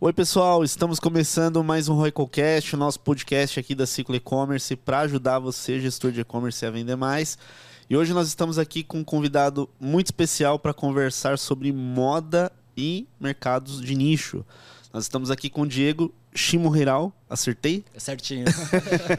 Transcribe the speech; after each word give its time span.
Oi, 0.00 0.12
pessoal, 0.12 0.64
estamos 0.64 0.98
começando 0.98 1.62
mais 1.62 1.88
um 1.88 1.94
RoicoCast, 1.94 2.74
o 2.74 2.78
nosso 2.78 2.98
podcast 2.98 3.60
aqui 3.60 3.76
da 3.76 3.86
Ciclo 3.86 4.16
E-Commerce 4.16 4.74
para 4.74 5.00
ajudar 5.00 5.38
você, 5.38 5.80
gestor 5.80 6.10
de 6.10 6.20
e-commerce, 6.20 6.66
a 6.66 6.70
vender 6.70 6.96
mais. 6.96 7.38
E 7.88 7.96
hoje 7.96 8.12
nós 8.12 8.26
estamos 8.26 8.58
aqui 8.58 8.82
com 8.82 8.98
um 8.98 9.04
convidado 9.04 9.70
muito 9.80 10.08
especial 10.08 10.58
para 10.58 10.74
conversar 10.74 11.38
sobre 11.38 11.72
moda 11.72 12.50
e 12.76 13.06
mercados 13.20 13.80
de 13.80 13.94
nicho. 13.94 14.44
Nós 14.92 15.04
estamos 15.04 15.30
aqui 15.30 15.48
com 15.48 15.62
o 15.62 15.66
Diego 15.66 16.12
Shimohiral, 16.34 17.12
acertei? 17.30 17.84
É 17.94 18.00
certinho. 18.00 18.46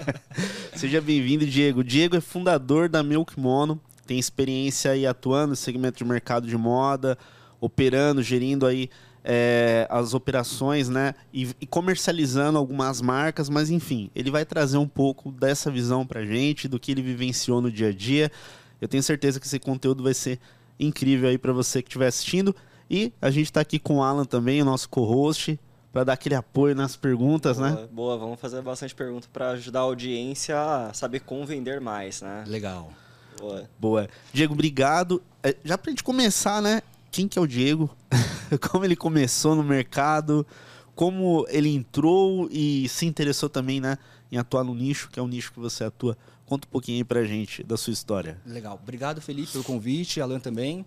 Seja 0.76 1.00
bem-vindo, 1.00 1.46
Diego. 1.48 1.86
Diego 1.86 2.18
é 2.18 2.22
fundador 2.22 2.90
da 2.90 3.02
Milk 3.02 3.40
Mono, 3.40 3.80
tem 4.06 4.20
experiência 4.20 4.92
aí 4.92 5.08
atuando 5.08 5.52
no 5.52 5.56
segmento 5.56 5.98
de 5.98 6.06
mercado 6.06 6.46
de 6.46 6.58
moda, 6.58 7.18
operando, 7.62 8.22
gerindo 8.22 8.66
aí 8.66 8.90
é, 9.28 9.88
as 9.90 10.14
operações, 10.14 10.88
né? 10.88 11.16
E, 11.34 11.50
e, 11.60 11.66
comercializando 11.66 12.60
algumas 12.60 13.02
marcas, 13.02 13.50
mas 13.50 13.72
enfim, 13.72 14.12
ele 14.14 14.30
vai 14.30 14.46
trazer 14.46 14.78
um 14.78 14.88
pouco 14.88 15.32
dessa 15.32 15.72
visão 15.72 16.06
pra 16.06 16.24
gente, 16.24 16.68
do 16.68 16.80
que 16.80 16.92
ele 16.92 17.02
vivenciou 17.02 17.60
no 17.60 17.72
dia 17.72 17.90
a 17.90 17.92
dia. 17.92 18.32
Eu 18.80 18.88
tenho 18.88 19.02
certeza 19.02 19.40
que 19.40 19.48
esse 19.48 19.58
conteúdo 19.58 20.04
vai 20.04 20.14
ser 20.14 20.40
incrível 20.80 21.28
aí 21.28 21.40
para 21.40 21.52
você 21.52 21.82
que 21.82 21.90
estiver 21.90 22.06
assistindo. 22.06 22.56
E 22.88 23.12
a 23.20 23.32
gente 23.32 23.46
está 23.46 23.62
aqui 23.62 23.80
com 23.80 23.98
o 23.98 24.04
Alan 24.04 24.26
também, 24.26 24.62
o 24.62 24.66
nosso 24.66 24.88
co-host, 24.88 25.60
para 25.92 26.04
dar 26.04 26.14
aquele 26.14 26.36
apoio 26.36 26.76
nas 26.76 26.96
perguntas, 26.96 27.58
boa, 27.58 27.70
né? 27.72 27.88
Boa, 27.92 28.18
vamos 28.18 28.40
fazer 28.40 28.62
bastante 28.62 28.94
pergunta 28.94 29.28
para 29.34 29.52
ajudar 29.52 29.80
a 29.80 29.84
audiência 29.84 30.56
a 30.56 30.94
saber 30.94 31.22
como 31.22 31.44
vender 31.48 31.82
mais, 31.82 32.22
né? 32.22 32.44
Legal. 32.46 32.94
Boa. 33.40 33.70
Boa. 33.80 34.10
Diego, 34.32 34.54
obrigado. 34.54 35.20
É, 35.42 35.56
já 35.64 35.80
para 35.80 35.90
a 35.90 35.92
gente 35.92 36.04
começar, 36.04 36.62
né? 36.62 36.84
Quem 37.16 37.30
que 37.30 37.40
é 37.40 37.42
o 37.42 37.48
Diego? 37.48 37.90
como 38.70 38.84
ele 38.84 38.94
começou 38.94 39.56
no 39.56 39.64
mercado? 39.64 40.46
Como 40.94 41.46
ele 41.48 41.74
entrou 41.74 42.50
e 42.52 42.90
se 42.90 43.06
interessou 43.06 43.48
também, 43.48 43.80
né? 43.80 43.98
Em 44.30 44.38
atuar 44.38 44.66
no 44.66 44.76
nicho, 44.76 45.10
que 45.10 45.18
é 45.18 45.24
o 45.24 45.28
nicho 45.28 45.54
que 45.54 45.60
você 45.62 45.86
atua. 45.86 46.18
Conta 46.46 46.68
um 46.68 46.72
pouquinho 46.72 46.98
aí 46.98 47.06
pra 47.06 47.24
gente 47.24 47.64
da 47.64 47.78
sua 47.78 47.94
história. 47.94 48.38
Legal. 48.46 48.78
Obrigado, 48.84 49.22
Felipe, 49.22 49.50
pelo 49.50 49.64
convite. 49.64 50.20
Alan 50.20 50.42
também. 50.42 50.86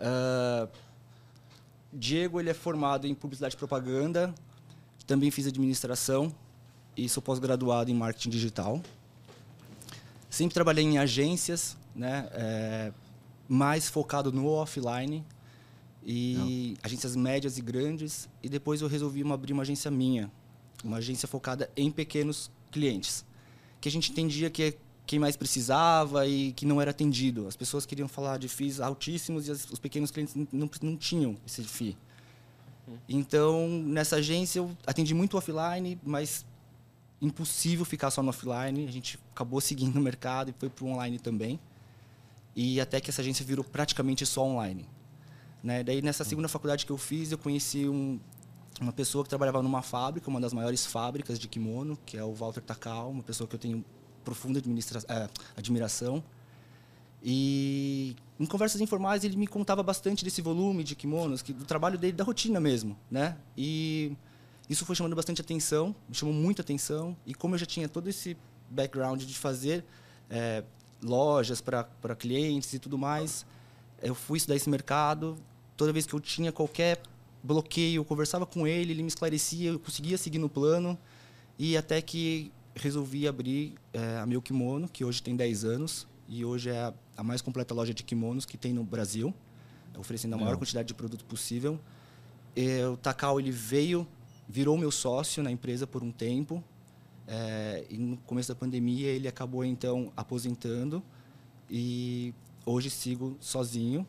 Uh, 0.00 0.66
Diego, 1.92 2.40
ele 2.40 2.48
é 2.48 2.54
formado 2.54 3.06
em 3.06 3.14
Publicidade 3.14 3.54
e 3.54 3.58
Propaganda. 3.58 4.34
Também 5.06 5.30
fiz 5.30 5.46
administração 5.46 6.34
e 6.96 7.06
sou 7.06 7.22
pós-graduado 7.22 7.90
em 7.90 7.94
marketing 7.94 8.30
digital. 8.30 8.80
Sempre 10.30 10.54
trabalhei 10.54 10.86
em 10.86 10.96
agências, 10.96 11.76
né? 11.94 12.30
É, 12.32 12.92
mais 13.46 13.90
focado 13.90 14.32
no 14.32 14.46
offline 14.46 15.22
e 16.06 16.34
Não. 16.38 16.76
agências 16.84 17.16
médias 17.16 17.58
e 17.58 17.62
grandes. 17.62 18.28
E 18.42 18.48
depois 18.48 18.80
eu 18.80 18.88
resolvi 18.88 19.28
abrir 19.30 19.52
uma 19.52 19.62
agência 19.62 19.90
minha, 19.90 20.30
uma 20.84 20.98
agência 20.98 21.26
focada 21.26 21.68
em 21.76 21.90
pequenos 21.90 22.50
clientes, 22.70 23.24
que 23.80 23.88
a 23.88 23.92
gente 23.92 24.12
entendia 24.12 24.48
que 24.48 24.76
quem 25.04 25.18
mais 25.18 25.36
precisava 25.36 26.26
e 26.26 26.52
que 26.52 26.64
não 26.64 26.80
era 26.80 26.90
atendido. 26.90 27.46
As 27.46 27.56
pessoas 27.56 27.84
queriam 27.84 28.08
falar 28.08 28.38
de 28.38 28.48
FIIs 28.48 28.80
altíssimos 28.80 29.48
e 29.48 29.50
os 29.50 29.78
pequenos 29.78 30.10
clientes 30.10 30.34
não, 30.52 30.70
não 30.82 30.96
tinham 30.96 31.36
esse 31.46 31.62
FII. 31.62 31.96
Então, 33.08 33.68
nessa 33.68 34.16
agência, 34.16 34.60
eu 34.60 34.76
atendi 34.86 35.12
muito 35.12 35.36
offline, 35.36 35.98
mas 36.04 36.46
impossível 37.20 37.84
ficar 37.84 38.10
só 38.10 38.22
no 38.22 38.30
offline. 38.30 38.86
A 38.86 38.92
gente 38.92 39.18
acabou 39.32 39.60
seguindo 39.62 39.96
o 39.96 40.00
mercado 40.00 40.50
e 40.50 40.54
foi 40.58 40.68
para 40.68 40.84
o 40.84 40.88
online 40.88 41.18
também. 41.18 41.58
E 42.54 42.80
até 42.80 43.00
que 43.00 43.10
essa 43.10 43.22
agência 43.22 43.44
virou 43.44 43.64
praticamente 43.64 44.24
só 44.24 44.44
online. 44.44 44.86
Né? 45.66 45.82
Daí, 45.82 46.00
nessa 46.00 46.22
segunda 46.22 46.46
faculdade 46.46 46.86
que 46.86 46.92
eu 46.92 46.96
fiz, 46.96 47.32
eu 47.32 47.38
conheci 47.38 47.88
um, 47.88 48.20
uma 48.80 48.92
pessoa 48.92 49.24
que 49.24 49.28
trabalhava 49.28 49.60
numa 49.64 49.82
fábrica, 49.82 50.30
uma 50.30 50.40
das 50.40 50.52
maiores 50.52 50.86
fábricas 50.86 51.40
de 51.40 51.48
kimono, 51.48 51.98
que 52.06 52.16
é 52.16 52.22
o 52.22 52.32
Walter 52.32 52.60
Takao, 52.60 53.10
uma 53.10 53.24
pessoa 53.24 53.48
que 53.48 53.56
eu 53.56 53.58
tenho 53.58 53.84
profunda 54.24 54.60
é, 54.60 55.28
admiração. 55.56 56.22
E 57.20 58.14
em 58.38 58.46
conversas 58.46 58.80
informais 58.80 59.24
ele 59.24 59.36
me 59.36 59.48
contava 59.48 59.82
bastante 59.82 60.24
desse 60.24 60.40
volume 60.40 60.84
de 60.84 60.94
kimonos, 60.94 61.42
que, 61.42 61.52
do 61.52 61.64
trabalho 61.64 61.98
dele, 61.98 62.12
da 62.12 62.22
rotina 62.22 62.60
mesmo, 62.60 62.96
né? 63.10 63.36
E 63.56 64.16
isso 64.70 64.86
foi 64.86 64.94
chamando 64.94 65.16
bastante 65.16 65.40
atenção, 65.40 65.96
me 66.08 66.14
chamou 66.14 66.32
muita 66.32 66.62
atenção. 66.62 67.16
E 67.26 67.34
como 67.34 67.56
eu 67.56 67.58
já 67.58 67.66
tinha 67.66 67.88
todo 67.88 68.06
esse 68.06 68.36
background 68.70 69.20
de 69.20 69.36
fazer 69.36 69.84
é, 70.30 70.62
lojas 71.02 71.60
para 71.60 72.14
clientes 72.16 72.72
e 72.72 72.78
tudo 72.78 72.96
mais, 72.96 73.44
eu 74.00 74.14
fui 74.14 74.36
estudar 74.36 74.54
esse 74.54 74.70
mercado. 74.70 75.36
Toda 75.76 75.92
vez 75.92 76.06
que 76.06 76.14
eu 76.14 76.20
tinha 76.20 76.50
qualquer 76.52 77.00
bloqueio, 77.42 78.00
eu 78.00 78.04
conversava 78.04 78.46
com 78.46 78.66
ele, 78.66 78.92
ele 78.92 79.02
me 79.02 79.08
esclarecia, 79.08 79.70
eu 79.70 79.78
conseguia 79.78 80.16
seguir 80.18 80.38
no 80.38 80.48
plano. 80.48 80.98
E 81.58 81.76
até 81.76 82.00
que 82.02 82.52
resolvi 82.74 83.26
abrir 83.26 83.74
é, 83.92 84.18
a 84.18 84.26
Meu 84.26 84.42
Kimono, 84.42 84.88
que 84.88 85.04
hoje 85.04 85.22
tem 85.22 85.34
10 85.34 85.64
anos 85.64 86.06
e 86.28 86.44
hoje 86.44 86.70
é 86.70 86.78
a, 86.78 86.94
a 87.16 87.22
mais 87.22 87.40
completa 87.40 87.74
loja 87.74 87.94
de 87.94 88.02
kimonos 88.02 88.44
que 88.44 88.56
tem 88.56 88.72
no 88.72 88.84
Brasil, 88.84 89.32
oferecendo 89.96 90.34
a 90.34 90.36
maior 90.36 90.52
Não. 90.52 90.58
quantidade 90.58 90.88
de 90.88 90.94
produto 90.94 91.24
possível. 91.24 91.80
E, 92.54 92.82
o 92.84 92.96
Takao 92.96 93.38
ele 93.40 93.50
veio, 93.50 94.06
virou 94.48 94.76
meu 94.76 94.90
sócio 94.90 95.42
na 95.42 95.50
empresa 95.50 95.86
por 95.86 96.02
um 96.02 96.10
tempo. 96.10 96.62
É, 97.28 97.84
e 97.90 97.96
no 97.96 98.16
começo 98.18 98.48
da 98.48 98.54
pandemia 98.54 99.08
ele 99.08 99.26
acabou 99.26 99.64
então 99.64 100.12
aposentando 100.16 101.02
e 101.68 102.32
hoje 102.64 102.90
sigo 102.90 103.36
sozinho. 103.40 104.06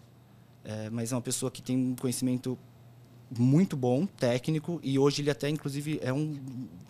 É, 0.68 0.90
mas 0.90 1.14
é 1.14 1.16
uma 1.16 1.22
pessoa 1.22 1.50
que 1.50 1.62
tem 1.62 1.78
um 1.78 1.96
conhecimento 1.96 2.60
muito 3.40 3.78
bom, 3.78 4.06
técnico, 4.06 4.82
e 4.84 5.00
hoje 5.00 5.22
ele 5.22 5.32
até, 5.32 5.50
inclusive, 5.50 5.98
é 6.04 6.12
um, 6.12 6.38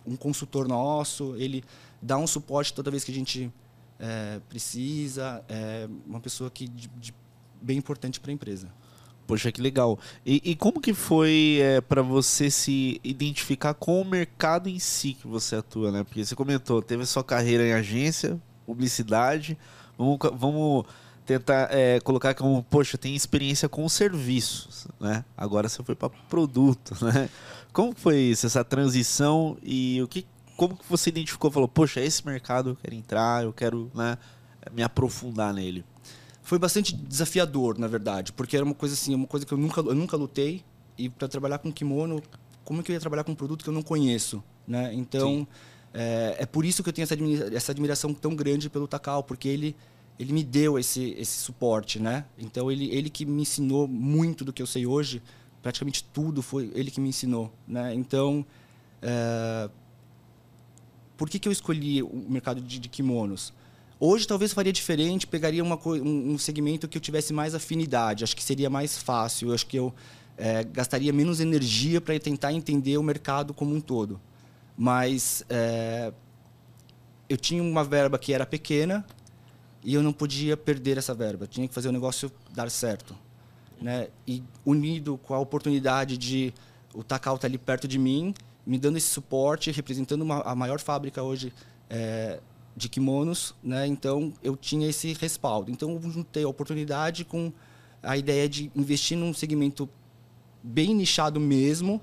um 0.04 0.16
consultor 0.16 0.66
nosso, 0.66 1.36
ele 1.36 1.62
dá 2.02 2.18
um 2.18 2.26
suporte 2.26 2.74
toda 2.74 2.90
vez 2.90 3.04
que 3.04 3.12
a 3.12 3.14
gente 3.14 3.52
é, 4.00 4.40
precisa, 4.48 5.44
é 5.48 5.88
uma 6.04 6.18
pessoa 6.18 6.50
que 6.50 6.66
de, 6.66 6.88
de 6.96 7.14
bem 7.62 7.78
importante 7.78 8.18
para 8.18 8.32
a 8.32 8.34
empresa. 8.34 8.68
Poxa, 9.28 9.52
que 9.52 9.60
legal. 9.60 9.96
E, 10.26 10.40
e 10.42 10.56
como 10.56 10.80
que 10.80 10.92
foi 10.92 11.58
é, 11.60 11.80
para 11.80 12.02
você 12.02 12.50
se 12.50 13.00
identificar 13.04 13.74
com 13.74 14.00
o 14.00 14.04
mercado 14.04 14.68
em 14.68 14.80
si 14.80 15.12
que 15.12 15.28
você 15.28 15.54
atua, 15.54 15.92
né? 15.92 16.02
Porque 16.02 16.24
você 16.24 16.34
comentou, 16.34 16.82
teve 16.82 17.04
a 17.04 17.06
sua 17.06 17.22
carreira 17.22 17.64
em 17.64 17.72
agência, 17.72 18.40
publicidade, 18.66 19.56
vamos, 19.96 20.18
vamos 20.34 20.84
tentar 21.28 21.68
é, 21.70 22.00
colocar 22.00 22.32
como, 22.32 22.62
poxa, 22.62 22.96
tem 22.96 23.14
experiência 23.14 23.68
com 23.68 23.86
serviços, 23.86 24.88
né? 24.98 25.22
Agora 25.36 25.68
você 25.68 25.82
foi 25.82 25.94
para 25.94 26.08
produto, 26.08 26.96
né? 27.04 27.28
Como 27.70 27.94
foi 27.94 28.16
isso, 28.16 28.46
essa 28.46 28.64
transição 28.64 29.58
e 29.62 30.00
o 30.02 30.08
que, 30.08 30.26
como 30.56 30.74
que 30.74 30.84
você 30.88 31.10
identificou? 31.10 31.50
Falou, 31.50 31.68
poxa, 31.68 32.00
esse 32.00 32.24
mercado 32.24 32.70
eu 32.70 32.76
quero 32.76 32.94
entrar, 32.94 33.44
eu 33.44 33.52
quero 33.52 33.90
né, 33.94 34.16
me 34.72 34.82
aprofundar 34.82 35.52
nele. 35.52 35.84
Foi 36.42 36.58
bastante 36.58 36.96
desafiador, 36.96 37.78
na 37.78 37.86
verdade, 37.86 38.32
porque 38.32 38.56
era 38.56 38.64
uma 38.64 38.74
coisa 38.74 38.94
assim, 38.94 39.14
uma 39.14 39.26
coisa 39.26 39.44
que 39.44 39.52
eu 39.52 39.58
nunca, 39.58 39.82
eu 39.82 39.94
nunca 39.94 40.16
lutei 40.16 40.64
e 40.96 41.10
para 41.10 41.28
trabalhar 41.28 41.58
com 41.58 41.70
kimono, 41.70 42.22
como 42.64 42.82
que 42.82 42.90
eu 42.90 42.94
ia 42.94 43.00
trabalhar 43.00 43.22
com 43.22 43.32
um 43.32 43.36
produto 43.36 43.62
que 43.62 43.68
eu 43.68 43.74
não 43.74 43.82
conheço, 43.82 44.42
né? 44.66 44.94
Então 44.94 45.46
é, 45.92 46.36
é, 46.38 46.46
por 46.46 46.64
isso 46.64 46.82
que 46.82 46.88
eu 46.88 46.92
tenho 46.92 47.04
essa, 47.04 47.14
essa 47.54 47.72
admiração 47.72 48.14
tão 48.14 48.34
grande 48.34 48.70
pelo 48.70 48.88
Takao, 48.88 49.22
porque 49.22 49.46
ele 49.46 49.76
ele 50.18 50.32
me 50.32 50.42
deu 50.42 50.78
esse, 50.78 51.14
esse 51.18 51.38
suporte, 51.38 52.00
né? 52.00 52.24
Então 52.36 52.70
ele, 52.70 52.90
ele 52.90 53.08
que 53.08 53.24
me 53.24 53.42
ensinou 53.42 53.86
muito 53.86 54.44
do 54.44 54.52
que 54.52 54.60
eu 54.60 54.66
sei 54.66 54.84
hoje, 54.84 55.22
praticamente 55.62 56.04
tudo 56.12 56.42
foi 56.42 56.70
ele 56.74 56.90
que 56.90 57.00
me 57.00 57.08
ensinou, 57.08 57.52
né? 57.66 57.94
Então, 57.94 58.44
é... 59.00 59.70
por 61.16 61.30
que, 61.30 61.38
que 61.38 61.48
eu 61.48 61.52
escolhi 61.52 62.02
o 62.02 62.26
mercado 62.28 62.60
de, 62.60 62.78
de 62.78 62.88
kimonos? 62.88 63.52
Hoje 64.00 64.26
talvez 64.26 64.52
faria 64.52 64.72
diferente, 64.72 65.26
pegaria 65.26 65.62
uma, 65.62 65.78
um, 65.86 66.32
um 66.32 66.38
segmento 66.38 66.88
que 66.88 66.96
eu 66.96 67.02
tivesse 67.02 67.32
mais 67.32 67.54
afinidade, 67.54 68.22
acho 68.22 68.36
que 68.36 68.42
seria 68.42 68.70
mais 68.70 68.96
fácil, 68.98 69.52
acho 69.52 69.66
que 69.66 69.76
eu 69.76 69.92
é, 70.36 70.62
gastaria 70.62 71.12
menos 71.12 71.40
energia 71.40 72.00
para 72.00 72.18
tentar 72.18 72.52
entender 72.52 72.96
o 72.96 73.02
mercado 73.02 73.52
como 73.52 73.74
um 73.74 73.80
todo. 73.80 74.20
Mas 74.76 75.44
é, 75.48 76.12
eu 77.28 77.36
tinha 77.36 77.60
uma 77.60 77.82
verba 77.82 78.18
que 78.18 78.32
era 78.32 78.46
pequena, 78.46 79.04
e 79.88 79.94
eu 79.94 80.02
não 80.02 80.12
podia 80.12 80.54
perder 80.54 80.98
essa 80.98 81.14
verba. 81.14 81.46
Tinha 81.46 81.66
que 81.66 81.72
fazer 81.72 81.88
o 81.88 81.92
negócio 81.92 82.30
dar 82.54 82.70
certo. 82.70 83.16
Né? 83.80 84.08
E 84.26 84.44
unido 84.62 85.16
com 85.16 85.32
a 85.32 85.38
oportunidade 85.38 86.18
de 86.18 86.52
o 86.92 87.02
Takao 87.02 87.36
estar 87.36 87.48
tá 87.48 87.50
ali 87.50 87.56
perto 87.56 87.88
de 87.88 87.98
mim, 87.98 88.34
me 88.66 88.78
dando 88.78 88.98
esse 88.98 89.06
suporte, 89.06 89.70
representando 89.70 90.20
uma, 90.20 90.42
a 90.42 90.54
maior 90.54 90.78
fábrica 90.78 91.22
hoje 91.22 91.54
é, 91.88 92.38
de 92.76 92.86
kimonos, 92.90 93.54
né? 93.62 93.86
Então 93.86 94.30
eu 94.42 94.58
tinha 94.58 94.86
esse 94.86 95.14
respaldo. 95.14 95.70
Então 95.70 95.92
eu 95.92 96.10
juntei 96.10 96.44
a 96.44 96.48
oportunidade 96.48 97.24
com 97.24 97.50
a 98.02 98.14
ideia 98.14 98.46
de 98.46 98.70
investir 98.76 99.16
num 99.16 99.32
segmento 99.32 99.88
bem 100.62 100.94
nichado 100.94 101.40
mesmo, 101.40 101.98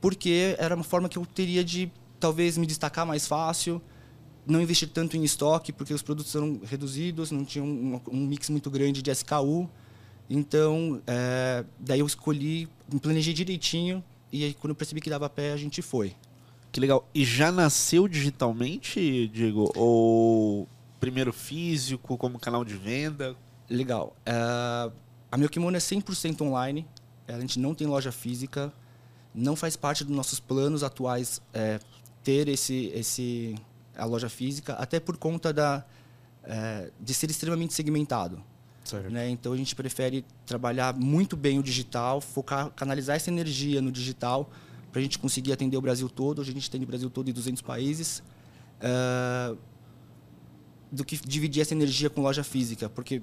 porque 0.00 0.56
era 0.58 0.74
uma 0.74 0.84
forma 0.84 1.06
que 1.06 1.18
eu 1.18 1.26
teria 1.26 1.62
de 1.62 1.92
talvez 2.18 2.56
me 2.56 2.66
destacar 2.66 3.04
mais 3.04 3.26
fácil, 3.26 3.78
não 4.46 4.60
investir 4.60 4.88
tanto 4.88 5.16
em 5.16 5.24
estoque, 5.24 5.72
porque 5.72 5.92
os 5.92 6.02
produtos 6.02 6.34
eram 6.34 6.60
reduzidos, 6.64 7.30
não 7.30 7.44
tinha 7.44 7.62
um, 7.64 8.00
um 8.10 8.26
mix 8.26 8.48
muito 8.50 8.70
grande 8.70 9.02
de 9.02 9.10
SKU. 9.10 9.68
Então, 10.28 11.02
é, 11.06 11.64
daí 11.78 12.00
eu 12.00 12.06
escolhi, 12.06 12.68
planejei 13.02 13.34
direitinho 13.34 14.04
E 14.32 14.44
aí, 14.44 14.54
quando 14.54 14.70
eu 14.70 14.76
percebi 14.76 15.00
que 15.00 15.10
dava 15.10 15.28
pé, 15.28 15.52
a 15.52 15.56
gente 15.56 15.82
foi. 15.82 16.14
Que 16.70 16.78
legal. 16.78 17.08
E 17.12 17.24
já 17.24 17.50
nasceu 17.50 18.06
digitalmente, 18.06 19.26
Diego? 19.28 19.72
Ou 19.74 20.68
primeiro 21.00 21.32
físico, 21.32 22.16
como 22.16 22.38
canal 22.38 22.64
de 22.64 22.76
venda? 22.76 23.34
Legal. 23.68 24.16
Uh, 24.20 24.92
a 25.32 25.36
Meu 25.36 25.48
Kimono 25.48 25.76
é 25.76 25.80
100% 25.80 26.42
online. 26.42 26.86
A 27.26 27.40
gente 27.40 27.58
não 27.58 27.74
tem 27.74 27.86
loja 27.86 28.12
física. 28.12 28.72
Não 29.34 29.56
faz 29.56 29.76
parte 29.76 30.04
dos 30.04 30.14
nossos 30.14 30.38
planos 30.38 30.84
atuais 30.84 31.40
é, 31.52 31.80
ter 32.22 32.48
esse, 32.48 32.86
esse, 32.94 33.54
a 34.00 34.04
loja 34.04 34.28
física, 34.28 34.74
até 34.74 34.98
por 34.98 35.16
conta 35.16 35.52
da, 35.52 35.84
é, 36.44 36.90
de 36.98 37.14
ser 37.14 37.30
extremamente 37.30 37.74
segmentado. 37.74 38.42
Né? 39.10 39.28
Então 39.30 39.52
a 39.52 39.56
gente 39.56 39.76
prefere 39.76 40.24
trabalhar 40.46 40.96
muito 40.96 41.36
bem 41.36 41.58
o 41.58 41.62
digital, 41.62 42.20
focar, 42.20 42.70
canalizar 42.70 43.14
essa 43.16 43.30
energia 43.30 43.80
no 43.80 43.92
digital 43.92 44.50
para 44.90 44.98
a 44.98 45.02
gente 45.02 45.18
conseguir 45.18 45.52
atender 45.52 45.76
o 45.76 45.80
Brasil 45.80 46.08
todo. 46.08 46.40
Hoje 46.40 46.50
a 46.50 46.54
gente 46.54 46.70
tem 46.70 46.82
o 46.82 46.86
Brasil 46.86 47.08
todo 47.08 47.28
em 47.28 47.32
200 47.32 47.62
países. 47.62 48.22
Uh, 48.80 49.56
do 50.90 51.04
que 51.04 51.16
dividir 51.16 51.60
essa 51.60 51.72
energia 51.72 52.10
com 52.10 52.20
loja 52.20 52.42
física, 52.42 52.88
porque 52.88 53.22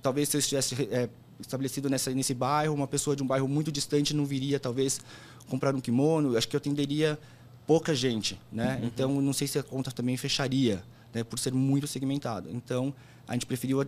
talvez 0.00 0.28
se 0.28 0.36
eu 0.36 0.38
estivesse 0.38 0.74
é, 0.90 1.10
estabelecido 1.38 1.90
nessa, 1.90 2.10
nesse 2.12 2.32
bairro, 2.32 2.74
uma 2.74 2.86
pessoa 2.86 3.14
de 3.14 3.22
um 3.22 3.26
bairro 3.26 3.46
muito 3.46 3.70
distante 3.70 4.14
não 4.14 4.24
viria 4.24 4.58
talvez 4.58 5.00
comprar 5.48 5.74
um 5.74 5.80
kimono. 5.80 6.36
Acho 6.36 6.48
que 6.48 6.56
eu 6.56 6.58
atenderia 6.58 7.18
pouca 7.66 7.94
gente, 7.94 8.38
né? 8.52 8.78
Uhum. 8.80 8.86
Então 8.86 9.22
não 9.22 9.32
sei 9.32 9.46
se 9.46 9.58
a 9.58 9.62
conta 9.62 9.90
também 9.90 10.16
fecharia, 10.16 10.82
né? 11.12 11.24
Por 11.24 11.38
ser 11.38 11.52
muito 11.52 11.86
segmentado. 11.86 12.48
Então 12.50 12.94
a 13.26 13.32
gente 13.32 13.46
preferiu 13.46 13.86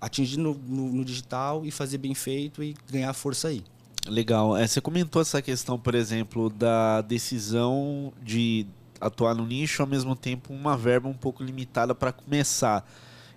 atingir 0.00 0.38
no, 0.38 0.54
no, 0.54 0.92
no 0.92 1.04
digital 1.04 1.64
e 1.64 1.70
fazer 1.70 1.98
bem 1.98 2.14
feito 2.14 2.62
e 2.62 2.74
ganhar 2.90 3.12
força 3.12 3.48
aí. 3.48 3.64
Legal. 4.06 4.56
É, 4.56 4.66
você 4.66 4.80
comentou 4.80 5.20
essa 5.20 5.42
questão, 5.42 5.78
por 5.78 5.94
exemplo, 5.94 6.48
da 6.48 7.00
decisão 7.02 8.12
de 8.22 8.66
atuar 9.00 9.34
no 9.34 9.46
nicho, 9.46 9.82
ao 9.82 9.88
mesmo 9.88 10.16
tempo 10.16 10.52
uma 10.52 10.76
verba 10.76 11.08
um 11.08 11.14
pouco 11.14 11.42
limitada 11.42 11.94
para 11.94 12.12
começar. 12.12 12.88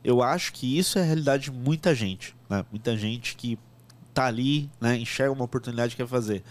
Eu 0.04 0.24
acho 0.24 0.54
que 0.54 0.78
isso 0.78 0.98
é 0.98 1.02
a 1.02 1.06
realidade 1.06 1.44
de 1.44 1.52
muita 1.52 1.94
gente, 1.94 2.36
né? 2.50 2.66
Muita 2.72 2.98
gente 2.98 3.36
que 3.36 3.60
está 4.10 4.26
ali, 4.26 4.70
né? 4.80 4.98
enxerga 4.98 5.32
uma 5.32 5.46
oportunidade 5.46 5.94
e 5.94 5.98
quer 5.98 6.08
fazer. 6.08 6.44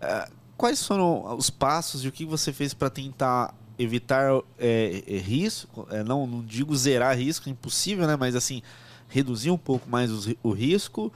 É, 0.00 0.28
quais 0.56 0.86
foram 0.86 1.36
os 1.36 1.50
passos 1.50 2.04
e 2.04 2.08
o 2.08 2.12
que 2.12 2.24
você 2.24 2.52
fez 2.52 2.74
para 2.74 2.90
tentar 2.90 3.54
evitar 3.78 4.30
é, 4.58 5.02
é, 5.06 5.16
risco? 5.18 5.86
É, 5.90 6.02
não, 6.02 6.26
não 6.26 6.42
digo 6.42 6.74
zerar 6.76 7.16
risco, 7.16 7.48
impossível, 7.48 8.06
né? 8.06 8.16
Mas 8.16 8.34
assim, 8.34 8.62
reduzir 9.08 9.50
um 9.50 9.58
pouco 9.58 9.88
mais 9.88 10.10
o, 10.10 10.36
o 10.42 10.50
risco 10.52 11.12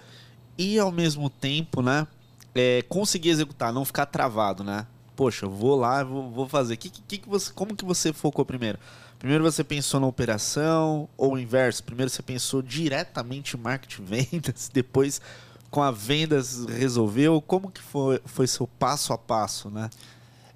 e 0.57 0.79
ao 0.79 0.91
mesmo 0.91 1.31
tempo, 1.31 1.83
né? 1.83 2.07
É, 2.55 2.83
conseguir 2.89 3.31
executar, 3.31 3.73
não 3.73 3.85
ficar 3.85 4.07
travado, 4.07 4.65
né? 4.65 4.87
Poxa, 5.15 5.47
vou 5.47 5.77
lá, 5.77 6.03
vou, 6.03 6.31
vou 6.31 6.49
fazer. 6.49 6.77
Que, 6.77 6.91
que, 6.91 7.19
que 7.19 7.29
você, 7.29 7.53
como 7.53 7.77
que 7.77 7.85
você 7.85 8.13
focou 8.13 8.45
primeiro? 8.45 8.79
Primeiro 9.19 9.43
você 9.43 9.65
pensou 9.65 9.99
na 9.99 10.07
operação 10.07 11.09
ou 11.17 11.35
o 11.35 11.39
inverso? 11.39 11.83
Primeiro 11.83 12.09
você 12.09 12.23
pensou 12.23 12.63
diretamente 12.63 13.57
em 13.57 13.61
marketing 13.61 14.05
vendas, 14.05 14.71
depois 14.73 15.21
com 15.71 15.83
a 15.83 15.91
vendas 15.91 16.65
resolveu? 16.67 17.41
Como 17.41 17.71
que 17.71 17.81
foi, 17.81 18.21
foi 18.25 18.47
seu 18.47 18.67
passo 18.67 19.13
a 19.13 19.19
passo, 19.19 19.71
né? 19.71 19.91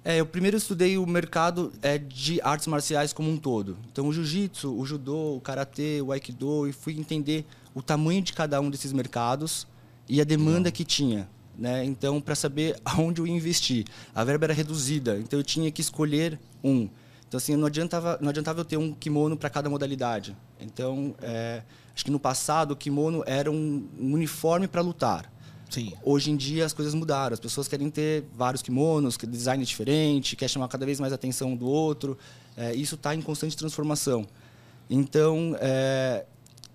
É, 0.05 0.19
eu 0.19 0.25
primeiro 0.25 0.57
estudei 0.57 0.97
o 0.97 1.07
mercado 1.07 1.71
é, 1.81 1.97
de 1.97 2.41
artes 2.41 2.67
marciais 2.67 3.13
como 3.13 3.29
um 3.29 3.37
todo. 3.37 3.77
Então, 3.89 4.07
o 4.07 4.13
jiu-jitsu, 4.13 4.77
o 4.77 4.85
judô, 4.85 5.37
o 5.37 5.39
karatê, 5.39 6.01
o 6.01 6.11
aikido, 6.11 6.67
e 6.67 6.73
fui 6.73 6.99
entender 6.99 7.45
o 7.73 7.81
tamanho 7.81 8.21
de 8.21 8.33
cada 8.33 8.59
um 8.59 8.69
desses 8.69 8.91
mercados 8.91 9.65
e 10.09 10.19
a 10.19 10.25
demanda 10.25 10.69
que 10.71 10.83
tinha. 10.83 11.29
Né? 11.57 11.85
Então, 11.85 12.19
para 12.19 12.35
saber 12.35 12.77
aonde 12.83 13.21
eu 13.21 13.27
ia 13.27 13.33
investir. 13.33 13.85
A 14.13 14.25
verba 14.25 14.45
era 14.45 14.53
reduzida, 14.53 15.17
então 15.19 15.39
eu 15.39 15.43
tinha 15.43 15.71
que 15.71 15.79
escolher 15.79 16.37
um. 16.61 16.89
Então, 17.25 17.37
assim, 17.37 17.55
não 17.55 17.67
adiantava, 17.67 18.17
não 18.21 18.29
adiantava 18.29 18.59
eu 18.59 18.65
ter 18.65 18.77
um 18.77 18.91
kimono 18.93 19.37
para 19.37 19.49
cada 19.49 19.69
modalidade. 19.69 20.35
Então, 20.59 21.15
é, 21.21 21.63
acho 21.93 22.05
que 22.05 22.11
no 22.11 22.19
passado 22.19 22.71
o 22.71 22.75
kimono 22.75 23.23
era 23.25 23.51
um, 23.51 23.87
um 23.99 24.13
uniforme 24.13 24.67
para 24.67 24.81
lutar. 24.81 25.31
Sim. 25.69 25.93
Hoje 26.03 26.29
em 26.29 26.35
dia 26.35 26.65
as 26.65 26.73
coisas 26.73 26.93
mudaram. 26.93 27.33
As 27.33 27.39
pessoas 27.39 27.67
querem 27.67 27.89
ter 27.89 28.25
vários 28.35 28.61
kimonos, 28.61 29.17
que 29.17 29.25
design 29.25 29.63
diferente, 29.65 30.35
quer 30.35 30.47
chamar 30.47 30.67
cada 30.67 30.85
vez 30.85 30.99
mais 30.99 31.11
a 31.11 31.15
atenção 31.15 31.55
do 31.55 31.67
outro. 31.67 32.17
É, 32.55 32.73
isso 32.75 32.95
está 32.95 33.15
em 33.15 33.21
constante 33.21 33.57
transformação. 33.57 34.27
Então, 34.89 35.55
é, 35.59 36.25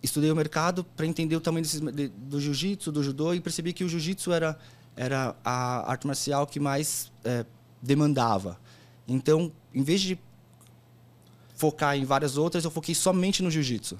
estudei 0.02 0.30
o 0.30 0.36
mercado 0.36 0.82
para 0.82 1.06
entender 1.06 1.36
o 1.36 1.40
tamanho 1.40 1.62
desses, 1.62 1.80
de, 1.80 2.08
do 2.08 2.40
jiu-jitsu, 2.40 2.90
do 2.90 3.02
judô 3.02 3.34
e 3.34 3.40
percebi 3.40 3.72
que 3.72 3.84
o 3.84 3.88
jiu-jitsu 3.88 4.32
era, 4.32 4.58
era 4.96 5.36
a 5.44 5.90
arte 5.90 6.06
marcial 6.06 6.46
que 6.46 6.58
mais 6.58 7.12
é, 7.24 7.44
demandava. 7.80 8.58
Então, 9.06 9.52
em 9.72 9.82
vez 9.82 10.00
de 10.00 10.18
focar 11.54 11.96
em 11.96 12.04
várias 12.04 12.36
outras, 12.36 12.64
eu 12.64 12.70
foquei 12.70 12.94
somente 12.94 13.42
no 13.42 13.50
jiu-jitsu. 13.50 13.98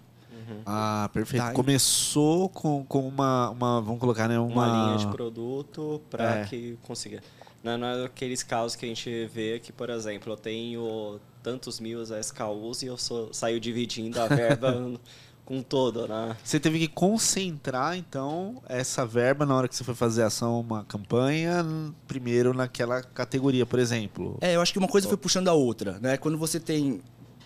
Uhum. 0.48 0.62
Ah, 0.64 1.10
perfeito. 1.12 1.44
Tá, 1.44 1.52
Começou 1.52 2.48
com, 2.48 2.84
com 2.84 3.06
uma, 3.06 3.50
uma, 3.50 3.80
vamos 3.80 4.00
colocar, 4.00 4.28
né? 4.28 4.38
Uma, 4.38 4.66
uma 4.66 4.86
linha 4.86 4.98
de 4.98 5.06
produto 5.08 6.00
para 6.08 6.40
é. 6.40 6.44
que 6.44 6.78
consiga. 6.82 7.22
Não, 7.62 7.76
não 7.76 7.86
é 7.86 8.04
aqueles 8.04 8.42
casos 8.42 8.76
que 8.76 8.86
a 8.86 8.88
gente 8.88 9.26
vê 9.26 9.58
que, 9.58 9.72
por 9.72 9.90
exemplo, 9.90 10.32
eu 10.32 10.36
tenho 10.36 11.20
tantos 11.42 11.80
mil 11.80 12.02
SKUs 12.02 12.82
e 12.82 12.86
eu 12.86 12.96
sou, 12.96 13.32
saio 13.32 13.60
dividindo 13.60 14.20
a 14.20 14.26
verba 14.26 14.98
com 15.44 15.62
todo, 15.62 16.06
né? 16.06 16.36
Você 16.44 16.60
teve 16.60 16.78
que 16.78 16.88
concentrar, 16.88 17.96
então, 17.96 18.62
essa 18.68 19.04
verba 19.04 19.44
na 19.44 19.56
hora 19.56 19.66
que 19.66 19.74
você 19.74 19.82
foi 19.82 19.94
fazer 19.94 20.22
ação, 20.22 20.60
uma 20.60 20.84
campanha, 20.84 21.64
primeiro 22.06 22.54
naquela 22.54 23.02
categoria, 23.02 23.66
por 23.66 23.78
exemplo. 23.78 24.38
É, 24.40 24.54
eu 24.56 24.60
acho 24.60 24.72
que 24.72 24.78
uma 24.78 24.88
coisa 24.88 25.08
foi 25.08 25.16
puxando 25.16 25.48
a 25.48 25.54
outra, 25.54 25.98
né? 26.00 26.16
Quando 26.16 26.38
você 26.38 26.60
tem 26.60 27.00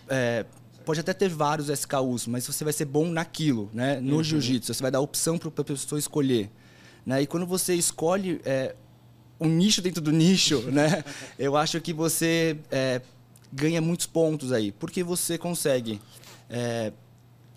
é, 0.09 0.45
pode 0.83 0.99
até 0.99 1.13
ter 1.13 1.29
vários 1.29 1.69
SKUs, 1.69 2.27
mas 2.27 2.45
você 2.45 2.63
vai 2.63 2.73
ser 2.73 2.85
bom 2.85 3.07
naquilo, 3.07 3.69
né? 3.73 3.99
No 3.99 4.17
uhum. 4.17 4.23
jiu-jitsu, 4.23 4.73
você 4.73 4.81
vai 4.81 4.91
dar 4.91 4.99
opção 4.99 5.37
para 5.37 5.49
a 5.49 5.63
pessoa 5.63 5.97
escolher. 5.97 6.49
Né? 7.05 7.23
E 7.23 7.27
quando 7.27 7.45
você 7.45 7.73
escolhe 7.73 8.39
é, 8.45 8.75
um 9.39 9.47
nicho 9.47 9.81
dentro 9.81 10.01
do 10.01 10.11
nicho, 10.11 10.61
né? 10.71 11.03
Eu 11.37 11.57
acho 11.57 11.79
que 11.81 11.93
você 11.93 12.57
é, 12.71 13.01
ganha 13.51 13.81
muitos 13.81 14.05
pontos 14.05 14.51
aí, 14.51 14.71
porque 14.71 15.03
você 15.03 15.37
consegue 15.37 16.01
é, 16.49 16.91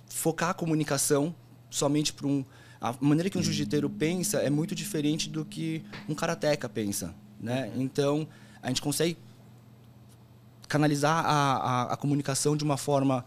focar 0.09 0.51
a 0.51 0.55
comunicação 0.55 1.35
somente 1.71 2.13
para 2.13 2.27
um... 2.27 2.45
A 2.81 2.95
maneira 3.01 3.31
que 3.31 3.39
um 3.39 3.43
jiu-jiteiro 3.43 3.89
pensa 3.89 4.39
é 4.39 4.51
muito 4.51 4.75
diferente 4.75 5.29
do 5.29 5.45
que 5.45 5.83
um 6.09 6.15
karateca 6.15 6.69
pensa, 6.69 7.15
né? 7.41 7.71
Uhum. 7.75 7.83
Então, 7.83 8.29
a 8.63 8.69
gente 8.69 8.83
consegue 8.83 9.17
canalizar 10.69 11.25
a, 11.25 11.57
a, 11.57 11.83
a 11.93 11.97
comunicação 11.97 12.57
de 12.57 12.65
uma 12.65 12.77
forma 12.77 13.25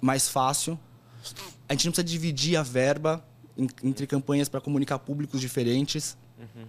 mais 0.00 0.28
fácil. 0.28 0.78
A 1.68 1.72
gente 1.72 1.86
não 1.86 1.92
precisa 1.92 2.04
dividir 2.04 2.56
a 2.56 2.62
verba 2.62 3.24
em, 3.56 3.68
entre 3.82 4.06
campanhas 4.06 4.48
para 4.48 4.60
comunicar 4.60 4.98
públicos 4.98 5.40
diferentes. 5.40 6.16
Uhum. 6.38 6.66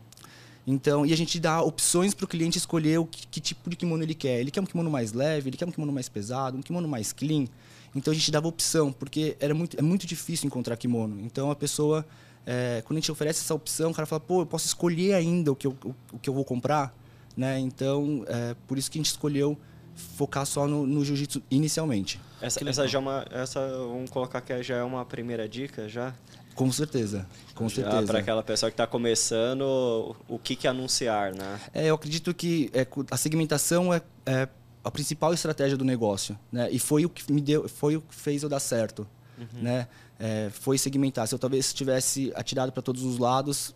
Então, 0.68 1.06
e 1.06 1.14
a 1.14 1.18
gente 1.18 1.40
dá 1.40 1.62
opções 1.62 2.14
para 2.14 2.26
o 2.26 2.28
cliente 2.28 2.58
escolher 2.58 2.98
o 2.98 3.06
que, 3.06 3.28
que, 3.28 3.40
tipo 3.40 3.70
de 3.70 3.76
kimono 3.76 4.02
ele 4.04 4.16
quer. 4.16 4.40
Ele 4.40 4.50
quer 4.50 4.62
um 4.62 4.66
kimono 4.66 4.90
mais 4.90 5.14
leve, 5.14 5.50
ele 5.50 5.58
quer 5.58 5.68
um 5.68 5.72
kimono 5.72 5.92
mais 5.92 6.10
pesado, 6.10 6.58
um 6.58 6.62
kimono 6.62 6.88
mais 6.88 7.14
clean. 7.14 7.46
Então 7.94 8.12
a 8.12 8.16
gente 8.16 8.32
dava 8.32 8.48
opção, 8.48 8.92
porque 8.92 9.38
era 9.40 9.54
muito, 9.54 9.78
é 9.78 9.82
muito 9.82 10.08
difícil 10.08 10.48
encontrar 10.48 10.76
kimono. 10.76 11.22
Então 11.22 11.52
a 11.52 11.56
pessoa, 11.56 12.06
é, 12.46 12.82
quando 12.86 12.98
a 12.98 13.00
gente 13.00 13.12
oferece 13.12 13.42
essa 13.42 13.54
opção, 13.54 13.92
o 13.92 13.94
cara 13.94 14.08
fala, 14.08 14.20
pô, 14.20 14.42
eu 14.42 14.46
posso 14.46 14.66
escolher 14.66 15.14
ainda 15.14 15.52
o 15.52 15.56
que 15.56 15.68
eu, 15.68 15.76
o, 15.84 15.96
o 16.14 16.20
que 16.20 16.30
eu 16.30 16.34
vou 16.34 16.44
comprar. 16.44 16.96
Né? 17.38 17.60
Então, 17.60 18.24
é 18.28 18.56
por 18.66 18.78
isso 18.78 18.90
que 18.90 18.98
a 18.98 19.02
gente 19.02 19.12
escolheu 19.12 19.58
focar 19.96 20.46
só 20.46 20.68
no, 20.68 20.86
no 20.86 21.04
jiu-jitsu 21.04 21.42
inicialmente. 21.50 22.20
Essa, 22.42 22.68
essa 22.68 22.88
já 22.88 23.00
é 23.00 23.02
uma, 23.02 23.26
essa 23.32 23.68
vamos 23.78 24.10
colocar 24.10 24.42
que 24.42 24.62
já 24.62 24.76
é 24.76 24.84
uma 24.84 25.06
primeira 25.06 25.48
dica 25.48 25.88
já. 25.88 26.14
Com 26.54 26.72
certeza, 26.72 27.28
com 27.54 27.68
já 27.68 27.76
certeza. 27.76 28.08
Para 28.08 28.20
aquela 28.20 28.44
pessoa 28.44 28.70
que 28.70 28.74
está 28.74 28.88
começando, 28.88 30.16
o 30.28 30.40
que, 30.40 30.56
que 30.56 30.68
anunciar, 30.68 31.34
né? 31.34 31.60
É, 31.74 31.88
eu 31.88 31.96
acredito 31.96 32.34
que 32.34 32.70
é, 32.74 32.88
a 33.12 33.18
segmentação 33.18 33.94
é, 33.94 34.02
é, 34.26 34.48
a 34.84 34.92
principal 34.92 35.34
estratégia 35.34 35.76
do 35.76 35.84
negócio, 35.84 36.38
né? 36.52 36.70
E 36.72 36.80
foi 36.80 37.06
o 37.06 37.10
que 37.10 37.32
me 37.32 37.42
deu, 37.42 37.68
foi 37.68 37.98
o 37.98 38.02
que 38.02 38.16
fez 38.16 38.44
eu 38.44 38.50
dar 38.50 38.60
certo, 38.60 39.06
uhum. 39.38 39.62
né? 39.62 39.88
É, 40.18 40.50
foi 40.50 40.78
segmentar. 40.78 41.28
Se 41.28 41.36
eu 41.36 41.40
talvez 41.40 41.74
tivesse 41.74 42.32
atirado 42.36 42.72
para 42.72 42.82
todos 42.82 43.04
os 43.04 43.18
lados, 43.18 43.76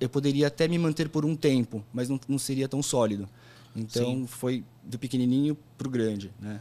eu 0.00 0.08
poderia 0.08 0.46
até 0.46 0.66
me 0.66 0.78
manter 0.78 1.08
por 1.10 1.26
um 1.26 1.36
tempo, 1.36 1.84
mas 1.92 2.08
não, 2.08 2.18
não 2.26 2.38
seria 2.38 2.66
tão 2.66 2.82
sólido. 2.82 3.28
Então 3.74 4.04
Sim. 4.04 4.26
foi 4.26 4.64
do 4.82 4.98
pequenininho 4.98 5.56
para 5.76 5.86
o 5.86 5.90
grande, 5.90 6.32
né? 6.40 6.60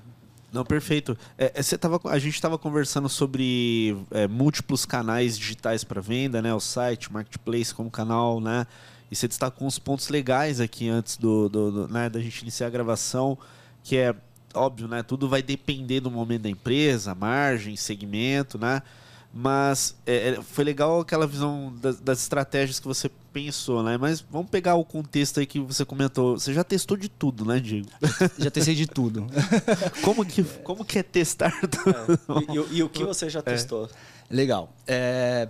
Não, 0.51 0.65
perfeito. 0.65 1.17
É, 1.37 1.51
é, 1.55 1.61
você 1.61 1.77
tava, 1.77 1.99
a 2.05 2.17
gente 2.17 2.33
estava 2.33 2.57
conversando 2.57 3.07
sobre 3.07 3.95
é, 4.09 4.27
múltiplos 4.27 4.83
canais 4.83 5.37
digitais 5.37 5.83
para 5.83 6.01
venda, 6.01 6.41
né? 6.41 6.53
O 6.53 6.59
site, 6.59 7.11
marketplace 7.11 7.73
como 7.73 7.89
canal, 7.91 8.41
né? 8.41 8.65
E 9.11 9.15
você 9.15 9.27
destacou 9.27 9.67
uns 9.67 9.79
pontos 9.79 10.09
legais 10.09 10.59
aqui 10.59 10.89
antes 10.89 11.17
do, 11.17 11.49
do, 11.49 11.71
do 11.71 11.87
né, 11.87 12.09
da 12.09 12.19
gente 12.19 12.41
iniciar 12.41 12.67
a 12.67 12.69
gravação, 12.69 13.37
que 13.83 13.97
é 13.97 14.15
óbvio, 14.53 14.87
né? 14.87 15.03
Tudo 15.03 15.27
vai 15.27 15.41
depender 15.41 15.99
do 15.99 16.11
momento 16.11 16.43
da 16.43 16.49
empresa, 16.49 17.13
margem, 17.15 17.75
segmento, 17.75 18.57
né? 18.57 18.81
Mas 19.31 19.95
é, 20.07 20.29
é, 20.29 20.41
foi 20.41 20.63
legal 20.63 21.01
aquela 21.01 21.27
visão 21.27 21.71
das, 21.79 21.99
das, 21.99 22.19
estratégias 22.19 22.79
que 22.79 22.87
você 22.87 23.11
pensou, 23.31 23.83
né? 23.83 23.95
Mas 23.95 24.21
vamos 24.21 24.49
pegar 24.49 24.73
o 24.73 24.83
contexto 24.83 25.39
aí 25.39 25.45
que 25.45 25.59
você 25.59 25.85
comentou. 25.85 26.37
Você 26.37 26.51
já 26.51 26.63
testou 26.63 26.97
de 26.97 27.07
tudo, 27.07 27.45
né, 27.45 27.59
Diego? 27.59 27.87
Já 28.39 28.49
testei 28.49 28.73
de 28.73 28.87
tudo. 28.87 29.27
como, 30.01 30.25
que, 30.25 30.43
como 30.63 30.83
que 30.83 30.97
é 30.97 31.03
testar 31.03 31.53
tudo? 31.61 31.95
É. 32.49 32.53
E, 32.53 32.57
e, 32.57 32.77
e, 32.77 32.83
o 32.83 32.89
que 32.89 33.03
você 33.03 33.29
já 33.29 33.41
testou? 33.41 33.87
Legal. 34.29 34.73
É, 34.87 35.47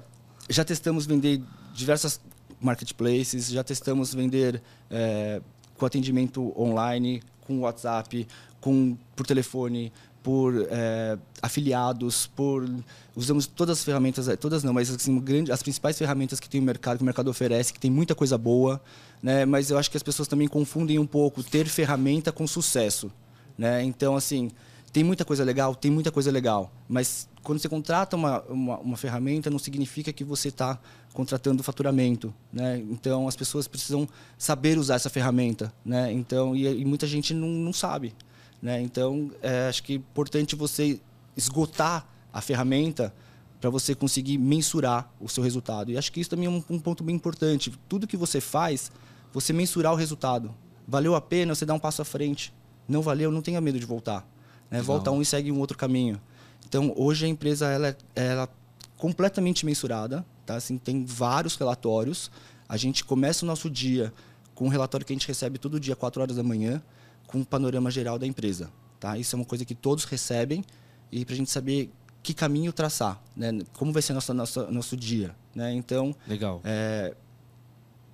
já 0.50 0.65
testamos 0.65 1.05
vender 1.05 1.41
diversas 1.74 2.19
marketplaces, 2.59 3.50
já 3.50 3.63
testamos 3.63 4.13
vender 4.13 4.62
é, 4.91 5.41
com 5.77 5.86
atendimento 5.86 6.53
online, 6.59 7.24
com 7.48 7.62
WhatsApp, 7.62 8.27
com, 8.59 8.98
por 9.15 9.25
telefone, 9.25 9.91
por 10.21 10.67
é, 10.69 11.17
afiliados, 11.41 12.27
por 12.27 12.69
usamos 13.15 13.47
todas 13.47 13.79
as 13.79 13.83
ferramentas, 13.83 14.27
é, 14.27 14.35
todas 14.35 14.63
não, 14.63 14.73
mas 14.73 14.89
assim, 14.89 15.17
grande, 15.19 15.51
as 15.51 15.63
principais 15.63 15.97
ferramentas 15.97 16.39
que 16.39 16.49
tem 16.49 16.59
o 16.59 16.63
mercado, 16.63 16.97
que 16.97 17.03
o 17.03 17.05
mercado 17.05 17.29
oferece, 17.29 17.73
que 17.73 17.79
tem 17.79 17.91
muita 17.91 18.13
coisa 18.13 18.38
boa, 18.38 18.81
né? 19.21 19.45
Mas 19.45 19.69
eu 19.69 19.77
acho 19.77 19.89
que 19.89 19.97
as 19.97 20.03
pessoas 20.03 20.27
também 20.27 20.47
confundem 20.47 20.99
um 20.99 21.05
pouco 21.05 21.43
ter 21.43 21.67
ferramenta 21.67 22.31
com 22.31 22.45
sucesso, 22.45 23.11
né? 23.57 23.83
Então 23.83 24.15
assim, 24.15 24.51
tem 24.91 25.03
muita 25.03 25.23
coisa 25.23 25.43
legal, 25.43 25.75
tem 25.75 25.91
muita 25.91 26.11
coisa 26.11 26.31
legal, 26.31 26.71
mas 26.88 27.27
quando 27.41 27.59
você 27.59 27.69
contrata 27.69 28.15
uma, 28.15 28.41
uma, 28.43 28.77
uma 28.79 28.97
ferramenta, 28.97 29.49
não 29.49 29.59
significa 29.59 30.11
que 30.11 30.23
você 30.23 30.49
está 30.49 30.77
contratando 31.13 31.63
faturamento, 31.63 32.33
né? 32.51 32.77
Então 32.89 33.27
as 33.27 33.35
pessoas 33.35 33.67
precisam 33.67 34.07
saber 34.38 34.77
usar 34.77 34.95
essa 34.95 35.09
ferramenta, 35.09 35.73
né? 35.83 36.11
Então 36.11 36.55
e, 36.55 36.81
e 36.81 36.85
muita 36.85 37.07
gente 37.07 37.33
não, 37.33 37.47
não 37.47 37.73
sabe, 37.73 38.13
né? 38.61 38.81
Então 38.81 39.31
é, 39.41 39.67
acho 39.67 39.83
que 39.83 39.93
é 39.93 39.95
importante 39.95 40.55
você 40.55 40.99
esgotar 41.35 42.07
a 42.31 42.41
ferramenta 42.41 43.13
para 43.59 43.69
você 43.69 43.93
conseguir 43.93 44.37
mensurar 44.37 45.11
o 45.19 45.27
seu 45.27 45.43
resultado. 45.43 45.91
E 45.91 45.97
acho 45.97 46.11
que 46.11 46.19
isso 46.19 46.29
também 46.29 46.45
é 46.45 46.49
um, 46.49 46.63
um 46.69 46.79
ponto 46.79 47.03
bem 47.03 47.15
importante. 47.15 47.71
Tudo 47.89 48.07
que 48.07 48.15
você 48.15 48.39
faz, 48.39 48.91
você 49.33 49.51
mensurar 49.51 49.91
o 49.93 49.95
resultado. 49.95 50.53
Valeu 50.87 51.13
a 51.13 51.21
pena, 51.21 51.53
você 51.53 51.65
dá 51.65 51.73
um 51.73 51.79
passo 51.79 52.01
à 52.01 52.05
frente. 52.05 52.53
Não 52.87 53.01
valeu, 53.01 53.31
não 53.31 53.41
tenha 53.41 53.59
medo 53.59 53.79
de 53.79 53.85
voltar. 53.85 54.25
Né? 54.71 54.81
Volta 54.81 55.11
um 55.11 55.21
e 55.21 55.25
segue 55.25 55.51
um 55.51 55.59
outro 55.59 55.77
caminho. 55.77 56.19
Então, 56.67 56.93
hoje 56.95 57.25
a 57.25 57.29
empresa 57.29 57.67
ela, 57.67 57.97
ela 58.15 58.43
é 58.43 58.49
completamente 58.97 59.65
mensurada. 59.65 60.25
Tá? 60.45 60.55
Assim, 60.55 60.77
tem 60.77 61.03
vários 61.03 61.55
relatórios. 61.55 62.31
A 62.67 62.77
gente 62.77 63.03
começa 63.03 63.43
o 63.43 63.47
nosso 63.47 63.69
dia 63.69 64.13
com 64.55 64.65
um 64.65 64.69
relatório 64.69 65.05
que 65.05 65.13
a 65.13 65.15
gente 65.15 65.27
recebe 65.27 65.57
todo 65.57 65.79
dia, 65.79 65.95
4 65.95 66.21
horas 66.21 66.35
da 66.35 66.43
manhã, 66.43 66.81
com 67.29 67.38
um 67.38 67.43
panorama 67.43 67.91
geral 67.91 68.17
da 68.17 68.25
empresa. 68.25 68.71
Tá? 69.00 69.17
Isso 69.17 69.36
é 69.36 69.38
uma 69.38 69.45
coisa 69.45 69.63
que 69.63 69.75
todos 69.75 70.03
recebem 70.03 70.63
e 71.12 71.24
para 71.24 71.36
a 71.36 71.38
gente 71.38 71.51
saber 71.51 71.91
que 72.24 72.33
caminho 72.33 72.74
traçar, 72.74 73.21
né? 73.36 73.59
como 73.74 73.93
vai 73.93 74.01
ser 74.01 74.13
nosso, 74.13 74.33
nosso, 74.33 74.71
nosso 74.71 74.98
dia. 74.98 75.36
Né? 75.55 75.74
Então, 75.74 76.13
Legal. 76.27 76.59
É, 76.65 77.15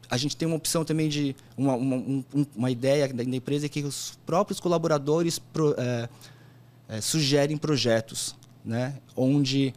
a 0.10 0.18
gente 0.18 0.36
tem 0.36 0.46
uma 0.46 0.58
opção 0.58 0.84
também 0.84 1.08
de 1.08 1.36
uma, 1.58 1.76
uma, 1.76 1.96
um, 1.96 2.24
uma 2.56 2.70
ideia 2.70 3.12
da 3.12 3.24
empresa 3.24 3.70
que 3.70 3.82
os 3.84 4.20
próprios 4.26 4.60
colaboradores 4.60 5.40
pro, 5.40 5.74
é, 5.78 6.10
é, 6.90 7.02
sugerem 7.02 7.58
projetos, 7.58 8.36
né? 8.64 9.00
onde 9.16 9.74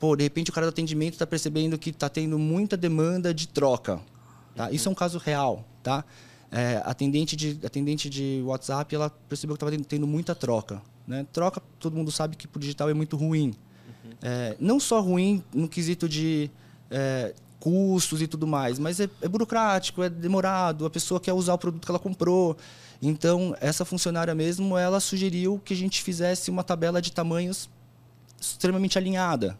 pô, 0.00 0.16
de 0.16 0.24
repente 0.24 0.50
o 0.50 0.52
cara 0.52 0.66
do 0.66 0.70
atendimento 0.70 1.12
está 1.12 1.26
percebendo 1.26 1.78
que 1.78 1.90
está 1.90 2.08
tendo 2.08 2.38
muita 2.38 2.74
demanda 2.74 3.34
de 3.34 3.46
troca. 3.46 4.00
Tá? 4.56 4.66
Uhum. 4.66 4.74
Isso 4.74 4.88
é 4.88 4.92
um 4.92 4.94
caso 4.94 5.18
real. 5.18 5.64
Tá? 5.82 6.04
É, 6.54 6.82
atendente, 6.84 7.34
de, 7.34 7.58
atendente 7.64 8.10
de 8.10 8.42
WhatsApp 8.44 8.94
ela 8.94 9.08
percebeu 9.26 9.56
que 9.56 9.64
estava 9.64 9.84
tendo 9.84 10.06
muita 10.06 10.34
troca. 10.34 10.82
Né? 11.06 11.26
Troca, 11.32 11.62
todo 11.80 11.96
mundo 11.96 12.10
sabe 12.10 12.36
que 12.36 12.46
o 12.46 12.58
digital 12.58 12.90
é 12.90 12.94
muito 12.94 13.16
ruim. 13.16 13.54
Uhum. 14.04 14.10
É, 14.20 14.56
não 14.60 14.78
só 14.78 15.00
ruim 15.00 15.42
no 15.52 15.66
quesito 15.66 16.06
de 16.06 16.50
é, 16.90 17.34
custos 17.58 18.20
e 18.20 18.26
tudo 18.26 18.46
mais, 18.46 18.78
mas 18.78 19.00
é, 19.00 19.08
é, 19.20 19.28
burocrático, 19.28 20.02
é 20.02 20.10
demorado, 20.10 20.84
a 20.84 20.90
pessoa 20.90 21.20
quer 21.20 21.32
usar 21.32 21.54
o 21.54 21.58
produto 21.58 21.84
que 21.84 21.90
ela 21.90 21.98
comprou. 21.98 22.56
Então, 23.00 23.56
essa 23.60 23.84
funcionária 23.84 24.34
mesmo, 24.34 24.76
ela 24.76 25.00
sugeriu 25.00 25.60
que 25.64 25.72
a 25.72 25.76
gente 25.76 26.02
fizesse 26.02 26.50
uma 26.50 26.62
tabela 26.62 27.00
de 27.00 27.12
tamanhos 27.12 27.70
extremamente 28.40 28.98
alinhada. 28.98 29.58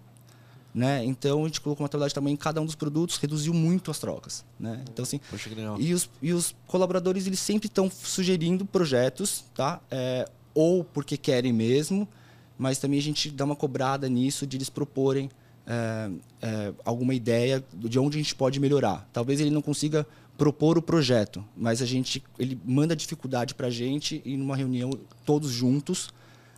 Né? 0.75 1.05
Então 1.05 1.45
a 1.45 1.47
gente 1.47 1.61
colocou 1.61 1.85
uma 1.85 1.89
tabela 1.89 2.09
de 2.09 2.15
tamanho 2.15 2.33
em 2.33 2.37
cada 2.37 2.61
um 2.61 2.65
dos 2.65 2.75
produtos, 2.75 3.19
reduziu 3.19 3.53
muito 3.53 3.91
as 3.91 3.99
trocas, 3.99 4.43
né? 4.59 4.83
Então 4.91 5.03
assim, 5.03 5.21
Poxa, 5.31 5.51
que 5.51 5.55
legal. 5.55 5.79
e 5.79 5.93
os, 5.93 6.09
e 6.23 6.33
os 6.33 6.55
colaboradores 6.67 7.27
eles 7.27 7.41
sempre 7.41 7.67
estão 7.67 7.91
sugerindo 7.91 8.65
projetos, 8.65 9.45
tá? 9.55 9.83
É, 9.91 10.27
ou 10.55 10.83
porque 10.83 11.19
querem 11.19 11.53
mesmo, 11.53 12.09
mas 12.57 12.79
também 12.79 12.99
a 12.99 13.03
gente 13.03 13.31
dá 13.31 13.45
uma 13.45 13.55
cobrada 13.55 14.09
nisso 14.09 14.47
de 14.47 14.57
eles 14.57 14.71
proporem 14.71 15.29
é, 15.67 16.11
é, 16.41 16.73
alguma 16.85 17.15
ideia 17.15 17.63
de 17.75 17.99
onde 17.99 18.19
a 18.19 18.23
gente 18.23 18.35
pode 18.35 18.59
melhorar. 18.59 19.07
Talvez 19.13 19.41
ele 19.41 19.51
não 19.51 19.63
consiga 19.63 20.07
propor 20.39 20.79
o 20.79 20.83
projeto, 20.83 21.45
mas 21.55 21.83
a 21.83 21.87
gente 21.87 22.23
ele 22.39 22.59
manda 22.65 22.97
dificuldade 22.97 23.55
para 23.55 23.67
a 23.67 23.71
gente 23.71 24.23
e 24.25 24.37
numa 24.37 24.57
reunião 24.57 24.91
todos 25.25 25.51
juntos 25.51 26.09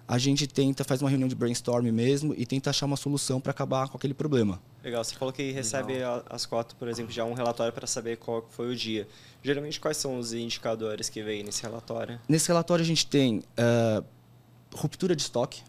a 0.06 0.18
gente 0.18 0.46
tenta, 0.46 0.84
faz 0.84 1.00
uma 1.00 1.08
reunião 1.08 1.28
de 1.28 1.34
brainstorm 1.34 1.90
mesmo 1.90 2.34
e 2.37 2.44
tenta 2.44 2.70
achar 2.70 2.84
uma 2.84 2.96
solução 2.96 3.40
para 3.40 3.50
acabar 3.50 3.88
com 3.88 3.96
aquele 3.96 4.12
problema. 4.12 4.61
Legal, 4.82 5.02
você 5.02 5.14
falou 5.14 5.32
que 5.32 5.50
recebe 5.50 5.94
Legal. 5.94 6.23
às 6.28 6.44
quatro, 6.44 6.76
por 6.76 6.88
exemplo, 6.88 7.11
já 7.11 7.25
um 7.25 7.32
relatório 7.32 7.73
para 7.73 7.87
saber 7.87 8.18
qual 8.18 8.46
foi 8.50 8.70
o 8.70 8.76
dia. 8.76 9.08
Geralmente, 9.42 9.80
quais 9.80 9.96
são 9.96 10.18
os 10.18 10.34
indicadores 10.34 11.08
que 11.08 11.23
vem 11.23 11.42
nesse 11.42 11.62
relatório? 11.62 12.20
Nesse 12.28 12.49
relatório, 12.49 12.82
a 12.82 12.87
gente 12.87 13.06
tem 13.06 13.38
uh, 13.38 14.04
ruptura 14.75 15.16
de 15.16 15.23
estoque, 15.23 15.62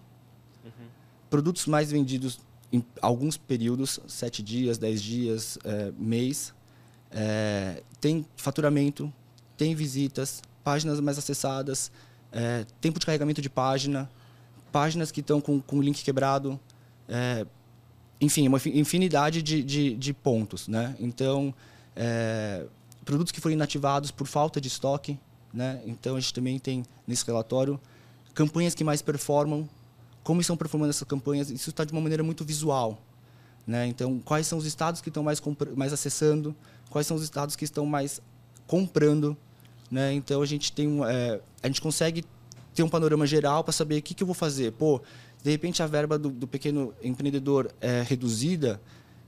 uhum. 0.66 0.88
produtos 1.30 1.66
mais 1.66 1.92
vendidos 1.92 2.40
em 2.74 2.84
alguns 3.02 3.38
períodos, 3.38 4.02
sete 4.06 4.44
dias, 4.44 4.78
dez 4.78 5.02
dias, 5.02 5.58
uh, 5.58 5.94
mês. 5.98 6.54
Uh, 7.10 7.82
tem 8.02 8.26
faturamento, 8.36 9.12
tem 9.56 9.74
visitas, 9.74 10.42
páginas 10.62 11.00
mais 11.00 11.18
acessadas, 11.18 11.90
tempo 12.82 13.00
de 13.00 13.06
carregamento 13.06 13.42
de 13.42 13.50
página, 13.50 14.10
páginas 14.76 15.10
que 15.10 15.22
estão 15.22 15.40
com, 15.40 15.62
com 15.62 15.82
link 15.82 16.04
quebrado, 16.04 16.60
é, 17.08 17.46
enfim, 18.20 18.46
uma 18.46 18.60
infinidade 18.66 19.42
de, 19.42 19.64
de, 19.64 19.96
de 19.96 20.14
pontos, 20.14 20.68
né? 20.68 20.94
Então, 21.00 21.54
é, 21.96 22.66
produtos 23.06 23.32
que 23.32 23.40
foram 23.40 23.54
inativados 23.54 24.12
por 24.12 24.28
falta 24.28 24.60
de 24.60 24.68
estoque, 24.68 25.18
né? 25.54 25.82
Então, 25.86 26.18
a 26.18 26.20
gente 26.20 26.34
também 26.34 26.60
tem 26.60 26.84
nesse 27.08 27.26
relatório 27.26 27.80
campanhas 28.34 28.76
que 28.76 28.84
mais 28.84 29.02
performam, 29.02 29.66
como 30.26 30.42
estão 30.42 30.58
performando 30.58 30.90
essas 30.90 31.08
campanhas, 31.08 31.50
isso 31.50 31.70
está 31.70 31.86
de 31.86 31.94
uma 31.94 32.02
maneira 32.02 32.22
muito 32.22 32.44
visual, 32.44 33.02
né? 33.66 33.88
Então, 33.88 34.20
quais 34.20 34.46
são 34.46 34.58
os 34.58 34.66
estados 34.66 35.00
que 35.00 35.08
estão 35.08 35.24
mais, 35.24 35.42
mais 35.74 35.94
acessando, 35.94 36.54
quais 36.90 37.08
são 37.08 37.16
os 37.16 37.24
estados 37.24 37.56
que 37.56 37.64
estão 37.64 37.86
mais 37.86 38.22
comprando, 38.68 39.38
né? 39.90 40.12
Então, 40.12 40.42
a 40.42 40.46
gente 40.46 40.74
tem, 40.74 41.02
é, 41.06 41.40
a 41.64 41.68
gente 41.68 41.80
consegue 41.80 42.26
ter 42.76 42.84
um 42.84 42.90
panorama 42.90 43.26
geral 43.26 43.64
para 43.64 43.72
saber 43.72 43.98
o 43.98 44.02
que, 44.02 44.14
que 44.14 44.22
eu 44.22 44.28
vou 44.28 44.34
fazer. 44.34 44.74
Pô, 44.74 45.02
de 45.42 45.50
repente 45.50 45.82
a 45.82 45.88
verba 45.88 46.20
do, 46.20 46.30
do 46.30 46.46
pequeno 46.46 46.94
empreendedor 47.02 47.72
é 47.80 48.02
reduzida, 48.02 48.82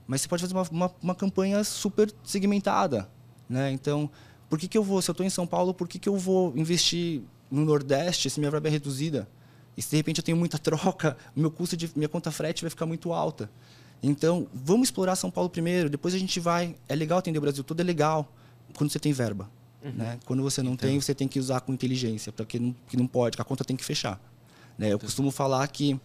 mas 0.06 0.20
você 0.20 0.28
pode 0.28 0.42
fazer 0.42 0.54
uma, 0.54 0.68
uma, 0.70 0.94
uma, 1.02 1.14
campanha 1.14 1.64
super 1.64 2.12
segmentada. 2.22 3.08
Né? 3.48 3.70
Então, 3.72 4.10
por 4.48 4.58
que, 4.58 4.68
que 4.68 4.76
eu 4.76 4.84
vou, 4.84 5.00
se 5.00 5.10
eu 5.10 5.12
estou 5.12 5.24
em 5.24 5.30
São 5.30 5.46
Paulo, 5.46 5.72
por 5.72 5.88
que, 5.88 5.98
que 5.98 6.08
eu 6.08 6.16
vou 6.16 6.52
investir 6.56 7.22
no 7.50 7.64
Nordeste 7.64 8.28
se 8.28 8.38
minha 8.38 8.50
verba 8.50 8.68
é 8.68 8.70
reduzida? 8.70 9.28
E 9.76 9.82
se 9.82 9.90
de 9.90 9.96
repente 9.96 10.18
eu 10.18 10.24
tenho 10.24 10.36
muita 10.36 10.58
troca, 10.60 11.16
meu 11.34 11.50
custo 11.50 11.76
de 11.76 11.90
minha 11.96 12.08
conta 12.08 12.30
frete 12.30 12.62
vai 12.62 12.70
ficar 12.70 12.84
muito 12.84 13.12
alta. 13.12 13.50
Então, 14.02 14.46
vamos 14.52 14.88
explorar 14.88 15.16
São 15.16 15.30
Paulo 15.30 15.48
primeiro, 15.48 15.88
depois 15.88 16.14
a 16.14 16.18
gente 16.18 16.38
vai. 16.38 16.76
É 16.88 16.94
legal 16.94 17.18
atender 17.18 17.38
o 17.38 17.42
Brasil, 17.42 17.64
tudo 17.64 17.80
é 17.80 17.84
legal 17.84 18.30
quando 18.76 18.90
você 18.90 18.98
tem 18.98 19.12
verba. 19.12 19.50
Uhum. 19.82 19.92
Né? 19.92 20.18
Quando 20.24 20.42
você 20.42 20.62
não 20.62 20.76
tem, 20.76 21.00
você 21.00 21.14
tem 21.14 21.28
que 21.28 21.38
usar 21.38 21.60
com 21.60 21.72
inteligência, 21.72 22.32
porque 22.32 22.58
não, 22.58 22.74
que 22.88 22.96
não 22.96 23.06
pode, 23.06 23.36
que 23.36 23.42
a 23.42 23.44
conta 23.44 23.64
tem 23.64 23.76
que 23.76 23.84
fechar. 23.84 24.20
Né? 24.76 24.92
Eu 24.92 24.98
costumo 24.98 25.30
falar 25.30 25.66
que 25.68 25.98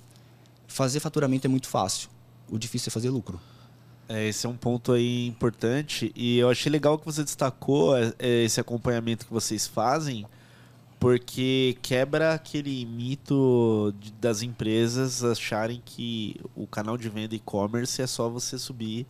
fazer 0.67 0.99
faturamento 0.99 1.47
é 1.47 1.49
muito 1.49 1.67
fácil, 1.67 2.09
o 2.49 2.57
difícil 2.57 2.89
é 2.89 2.91
fazer 2.91 3.09
lucro. 3.09 3.39
É, 4.07 4.27
esse 4.27 4.45
é 4.45 4.49
um 4.49 4.55
ponto 4.55 4.91
aí 4.91 5.27
importante 5.27 6.11
e 6.15 6.37
eu 6.37 6.49
achei 6.49 6.71
legal 6.71 6.99
que 6.99 7.05
você 7.05 7.23
destacou 7.23 7.95
é, 7.95 8.13
é, 8.19 8.43
esse 8.43 8.59
acompanhamento 8.59 9.25
que 9.25 9.33
vocês 9.33 9.65
fazem, 9.65 10.25
porque 10.99 11.77
quebra 11.81 12.33
aquele 12.33 12.85
mito 12.85 13.93
das 14.19 14.41
empresas 14.41 15.23
acharem 15.23 15.81
que 15.83 16.35
o 16.55 16.67
canal 16.67 16.97
de 16.97 17.09
venda 17.09 17.33
e-commerce 17.33 18.01
é 18.01 18.07
só 18.07 18.29
você 18.29 18.57
subir 18.57 19.07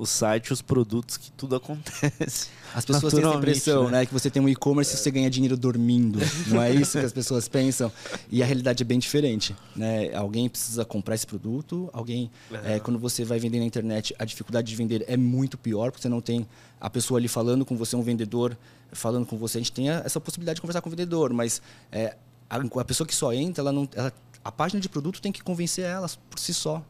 o 0.00 0.06
site, 0.06 0.50
os 0.50 0.62
produtos, 0.62 1.18
que 1.18 1.30
tudo 1.32 1.54
acontece. 1.54 2.48
As 2.74 2.84
pessoas 2.84 3.12
têm 3.12 3.22
essa 3.22 3.34
impressão, 3.34 3.84
né? 3.84 3.98
né? 3.98 4.06
Que 4.06 4.12
você 4.12 4.30
tem 4.30 4.40
um 4.40 4.48
e-commerce 4.48 4.94
e 4.94 4.96
você 4.96 5.10
ganha 5.10 5.28
dinheiro 5.28 5.56
dormindo. 5.56 6.20
Não 6.46 6.62
é 6.62 6.70
isso 6.70 6.98
que 6.98 7.04
as 7.04 7.12
pessoas 7.12 7.48
pensam. 7.48 7.90
E 8.30 8.44
a 8.44 8.46
realidade 8.46 8.84
é 8.84 8.86
bem 8.86 8.98
diferente. 8.98 9.56
Né? 9.74 10.14
Alguém 10.14 10.48
precisa 10.48 10.84
comprar 10.84 11.16
esse 11.16 11.26
produto, 11.26 11.90
alguém. 11.92 12.30
Uhum. 12.48 12.58
É, 12.64 12.78
quando 12.78 12.96
você 12.96 13.24
vai 13.24 13.40
vender 13.40 13.58
na 13.58 13.64
internet, 13.64 14.14
a 14.20 14.24
dificuldade 14.24 14.68
de 14.68 14.76
vender 14.76 15.04
é 15.08 15.16
muito 15.16 15.58
pior, 15.58 15.90
porque 15.90 16.02
você 16.02 16.08
não 16.08 16.20
tem 16.20 16.46
a 16.80 16.88
pessoa 16.88 17.18
ali 17.18 17.26
falando 17.26 17.64
com 17.64 17.76
você, 17.76 17.96
um 17.96 18.02
vendedor 18.02 18.56
falando 18.92 19.26
com 19.26 19.36
você. 19.36 19.58
A 19.58 19.60
gente 19.60 19.72
tem 19.72 19.90
essa 19.90 20.20
possibilidade 20.20 20.54
de 20.54 20.60
conversar 20.60 20.80
com 20.80 20.88
o 20.88 20.90
vendedor, 20.90 21.32
mas 21.32 21.60
é, 21.90 22.16
a, 22.48 22.56
a, 22.56 22.84
pessoa 22.84 23.04
que 23.04 23.14
só 23.14 23.32
entra, 23.32 23.62
ela 23.62 23.72
não, 23.72 23.88
ela, 23.96 24.12
a 24.44 24.52
página 24.52 24.80
de 24.80 24.88
produto 24.88 25.20
tem 25.20 25.32
que 25.32 25.42
convencer 25.42 25.84
ela 25.84 26.08
por 26.30 26.38
si 26.38 26.54
só. 26.54 26.84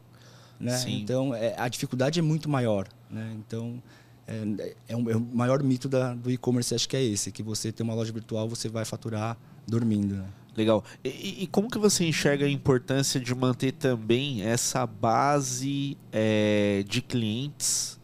Né? 0.60 0.78
Então, 0.88 1.34
é, 1.34 1.54
a 1.56 1.68
dificuldade 1.68 2.18
é 2.18 2.22
muito 2.22 2.48
maior. 2.48 2.86
Né? 3.10 3.36
Então, 3.38 3.82
é, 4.26 4.74
é, 4.88 4.96
um, 4.96 5.10
é, 5.10 5.16
o 5.16 5.20
maior 5.20 5.62
mito 5.62 5.88
da, 5.88 6.14
do 6.14 6.30
e-commerce, 6.30 6.74
acho 6.74 6.88
que 6.88 6.96
é 6.96 7.02
esse, 7.02 7.32
que 7.32 7.42
você 7.42 7.72
tem 7.72 7.84
uma 7.84 7.94
loja 7.94 8.12
virtual, 8.12 8.48
você 8.48 8.68
vai 8.68 8.84
faturar 8.84 9.36
dormindo. 9.66 10.16
Né? 10.16 10.26
Legal. 10.56 10.84
E, 11.04 11.42
e, 11.44 11.46
como 11.46 11.70
que 11.70 11.78
você 11.78 12.04
enxerga 12.04 12.44
a 12.44 12.48
importância 12.48 13.20
de 13.20 13.34
manter 13.34 13.72
também 13.72 14.42
essa 14.42 14.86
base 14.86 15.96
é, 16.12 16.84
de 16.86 17.00
clientes 17.00 17.98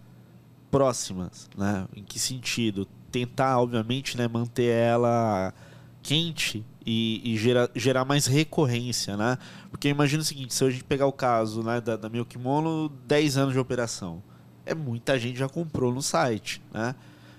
próximas, 0.70 1.48
né? 1.56 1.86
Em 1.94 2.02
que 2.02 2.18
sentido? 2.18 2.86
Tentar, 3.10 3.58
obviamente, 3.58 4.16
né, 4.16 4.28
manter 4.28 4.70
ela 4.70 5.54
quente 6.02 6.64
e, 6.84 7.32
e 7.32 7.36
gerar, 7.36 7.68
gerar 7.74 8.04
mais 8.04 8.26
recorrência, 8.26 9.16
né? 9.16 9.38
Porque 9.70 9.88
imagina 9.88 10.22
o 10.22 10.24
seguinte, 10.24 10.54
se 10.54 10.64
a 10.64 10.70
gente 10.70 10.84
pegar 10.84 11.06
o 11.06 11.12
caso 11.12 11.62
né, 11.62 11.80
da, 11.80 11.96
da 11.96 12.08
Meu 12.08 12.24
Kimono, 12.24 12.88
10 13.06 13.38
anos 13.38 13.52
de 13.54 13.58
operação, 13.58 14.22
é 14.66 14.74
muita 14.74 15.18
gente 15.18 15.38
já 15.38 15.48
comprou 15.48 15.92
no 15.94 16.02
site, 16.02 16.60
né? 16.72 16.94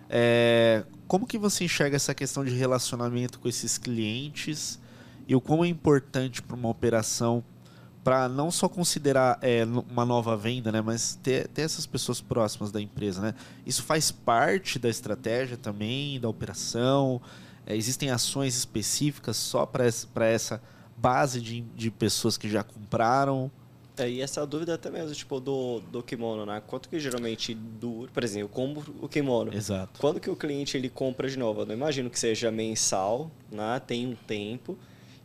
É, 0.10 0.84
como 1.08 1.28
que 1.28 1.38
você 1.38 1.66
enxerga 1.66 1.96
essa 1.96 2.16
questão 2.16 2.44
de 2.44 2.52
relacionamento 2.52 3.40
com 3.40 3.48
esses 3.48 3.78
clientes 3.78 4.80
e 5.28 5.36
o 5.36 5.42
quão 5.42 5.64
é 5.64 5.68
importante 5.68 6.42
para 6.42 6.56
uma 6.56 6.70
operação 6.70 7.44
para 8.04 8.30
não 8.30 8.50
só 8.50 8.70
considerar 8.70 9.38
é, 9.42 9.66
uma 9.66 10.06
nova 10.06 10.38
venda, 10.38 10.72
né, 10.72 10.80
mas 10.80 11.20
ter, 11.22 11.50
ter 11.50 11.64
essas 11.64 11.86
pessoas 11.86 12.22
próximas 12.22 12.72
da 12.72 12.80
empresa, 12.80 13.20
né? 13.20 13.34
Isso 13.66 13.84
faz 13.84 14.12
parte 14.12 14.80
da 14.80 14.88
estratégia 14.88 15.58
também, 15.58 16.18
da 16.18 16.30
operação. 16.30 17.22
É, 17.66 17.76
existem 17.76 18.10
ações 18.10 18.56
específicas 18.56 19.36
só 19.36 19.66
para 19.66 19.86
essa, 19.86 20.62
base 20.98 21.40
de, 21.40 21.62
de 21.76 21.92
pessoas 21.92 22.38
que 22.38 22.50
já 22.50 22.64
compraram. 22.64 23.52
É, 23.98 24.10
e 24.10 24.22
essa 24.22 24.46
dúvida 24.46 24.76
até 24.76 24.90
mesmo, 24.90 25.14
tipo, 25.14 25.40
do, 25.40 25.80
do 25.92 26.04
kimono, 26.04 26.46
né? 26.46 26.62
Quanto 26.68 26.88
que 26.88 27.00
geralmente 27.00 27.54
dura... 27.54 28.12
Por 28.12 28.24
exemplo, 28.24 28.46
eu 28.46 28.50
compro 28.50 28.96
o 29.02 29.10
kimono. 29.10 29.54
Exato. 29.54 30.00
Quando 30.00 30.20
que 30.20 30.30
o 30.30 30.36
cliente 30.36 30.78
ele 30.78 30.90
compra 30.90 31.28
de 31.28 31.38
novo? 31.38 31.62
Eu 31.62 31.66
não 31.66 31.74
imagino 31.74 32.10
que 32.10 32.20
seja 32.20 32.52
mensal, 32.52 33.32
né? 33.52 33.82
Tem 33.86 34.06
um 34.06 34.16
tempo. 34.16 34.78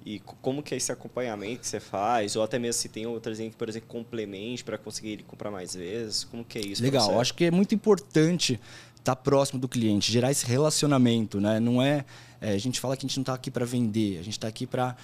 E 0.04 0.18
como 0.18 0.62
que 0.62 0.74
é 0.74 0.76
esse 0.76 0.90
acompanhamento 0.90 1.60
que 1.60 1.68
você 1.68 1.78
faz? 1.78 2.34
Ou 2.34 2.42
até 2.42 2.58
mesmo 2.58 2.80
se 2.80 2.88
tem 2.88 3.06
outras 3.06 3.38
que, 3.38 3.50
por 3.50 3.68
exemplo, 3.68 3.88
complemente 3.88 4.64
para 4.64 4.76
conseguir 4.76 5.10
ele 5.10 5.22
comprar 5.22 5.50
mais 5.50 5.74
vezes? 5.74 6.24
Como 6.24 6.44
que 6.44 6.58
é 6.58 6.62
isso? 6.62 6.82
Legal, 6.82 7.20
acho 7.20 7.34
que 7.34 7.44
é 7.44 7.50
muito 7.50 7.74
importante 7.74 8.58
estar 9.02 9.14
tá 9.14 9.16
próximo 9.16 9.60
do 9.60 9.68
cliente, 9.68 10.10
gerar 10.10 10.30
esse 10.30 10.46
relacionamento, 10.46 11.40
né? 11.40 11.60
Não 11.60 11.80
é, 11.80 12.04
é 12.40 12.52
a 12.52 12.58
gente 12.58 12.80
fala 12.80 12.96
que 12.96 13.06
a 13.06 13.08
gente 13.08 13.16
não 13.18 13.22
está 13.22 13.34
aqui 13.34 13.50
para 13.50 13.64
vender, 13.64 14.18
a 14.18 14.22
gente 14.22 14.38
está 14.38 14.48
aqui 14.48 14.66
para 14.66 14.96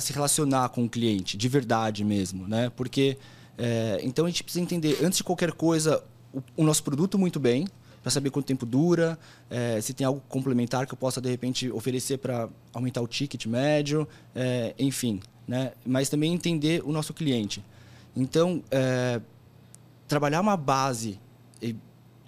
se 0.00 0.12
relacionar 0.12 0.68
com 0.70 0.84
o 0.84 0.88
cliente, 0.88 1.36
de 1.36 1.48
verdade 1.48 2.04
mesmo, 2.04 2.46
né? 2.46 2.70
Porque 2.76 3.16
é, 3.56 4.00
então 4.02 4.26
a 4.26 4.28
gente 4.28 4.42
precisa 4.42 4.62
entender 4.62 4.98
antes 5.02 5.18
de 5.18 5.24
qualquer 5.24 5.52
coisa 5.52 6.02
o, 6.32 6.42
o 6.56 6.64
nosso 6.64 6.82
produto 6.82 7.18
muito 7.18 7.40
bem, 7.40 7.66
para 8.02 8.10
saber 8.10 8.30
quanto 8.30 8.46
tempo 8.46 8.64
dura, 8.64 9.18
é, 9.50 9.80
se 9.80 9.92
tem 9.92 10.06
algo 10.06 10.22
complementar 10.28 10.86
que 10.86 10.94
eu 10.94 10.96
possa 10.96 11.20
de 11.20 11.28
repente 11.28 11.70
oferecer 11.70 12.18
para 12.18 12.48
aumentar 12.72 13.00
o 13.00 13.08
ticket 13.08 13.46
médio, 13.46 14.06
é, 14.34 14.74
enfim, 14.78 15.20
né? 15.48 15.72
Mas 15.84 16.08
também 16.08 16.32
entender 16.32 16.82
o 16.84 16.92
nosso 16.92 17.12
cliente. 17.12 17.64
Então, 18.14 18.62
é, 18.70 19.20
trabalhar 20.06 20.40
uma 20.40 20.56
base, 20.56 21.18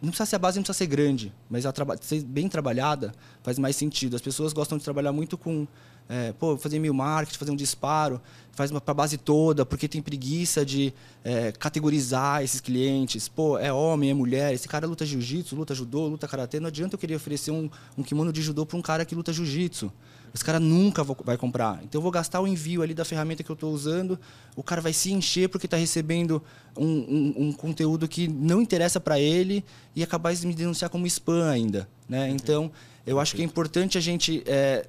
não 0.00 0.10
precisa 0.10 0.26
ser 0.26 0.36
a 0.36 0.38
base, 0.38 0.58
não 0.58 0.62
precisa 0.62 0.78
ser 0.78 0.86
grande, 0.86 1.32
mas 1.50 1.66
a 1.66 1.72
ser 2.00 2.22
bem 2.22 2.48
trabalhada 2.48 3.12
faz 3.42 3.58
mais 3.58 3.76
sentido. 3.76 4.14
As 4.14 4.22
pessoas 4.22 4.52
gostam 4.52 4.78
de 4.78 4.84
trabalhar 4.84 5.12
muito 5.12 5.36
com 5.36 5.66
é, 6.08 6.32
pô, 6.32 6.56
fazer 6.56 6.78
mil 6.78 6.94
marketing, 6.94 7.38
fazer 7.38 7.50
um 7.50 7.56
disparo, 7.56 8.20
faz 8.52 8.70
para 8.70 8.80
a 8.86 8.94
base 8.94 9.18
toda, 9.18 9.66
porque 9.66 9.86
tem 9.86 10.00
preguiça 10.00 10.64
de 10.64 10.92
é, 11.22 11.52
categorizar 11.52 12.42
esses 12.42 12.60
clientes. 12.60 13.28
Pô, 13.28 13.58
é 13.58 13.72
homem, 13.72 14.10
é 14.10 14.14
mulher, 14.14 14.54
esse 14.54 14.66
cara 14.66 14.86
luta 14.86 15.04
jiu-jitsu, 15.04 15.54
luta 15.54 15.74
judô, 15.74 16.06
luta 16.06 16.26
karatê. 16.26 16.58
Não 16.58 16.68
adianta 16.68 16.94
eu 16.94 16.98
querer 16.98 17.16
oferecer 17.16 17.50
um, 17.50 17.68
um 17.96 18.02
kimono 18.02 18.32
de 18.32 18.40
judô 18.40 18.64
para 18.64 18.78
um 18.78 18.82
cara 18.82 19.04
que 19.04 19.14
luta 19.14 19.32
jiu-jitsu. 19.32 19.92
Esse 20.34 20.44
cara 20.44 20.60
nunca 20.60 21.02
vai 21.02 21.36
comprar. 21.36 21.80
Então 21.82 21.98
eu 21.98 22.02
vou 22.02 22.10
gastar 22.10 22.40
o 22.40 22.46
envio 22.46 22.82
ali 22.82 22.94
da 22.94 23.04
ferramenta 23.04 23.42
que 23.42 23.50
eu 23.50 23.54
estou 23.54 23.72
usando, 23.72 24.18
o 24.54 24.62
cara 24.62 24.80
vai 24.80 24.92
se 24.92 25.12
encher 25.12 25.48
porque 25.48 25.66
está 25.66 25.76
recebendo 25.76 26.42
um, 26.76 26.86
um, 26.86 27.34
um, 27.46 27.52
conteúdo 27.52 28.06
que 28.06 28.28
não 28.28 28.60
interessa 28.60 29.00
para 29.00 29.18
ele 29.18 29.64
e 29.94 30.02
acabar 30.02 30.34
de 30.34 30.46
me 30.46 30.54
denunciar 30.54 30.90
como 30.90 31.06
spam 31.06 31.48
ainda. 31.48 31.88
Né? 32.08 32.28
Então 32.30 32.70
eu 33.06 33.18
acho 33.18 33.34
que 33.34 33.42
é 33.42 33.44
importante 33.44 33.96
a 33.96 34.00
gente 34.00 34.42
é, 34.46 34.86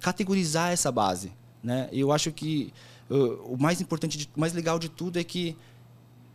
categorizar 0.00 0.72
essa 0.72 0.90
base. 0.90 1.32
Né? 1.62 1.88
Eu 1.92 2.10
acho 2.10 2.32
que 2.32 2.72
uh, 3.10 3.52
o 3.52 3.56
mais 3.58 3.80
importante, 3.80 4.16
de, 4.16 4.30
o 4.34 4.40
mais 4.40 4.52
legal 4.52 4.78
de 4.78 4.88
tudo 4.88 5.18
é 5.18 5.24
que 5.24 5.56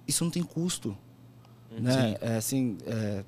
isso 0.07 0.23
não 0.23 0.31
tem 0.31 0.43
custo. 0.43 0.95
Uhum. 1.71 1.81
Né? 1.81 2.15
É, 2.21 2.35
assim, 2.37 2.77
é, 2.85 3.23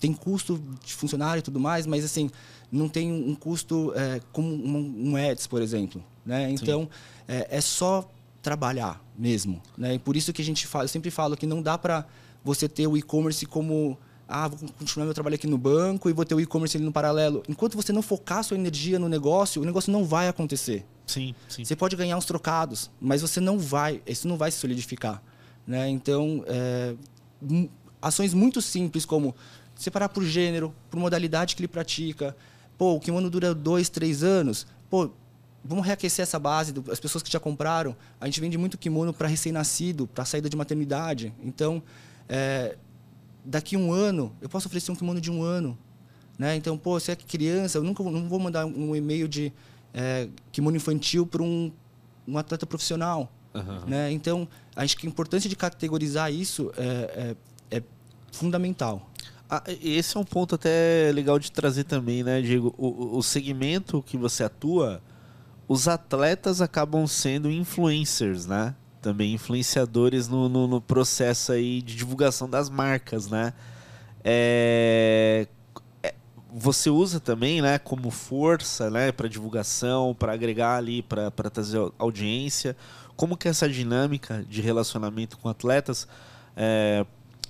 tem 0.00 0.12
custo 0.12 0.62
de 0.84 0.92
funcionário 0.92 1.40
e 1.40 1.42
tudo 1.42 1.60
mais, 1.60 1.86
mas 1.86 2.04
assim 2.04 2.30
não 2.74 2.88
tem 2.88 3.12
um 3.12 3.34
custo 3.34 3.92
é, 3.94 4.20
como 4.32 4.48
um, 4.48 5.16
ads, 5.16 5.46
por 5.46 5.62
exemplo. 5.62 6.02
Né? 6.24 6.50
Então 6.50 6.88
é, 7.28 7.46
é, 7.50 7.60
só 7.60 8.08
trabalhar 8.42 9.02
mesmo. 9.16 9.62
Né? 9.76 9.94
E 9.94 9.98
por 9.98 10.16
isso 10.16 10.32
que 10.32 10.42
a 10.42 10.44
gente 10.44 10.66
fala, 10.66 10.84
eu 10.84 10.88
sempre 10.88 11.10
falo 11.10 11.36
que 11.36 11.46
não 11.46 11.62
dá 11.62 11.78
para 11.78 12.06
você 12.42 12.68
ter 12.68 12.86
o 12.86 12.96
e-commerce 12.96 13.46
como 13.46 13.96
ah, 14.28 14.48
vou 14.48 14.68
continuar 14.78 15.04
meu 15.04 15.14
trabalho 15.14 15.34
aqui 15.34 15.46
no 15.46 15.58
banco 15.58 16.08
e 16.08 16.12
vou 16.12 16.24
ter 16.24 16.34
o 16.34 16.40
e-commerce 16.40 16.76
ali 16.76 16.84
no 16.84 16.92
paralelo. 16.92 17.42
Enquanto 17.48 17.76
você 17.76 17.92
não 17.92 18.02
focar 18.02 18.42
sua 18.42 18.56
energia 18.56 18.98
no 18.98 19.08
negócio, 19.08 19.62
o 19.62 19.64
negócio 19.64 19.92
não 19.92 20.04
vai 20.04 20.28
acontecer. 20.28 20.84
Sim, 21.06 21.34
sim. 21.48 21.64
Você 21.64 21.76
pode 21.76 21.94
ganhar 21.94 22.16
uns 22.16 22.24
trocados, 22.24 22.90
mas 23.00 23.20
você 23.20 23.38
não 23.38 23.58
vai, 23.58 24.02
isso 24.06 24.26
não 24.26 24.36
vai 24.36 24.50
se 24.50 24.58
solidificar. 24.58 25.22
Né? 25.66 25.88
Então, 25.90 26.42
é, 26.46 26.94
ações 28.00 28.32
muito 28.32 28.62
simples 28.62 29.04
como 29.04 29.34
separar 29.76 30.08
por 30.08 30.24
gênero, 30.24 30.74
por 30.90 30.98
modalidade 30.98 31.54
que 31.54 31.60
ele 31.60 31.68
pratica. 31.68 32.36
Pô, 32.76 32.94
o 32.94 33.00
kimono 33.00 33.30
dura 33.30 33.54
dois, 33.54 33.88
três 33.88 34.22
anos. 34.22 34.66
Pô, 34.90 35.10
vamos 35.64 35.86
reaquecer 35.86 36.22
essa 36.22 36.38
base, 36.38 36.74
as 36.90 37.00
pessoas 37.00 37.22
que 37.22 37.30
já 37.30 37.40
compraram. 37.40 37.96
A 38.20 38.26
gente 38.26 38.40
vende 38.40 38.58
muito 38.58 38.76
kimono 38.76 39.12
para 39.12 39.26
recém-nascido, 39.26 40.06
para 40.06 40.24
saída 40.24 40.48
de 40.48 40.56
maternidade. 40.56 41.32
Então, 41.42 41.82
é, 42.28 42.76
daqui 43.44 43.76
um 43.76 43.92
ano, 43.92 44.34
eu 44.40 44.48
posso 44.48 44.66
oferecer 44.66 44.92
um 44.92 44.96
kimono 44.96 45.20
de 45.20 45.30
um 45.30 45.42
ano. 45.42 45.78
Né? 46.38 46.56
Então, 46.56 46.76
pô, 46.76 46.98
se 46.98 47.12
é 47.12 47.16
criança, 47.16 47.78
eu 47.78 47.82
nunca 47.82 48.02
não 48.02 48.28
vou 48.28 48.38
mandar 48.38 48.66
um 48.66 48.94
e-mail 48.94 49.28
de 49.28 49.52
é, 49.92 50.28
kimono 50.50 50.76
infantil 50.76 51.26
para 51.26 51.42
um, 51.42 51.72
um 52.26 52.36
atleta 52.36 52.66
profissional. 52.66 53.32
Uhum. 53.54 53.86
Né? 53.86 54.10
Então, 54.10 54.48
acho 54.74 54.96
que 54.96 55.06
a 55.06 55.10
importância 55.10 55.48
de 55.48 55.54
categorizar 55.54 56.32
isso 56.32 56.72
é, 56.76 57.36
é, 57.70 57.76
é 57.78 57.82
fundamental. 58.32 59.08
Ah, 59.56 59.62
esse 59.82 60.16
é 60.16 60.20
um 60.20 60.24
ponto 60.24 60.54
até 60.54 61.12
legal 61.12 61.38
de 61.38 61.52
trazer 61.52 61.84
também, 61.84 62.22
né, 62.24 62.40
Diego? 62.40 62.74
O, 62.76 63.18
o 63.18 63.22
segmento 63.22 64.02
que 64.02 64.16
você 64.16 64.42
atua, 64.42 65.00
os 65.68 65.86
atletas 65.86 66.60
acabam 66.60 67.06
sendo 67.06 67.50
influencers, 67.50 68.46
né? 68.46 68.74
também 69.04 69.34
influenciadores 69.34 70.28
no, 70.28 70.48
no, 70.48 70.66
no, 70.66 70.80
processo 70.80 71.52
aí 71.52 71.82
de 71.82 71.94
divulgação 71.94 72.48
das 72.48 72.70
marcas, 72.70 73.28
né? 73.28 73.52
É, 74.24 75.46
é, 76.02 76.14
você 76.50 76.88
usa 76.88 77.20
também, 77.20 77.60
né, 77.60 77.78
como 77.78 78.10
força, 78.10 78.90
né, 78.90 79.12
para 79.12 79.28
divulgação, 79.28 80.14
para 80.18 80.32
agregar 80.32 80.78
ali, 80.78 81.02
para 81.02 81.30
trazer 81.50 81.78
audiência. 81.98 82.74
Como 83.14 83.36
que 83.36 83.46
é 83.46 83.50
essa 83.50 83.68
dinâmica 83.68 84.42
de 84.48 84.62
relacionamento 84.62 85.36
com 85.36 85.50
atletas? 85.50 86.08
É, 86.56 87.04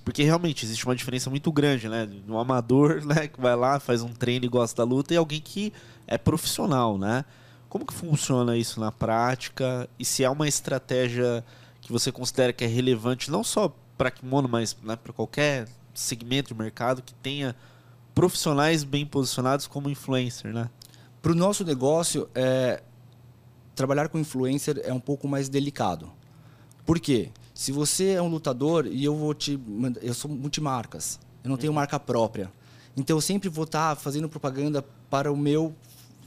porque 0.05 0.23
realmente 0.23 0.65
existe 0.65 0.85
uma 0.85 0.95
diferença 0.95 1.31
muito 1.31 1.51
grande, 1.51 1.89
né? 1.89 2.09
Um 2.29 2.39
amador, 2.39 3.03
né, 3.07 3.27
que 3.27 3.41
vai 3.41 3.57
lá, 3.57 3.81
faz 3.81 4.03
um 4.03 4.13
treino 4.13 4.45
e 4.45 4.49
gosta 4.49 4.85
da 4.85 4.89
luta, 4.89 5.15
e 5.15 5.17
alguém 5.17 5.41
que 5.41 5.73
é 6.07 6.19
profissional, 6.19 6.99
né? 6.99 7.25
Como 7.69 7.87
que 7.87 7.95
funciona 7.95 8.57
isso 8.57 8.79
na 8.79 8.93
prática? 8.93 9.89
E 9.99 10.05
se 10.05 10.23
é 10.23 10.31
uma 10.31 10.47
estratégia 10.47 11.45
que 11.81 11.91
você 11.91 12.13
considera 12.13 12.53
que 12.53 12.63
é 12.63 12.67
relevante 12.67 13.31
não 13.31 13.43
só 13.43 13.75
para 13.97 14.11
kimono, 14.11 14.49
mas 14.49 14.77
né, 14.83 14.97
para 14.97 15.13
qualquer 15.13 15.67
segmento 15.93 16.53
de 16.53 16.61
mercado 16.61 17.03
que 17.03 17.15
tenha 17.15 17.55
profissionais 18.15 18.85
bem 18.85 19.05
posicionados 19.05 19.67
como 19.67 19.91
influencer, 19.91 20.53
né? 20.53 20.71
Para 21.21 21.33
o 21.33 21.35
nosso 21.35 21.65
negócio, 21.65 22.29
é, 22.35 22.83
trabalhar 23.75 24.09
com 24.09 24.19
influencer 24.19 24.81
é 24.85 24.93
um 24.93 25.01
pouco 25.01 25.27
mais 25.27 25.49
delicado. 25.49 26.13
Por 26.85 27.01
quê? 27.01 27.31
Se 27.55 27.71
você 27.71 28.11
é 28.11 28.21
um 28.23 28.29
lutador 28.29 28.87
e 28.87 29.05
eu 29.05 29.15
vou 29.15 29.33
te, 29.33 29.59
eu 30.03 30.13
sou 30.13 30.31
multimarcas, 30.31 31.19
eu 31.43 31.49
não 31.49 31.57
tenho 31.57 31.73
uhum. 31.73 31.77
marca 31.77 31.99
própria, 32.01 32.53
então 32.97 33.17
eu 33.17 33.21
sempre 33.21 33.49
vou 33.49 33.65
estar 33.65 33.95
tá 33.95 34.01
fazendo 34.01 34.29
propaganda 34.29 34.85
para 35.09 35.33
o 35.33 35.37
meu 35.37 35.73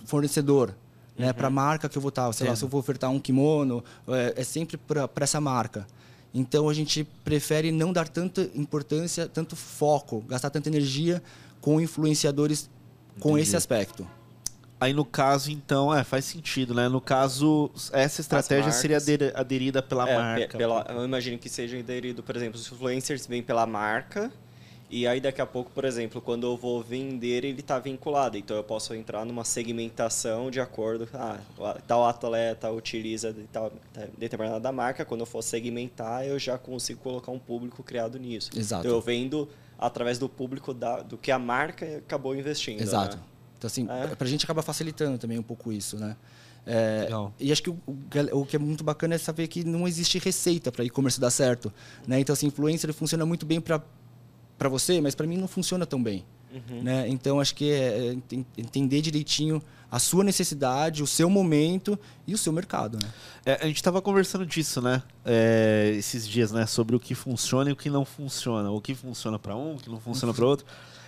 fornecedor 0.05 0.73
né? 1.17 1.27
Uhum. 1.27 1.33
Para 1.33 1.47
a 1.47 1.49
marca 1.49 1.89
que 1.89 1.97
eu 1.97 2.01
vou 2.01 2.09
estar, 2.09 2.31
sei 2.33 2.47
lá, 2.47 2.55
se 2.55 2.63
eu 2.63 2.69
vou 2.69 2.79
ofertar 2.79 3.09
um 3.09 3.19
kimono, 3.19 3.83
é, 4.07 4.35
é 4.37 4.43
sempre 4.43 4.77
para 4.77 5.09
essa 5.21 5.41
marca. 5.41 5.87
Então 6.33 6.69
a 6.69 6.73
gente 6.73 7.03
prefere 7.23 7.71
não 7.71 7.91
dar 7.91 8.07
tanta 8.07 8.49
importância, 8.53 9.27
tanto 9.27 9.55
foco, 9.55 10.23
gastar 10.27 10.49
tanta 10.49 10.69
energia 10.69 11.23
com 11.59 11.81
influenciadores 11.81 12.69
com 13.19 13.29
Entendi. 13.29 13.43
esse 13.43 13.55
aspecto. 13.55 14.07
Aí 14.79 14.93
no 14.93 15.03
caso, 15.03 15.51
então, 15.51 15.93
é, 15.93 16.03
faz 16.03 16.25
sentido, 16.25 16.73
né? 16.73 16.87
No 16.87 17.01
caso, 17.01 17.71
essa 17.91 18.21
estratégia 18.21 18.71
seria 18.71 18.99
aderida 19.33 19.81
pela 19.81 20.07
é, 20.07 20.17
marca. 20.17 20.57
Pela, 20.57 20.85
eu 20.89 21.03
imagino 21.03 21.37
que 21.37 21.49
seja 21.49 21.79
aderido, 21.79 22.21
por 22.21 22.35
exemplo, 22.35 22.59
os 22.59 22.71
influencers 22.71 23.25
vêm 23.25 23.41
pela 23.41 23.65
marca 23.65 24.31
e 24.89 25.05
aí 25.05 25.19
daqui 25.19 25.41
a 25.41 25.45
pouco, 25.45 25.69
por 25.71 25.83
exemplo, 25.83 26.21
quando 26.21 26.47
eu 26.47 26.55
vou 26.55 26.81
vender, 26.81 27.43
ele 27.43 27.59
está 27.59 27.77
vinculado. 27.77 28.37
Então 28.37 28.55
eu 28.55 28.63
posso 28.63 28.93
entrar 28.93 29.25
numa 29.25 29.43
segmentação 29.43 30.49
de 30.49 30.61
acordo, 30.61 31.07
ah, 31.13 31.37
tal 31.85 32.05
atleta 32.05 32.71
utiliza 32.71 33.33
de 33.33 33.43
tal 33.43 33.71
determinada 34.17 34.71
marca. 34.71 35.03
Quando 35.03 35.21
eu 35.21 35.25
for 35.25 35.41
segmentar, 35.41 36.25
eu 36.25 36.39
já 36.39 36.57
consigo 36.57 37.01
colocar 37.01 37.31
um 37.31 37.39
público 37.39 37.83
criado 37.83 38.17
nisso. 38.17 38.49
Exato. 38.55 38.87
Então 38.87 38.95
eu 38.95 39.01
vendo 39.01 39.49
através 39.77 40.17
do 40.17 40.29
público 40.29 40.73
da, 40.73 41.01
do 41.01 41.17
que 41.17 41.31
a 41.31 41.39
marca 41.39 41.97
acabou 41.97 42.33
investindo. 42.33 42.81
Exato. 42.81 43.17
Né? 43.17 43.23
Então 43.57 43.67
assim, 43.67 43.87
é. 43.89 44.15
para 44.15 44.27
a 44.27 44.29
gente 44.29 44.45
acaba 44.45 44.61
facilitando 44.61 45.17
também 45.17 45.39
um 45.39 45.43
pouco 45.43 45.71
isso, 45.71 45.97
né? 45.97 46.15
É, 46.69 47.07
e 47.39 47.49
acho 47.49 47.63
que 47.63 47.69
o, 47.69 47.79
o, 48.33 48.45
que 48.45 48.57
é 48.57 48.59
muito 48.59 48.83
bacana 48.83 49.15
é 49.15 49.17
saber 49.17 49.47
que 49.47 49.63
não 49.63 49.87
existe 49.87 50.19
receita 50.19 50.69
para 50.69 50.83
e-commerce 50.83 51.17
dar 51.17 51.31
certo. 51.31 51.71
Né? 52.05 52.19
Então, 52.19 52.33
assim, 52.33 52.47
influencer 52.47 52.93
funciona 52.93 53.25
muito 53.25 53.45
bem 53.45 53.61
para 53.61 53.81
para 54.57 54.69
você, 54.69 54.99
mas 54.99 55.13
para 55.13 55.27
mim 55.27 55.37
não 55.37 55.47
funciona 55.47 55.85
tão 55.85 56.01
bem. 56.01 56.25
Uhum. 56.51 56.81
Né? 56.81 57.07
Então, 57.07 57.39
acho 57.39 57.53
que 57.53 57.71
é, 57.71 58.07
é 58.07 58.17
entender 58.57 59.01
direitinho 59.01 59.61
a 59.89 59.99
sua 59.99 60.23
necessidade, 60.23 61.03
o 61.03 61.07
seu 61.07 61.29
momento 61.29 61.97
e 62.25 62.33
o 62.33 62.37
seu 62.37 62.51
mercado. 62.51 62.97
Né? 63.01 63.09
É, 63.45 63.59
a 63.61 63.67
gente 63.67 63.77
estava 63.77 64.01
conversando 64.01 64.45
disso, 64.45 64.81
né? 64.81 65.03
É, 65.23 65.93
esses 65.95 66.27
dias, 66.27 66.51
né? 66.51 66.65
Sobre 66.65 66.95
o 66.95 66.99
que 66.99 67.13
funciona 67.13 67.69
e 67.69 67.73
o 67.73 67.75
que 67.75 67.89
não 67.89 68.03
funciona. 68.03 68.69
O 68.71 68.81
que 68.81 68.95
funciona 68.95 69.37
para 69.37 69.55
um, 69.55 69.75
o 69.75 69.77
que 69.77 69.89
não 69.89 69.99
funciona 69.99 70.33
para 70.33 70.45
outro. 70.45 70.65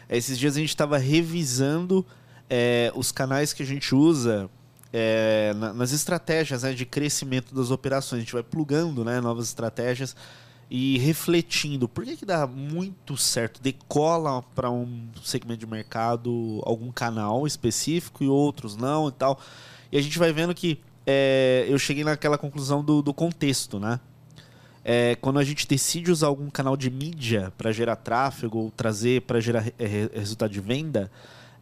É, 0.07 0.15
esses 0.15 0.38
dias 0.38 0.55
a 0.55 0.59
gente 0.59 0.69
estava 0.69 0.97
revisando 0.97 2.05
é, 2.49 2.91
os 2.95 3.12
canais 3.12 3.53
que 3.53 3.63
a 3.63 3.65
gente 3.65 3.93
usa 3.93 4.49
é, 4.91 5.53
na, 5.55 5.73
nas 5.73 5.91
estratégias 5.91 6.63
né, 6.63 6.73
de 6.73 6.85
crescimento 6.85 7.53
das 7.53 7.71
operações. 7.71 8.19
A 8.19 8.23
gente 8.23 8.33
vai 8.33 8.43
plugando 8.43 9.05
né, 9.05 9.21
novas 9.21 9.47
estratégias 9.47 10.15
e 10.69 10.97
refletindo 10.99 11.88
por 11.88 12.05
que, 12.05 12.15
que 12.15 12.25
dá 12.25 12.45
muito 12.45 13.17
certo, 13.17 13.62
decola 13.62 14.43
para 14.53 14.69
um 14.69 15.09
segmento 15.23 15.59
de 15.62 15.67
mercado 15.67 16.62
algum 16.63 16.91
canal 16.91 17.47
específico 17.47 18.23
e 18.23 18.27
outros 18.27 18.75
não 18.75 19.09
e 19.09 19.12
tal. 19.12 19.39
E 19.91 19.97
a 19.97 20.01
gente 20.01 20.19
vai 20.19 20.31
vendo 20.31 20.53
que 20.53 20.79
é, 21.07 21.65
eu 21.67 21.79
cheguei 21.79 22.03
naquela 22.03 22.38
conclusão 22.38 22.83
do, 22.83 23.01
do 23.01 23.13
contexto, 23.13 23.79
né? 23.79 23.99
É, 24.85 25.15
quando 25.15 25.39
a 25.39 25.43
gente 25.43 25.67
decide 25.67 26.09
usar 26.12 26.27
algum 26.27 26.49
canal 26.49 26.77
de 26.77 26.89
mídia 26.89 27.51
para 27.57 27.71
gerar 27.71 27.95
tráfego 27.97 28.59
ou 28.59 28.71
trazer 28.71 29.23
para 29.23 29.39
gerar 29.39 29.65
resultado 30.13 30.51
de 30.51 30.59
venda, 30.62 31.12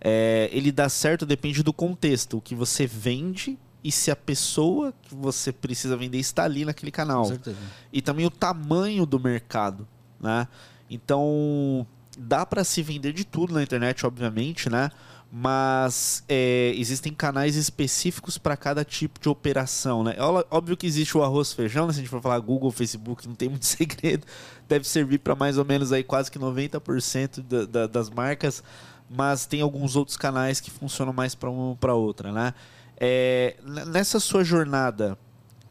é, 0.02 0.50
ele 0.52 0.72
dá 0.72 0.90
certo 0.90 1.26
depende 1.26 1.64
do 1.64 1.74
contexto. 1.74 2.38
O 2.38 2.42
que 2.42 2.56
você 2.56 2.86
vende 2.86 3.58
e 3.84 3.92
se 3.92 4.12
a 4.12 4.16
pessoa 4.16 4.94
que 5.04 5.16
você 5.16 5.52
precisa 5.52 5.96
vender 5.96 6.18
está 6.18 6.44
ali 6.44 6.66
naquele 6.66 6.92
canal. 6.92 7.26
Certeza. 7.26 7.58
E 7.92 8.02
também 8.02 8.26
o 8.26 8.32
tamanho 8.32 9.06
do 9.06 9.20
mercado, 9.20 9.88
né? 10.20 10.48
Então, 10.90 11.86
dá 12.18 12.46
para 12.46 12.64
se 12.64 12.82
vender 12.82 13.14
de 13.14 13.24
tudo 13.24 13.54
na 13.54 13.62
internet, 13.62 14.06
obviamente, 14.06 14.70
né? 14.70 14.90
Mas 15.32 16.24
é, 16.28 16.74
existem 16.76 17.14
canais 17.14 17.58
específicos 17.58 18.38
para 18.38 18.56
cada 18.56 18.86
tipo 18.86 19.20
de 19.20 19.28
operação, 19.28 20.04
né? 20.04 20.16
Óbvio 20.50 20.78
que 20.78 20.88
existe 20.88 21.18
o 21.18 21.24
arroz 21.24 21.52
feijão, 21.52 21.86
né? 21.86 21.94
se 21.94 22.00
a 22.00 22.02
gente 22.02 22.10
for 22.10 22.22
falar 22.22 22.40
Google, 22.40 22.72
Facebook, 22.72 23.28
não 23.28 23.36
tem 23.36 23.50
muito 23.50 23.66
segredo. 23.68 24.26
Deve 24.68 24.88
servir 24.88 25.20
para 25.20 25.36
mais 25.36 25.58
ou 25.58 25.66
menos 25.66 25.92
aí 25.92 26.04
quase 26.04 26.32
que 26.32 26.40
90% 26.40 27.42
da, 27.42 27.66
da, 27.66 27.88
das 27.88 28.10
marcas, 28.10 28.64
mas 29.10 29.46
tem 29.46 29.62
alguns 29.62 29.96
outros 29.96 30.18
canais 30.18 30.60
que 30.60 30.70
funcionam 30.70 31.14
mais 31.14 31.36
para 31.36 31.50
uma 31.50 31.70
ou 31.70 31.76
para 31.76 31.94
outra, 31.94 32.32
né? 32.32 32.54
É, 33.00 33.56
nessa 33.64 34.20
sua 34.20 34.44
jornada, 34.44 35.18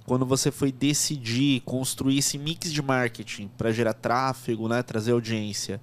quando 0.07 0.25
você 0.25 0.51
foi 0.51 0.71
decidir 0.71 1.61
construir 1.63 2.19
esse 2.19 2.39
mix 2.39 2.73
de 2.73 2.81
marketing 2.81 3.49
para 3.59 3.73
gerar 3.73 3.93
tráfego, 3.93 4.69
né, 4.69 4.83
trazer 4.83 5.11
audiência, 5.13 5.81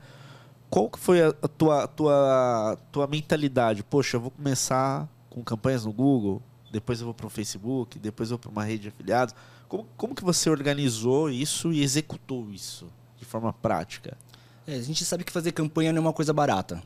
qual 0.69 0.89
que 0.89 0.97
foi 0.97 1.21
a, 1.21 1.33
tua, 1.33 1.87
tua, 1.87 2.77
tua 2.91 3.07
mentalidade? 3.07 3.83
Poxa, 3.83 4.17
eu 4.17 4.21
vou 4.21 4.31
começar 4.31 5.07
com 5.29 5.43
campanhas 5.43 5.85
no 5.85 5.91
Google, 5.91 6.41
depois 6.71 6.99
eu 6.99 7.05
vou 7.05 7.13
para 7.13 7.27
o 7.27 7.29
Facebook, 7.29 7.99
depois 7.99 8.31
eu 8.31 8.37
vou 8.37 8.39
para 8.39 8.51
uma 8.51 8.63
rede 8.63 8.83
de 8.83 8.87
afiliados. 8.87 9.35
Como, 9.67 9.85
como 9.97 10.15
que 10.15 10.23
você 10.23 10.49
organizou 10.49 11.29
isso 11.29 11.71
e 11.71 11.83
executou 11.83 12.49
isso 12.51 12.87
de 13.17 13.25
forma 13.25 13.51
prática? 13.53 14.17
É, 14.65 14.75
a 14.75 14.81
gente 14.81 15.03
sabe 15.03 15.23
que 15.23 15.31
fazer 15.31 15.51
campanha 15.51 15.91
não 15.91 15.99
é 15.99 16.01
uma 16.01 16.13
coisa 16.13 16.33
barata, 16.33 16.81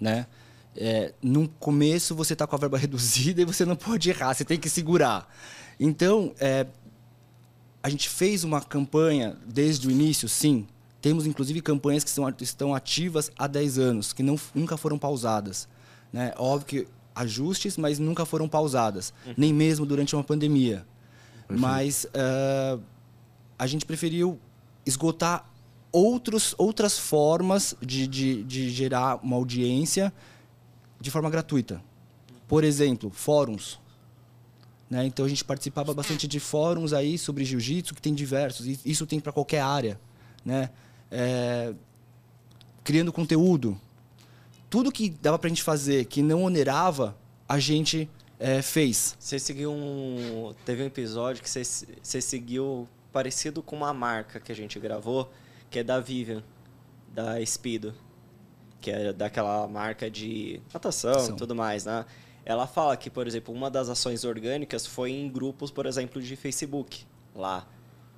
né? 0.00 0.26
é, 0.76 1.12
no 1.22 1.48
começo 1.48 2.14
você 2.14 2.32
está 2.32 2.46
com 2.46 2.56
a 2.56 2.58
verba 2.58 2.76
reduzida 2.78 3.40
e 3.40 3.44
você 3.44 3.64
não 3.64 3.76
pode 3.76 4.10
errar, 4.10 4.34
você 4.34 4.44
tem 4.44 4.58
que 4.58 4.68
segurar. 4.68 5.32
Então, 5.78 6.34
é, 6.38 6.66
a 7.82 7.88
gente 7.88 8.08
fez 8.08 8.44
uma 8.44 8.60
campanha 8.60 9.36
desde 9.46 9.86
o 9.86 9.90
início, 9.90 10.28
sim. 10.28 10.66
Temos, 11.00 11.26
inclusive, 11.26 11.60
campanhas 11.60 12.02
que 12.02 12.10
são, 12.10 12.26
estão 12.40 12.74
ativas 12.74 13.30
há 13.38 13.46
10 13.46 13.78
anos, 13.78 14.12
que 14.12 14.22
não, 14.22 14.38
nunca 14.54 14.76
foram 14.76 14.98
pausadas. 14.98 15.68
Né? 16.12 16.32
Óbvio 16.38 16.66
que 16.66 16.88
ajustes, 17.14 17.76
mas 17.76 17.98
nunca 17.98 18.24
foram 18.24 18.48
pausadas, 18.48 19.12
uhum. 19.26 19.34
nem 19.36 19.52
mesmo 19.52 19.84
durante 19.84 20.16
uma 20.16 20.24
pandemia. 20.24 20.86
Uhum. 21.48 21.58
Mas 21.58 22.06
uh, 22.06 22.80
a 23.58 23.66
gente 23.66 23.84
preferiu 23.84 24.38
esgotar 24.86 25.48
outros, 25.94 26.56
outras 26.58 26.98
formas 26.98 27.76
de, 27.80 28.08
de, 28.08 28.42
de 28.42 28.68
gerar 28.70 29.20
uma 29.22 29.36
audiência 29.36 30.12
de 31.00 31.08
forma 31.08 31.30
gratuita. 31.30 31.80
Por 32.48 32.64
exemplo, 32.64 33.10
fóruns. 33.10 33.80
Né? 34.90 35.06
Então 35.06 35.24
a 35.24 35.28
gente 35.28 35.44
participava 35.44 35.94
bastante 35.94 36.26
de 36.26 36.40
fóruns 36.40 36.92
aí 36.92 37.16
sobre 37.16 37.44
jiu-jitsu, 37.44 37.94
que 37.94 38.02
tem 38.02 38.12
diversos, 38.12 38.66
e 38.66 38.78
isso 38.84 39.06
tem 39.06 39.20
para 39.20 39.32
qualquer 39.32 39.60
área. 39.60 40.00
Né? 40.44 40.68
É... 41.10 41.72
criando 42.82 43.12
conteúdo. 43.12 43.80
Tudo 44.68 44.90
que 44.90 45.08
dava 45.08 45.38
para 45.38 45.46
a 45.46 45.50
gente 45.50 45.62
fazer 45.62 46.06
que 46.06 46.20
não 46.22 46.42
onerava, 46.42 47.16
a 47.48 47.60
gente 47.60 48.10
é, 48.40 48.60
fez. 48.60 49.16
Você 49.20 49.38
seguiu 49.38 49.70
um. 49.70 50.52
Teve 50.64 50.82
um 50.82 50.86
episódio 50.86 51.40
que 51.40 51.48
você, 51.48 51.62
você 52.02 52.20
seguiu 52.20 52.88
parecido 53.12 53.62
com 53.62 53.76
uma 53.76 53.94
marca 53.94 54.40
que 54.40 54.50
a 54.50 54.54
gente 54.56 54.80
gravou, 54.80 55.30
que 55.74 55.80
é 55.80 55.82
da 55.82 55.98
Vivian, 55.98 56.40
da 57.12 57.44
Speedo 57.44 57.92
que 58.80 58.92
é 58.92 59.12
daquela 59.12 59.66
marca 59.66 60.08
de 60.08 60.60
natação 60.72 61.30
e 61.30 61.32
tudo 61.36 61.52
mais, 61.52 61.84
né? 61.84 62.04
Ela 62.44 62.66
fala 62.66 62.96
que, 62.96 63.10
por 63.10 63.26
exemplo, 63.26 63.52
uma 63.52 63.68
das 63.68 63.88
ações 63.88 64.24
orgânicas 64.24 64.86
foi 64.86 65.10
em 65.10 65.28
grupos, 65.28 65.72
por 65.72 65.86
exemplo, 65.86 66.22
de 66.22 66.36
Facebook, 66.36 67.04
lá. 67.34 67.66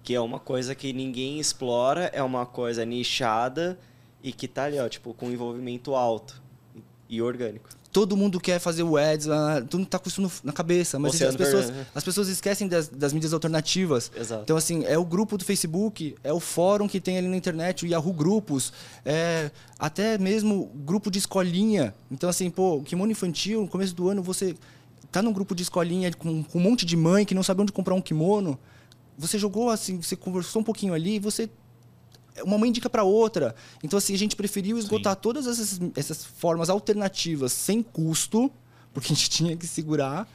Que 0.03 0.15
é 0.15 0.21
uma 0.21 0.41
coisa 0.41 0.75
que 0.75 0.93
ninguém 0.93 1.39
explora, 1.39 2.11
é 2.13 2.23
uma 2.23 2.45
coisa 2.45 2.85
nichada 2.85 3.79
e 4.23 4.33
que 4.33 4.49
tá 4.49 4.65
ali, 4.65 4.79
ó, 4.79 4.89
tipo, 4.89 5.15
com 5.15 5.31
envolvimento 5.31 5.95
alto 5.95 6.43
e 7.09 7.23
orgânico 7.23 7.71
todo 7.97 8.15
mundo 8.15 8.39
quer 8.39 8.59
fazer 8.59 8.83
o 8.83 8.99
ads, 8.99 9.27
ah, 9.27 9.63
todo 9.63 9.79
mundo 9.79 9.89
tá 9.89 9.99
com 9.99 10.07
isso 10.07 10.21
no, 10.21 10.31
na 10.45 10.53
cabeça, 10.53 10.99
mas 10.99 11.19
as 11.23 11.35
pessoas, 11.35 11.73
as 11.95 12.05
pessoas 12.05 12.29
esquecem 12.29 12.69
das, 12.69 12.89
das 12.89 13.11
mídias 13.11 13.33
alternativas. 13.33 14.13
Exato. 14.15 14.43
Então, 14.43 14.55
assim, 14.55 14.85
é 14.85 14.99
o 14.99 15.05
grupo 15.05 15.39
do 15.39 15.45
Facebook, 15.47 16.15
é 16.23 16.31
o 16.31 16.39
fórum 16.39 16.87
que 16.87 17.01
tem 17.01 17.17
ali 17.17 17.27
na 17.27 17.39
internet, 17.39 17.87
o 17.87 17.89
Yahoo 17.89 18.13
Grupos, 18.13 18.71
é 19.03 19.51
até 19.79 20.19
mesmo 20.19 20.71
grupo 20.85 21.11
de 21.11 21.19
escolinha. 21.19 21.95
Então, 22.11 22.29
assim, 22.29 22.51
pô, 22.51 22.83
kimono 22.83 23.11
infantil, 23.11 23.63
no 23.63 23.69
começo 23.69 23.95
do 23.95 24.11
ano, 24.11 24.23
você 24.23 24.55
tá 25.11 25.23
num 25.23 25.33
grupo 25.33 25.55
de 25.55 25.63
escolinha 25.63 26.13
com, 26.13 26.45
com 26.45 26.59
um 26.59 26.63
monte 26.63 26.85
de 26.85 26.99
mãe 26.99 27.25
que 27.25 27.35
não 27.35 27.43
sabe 27.43 27.63
onde 27.63 27.73
comprar 27.73 27.95
um 27.95 28.03
kimono. 28.03 28.59
Você 29.17 29.39
jogou 29.39 29.71
assim, 29.71 30.03
você 30.03 30.15
conversou 30.17 30.61
um 30.61 30.65
pouquinho 30.67 30.93
ali 30.93 31.15
e 31.15 31.19
você 31.19 31.49
uma 32.43 32.59
mãe 32.59 32.71
indica 32.71 32.89
para 32.89 33.05
outra. 33.05 33.55
Então, 33.83 33.99
assim, 33.99 34.15
a 34.15 34.19
gente 34.19 34.37
preferiu 34.37 34.79
esgotar 34.79 35.15
Sim. 35.15 35.21
todas 35.21 35.47
essas, 35.47 35.81
essas 35.95 36.25
formas 36.25 36.71
alternativas 36.71 37.53
sem 37.53 37.83
custo, 37.83 38.51
porque 38.93 39.13
a 39.13 39.15
gente 39.17 39.29
tinha 39.31 39.57
que 39.57 39.67
segurar, 39.67 40.29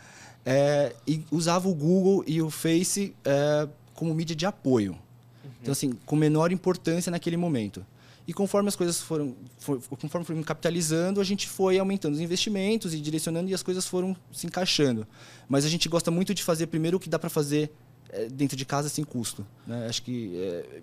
é, 0.45 0.95
e 1.07 1.23
usava 1.31 1.67
o 1.69 1.73
Google 1.73 2.23
e 2.27 2.41
o 2.41 2.49
Face 2.49 3.15
é, 3.23 3.67
como 3.93 4.13
mídia 4.13 4.35
de 4.35 4.45
apoio. 4.45 4.91
Uhum. 4.93 5.51
Então, 5.61 5.71
assim, 5.71 5.93
com 6.05 6.15
menor 6.15 6.51
importância 6.51 7.11
naquele 7.11 7.37
momento. 7.37 7.85
E 8.27 8.33
conforme 8.33 8.69
as 8.69 8.75
coisas 8.75 9.01
foram, 9.01 9.35
for, 9.57 9.81
conforme 9.99 10.25
foram 10.25 10.43
capitalizando, 10.43 11.19
a 11.19 11.23
gente 11.23 11.47
foi 11.47 11.79
aumentando 11.79 12.13
os 12.13 12.19
investimentos 12.19 12.93
e 12.93 12.99
direcionando 12.99 13.49
e 13.49 13.53
as 13.53 13.63
coisas 13.63 13.85
foram 13.87 14.15
se 14.31 14.47
encaixando. 14.47 15.07
Mas 15.49 15.65
a 15.65 15.69
gente 15.69 15.89
gosta 15.89 16.11
muito 16.11 16.33
de 16.33 16.43
fazer 16.43 16.67
primeiro 16.67 16.97
o 16.97 16.99
que 16.99 17.09
dá 17.09 17.17
para 17.17 17.29
fazer 17.29 17.71
é, 18.09 18.27
dentro 18.27 18.55
de 18.55 18.65
casa 18.65 18.89
sem 18.89 19.03
custo. 19.03 19.45
Né? 19.65 19.87
Acho 19.87 20.03
que 20.03 20.33
é, 20.37 20.81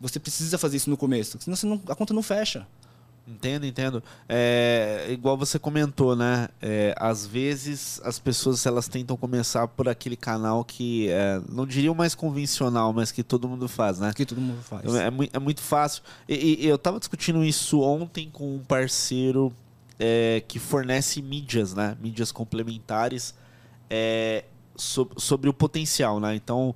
você 0.00 0.18
precisa 0.18 0.58
fazer 0.58 0.76
isso 0.76 0.90
no 0.90 0.96
começo, 0.96 1.38
senão 1.40 1.76
não, 1.76 1.92
a 1.92 1.94
conta 1.94 2.12
não 2.12 2.22
fecha. 2.22 2.66
Entendo, 3.28 3.66
entendo. 3.66 4.02
É, 4.28 5.06
igual 5.10 5.36
você 5.36 5.58
comentou, 5.58 6.14
né? 6.14 6.48
É, 6.62 6.94
às 6.96 7.26
vezes 7.26 8.00
as 8.04 8.20
pessoas 8.20 8.64
elas 8.64 8.86
tentam 8.86 9.16
começar 9.16 9.66
por 9.66 9.88
aquele 9.88 10.16
canal 10.16 10.64
que 10.64 11.08
é, 11.08 11.40
não 11.50 11.66
diria 11.66 11.90
o 11.90 11.94
mais 11.94 12.14
convencional, 12.14 12.92
mas 12.92 13.10
que 13.10 13.24
todo 13.24 13.48
mundo 13.48 13.66
faz, 13.66 13.98
né? 13.98 14.12
Que 14.14 14.24
todo 14.24 14.40
mundo 14.40 14.62
faz. 14.62 14.84
É, 14.94 15.08
é 15.32 15.38
muito 15.40 15.60
fácil. 15.60 16.04
E, 16.28 16.64
e, 16.64 16.66
eu 16.68 16.76
estava 16.76 17.00
discutindo 17.00 17.44
isso 17.44 17.80
ontem 17.80 18.30
com 18.30 18.54
um 18.54 18.60
parceiro 18.60 19.52
é, 19.98 20.40
que 20.46 20.60
fornece 20.60 21.20
mídias, 21.20 21.74
né? 21.74 21.96
Mídias 22.00 22.30
complementares 22.30 23.34
é, 23.90 24.44
so, 24.76 25.10
sobre 25.16 25.50
o 25.50 25.52
potencial, 25.52 26.20
né? 26.20 26.36
Então, 26.36 26.72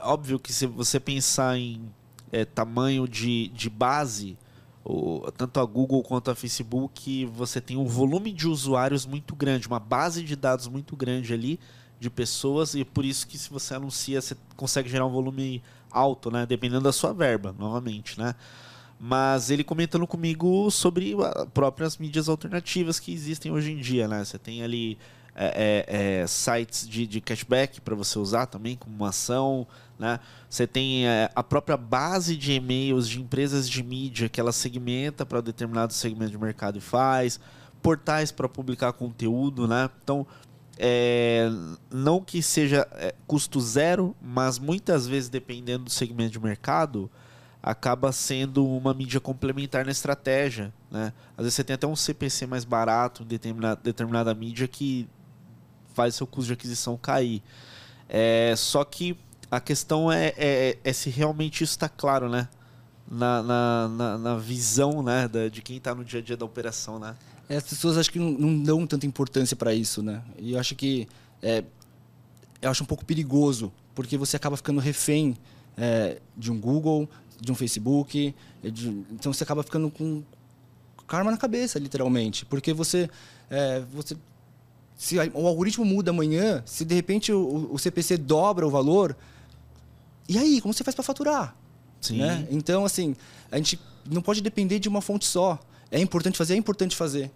óbvio 0.00 0.38
que 0.38 0.50
se 0.50 0.64
você 0.64 0.98
pensar 0.98 1.58
em 1.58 1.90
é, 2.32 2.44
tamanho 2.44 3.08
de, 3.08 3.48
de 3.48 3.68
base, 3.68 4.36
o, 4.84 5.30
tanto 5.36 5.60
a 5.60 5.64
Google 5.64 6.02
quanto 6.02 6.30
a 6.30 6.34
Facebook, 6.34 7.24
você 7.26 7.60
tem 7.60 7.76
um 7.76 7.86
volume 7.86 8.32
de 8.32 8.48
usuários 8.48 9.04
muito 9.06 9.34
grande, 9.34 9.66
uma 9.66 9.80
base 9.80 10.22
de 10.22 10.36
dados 10.36 10.68
muito 10.68 10.96
grande 10.96 11.32
ali 11.32 11.60
de 11.98 12.08
pessoas 12.08 12.74
e 12.74 12.84
por 12.84 13.04
isso 13.04 13.26
que 13.26 13.36
se 13.36 13.50
você 13.50 13.74
anuncia, 13.74 14.20
você 14.20 14.36
consegue 14.56 14.88
gerar 14.88 15.04
um 15.04 15.10
volume 15.10 15.62
alto, 15.90 16.30
né? 16.30 16.46
Dependendo 16.46 16.82
da 16.82 16.92
sua 16.92 17.12
verba, 17.12 17.54
novamente, 17.58 18.18
né? 18.18 18.34
Mas 18.98 19.50
ele 19.50 19.64
comentando 19.64 20.06
comigo 20.06 20.70
sobre 20.70 21.14
as 21.22 21.46
próprias 21.48 21.98
mídias 21.98 22.28
alternativas 22.28 22.98
que 22.98 23.12
existem 23.12 23.52
hoje 23.52 23.72
em 23.72 23.78
dia, 23.78 24.08
né? 24.08 24.24
Você 24.24 24.38
tem 24.38 24.62
ali 24.62 24.98
é, 25.42 25.86
é, 25.88 26.20
é, 26.20 26.26
sites 26.26 26.86
de, 26.86 27.06
de 27.06 27.18
cashback 27.18 27.80
para 27.80 27.94
você 27.94 28.18
usar 28.18 28.44
também 28.44 28.76
como 28.76 28.94
uma 28.94 29.08
ação, 29.08 29.66
né? 29.98 30.20
Você 30.50 30.66
tem 30.66 31.08
é, 31.08 31.30
a 31.34 31.42
própria 31.42 31.78
base 31.78 32.36
de 32.36 32.52
e-mails 32.52 33.08
de 33.08 33.18
empresas 33.18 33.68
de 33.68 33.82
mídia 33.82 34.28
que 34.28 34.38
ela 34.38 34.52
segmenta 34.52 35.24
para 35.24 35.40
determinado 35.40 35.94
segmento 35.94 36.32
de 36.32 36.38
mercado 36.38 36.76
e 36.76 36.80
faz, 36.82 37.40
portais 37.80 38.30
para 38.30 38.50
publicar 38.50 38.92
conteúdo, 38.92 39.66
né? 39.66 39.88
Então 40.04 40.26
é, 40.78 41.50
não 41.90 42.20
que 42.20 42.42
seja 42.42 42.86
é, 42.92 43.14
custo 43.26 43.58
zero, 43.62 44.14
mas 44.20 44.58
muitas 44.58 45.06
vezes, 45.06 45.30
dependendo 45.30 45.84
do 45.84 45.90
segmento 45.90 46.32
de 46.32 46.40
mercado, 46.40 47.10
acaba 47.62 48.12
sendo 48.12 48.66
uma 48.66 48.92
mídia 48.92 49.20
complementar 49.20 49.86
na 49.86 49.90
estratégia. 49.90 50.70
Né? 50.90 51.14
Às 51.36 51.44
vezes 51.44 51.54
você 51.54 51.64
tem 51.64 51.74
até 51.74 51.86
um 51.86 51.96
CPC 51.96 52.46
mais 52.46 52.64
barato 52.64 53.22
em 53.22 53.26
determinada, 53.26 53.80
determinada 53.82 54.34
mídia 54.34 54.68
que 54.68 55.08
faz 56.00 56.14
seu 56.14 56.26
custo 56.26 56.46
de 56.46 56.52
aquisição 56.54 56.96
cair. 56.96 57.42
É, 58.08 58.54
só 58.56 58.82
que 58.84 59.18
a 59.50 59.60
questão 59.60 60.10
é, 60.10 60.32
é, 60.38 60.78
é 60.82 60.92
se 60.94 61.10
realmente 61.10 61.62
isso 61.62 61.72
está 61.74 61.90
claro, 61.90 62.30
né? 62.30 62.48
Na, 63.06 63.42
na, 63.42 63.88
na, 63.88 64.18
na, 64.18 64.36
visão 64.36 65.02
né? 65.02 65.28
Da, 65.28 65.48
de 65.48 65.60
quem 65.60 65.76
está 65.76 65.94
no 65.94 66.02
dia 66.02 66.20
a 66.20 66.22
dia 66.22 66.38
da 66.38 66.46
operação, 66.46 66.98
né? 66.98 67.14
É, 67.50 67.56
as 67.56 67.64
pessoas 67.64 67.98
acho 67.98 68.10
que 68.10 68.18
não, 68.18 68.30
não 68.30 68.62
dão 68.62 68.86
tanta 68.86 69.04
importância 69.04 69.54
para 69.54 69.74
isso, 69.74 70.02
né? 70.02 70.22
E 70.38 70.52
eu 70.52 70.58
acho 70.58 70.74
que 70.74 71.06
é, 71.42 71.64
eu 72.62 72.70
acho 72.70 72.82
um 72.82 72.86
pouco 72.86 73.04
perigoso, 73.04 73.70
porque 73.94 74.16
você 74.16 74.36
acaba 74.36 74.56
ficando 74.56 74.80
refém 74.80 75.36
é, 75.76 76.18
de 76.34 76.50
um 76.50 76.58
Google, 76.58 77.06
de 77.38 77.52
um 77.52 77.54
Facebook, 77.54 78.34
de, 78.62 78.88
então 79.10 79.34
você 79.34 79.44
acaba 79.44 79.62
ficando 79.62 79.90
com 79.90 80.22
karma 81.06 81.30
na 81.30 81.36
cabeça, 81.36 81.78
literalmente, 81.78 82.46
porque 82.46 82.72
você 82.72 83.10
é, 83.50 83.80
você 83.92 84.16
se 85.00 85.16
o 85.32 85.46
algoritmo 85.46 85.82
muda 85.82 86.10
amanhã, 86.10 86.62
se 86.66 86.84
de 86.84 86.94
repente 86.94 87.32
o, 87.32 87.70
o 87.72 87.78
CPC 87.78 88.18
dobra 88.18 88.66
o 88.66 88.70
valor, 88.70 89.16
e 90.28 90.36
aí 90.36 90.60
como 90.60 90.74
você 90.74 90.84
faz 90.84 90.94
para 90.94 91.02
faturar? 91.02 91.56
Sim. 92.02 92.18
Né? 92.18 92.46
Então 92.50 92.84
assim 92.84 93.16
a 93.50 93.56
gente 93.56 93.80
não 94.04 94.20
pode 94.20 94.42
depender 94.42 94.78
de 94.78 94.90
uma 94.90 95.00
fonte 95.00 95.24
só. 95.24 95.58
É 95.90 95.98
importante 95.98 96.36
fazer, 96.36 96.52
é 96.52 96.56
importante 96.58 96.94
fazer. 96.94 97.30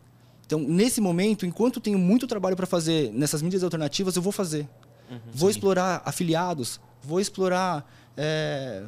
Então, 0.46 0.60
nesse 0.60 1.00
momento, 1.00 1.46
enquanto 1.46 1.80
tenho 1.80 1.98
muito 1.98 2.26
trabalho 2.26 2.54
para 2.54 2.66
fazer 2.66 3.10
nessas 3.14 3.40
mídias 3.40 3.64
alternativas, 3.64 4.14
eu 4.14 4.20
vou 4.20 4.30
fazer. 4.30 4.68
Uhum, 5.10 5.18
vou 5.32 5.48
sim. 5.48 5.56
explorar 5.56 6.02
afiliados, 6.04 6.78
vou 7.02 7.18
explorar 7.18 7.90
é, 8.14 8.84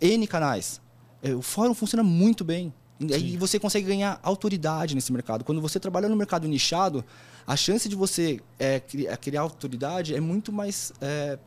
N 0.00 0.28
canais. 0.28 0.80
É, 1.20 1.34
o 1.34 1.42
fórum 1.42 1.74
funciona 1.74 2.04
muito 2.04 2.44
bem. 2.44 2.72
Sim. 3.00 3.08
E 3.08 3.36
você 3.36 3.58
consegue 3.58 3.86
ganhar 3.88 4.20
autoridade 4.22 4.94
nesse 4.94 5.12
mercado. 5.12 5.42
Quando 5.42 5.60
você 5.60 5.80
trabalha 5.80 6.08
no 6.08 6.14
mercado 6.14 6.46
nichado, 6.46 7.04
a 7.46 7.56
chance 7.56 7.88
de 7.88 7.96
você 7.96 8.40
é, 8.58 8.80
criar, 8.80 9.40
autoridade 9.40 10.14
é 10.14 10.20
muito 10.20 10.52
mais 10.52 10.92
é, 11.00 11.38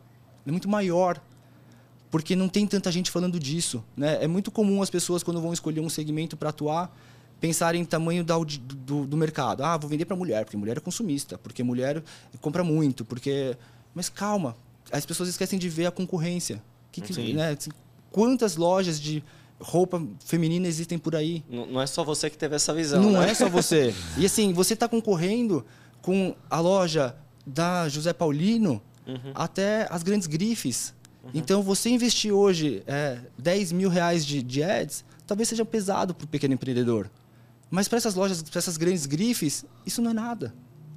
é 0.45 0.51
muito 0.51 0.67
maior 0.69 1.21
porque 2.13 2.35
não 2.35 2.47
tem 2.47 2.67
tanta 2.67 2.91
gente 2.91 3.09
falando 3.09 3.39
disso. 3.39 3.83
Né? 3.97 4.23
É 4.23 4.27
muito 4.27 4.51
comum 4.51 4.83
as 4.83 4.89
pessoas, 4.91 5.23
quando 5.23 5.41
vão 5.41 5.51
escolher 5.51 5.79
um 5.79 5.89
segmento 5.89 6.37
para 6.37 6.49
atuar, 6.49 6.95
pensar 7.39 7.73
em 7.73 7.83
tamanho 7.83 8.23
da, 8.23 8.37
do, 8.37 9.07
do 9.07 9.17
mercado. 9.17 9.63
Ah, 9.63 9.75
vou 9.77 9.89
vender 9.89 10.05
para 10.05 10.15
mulher, 10.15 10.45
porque 10.45 10.55
mulher 10.55 10.77
é 10.77 10.79
consumista, 10.79 11.39
porque 11.39 11.63
mulher 11.63 12.03
compra 12.39 12.63
muito, 12.63 13.03
porque... 13.03 13.57
Mas 13.95 14.09
calma, 14.09 14.55
as 14.91 15.07
pessoas 15.07 15.27
esquecem 15.27 15.57
de 15.57 15.67
ver 15.67 15.87
a 15.87 15.91
concorrência. 15.91 16.61
Que, 16.91 17.01
que, 17.01 17.33
né? 17.33 17.49
Assim, 17.57 17.71
quantas 18.11 18.57
lojas 18.57 19.01
de 19.01 19.23
roupa 19.59 19.99
feminina 20.23 20.67
existem 20.67 20.99
por 20.99 21.15
aí? 21.15 21.43
Não, 21.49 21.65
não 21.65 21.81
é 21.81 21.87
só 21.87 22.03
você 22.03 22.29
que 22.29 22.37
teve 22.37 22.55
essa 22.55 22.75
visão. 22.75 23.01
Não 23.01 23.21
né? 23.21 23.31
é 23.31 23.33
só 23.33 23.49
você. 23.49 23.91
E 24.19 24.25
assim, 24.27 24.53
você 24.53 24.75
está 24.75 24.87
concorrendo 24.87 25.65
com 26.03 26.35
a 26.49 26.59
loja 26.59 27.15
da 27.47 27.89
José 27.89 28.13
Paulino 28.13 28.81
uhum. 29.07 29.31
até 29.33 29.87
as 29.89 30.03
grandes 30.03 30.27
grifes. 30.27 30.93
Uhum. 31.23 31.31
Então, 31.33 31.63
você 31.63 31.89
investir 31.89 32.31
hoje 32.31 32.83
é, 32.85 33.19
10 33.39 33.71
mil 33.71 33.89
reais 33.89 34.25
de, 34.25 34.43
de 34.43 34.61
ads, 34.61 35.03
talvez 35.25 35.47
seja 35.49 35.65
pesado 35.65 36.13
para 36.13 36.25
o 36.25 36.27
pequeno 36.27 36.53
empreendedor. 36.53 37.09
Mas 37.71 37.87
para 37.87 37.97
essas 37.97 38.15
lojas, 38.15 38.43
para 38.43 38.59
essas 38.59 38.75
grandes 38.75 39.05
grifes, 39.05 39.65
isso 39.85 40.01
não 40.01 40.11
é 40.11 40.13
nada. 40.13 40.53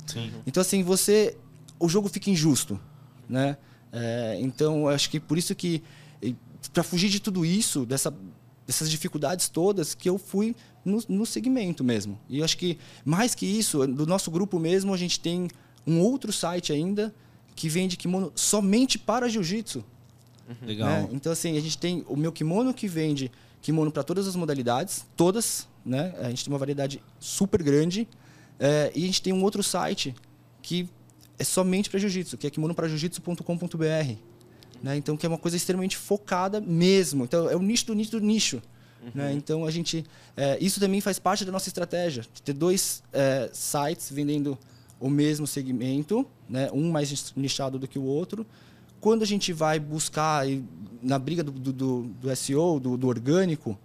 Sim. 0.06 0.30
Então, 0.44 0.60
assim, 0.60 0.82
você. 0.82 1.36
O 1.78 1.88
jogo 1.88 2.08
fica 2.08 2.28
injusto. 2.28 2.80
Né? 3.28 3.56
É, 3.92 4.38
então, 4.40 4.88
acho 4.88 5.08
que 5.08 5.20
por 5.20 5.38
isso 5.38 5.54
que. 5.54 5.82
Para 6.72 6.82
fugir 6.82 7.08
de 7.08 7.20
tudo 7.20 7.46
isso, 7.46 7.86
dessa, 7.86 8.12
dessas 8.66 8.90
dificuldades 8.90 9.48
todas, 9.48 9.94
que 9.94 10.08
eu 10.08 10.18
fui 10.18 10.56
no, 10.84 11.02
no 11.08 11.26
segmento 11.26 11.84
mesmo. 11.84 12.18
E 12.28 12.42
acho 12.42 12.56
que, 12.56 12.78
mais 13.04 13.34
que 13.34 13.46
isso, 13.46 13.86
do 13.86 14.06
nosso 14.06 14.30
grupo 14.30 14.58
mesmo, 14.58 14.92
a 14.92 14.96
gente 14.96 15.20
tem 15.20 15.48
um 15.86 16.00
outro 16.00 16.32
site 16.32 16.72
ainda 16.72 17.14
que 17.54 17.68
vende 17.68 17.96
kimono 17.96 18.32
somente 18.34 18.98
para 18.98 19.28
jiu-jitsu. 19.28 19.84
Uhum. 20.48 20.66
Legal. 20.66 20.88
Né? 20.88 21.08
Então, 21.12 21.32
assim, 21.32 21.56
a 21.56 21.60
gente 21.60 21.78
tem 21.78 22.04
o 22.08 22.16
meu 22.16 22.32
kimono 22.32 22.74
que 22.74 22.88
vende 22.88 23.30
kimono 23.62 23.90
para 23.90 24.02
todas 24.02 24.28
as 24.28 24.36
modalidades, 24.36 25.04
todas, 25.16 25.66
né? 25.84 26.14
A 26.20 26.28
gente 26.28 26.44
tem 26.44 26.52
uma 26.52 26.58
variedade 26.58 27.02
super 27.18 27.62
grande. 27.62 28.06
É, 28.58 28.92
e 28.94 29.02
a 29.02 29.06
gente 29.06 29.22
tem 29.22 29.32
um 29.32 29.42
outro 29.42 29.62
site 29.62 30.14
que 30.62 30.88
é 31.38 31.44
somente 31.44 31.90
para 31.90 31.98
jiu-jitsu, 31.98 32.36
que 32.36 32.46
é 32.46 32.50
kimonoprajujitsu.com.br. 32.50 34.16
Né? 34.82 34.96
Então, 34.96 35.16
que 35.16 35.26
é 35.26 35.28
uma 35.28 35.38
coisa 35.38 35.56
extremamente 35.56 35.96
focada 35.96 36.60
mesmo. 36.60 37.24
Então, 37.24 37.48
é 37.48 37.56
o 37.56 37.62
nicho 37.62 37.86
do 37.86 37.94
nicho 37.94 38.10
do 38.12 38.20
nicho. 38.20 38.62
Uhum. 39.02 39.10
Né? 39.14 39.32
Então, 39.32 39.64
a 39.64 39.70
gente... 39.70 40.04
É, 40.36 40.58
isso 40.60 40.80
também 40.80 41.00
faz 41.00 41.18
parte 41.18 41.44
da 41.44 41.52
nossa 41.52 41.68
estratégia. 41.68 42.24
Ter 42.44 42.52
dois 42.52 43.02
é, 43.12 43.50
sites 43.52 44.10
vendendo 44.10 44.58
o 44.98 45.10
mesmo 45.10 45.46
segmento, 45.46 46.26
né? 46.48 46.70
um 46.72 46.90
mais 46.90 47.32
nichado 47.36 47.78
do 47.78 47.86
que 47.86 47.98
o 47.98 48.04
outro. 48.04 48.46
Quando 49.00 49.22
a 49.22 49.26
gente 49.26 49.52
vai 49.52 49.78
buscar, 49.78 50.46
na 51.02 51.18
briga 51.18 51.42
do, 51.42 51.52
do, 51.52 52.02
do 52.02 52.36
SEO, 52.36 52.80
do, 52.80 52.96
do 52.96 53.06
orgânico, 53.06 53.78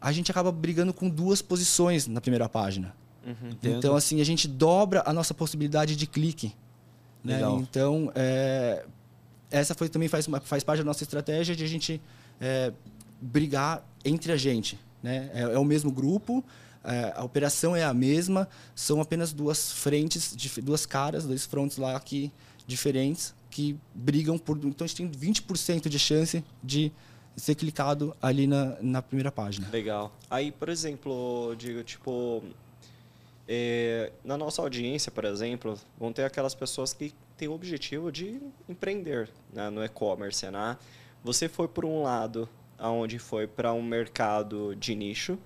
a 0.00 0.12
gente 0.12 0.30
acaba 0.30 0.50
brigando 0.52 0.92
com 0.92 1.08
duas 1.08 1.40
posições 1.42 2.06
na 2.06 2.20
primeira 2.20 2.48
página. 2.48 2.94
Uhum, 3.26 3.50
então, 3.62 3.94
assim, 3.94 4.20
a 4.20 4.24
gente 4.24 4.48
dobra 4.48 5.02
a 5.04 5.12
nossa 5.12 5.34
possibilidade 5.34 5.96
de 5.96 6.06
clique. 6.06 6.54
Né? 7.22 7.40
Então, 7.60 8.10
é, 8.14 8.86
essa 9.50 9.74
foi, 9.74 9.88
também 9.88 10.08
faz, 10.08 10.26
faz 10.44 10.62
parte 10.62 10.78
da 10.78 10.84
nossa 10.84 11.02
estratégia 11.02 11.56
de 11.56 11.64
a 11.64 11.68
gente 11.68 12.00
é, 12.40 12.72
brigar 13.20 13.82
entre 14.04 14.32
a 14.32 14.36
gente. 14.36 14.78
Né? 15.02 15.30
É, 15.32 15.40
é 15.40 15.58
o 15.58 15.64
mesmo 15.64 15.90
grupo, 15.90 16.44
é, 16.84 17.12
a 17.14 17.24
operação 17.24 17.74
é 17.74 17.84
a 17.84 17.94
mesma, 17.94 18.48
são 18.74 19.00
apenas 19.00 19.32
duas 19.32 19.72
frentes, 19.72 20.34
duas 20.62 20.86
caras, 20.86 21.24
dois 21.24 21.44
frontes 21.44 21.76
lá 21.78 21.96
aqui 21.96 22.32
diferentes 22.66 23.34
que 23.50 23.76
brigam 23.94 24.38
por. 24.38 24.56
Então 24.58 24.84
a 24.84 24.88
gente 24.88 24.96
tem 24.96 25.10
20% 25.10 25.88
de 25.88 25.98
chance 25.98 26.44
de 26.62 26.92
ser 27.36 27.54
clicado 27.54 28.14
ali 28.20 28.46
na, 28.46 28.76
na 28.80 29.02
primeira 29.02 29.32
página. 29.32 29.68
Legal. 29.70 30.12
Aí, 30.28 30.52
por 30.52 30.68
exemplo, 30.68 31.54
digo, 31.56 31.82
tipo, 31.82 32.42
é, 33.46 34.12
na 34.24 34.36
nossa 34.36 34.60
audiência, 34.60 35.10
por 35.10 35.24
exemplo, 35.24 35.78
vão 35.98 36.12
ter 36.12 36.24
aquelas 36.24 36.54
pessoas 36.54 36.92
que 36.92 37.14
têm 37.38 37.48
o 37.48 37.52
objetivo 37.52 38.10
de 38.10 38.42
empreender 38.68 39.30
né, 39.52 39.70
no 39.70 39.82
e-commerce. 39.82 40.44
Né? 40.50 40.76
Você 41.22 41.48
foi 41.48 41.68
por 41.68 41.84
um 41.84 42.02
lado, 42.02 42.48
aonde 42.76 43.18
foi 43.18 43.46
para 43.46 43.72
um 43.72 43.82
mercado 43.82 44.74
de 44.74 44.94
nicho, 44.94 45.38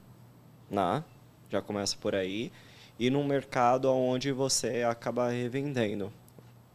né? 0.70 1.05
já 1.50 1.61
começa 1.61 1.96
por 2.00 2.14
aí, 2.14 2.50
e 2.98 3.11
num 3.11 3.24
mercado 3.24 3.92
onde 3.92 4.33
você 4.33 4.83
acaba 4.83 5.28
revendendo. 5.28 6.12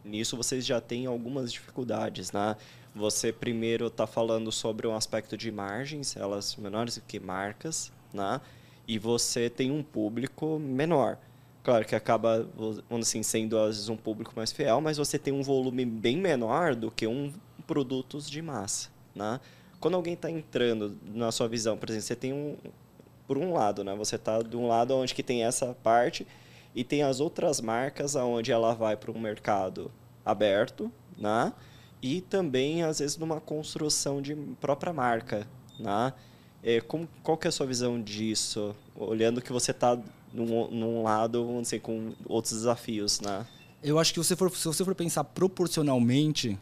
Nisso 0.06 0.38
vocês 0.38 0.65
já 0.65 0.80
têm 0.80 1.06
algumas 1.06 1.51
dificuldades, 1.51 2.32
né? 2.32 2.56
Você 2.95 3.32
primeiro 3.32 3.88
está 3.88 4.08
falando 4.08 4.51
sobre 4.51 4.88
um 4.88 4.95
aspecto 4.95 5.36
de 5.38 5.51
margens, 5.51 6.15
elas 6.15 6.56
menores 6.56 6.95
do 6.95 7.01
que 7.01 7.19
marcas, 7.19 7.91
né? 8.13 8.39
E 8.88 8.97
você 8.97 9.49
tem 9.49 9.69
um 9.69 9.84
público 9.84 10.58
menor. 10.60 11.17
Claro 11.67 11.84
que 11.84 11.95
acaba, 11.95 12.47
assim, 12.97 13.21
sendo 13.21 13.60
às 13.60 13.75
vezes 13.75 13.89
um 13.89 13.97
público 13.97 14.32
mais 14.34 14.53
fiel, 14.53 14.80
mas 14.80 14.95
você 14.95 15.19
tem 15.19 15.34
um 15.34 15.43
volume 15.43 15.84
bem 15.84 16.15
menor 16.15 16.73
do 16.73 16.89
que 16.89 17.06
um 17.06 17.34
produtos 17.67 18.30
de 18.30 18.41
massa, 18.41 18.88
né? 19.13 19.41
Quando 19.77 19.95
alguém 19.95 20.13
está 20.13 20.32
entrando 20.32 20.97
na 21.13 21.30
sua 21.30 21.45
visão, 21.49 21.77
por 21.77 21.89
exemplo, 21.89 22.08
você 22.08 22.15
tem 22.15 22.32
um, 22.32 22.56
por 23.27 23.38
um 23.38 23.51
lado, 23.51 23.84
né? 23.84 23.93
Você 23.95 24.15
está 24.15 24.41
de 24.41 24.56
um 24.56 24.65
lado 24.65 24.95
onde 24.95 25.13
que 25.13 25.21
tem 25.21 25.43
essa 25.43 25.73
parte 25.84 26.25
E 26.73 26.86
tem 26.86 27.03
as 27.03 27.19
outras 27.19 27.60
marcas 27.60 28.15
onde 28.15 28.49
ela 28.49 28.73
vai 28.73 28.95
para 28.95 29.12
um 29.12 29.19
mercado 29.19 29.91
aberto, 30.23 30.89
né? 31.17 31.51
E 32.01 32.21
também, 32.21 32.84
às 32.84 32.99
vezes, 32.99 33.17
numa 33.17 33.41
construção 33.41 34.21
de 34.21 34.36
própria 34.62 34.93
marca, 34.93 35.45
né? 35.77 36.13
É, 36.63 36.80
como, 36.82 37.10
qual 37.23 37.38
que 37.38 37.47
é 37.47 37.49
a 37.49 37.51
sua 37.51 37.65
visão 37.65 38.01
disso? 38.01 38.73
Olhando 38.95 39.41
que 39.41 39.51
você 39.51 39.71
está 39.71 39.99
num, 40.38 40.69
num 40.69 41.04
lado, 41.04 41.45
vamos 41.45 41.63
dizer, 41.63 41.80
com 41.80 42.13
outros 42.26 42.54
desafios, 42.54 43.19
né? 43.19 43.45
Eu 43.82 44.00
acho 44.00 44.13
que 44.13 44.19
você 44.19 44.36
for, 44.36 44.50
se 44.56 44.65
você 44.65 44.84
for 44.84 44.95
pensar 44.95 45.23
proporcionalmente, 45.23 46.58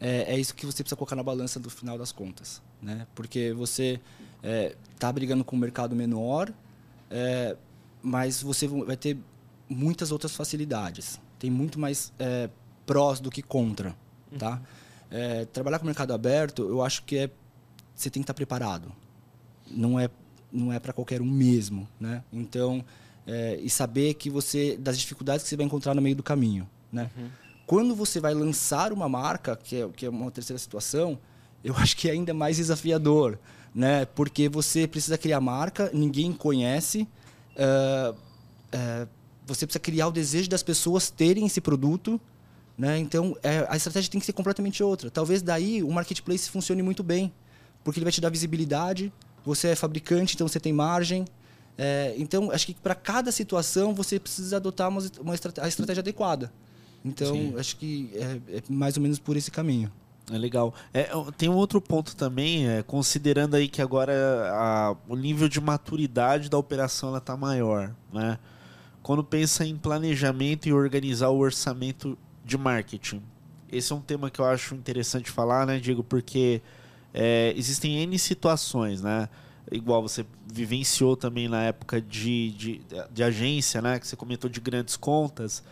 é, 0.00 0.34
é, 0.34 0.38
isso 0.38 0.54
que 0.54 0.64
você 0.64 0.82
precisa 0.82 0.96
colocar 0.96 1.16
na 1.16 1.22
balança 1.22 1.60
do 1.60 1.70
final 1.70 1.98
das 1.98 2.12
contas, 2.12 2.62
né? 2.80 3.06
Porque 3.14 3.52
você 3.52 4.00
está 4.92 5.08
é, 5.08 5.12
brigando 5.12 5.44
com 5.44 5.56
um 5.56 5.58
mercado 5.58 5.94
menor, 5.94 6.52
é, 7.10 7.56
mas 8.02 8.42
você 8.42 8.66
vai 8.66 8.96
ter 8.96 9.18
muitas 9.68 10.10
outras 10.10 10.34
facilidades. 10.34 11.20
Tem 11.38 11.50
muito 11.50 11.78
mais 11.78 12.12
é, 12.18 12.48
prós 12.86 13.20
do 13.20 13.30
que 13.30 13.42
contra, 13.42 13.94
tá? 14.38 14.54
Uhum. 14.54 14.60
É, 15.10 15.44
trabalhar 15.46 15.78
com 15.78 15.84
o 15.84 15.86
mercado 15.86 16.12
aberto, 16.12 16.62
eu 16.62 16.82
acho 16.82 17.02
que 17.04 17.16
é 17.16 17.30
você 17.94 18.08
tem 18.08 18.22
que 18.22 18.24
estar 18.24 18.34
preparado. 18.34 18.92
Não 19.70 20.00
é 20.00 20.08
não 20.52 20.72
é 20.72 20.80
para 20.80 20.92
qualquer 20.92 21.20
um 21.20 21.26
mesmo, 21.26 21.88
né? 21.98 22.24
Então 22.32 22.84
é, 23.30 23.60
e 23.62 23.70
saber 23.70 24.14
que 24.14 24.28
você 24.28 24.76
das 24.76 24.98
dificuldades 24.98 25.44
que 25.44 25.48
você 25.48 25.56
vai 25.56 25.64
encontrar 25.64 25.94
no 25.94 26.02
meio 26.02 26.16
do 26.16 26.22
caminho, 26.22 26.68
né? 26.92 27.08
Uhum. 27.16 27.28
Quando 27.64 27.94
você 27.94 28.18
vai 28.18 28.34
lançar 28.34 28.92
uma 28.92 29.08
marca, 29.08 29.54
que 29.54 29.76
é, 29.76 29.88
que 29.88 30.04
é 30.04 30.10
uma 30.10 30.32
terceira 30.32 30.58
situação, 30.58 31.16
eu 31.62 31.74
acho 31.78 31.96
que 31.96 32.08
é 32.08 32.12
ainda 32.12 32.34
mais 32.34 32.56
desafiador, 32.56 33.38
né? 33.72 34.04
Porque 34.04 34.48
você 34.48 34.88
precisa 34.88 35.16
criar 35.16 35.40
marca, 35.40 35.90
ninguém 35.94 36.32
conhece, 36.32 37.06
uh, 37.54 38.12
uh, 38.12 39.08
você 39.46 39.64
precisa 39.64 39.78
criar 39.78 40.08
o 40.08 40.12
desejo 40.12 40.50
das 40.50 40.64
pessoas 40.64 41.08
terem 41.08 41.46
esse 41.46 41.60
produto, 41.60 42.20
né? 42.76 42.98
Então 42.98 43.36
é, 43.44 43.64
a 43.68 43.76
estratégia 43.76 44.10
tem 44.10 44.18
que 44.18 44.26
ser 44.26 44.32
completamente 44.32 44.82
outra. 44.82 45.08
Talvez 45.08 45.40
daí 45.40 45.84
o 45.84 45.92
marketplace 45.92 46.50
funcione 46.50 46.82
muito 46.82 47.04
bem, 47.04 47.32
porque 47.84 48.00
ele 48.00 48.04
vai 48.04 48.12
te 48.12 48.20
dar 48.20 48.28
visibilidade. 48.28 49.12
Você 49.44 49.68
é 49.68 49.76
fabricante, 49.76 50.34
então 50.34 50.48
você 50.48 50.58
tem 50.58 50.72
margem, 50.72 51.24
é, 51.76 52.14
então, 52.18 52.50
acho 52.50 52.66
que 52.66 52.74
para 52.74 52.94
cada 52.94 53.32
situação 53.32 53.94
você 53.94 54.18
precisa 54.18 54.56
adotar 54.56 54.88
uma, 54.88 55.00
uma 55.20 55.34
estratégia, 55.34 55.64
a 55.64 55.68
estratégia 55.68 56.00
adequada. 56.00 56.52
Então, 57.04 57.34
Sim. 57.34 57.54
acho 57.58 57.76
que 57.76 58.10
é, 58.14 58.56
é, 58.56 58.62
mais 58.68 58.96
ou 58.96 59.02
menos 59.02 59.18
por 59.18 59.36
esse 59.36 59.50
caminho. 59.50 59.90
É 60.30 60.38
legal. 60.38 60.74
É, 60.94 61.08
tem 61.36 61.48
um 61.48 61.56
outro 61.56 61.80
ponto 61.80 62.14
também, 62.14 62.68
é, 62.68 62.82
considerando 62.82 63.56
aí 63.56 63.68
que 63.68 63.82
agora 63.82 64.12
a, 64.52 64.96
o 65.08 65.16
nível 65.16 65.48
de 65.48 65.60
maturidade 65.60 66.48
da 66.48 66.56
operação 66.56 67.16
está 67.16 67.36
maior. 67.36 67.94
Né? 68.12 68.38
Quando 69.02 69.24
pensa 69.24 69.64
em 69.64 69.76
planejamento 69.76 70.68
e 70.68 70.72
organizar 70.72 71.30
o 71.30 71.38
orçamento 71.38 72.16
de 72.44 72.56
marketing. 72.56 73.22
Esse 73.72 73.92
é 73.92 73.96
um 73.96 74.00
tema 74.00 74.30
que 74.30 74.40
eu 74.40 74.44
acho 74.44 74.74
interessante 74.74 75.30
falar, 75.30 75.66
né, 75.66 75.78
Diego? 75.78 76.04
Porque 76.04 76.60
é, 77.14 77.52
existem 77.56 78.02
N 78.02 78.18
situações, 78.18 79.00
né? 79.00 79.28
Igual 79.70 80.02
você 80.02 80.24
vivenciou 80.46 81.16
também 81.16 81.48
na 81.48 81.62
época 81.62 82.00
de, 82.00 82.50
de, 82.50 82.80
de, 83.10 83.22
agência, 83.22 83.80
né? 83.80 83.98
Que 83.98 84.06
você 84.06 84.16
comentou 84.16 84.50
de 84.50 84.60
grandes 84.60 84.96
contas. 84.96 85.62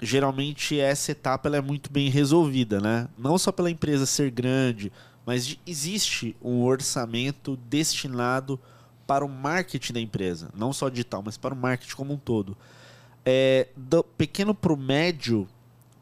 Geralmente 0.00 0.78
essa 0.78 1.12
etapa 1.12 1.48
é 1.48 1.60
muito 1.60 1.90
bem 1.90 2.10
resolvida, 2.10 2.80
né? 2.80 3.08
Não 3.16 3.38
só 3.38 3.50
pela 3.50 3.70
empresa 3.70 4.04
ser 4.04 4.30
grande, 4.30 4.92
mas 5.24 5.56
existe 5.66 6.36
um 6.42 6.62
orçamento 6.62 7.56
destinado 7.68 8.60
para 9.06 9.24
o 9.24 9.28
marketing 9.28 9.92
da 9.92 10.00
empresa. 10.00 10.50
Não 10.54 10.72
só 10.72 10.88
digital, 10.88 11.22
mas 11.24 11.36
para 11.36 11.54
o 11.54 11.56
marketing 11.56 11.94
como 11.94 12.14
um 12.14 12.18
todo. 12.18 12.56
É, 13.24 13.68
do 13.76 14.02
pequeno 14.02 14.54
para 14.54 14.72
o 14.72 14.76
médio, 14.76 15.48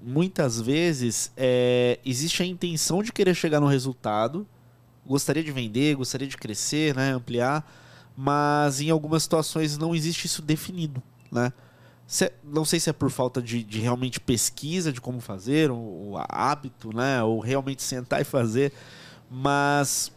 muitas 0.03 0.61
vezes 0.61 1.31
é, 1.37 1.99
existe 2.05 2.43
a 2.43 2.47
intenção 2.47 3.03
de 3.03 3.13
querer 3.13 3.35
chegar 3.35 3.61
no 3.61 3.67
resultado, 3.67 4.47
gostaria 5.11 5.43
de 5.43 5.51
vender, 5.51 5.97
gostaria 5.97 6.29
de 6.29 6.37
crescer, 6.37 6.95
né, 6.95 7.11
ampliar, 7.11 7.69
mas 8.17 8.81
em 8.81 8.91
algumas 8.91 9.25
situações 9.25 9.77
não 9.77 9.93
existe 9.93 10.27
isso 10.27 10.41
definido, 10.41 11.03
né? 11.33 11.53
Se, 12.07 12.33
não 12.45 12.65
sei 12.65 12.79
se 12.79 12.91
é 12.91 12.93
por 12.93 13.11
falta 13.11 13.43
de, 13.43 13.65
de 13.65 13.81
realmente 13.81 14.21
pesquisa 14.21 14.93
de 14.93 15.01
como 15.01 15.21
fazer, 15.21 15.71
o, 15.71 15.75
o 15.75 16.15
hábito, 16.29 16.95
né, 16.95 17.21
ou 17.25 17.41
realmente 17.41 17.83
sentar 17.83 18.21
e 18.21 18.25
fazer, 18.25 18.73
mas 19.29 20.13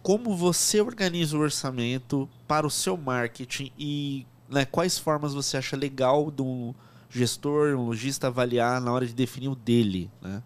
como 0.00 0.36
você 0.36 0.80
organiza 0.80 1.36
o 1.36 1.40
orçamento 1.40 2.28
para 2.46 2.66
o 2.66 2.70
seu 2.70 2.96
marketing 2.96 3.72
e 3.76 4.24
né, 4.48 4.64
quais 4.64 4.96
formas 4.96 5.34
você 5.34 5.56
acha 5.56 5.76
legal 5.76 6.30
de 6.30 6.42
um 6.42 6.72
gestor, 7.10 7.76
um 7.76 7.86
lojista 7.86 8.28
avaliar 8.28 8.80
na 8.80 8.92
hora 8.92 9.06
de 9.06 9.12
definir 9.12 9.48
o 9.48 9.56
dele, 9.56 10.08
né? 10.22 10.40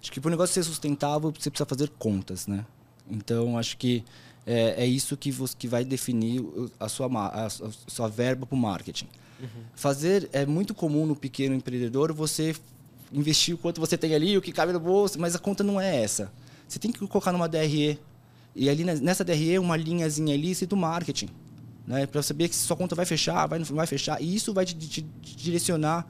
Acho 0.00 0.12
que 0.12 0.20
para 0.20 0.28
o 0.28 0.30
negócio 0.30 0.54
ser 0.54 0.62
sustentável, 0.62 1.32
você 1.32 1.50
precisa 1.50 1.66
fazer 1.66 1.90
contas, 1.98 2.46
né? 2.46 2.64
Então, 3.10 3.58
acho 3.58 3.76
que 3.76 4.04
é, 4.46 4.84
é 4.84 4.86
isso 4.86 5.16
que, 5.16 5.30
você, 5.30 5.54
que 5.58 5.66
vai 5.66 5.84
definir 5.84 6.44
a 6.78 6.88
sua, 6.88 7.06
a, 7.06 7.46
a 7.46 7.50
sua 7.50 8.08
verba 8.08 8.46
para 8.46 8.54
o 8.54 8.58
marketing. 8.58 9.08
Uhum. 9.40 9.48
Fazer 9.74 10.28
é 10.32 10.46
muito 10.46 10.74
comum 10.74 11.04
no 11.04 11.16
pequeno 11.16 11.54
empreendedor 11.54 12.12
você 12.12 12.54
investir 13.12 13.54
o 13.54 13.58
quanto 13.58 13.80
você 13.80 13.96
tem 13.96 14.14
ali, 14.14 14.36
o 14.36 14.42
que 14.42 14.52
cabe 14.52 14.72
no 14.72 14.80
bolso, 14.80 15.18
mas 15.20 15.34
a 15.34 15.38
conta 15.38 15.62
não 15.62 15.80
é 15.80 16.02
essa. 16.02 16.32
Você 16.66 16.78
tem 16.78 16.90
que 16.90 16.98
colocar 17.06 17.32
numa 17.32 17.48
DRE. 17.48 17.98
E 18.54 18.70
ali 18.70 18.84
nessa 18.84 19.24
DRE, 19.24 19.58
uma 19.58 19.76
linhazinha 19.76 20.34
ali, 20.34 20.54
do 20.66 20.76
marketing. 20.76 21.28
Né? 21.86 22.06
Para 22.06 22.22
saber 22.22 22.48
que 22.48 22.56
sua 22.56 22.76
conta 22.76 22.94
vai 22.94 23.04
fechar, 23.04 23.46
vai, 23.46 23.58
não 23.58 23.66
vai 23.66 23.86
fechar. 23.86 24.20
E 24.20 24.34
isso 24.34 24.52
vai 24.52 24.64
te, 24.64 24.74
te, 24.74 25.02
te 25.02 25.36
direcionar 25.36 26.06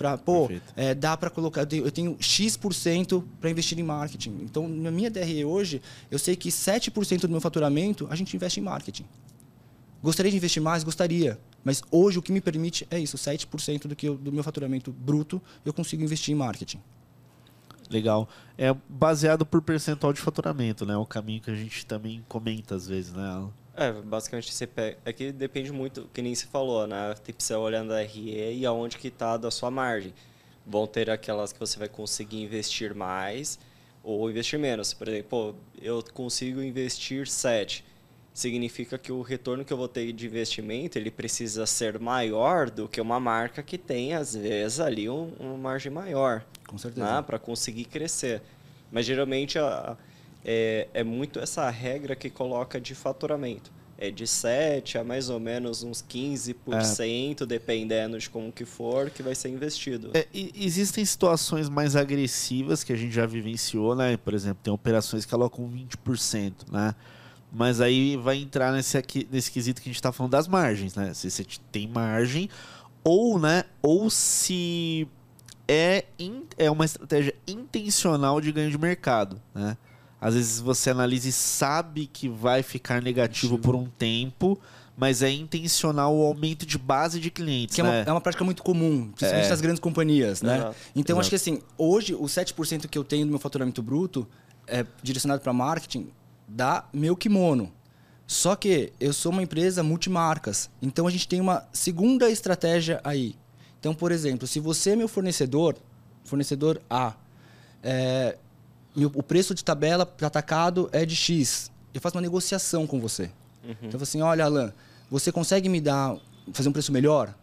para 0.00 0.16
pô, 0.16 0.50
é, 0.74 0.94
dá 0.94 1.14
para 1.14 1.28
colocar, 1.28 1.60
eu 1.60 1.66
tenho, 1.66 1.84
eu 1.84 1.90
tenho 1.92 2.16
X% 2.18 3.22
para 3.38 3.50
investir 3.50 3.78
em 3.78 3.82
marketing. 3.82 4.38
Então, 4.40 4.66
na 4.66 4.90
minha 4.90 5.10
DRE 5.10 5.44
hoje, 5.44 5.82
eu 6.10 6.18
sei 6.18 6.34
que 6.34 6.48
7% 6.48 7.20
do 7.20 7.28
meu 7.28 7.40
faturamento 7.40 8.08
a 8.10 8.16
gente 8.16 8.34
investe 8.34 8.60
em 8.60 8.62
marketing. 8.62 9.04
Gostaria 10.02 10.30
de 10.30 10.38
investir 10.38 10.62
mais? 10.62 10.82
Gostaria. 10.82 11.38
Mas 11.62 11.82
hoje 11.90 12.18
o 12.18 12.22
que 12.22 12.32
me 12.32 12.40
permite 12.40 12.88
é 12.90 12.98
isso, 12.98 13.18
7% 13.18 13.88
do, 13.88 13.94
que 13.94 14.08
eu, 14.08 14.16
do 14.16 14.32
meu 14.32 14.42
faturamento 14.42 14.90
bruto 14.90 15.42
eu 15.66 15.72
consigo 15.74 16.02
investir 16.02 16.32
em 16.32 16.38
marketing. 16.38 16.80
Legal. 17.90 18.26
É 18.56 18.74
baseado 18.88 19.44
por 19.44 19.60
percentual 19.60 20.14
de 20.14 20.20
faturamento, 20.22 20.86
né? 20.86 20.96
O 20.96 21.04
caminho 21.04 21.42
que 21.42 21.50
a 21.50 21.54
gente 21.54 21.84
também 21.84 22.24
comenta 22.26 22.74
às 22.74 22.86
vezes, 22.86 23.12
né? 23.12 23.48
É, 23.76 23.92
basicamente 23.92 24.52
você 24.52 24.66
pega. 24.66 24.98
É 25.04 25.12
que 25.12 25.32
depende 25.32 25.72
muito, 25.72 26.08
que 26.12 26.20
nem 26.20 26.34
você 26.34 26.46
falou, 26.46 26.86
né? 26.86 27.14
Tem 27.24 27.34
que 27.34 27.42
ser 27.42 27.54
olhando 27.54 27.92
a 27.92 28.00
RE 28.00 28.58
e 28.58 28.66
aonde 28.66 28.98
que 28.98 29.08
está 29.08 29.36
da 29.36 29.50
sua 29.50 29.70
margem. 29.70 30.12
Vão 30.66 30.86
ter 30.86 31.10
aquelas 31.10 31.52
que 31.52 31.58
você 31.58 31.78
vai 31.78 31.88
conseguir 31.88 32.42
investir 32.42 32.94
mais 32.94 33.58
ou 34.02 34.30
investir 34.30 34.58
menos. 34.58 34.92
Por 34.92 35.08
exemplo, 35.08 35.56
eu 35.80 36.02
consigo 36.12 36.62
investir 36.62 37.26
7. 37.26 37.84
Significa 38.32 38.96
que 38.96 39.10
o 39.10 39.22
retorno 39.22 39.64
que 39.64 39.72
eu 39.72 39.76
vou 39.76 39.88
ter 39.88 40.12
de 40.12 40.26
investimento 40.26 40.96
ele 40.96 41.10
precisa 41.10 41.66
ser 41.66 41.98
maior 41.98 42.70
do 42.70 42.88
que 42.88 43.00
uma 43.00 43.18
marca 43.18 43.62
que 43.62 43.76
tem, 43.76 44.14
às 44.14 44.34
vezes, 44.34 44.78
ali 44.78 45.08
um, 45.08 45.32
uma 45.38 45.56
margem 45.56 45.90
maior. 45.90 46.44
Com 46.66 46.78
certeza. 46.78 47.16
Né? 47.16 47.22
Para 47.22 47.38
conseguir 47.38 47.84
crescer. 47.86 48.40
Mas 48.92 49.04
geralmente 49.06 49.58
a, 49.58 49.96
é, 50.44 50.88
é 50.92 51.04
muito 51.04 51.38
essa 51.38 51.68
regra 51.70 52.16
que 52.16 52.30
coloca 52.30 52.80
de 52.80 52.94
faturamento. 52.94 53.70
É 54.02 54.10
de 54.10 54.26
7 54.26 54.96
a 54.96 55.04
mais 55.04 55.28
ou 55.28 55.38
menos 55.38 55.82
uns 55.82 56.02
15%, 56.02 57.42
é. 57.42 57.46
dependendo 57.46 58.18
de 58.18 58.30
como 58.30 58.50
que 58.50 58.64
for, 58.64 59.10
que 59.10 59.22
vai 59.22 59.34
ser 59.34 59.50
investido. 59.50 60.10
É, 60.14 60.26
existem 60.32 61.04
situações 61.04 61.68
mais 61.68 61.94
agressivas 61.94 62.82
que 62.82 62.94
a 62.94 62.96
gente 62.96 63.12
já 63.12 63.26
vivenciou, 63.26 63.94
né? 63.94 64.16
Por 64.16 64.32
exemplo, 64.32 64.60
tem 64.62 64.72
operações 64.72 65.26
que 65.26 65.34
alocam 65.34 65.68
20%, 65.68 66.72
né? 66.72 66.94
Mas 67.52 67.80
aí 67.82 68.16
vai 68.16 68.38
entrar 68.38 68.72
nesse, 68.72 68.96
aqui, 68.96 69.28
nesse 69.30 69.50
quesito 69.50 69.82
que 69.82 69.88
a 69.88 69.90
gente 69.90 69.96
está 69.96 70.12
falando 70.12 70.32
das 70.32 70.48
margens, 70.48 70.94
né? 70.94 71.12
Se 71.12 71.30
você 71.30 71.44
tem 71.70 71.86
margem, 71.86 72.48
ou, 73.04 73.38
né? 73.38 73.64
Ou 73.82 74.08
se 74.08 75.06
é, 75.68 76.06
in, 76.18 76.44
é 76.56 76.70
uma 76.70 76.86
estratégia 76.86 77.34
intencional 77.46 78.40
de 78.40 78.50
ganho 78.50 78.70
de 78.70 78.78
mercado, 78.78 79.40
né? 79.54 79.76
Às 80.20 80.34
vezes 80.34 80.60
você 80.60 80.90
analisa 80.90 81.28
e 81.28 81.32
sabe 81.32 82.06
que 82.06 82.28
vai 82.28 82.62
ficar 82.62 83.00
negativo 83.00 83.58
por 83.58 83.74
um 83.74 83.86
tempo, 83.86 84.60
mas 84.96 85.22
é 85.22 85.30
intencional 85.30 86.14
o 86.14 86.22
aumento 86.26 86.66
de 86.66 86.76
base 86.76 87.18
de 87.18 87.30
clientes. 87.30 87.74
Que 87.74 87.82
né? 87.82 87.88
é, 87.88 87.92
uma, 87.92 88.10
é, 88.10 88.12
uma, 88.12 88.20
prática 88.20 88.44
muito 88.44 88.62
comum, 88.62 89.08
principalmente 89.12 89.46
é. 89.46 89.48
nas 89.48 89.60
grandes 89.62 89.80
companhias, 89.80 90.42
né? 90.42 90.58
Exato. 90.58 90.76
Então, 90.94 91.14
Exato. 91.14 91.20
acho 91.20 91.30
que 91.30 91.36
assim, 91.36 91.62
hoje, 91.78 92.14
o 92.14 92.24
7% 92.24 92.86
que 92.86 92.98
eu 92.98 93.04
tenho 93.04 93.24
do 93.24 93.30
meu 93.30 93.38
faturamento 93.38 93.82
bruto 93.82 94.28
é 94.66 94.84
direcionado 95.02 95.40
para 95.40 95.54
marketing 95.54 96.08
da 96.46 96.84
meu 96.92 97.16
kimono. 97.16 97.72
Só 98.26 98.54
que 98.54 98.92
eu 99.00 99.12
sou 99.12 99.32
uma 99.32 99.42
empresa 99.42 99.82
multimarcas, 99.82 100.70
então 100.80 101.06
a 101.06 101.10
gente 101.10 101.26
tem 101.26 101.40
uma 101.40 101.66
segunda 101.72 102.30
estratégia 102.30 103.00
aí. 103.02 103.34
Então, 103.80 103.94
por 103.94 104.12
exemplo, 104.12 104.46
se 104.46 104.60
você 104.60 104.90
é 104.90 104.96
meu 104.96 105.08
fornecedor, 105.08 105.76
fornecedor 106.24 106.80
A, 106.88 107.14
é, 107.82 108.36
o 108.96 109.22
preço 109.22 109.54
de 109.54 109.64
tabela 109.64 110.04
para 110.04 110.26
atacado 110.26 110.88
é 110.92 111.04
de 111.06 111.14
X. 111.14 111.70
Eu 111.94 112.00
faço 112.00 112.16
uma 112.16 112.22
negociação 112.22 112.86
com 112.86 113.00
você. 113.00 113.30
Uhum. 113.64 113.74
Então, 113.82 114.00
assim, 114.00 114.20
olha, 114.22 114.44
Alan, 114.44 114.72
você 115.10 115.30
consegue 115.30 115.68
me 115.68 115.80
dar, 115.80 116.16
fazer 116.52 116.68
um 116.68 116.72
preço 116.72 116.92
melhor? 116.92 117.34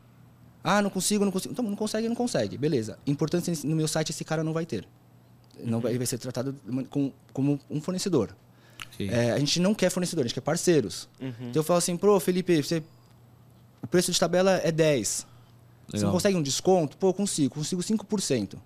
Ah, 0.63 0.81
não 0.81 0.89
consigo, 0.89 1.23
não 1.23 1.31
consigo. 1.31 1.53
Então, 1.53 1.63
não 1.63 1.75
consegue, 1.75 2.07
não 2.07 2.15
consegue. 2.15 2.57
Beleza. 2.57 2.97
Importante 3.05 3.65
no 3.65 3.75
meu 3.75 3.87
site 3.87 4.11
esse 4.11 4.23
cara 4.25 4.43
não 4.43 4.53
vai 4.53 4.65
ter. 4.65 4.87
Não 5.63 5.79
vai, 5.79 5.91
ele 5.91 5.99
vai 5.99 6.07
ser 6.07 6.17
tratado 6.17 6.55
como, 6.89 7.13
como 7.33 7.59
um 7.69 7.81
fornecedor. 7.81 8.35
É, 8.99 9.31
a 9.31 9.39
gente 9.39 9.59
não 9.59 9.75
quer 9.75 9.89
fornecedor, 9.91 10.25
a 10.25 10.27
gente 10.27 10.33
quer 10.33 10.41
parceiros. 10.41 11.07
Uhum. 11.21 11.29
Então 11.41 11.59
eu 11.59 11.63
falo 11.63 11.77
assim, 11.77 11.95
pô, 11.95 12.19
Felipe, 12.19 12.61
você, 12.61 12.81
o 13.81 13.87
preço 13.87 14.11
de 14.11 14.19
tabela 14.19 14.59
é 14.63 14.71
10. 14.71 15.07
Você 15.07 15.25
Legal. 15.93 16.07
não 16.07 16.13
consegue 16.13 16.35
um 16.35 16.41
desconto? 16.41 16.97
Pô, 16.97 17.09
eu 17.09 17.13
consigo, 17.13 17.55
consigo 17.55 17.81
5%. 17.81 18.57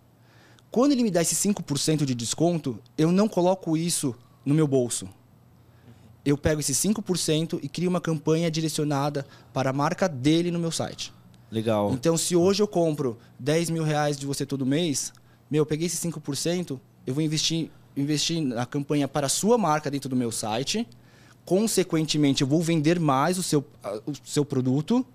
Quando 0.72 0.94
ele 0.94 1.04
me 1.04 1.12
dá 1.12 1.22
esse 1.22 1.36
5% 1.36 2.06
de 2.06 2.16
desconto, 2.16 2.80
eu 2.98 3.12
não 3.12 3.28
coloco 3.28 3.76
isso 3.76 4.16
no 4.46 4.56
meu 4.56 4.66
bolso. 4.66 5.06
Eu 6.24 6.38
pego 6.38 6.62
esse 6.62 6.74
5% 6.74 7.60
e 7.62 7.68
crio 7.68 7.90
uma 7.90 8.00
campanha 8.00 8.50
direcionada 8.50 9.28
para 9.52 9.72
a 9.72 9.74
marca 9.74 10.08
dele 10.08 10.50
no 10.50 10.58
meu 10.58 10.72
site. 10.72 11.14
Legal. 11.52 11.92
Então, 11.92 12.16
se 12.16 12.38
hoje 12.38 12.64
eu 12.64 12.68
compro 12.68 13.18
10 13.38 13.70
mil 13.70 13.84
reais 13.84 14.16
de 14.16 14.26
você 14.26 14.46
todo 14.46 14.66
mês, 14.66 15.12
meu, 15.50 15.64
eu 15.64 15.66
peguei 15.66 15.88
esse 15.88 16.08
5%, 16.10 16.80
eu 17.06 17.14
vou 17.14 17.22
investir, 17.22 17.70
investir 17.98 18.42
na 18.42 18.66
campanha 18.66 19.10
para 19.10 19.26
a 19.26 19.30
sua 19.30 19.58
marca 19.58 19.92
dentro 19.92 20.10
do 20.10 20.16
meu 20.16 20.32
site. 20.32 20.88
Consequentemente, 21.44 22.44
eu 22.44 22.48
vou 22.48 22.62
vender 22.62 22.98
mais 22.98 23.38
o 23.38 23.44
seu, 23.44 23.66
o 24.06 24.14
seu 24.24 24.46
produto. 24.46 25.06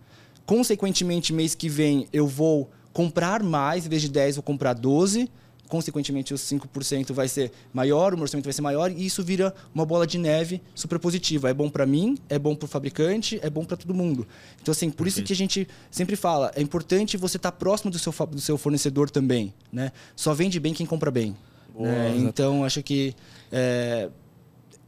Consequentemente, 0.45 1.33
mês 1.33 1.55
que 1.55 1.71
vem, 1.71 2.07
eu 2.13 2.27
vou 2.27 2.71
comprar 2.93 3.43
mais, 3.43 3.87
em 3.87 3.89
vez 3.89 4.03
de 4.03 4.11
10, 4.11 4.37
vou 4.37 4.43
comprar 4.43 4.75
12. 4.75 5.31
Consequentemente, 5.69 6.33
os 6.33 6.41
5% 6.43 7.13
vai 7.13 7.27
ser 7.29 7.51
maior, 7.73 8.15
o 8.15 8.21
orçamento 8.21 8.45
vai 8.45 8.53
ser 8.53 8.63
maior, 8.63 8.91
e 8.91 9.05
isso 9.05 9.23
vira 9.23 9.55
uma 9.75 9.85
bola 9.85 10.07
de 10.07 10.17
neve 10.19 10.63
super 10.75 10.99
positiva. 10.99 11.51
É 11.51 11.55
bom 11.55 11.69
para 11.69 11.85
mim, 11.85 12.17
é 12.29 12.39
bom 12.39 12.55
para 12.55 12.67
o 12.67 12.69
fabricante, 12.69 13.39
é 13.43 13.51
bom 13.51 13.65
para 13.65 13.77
todo 13.77 13.93
mundo. 13.93 14.27
Então, 14.63 14.71
assim, 14.73 14.91
por 14.91 15.07
isso 15.07 15.23
que 15.23 15.33
a 15.33 15.37
gente 15.37 15.67
sempre 15.91 16.15
fala, 16.17 16.53
é 16.55 16.63
importante 16.63 17.17
você 17.17 17.37
estar 17.37 17.53
próximo 17.53 17.91
do 17.91 17.99
seu, 17.99 18.13
do 18.27 18.41
seu 18.41 18.57
fornecedor 18.57 19.11
também. 19.11 19.53
Né? 19.73 19.91
Só 20.15 20.33
vende 20.35 20.61
bem 20.61 20.73
quem 20.73 20.87
compra 20.87 21.11
bem. 21.11 21.37
né? 21.85 22.15
Então, 22.17 22.65
acho 22.65 22.83
que 22.83 23.15
é, 23.53 24.09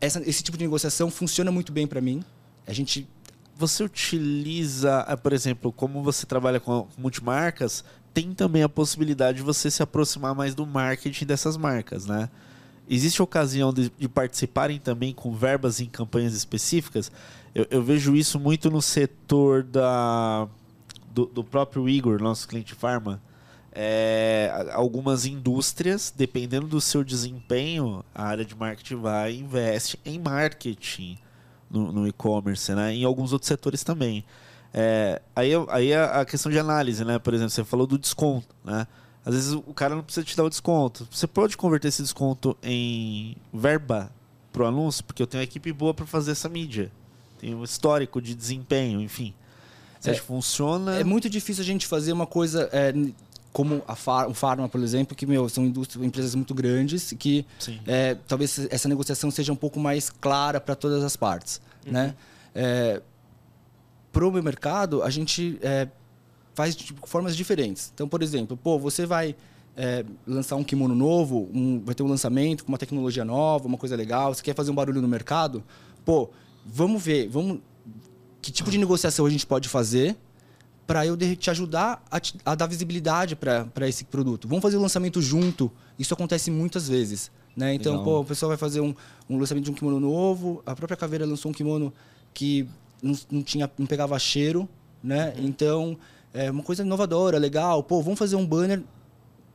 essa- 0.00 0.22
esse 0.28 0.42
tipo 0.42 0.56
de 0.56 0.64
negociação 0.64 1.10
funciona 1.10 1.50
muito 1.50 1.70
bem 1.72 1.86
para 1.86 2.00
mim. 2.00 2.22
A 2.66 2.72
gente 2.72 3.06
Você 3.58 3.82
utiliza, 3.82 5.00
ah, 5.00 5.16
por 5.16 5.32
exemplo, 5.32 5.72
como 5.72 6.00
você 6.00 6.24
trabalha 6.24 6.60
com 6.60 6.86
multimarcas, 6.96 7.84
tem 8.14 8.32
também 8.32 8.62
a 8.62 8.68
possibilidade 8.68 9.38
de 9.38 9.42
você 9.42 9.68
se 9.68 9.82
aproximar 9.82 10.32
mais 10.32 10.54
do 10.54 10.64
marketing 10.64 11.26
dessas 11.26 11.56
marcas, 11.56 12.06
né? 12.06 12.30
Existe 12.88 13.20
ocasião 13.20 13.72
de, 13.72 13.92
de 13.98 14.08
participarem 14.08 14.78
também 14.78 15.12
com 15.12 15.34
verbas 15.34 15.80
em 15.80 15.86
campanhas 15.86 16.34
específicas? 16.34 17.10
Eu, 17.52 17.66
eu 17.68 17.82
vejo 17.82 18.14
isso 18.14 18.38
muito 18.38 18.70
no 18.70 18.80
setor 18.80 19.64
da, 19.64 20.46
do, 21.10 21.26
do 21.26 21.42
próprio 21.42 21.88
Igor, 21.88 22.22
nosso 22.22 22.46
cliente 22.46 22.76
Pharma. 22.76 23.20
É, 23.72 24.70
algumas 24.72 25.26
indústrias, 25.26 26.14
dependendo 26.16 26.68
do 26.68 26.80
seu 26.80 27.02
desempenho, 27.02 28.04
a 28.14 28.22
área 28.22 28.44
de 28.44 28.54
marketing 28.54 29.00
vai 29.00 29.32
e 29.32 29.40
investe 29.40 29.98
em 30.04 30.16
marketing 30.16 31.18
no, 31.70 31.92
no 31.92 32.08
e-commerce, 32.08 32.74
né? 32.74 32.94
Em 32.94 33.04
alguns 33.04 33.32
outros 33.32 33.48
setores 33.48 33.82
também. 33.82 34.24
É, 34.72 35.20
aí 35.34 35.52
aí 35.70 35.94
a, 35.94 36.20
a 36.20 36.24
questão 36.24 36.50
de 36.52 36.58
análise, 36.58 37.04
né? 37.04 37.18
Por 37.18 37.32
exemplo, 37.34 37.50
você 37.50 37.64
falou 37.64 37.86
do 37.86 37.98
desconto, 37.98 38.54
né? 38.64 38.86
Às 39.24 39.34
vezes 39.34 39.52
o 39.52 39.74
cara 39.74 39.94
não 39.94 40.02
precisa 40.02 40.24
te 40.24 40.36
dar 40.36 40.44
o 40.44 40.48
desconto. 40.48 41.06
Você 41.10 41.26
pode 41.26 41.56
converter 41.56 41.88
esse 41.88 42.02
desconto 42.02 42.56
em 42.62 43.36
verba 43.52 44.10
pro 44.52 44.66
anúncio, 44.66 45.04
porque 45.04 45.22
eu 45.22 45.26
tenho 45.26 45.40
uma 45.40 45.44
equipe 45.44 45.72
boa 45.72 45.92
para 45.92 46.06
fazer 46.06 46.32
essa 46.32 46.48
mídia. 46.48 46.90
Tem 47.38 47.54
um 47.54 47.62
histórico 47.62 48.20
de 48.22 48.34
desempenho, 48.34 49.00
enfim. 49.00 49.34
Você 50.00 50.10
É, 50.10 50.12
acha 50.12 50.20
que 50.20 50.26
funciona? 50.26 50.96
É 50.98 51.04
muito 51.04 51.28
difícil 51.28 51.62
a 51.62 51.66
gente 51.66 51.86
fazer 51.86 52.12
uma 52.12 52.26
coisa 52.26 52.68
é, 52.72 52.92
como 53.52 53.82
a 53.88 53.94
Far, 53.96 54.28
o 54.28 54.34
Pharma, 54.34 54.68
por 54.68 54.80
exemplo, 54.82 55.16
que 55.16 55.26
meu, 55.26 55.48
são 55.48 55.64
empresas 56.02 56.34
muito 56.34 56.54
grandes 56.54 57.12
que 57.18 57.44
é, 57.86 58.14
talvez 58.26 58.66
essa 58.70 58.88
negociação 58.88 59.30
seja 59.30 59.52
um 59.52 59.56
pouco 59.56 59.80
mais 59.80 60.10
clara 60.10 60.60
para 60.60 60.74
todas 60.74 61.02
as 61.02 61.16
partes. 61.16 61.60
Né? 61.84 62.14
Para 64.12 64.26
o 64.26 64.30
meu 64.32 64.42
mercado, 64.42 65.02
a 65.02 65.10
gente 65.10 65.58
é, 65.62 65.86
faz 66.54 66.74
de 66.74 66.94
formas 67.04 67.36
diferentes. 67.36 67.90
Então, 67.94 68.08
por 68.08 68.22
exemplo, 68.22 68.56
pô, 68.56 68.78
você 68.78 69.06
vai 69.06 69.36
é, 69.76 70.04
lançar 70.26 70.56
um 70.56 70.64
kimono 70.64 70.94
novo, 70.94 71.48
um- 71.54 71.80
vai 71.84 71.94
ter 71.94 72.02
um 72.02 72.08
lançamento 72.08 72.64
com 72.64 72.72
uma 72.72 72.78
tecnologia 72.78 73.24
nova, 73.24 73.66
uma 73.68 73.78
coisa 73.78 73.94
legal, 73.94 74.34
você 74.34 74.42
quer 74.42 74.54
fazer 74.54 74.70
um 74.70 74.74
barulho 74.74 75.00
no 75.00 75.06
mercado, 75.08 75.62
pô, 76.04 76.30
vamos 76.66 77.00
ver, 77.02 77.28
vamos 77.28 77.60
que 78.42 78.50
tipo 78.50 78.70
de 78.70 78.78
negociação 78.78 79.24
a 79.26 79.30
gente 79.30 79.46
pode 79.46 79.68
fazer 79.68 80.16
para 80.88 81.04
eu 81.06 81.14
te 81.36 81.50
ajudar 81.50 82.02
a, 82.10 82.18
te- 82.18 82.34
a 82.44 82.54
dar 82.54 82.66
visibilidade 82.66 83.36
para 83.36 83.86
esse 83.86 84.04
produto. 84.04 84.48
Vamos 84.48 84.62
fazer 84.62 84.78
o 84.78 84.80
lançamento 84.80 85.20
junto. 85.20 85.70
Isso 85.98 86.14
acontece 86.14 86.50
muitas 86.50 86.88
vezes. 86.88 87.30
Né? 87.54 87.74
Então, 87.74 87.92
Legal. 87.98 88.04
pô, 88.06 88.20
o 88.20 88.24
pessoal 88.24 88.48
vai 88.48 88.56
fazer 88.56 88.80
um, 88.80 88.94
um 89.28 89.38
lançamento 89.38 89.64
de 89.66 89.70
um 89.70 89.74
kimono 89.74 90.00
novo. 90.00 90.62
A 90.64 90.74
própria 90.74 90.96
Caveira 90.96 91.26
lançou 91.26 91.50
um 91.50 91.54
kimono 91.54 91.92
que 92.32 92.66
não, 93.02 93.14
não 93.30 93.42
tinha, 93.42 93.70
não 93.78 93.84
pegava 93.86 94.18
cheiro. 94.18 94.66
Né? 95.04 95.34
Então, 95.38 95.96
é 96.32 96.50
uma 96.50 96.62
coisa 96.62 96.82
inovadora, 96.82 97.36
legal. 97.38 97.82
Pô, 97.82 98.00
vamos 98.02 98.18
fazer 98.18 98.36
um 98.36 98.46
banner 98.46 98.82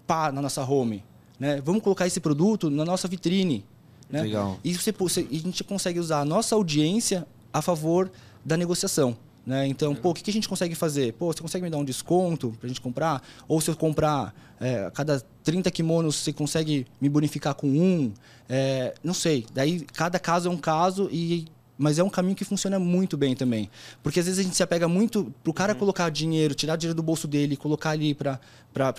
pá, 0.06 0.32
na 0.32 0.40
nossa 0.42 0.64
home. 0.64 1.04
Né? 1.40 1.60
Vamos 1.62 1.82
colocar 1.82 2.06
esse 2.06 2.20
produto 2.20 2.70
na 2.70 2.86
nossa 2.86 3.08
vitrine. 3.08 3.66
Né? 4.08 4.22
Legal. 4.22 4.60
E 4.64 4.72
você, 4.78 4.92
você- 4.92 5.28
e 5.32 5.38
a 5.38 5.40
gente 5.40 5.64
consegue 5.64 6.00
usar 6.00 6.20
a 6.20 6.26
nossa 6.26 6.54
audiência 6.54 7.26
a 7.52 7.60
favor 7.62 8.12
da 8.46 8.56
negociação. 8.56 9.18
Né? 9.46 9.68
Então, 9.68 9.94
pô, 9.94 10.12
o 10.12 10.14
que, 10.14 10.24
que 10.24 10.30
a 10.30 10.34
gente 10.34 10.48
consegue 10.48 10.74
fazer? 10.74 11.14
Pô, 11.14 11.34
você 11.34 11.42
consegue 11.42 11.64
me 11.64 11.70
dar 11.70 11.78
um 11.78 11.84
desconto 11.84 12.52
para 12.60 12.66
a 12.66 12.70
gente 12.70 12.80
comprar? 12.80 13.22
Ou 13.48 13.60
se 13.60 13.70
eu 13.70 13.76
comprar 13.76 14.34
é, 14.60 14.90
cada 14.94 15.22
30 15.44 15.70
kimonos, 15.70 16.16
você 16.16 16.32
consegue 16.32 16.88
me 17.02 17.10
bonificar 17.10 17.54
com 17.54 17.68
um? 17.68 18.14
É, 18.48 18.94
não 19.04 19.14
sei. 19.14 19.46
Daí, 19.54 19.82
cada 19.82 20.18
caso 20.18 20.48
é 20.48 20.52
um 20.52 20.58
caso 20.58 21.10
e 21.12 21.46
mas 21.76 21.98
é 21.98 22.04
um 22.04 22.10
caminho 22.10 22.36
que 22.36 22.46
funciona 22.46 22.80
muito 22.80 23.18
bem 23.18 23.36
também. 23.36 23.70
Porque 24.02 24.20
às 24.20 24.26
vezes 24.28 24.40
a 24.40 24.44
gente 24.44 24.56
se 24.56 24.64
apega 24.64 24.88
muito 24.88 25.34
pro 25.44 25.52
cara 25.52 25.74
colocar 25.74 26.10
dinheiro, 26.10 26.54
tirar 26.54 26.76
dinheiro 26.76 26.96
do 26.96 27.04
bolso 27.04 27.28
dele 27.28 27.56
e 27.56 27.58
colocar 27.58 27.90
ali 27.90 28.14
para 28.14 28.40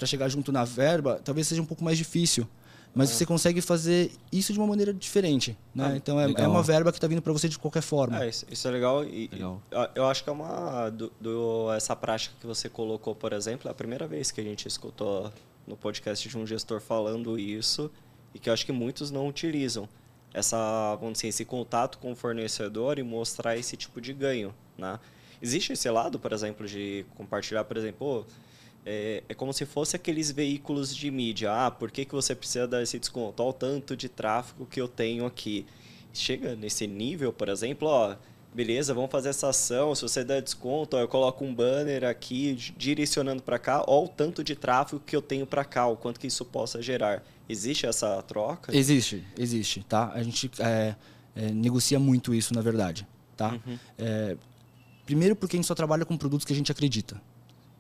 chegar 0.05 0.29
junto 0.29 0.51
na 0.51 0.65
verba, 0.65 1.21
talvez 1.25 1.47
seja 1.47 1.63
um 1.63 1.65
pouco 1.65 1.85
mais 1.85 1.97
difícil. 1.97 2.47
Mas 2.95 3.11
você 3.11 3.27
consegue 3.27 3.61
fazer 3.61 4.13
isso 4.31 4.53
de 4.53 4.59
uma 4.59 4.69
maneira 4.69 4.95
diferente. 4.95 5.57
Né? 5.75 5.91
Ah, 5.93 5.97
então 5.97 6.21
é, 6.21 6.31
é 6.37 6.47
uma 6.47 6.63
verba 6.63 6.93
que 6.93 6.99
está 6.99 7.09
vindo 7.09 7.21
para 7.21 7.33
você 7.33 7.49
de 7.49 7.59
qualquer 7.59 7.83
forma. 7.83 8.23
É, 8.25 8.29
isso, 8.29 8.47
isso 8.51 8.69
é 8.69 8.71
legal. 8.71 9.05
E, 9.05 9.29
Legal. 9.33 9.61
eu- 9.71 9.89
Eu 9.97 10.07
acho 10.07 10.23
que 10.23 10.31
é 10.31 10.33
uma. 10.33 10.91
Do, 10.91 11.13
do- 11.21 11.73
essa 11.73 11.97
prática 11.97 12.35
que 12.41 12.47
você 12.47 12.69
colocou, 12.69 13.15
por 13.15 13.33
exemplo, 13.33 13.69
é 13.69 13.71
a 13.73 13.75
primeira 13.75 14.07
vez 14.07 14.31
que 14.31 14.41
a 14.41 14.45
gente 14.45 14.69
escutou 14.69 15.33
no 15.67 15.77
podcast 15.77 16.29
de 16.29 16.39
um 16.39 16.47
gestor 16.47 16.81
falando 16.81 17.37
isso 17.39 17.91
e 18.33 18.39
que 18.39 18.49
eu 18.49 18.53
acho 18.55 18.65
que 18.65 18.73
muitos 18.73 19.11
não 19.11 19.27
utilizam. 19.27 19.89
Essa, 20.33 20.97
vamos 20.97 21.15
dizer, 21.15 21.29
esse 21.29 21.45
contato 21.45 21.99
com 21.99 22.13
o 22.13 22.17
fornecedor 22.17 22.99
e 22.99 23.03
mostrar 23.03 23.57
esse 23.57 23.77
tipo 23.77 24.01
de 24.01 24.13
ganho. 24.13 24.53
Né? 24.77 24.99
Existe 25.41 25.73
esse 25.73 25.89
lado, 25.91 26.19
por 26.19 26.33
exemplo, 26.33 26.67
de 26.67 27.05
compartilhar, 27.17 27.65
por 27.65 27.77
exemplo, 27.77 28.25
"Pô, 28.25 28.33
é, 28.85 29.23
é 29.29 29.35
como 29.35 29.53
se 29.53 29.65
fosse 29.65 29.97
aqueles 29.97 30.31
veículos 30.31 30.95
de 30.95 31.11
mídia. 31.11 31.53
Ah, 31.53 31.71
por 31.71 31.91
que, 31.91 32.05
que 32.05 32.15
você 32.15 32.35
precisa 32.35 32.67
dar 32.67 32.83
esse 32.83 32.99
desconto? 32.99 33.43
Olha 33.43 33.51
o 33.51 33.53
tanto 33.53 33.97
de 33.97 34.09
tráfego 34.09 34.67
que 34.67 34.81
eu 34.81 34.89
tenho 34.89 35.25
aqui. 35.25 35.65
Chega 36.13 36.55
nesse 36.55 36.87
nível, 36.87 37.33
por 37.33 37.49
exemplo, 37.49 37.89
ó, 37.89 38.15
beleza, 38.55 38.95
vamos 38.95 39.11
fazer 39.11 39.31
essa 39.31 39.49
ação. 39.49 39.95
Se 39.95 40.03
você 40.03 40.23
der 40.23 40.43
desconto, 40.43 40.97
ó, 40.97 41.01
eu 41.01 41.09
coloco 41.09 41.45
um 41.45 41.53
banner 41.53 42.05
aqui 42.05 42.55
direcionando 42.77 43.43
para 43.43 43.59
cá. 43.59 43.83
Olha 43.87 44.05
o 44.05 44.09
tanto 44.09 44.45
de 44.45 44.55
tráfego 44.55 45.03
que 45.05 45.17
eu 45.17 45.23
tenho 45.23 45.47
para 45.47 45.65
cá, 45.65 45.87
o 45.87 45.97
quanto 45.97 46.21
que 46.21 46.27
isso 46.27 46.45
possa 46.45 46.81
gerar. 46.81 47.23
Existe 47.49 47.87
essa 47.87 48.23
troca? 48.23 48.75
Existe, 48.77 49.25
existe, 49.37 49.85
tá? 49.85 50.13
A 50.13 50.23
gente 50.23 50.51
é, 50.61 50.95
é, 51.35 51.51
negocia 51.51 51.99
muito 51.99 52.35
isso, 52.35 52.55
na 52.55 52.61
verdade, 52.61 53.07
tá? 53.37 53.53
Uhum. 53.67 53.79
É, 53.99 54.37
primeiro 55.05 55.35
porque 55.35 55.57
a 55.57 55.59
gente 55.59 55.67
só 55.67 55.75
trabalha 55.75 56.05
com 56.05 56.17
produtos 56.17 56.45
que 56.45 56.53
a 56.53 56.57
gente 56.57 56.71
acredita. 56.71 57.21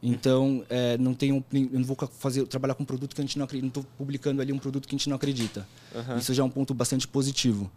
Então, 0.07 0.63
é, 0.69 0.99
não 0.99 1.15
tenho, 1.15 1.43
eu 1.53 1.79
não 1.81 1.85
vou 1.85 1.97
fazer, 2.19 2.47
trabalhar 2.47 2.75
com 2.75 2.83
um 2.83 2.87
produto 2.87 3.15
que 3.15 3.21
a 3.21 3.25
gente 3.25 3.39
não 3.39 3.45
acredita. 3.47 3.65
Não 3.65 3.69
estou 3.69 3.87
publicando 3.97 4.43
ali 4.43 4.53
um 4.53 4.59
produto 4.59 4.87
que 4.87 4.95
a 4.95 4.99
gente 4.99 5.09
não 5.09 5.17
acredita. 5.17 5.67
Aham. 5.95 6.19
Isso 6.19 6.35
já 6.35 6.43
é 6.43 6.47
um 6.47 6.51
ponto 6.51 6.75
bastante 6.75 7.09
positivo. 7.09 7.71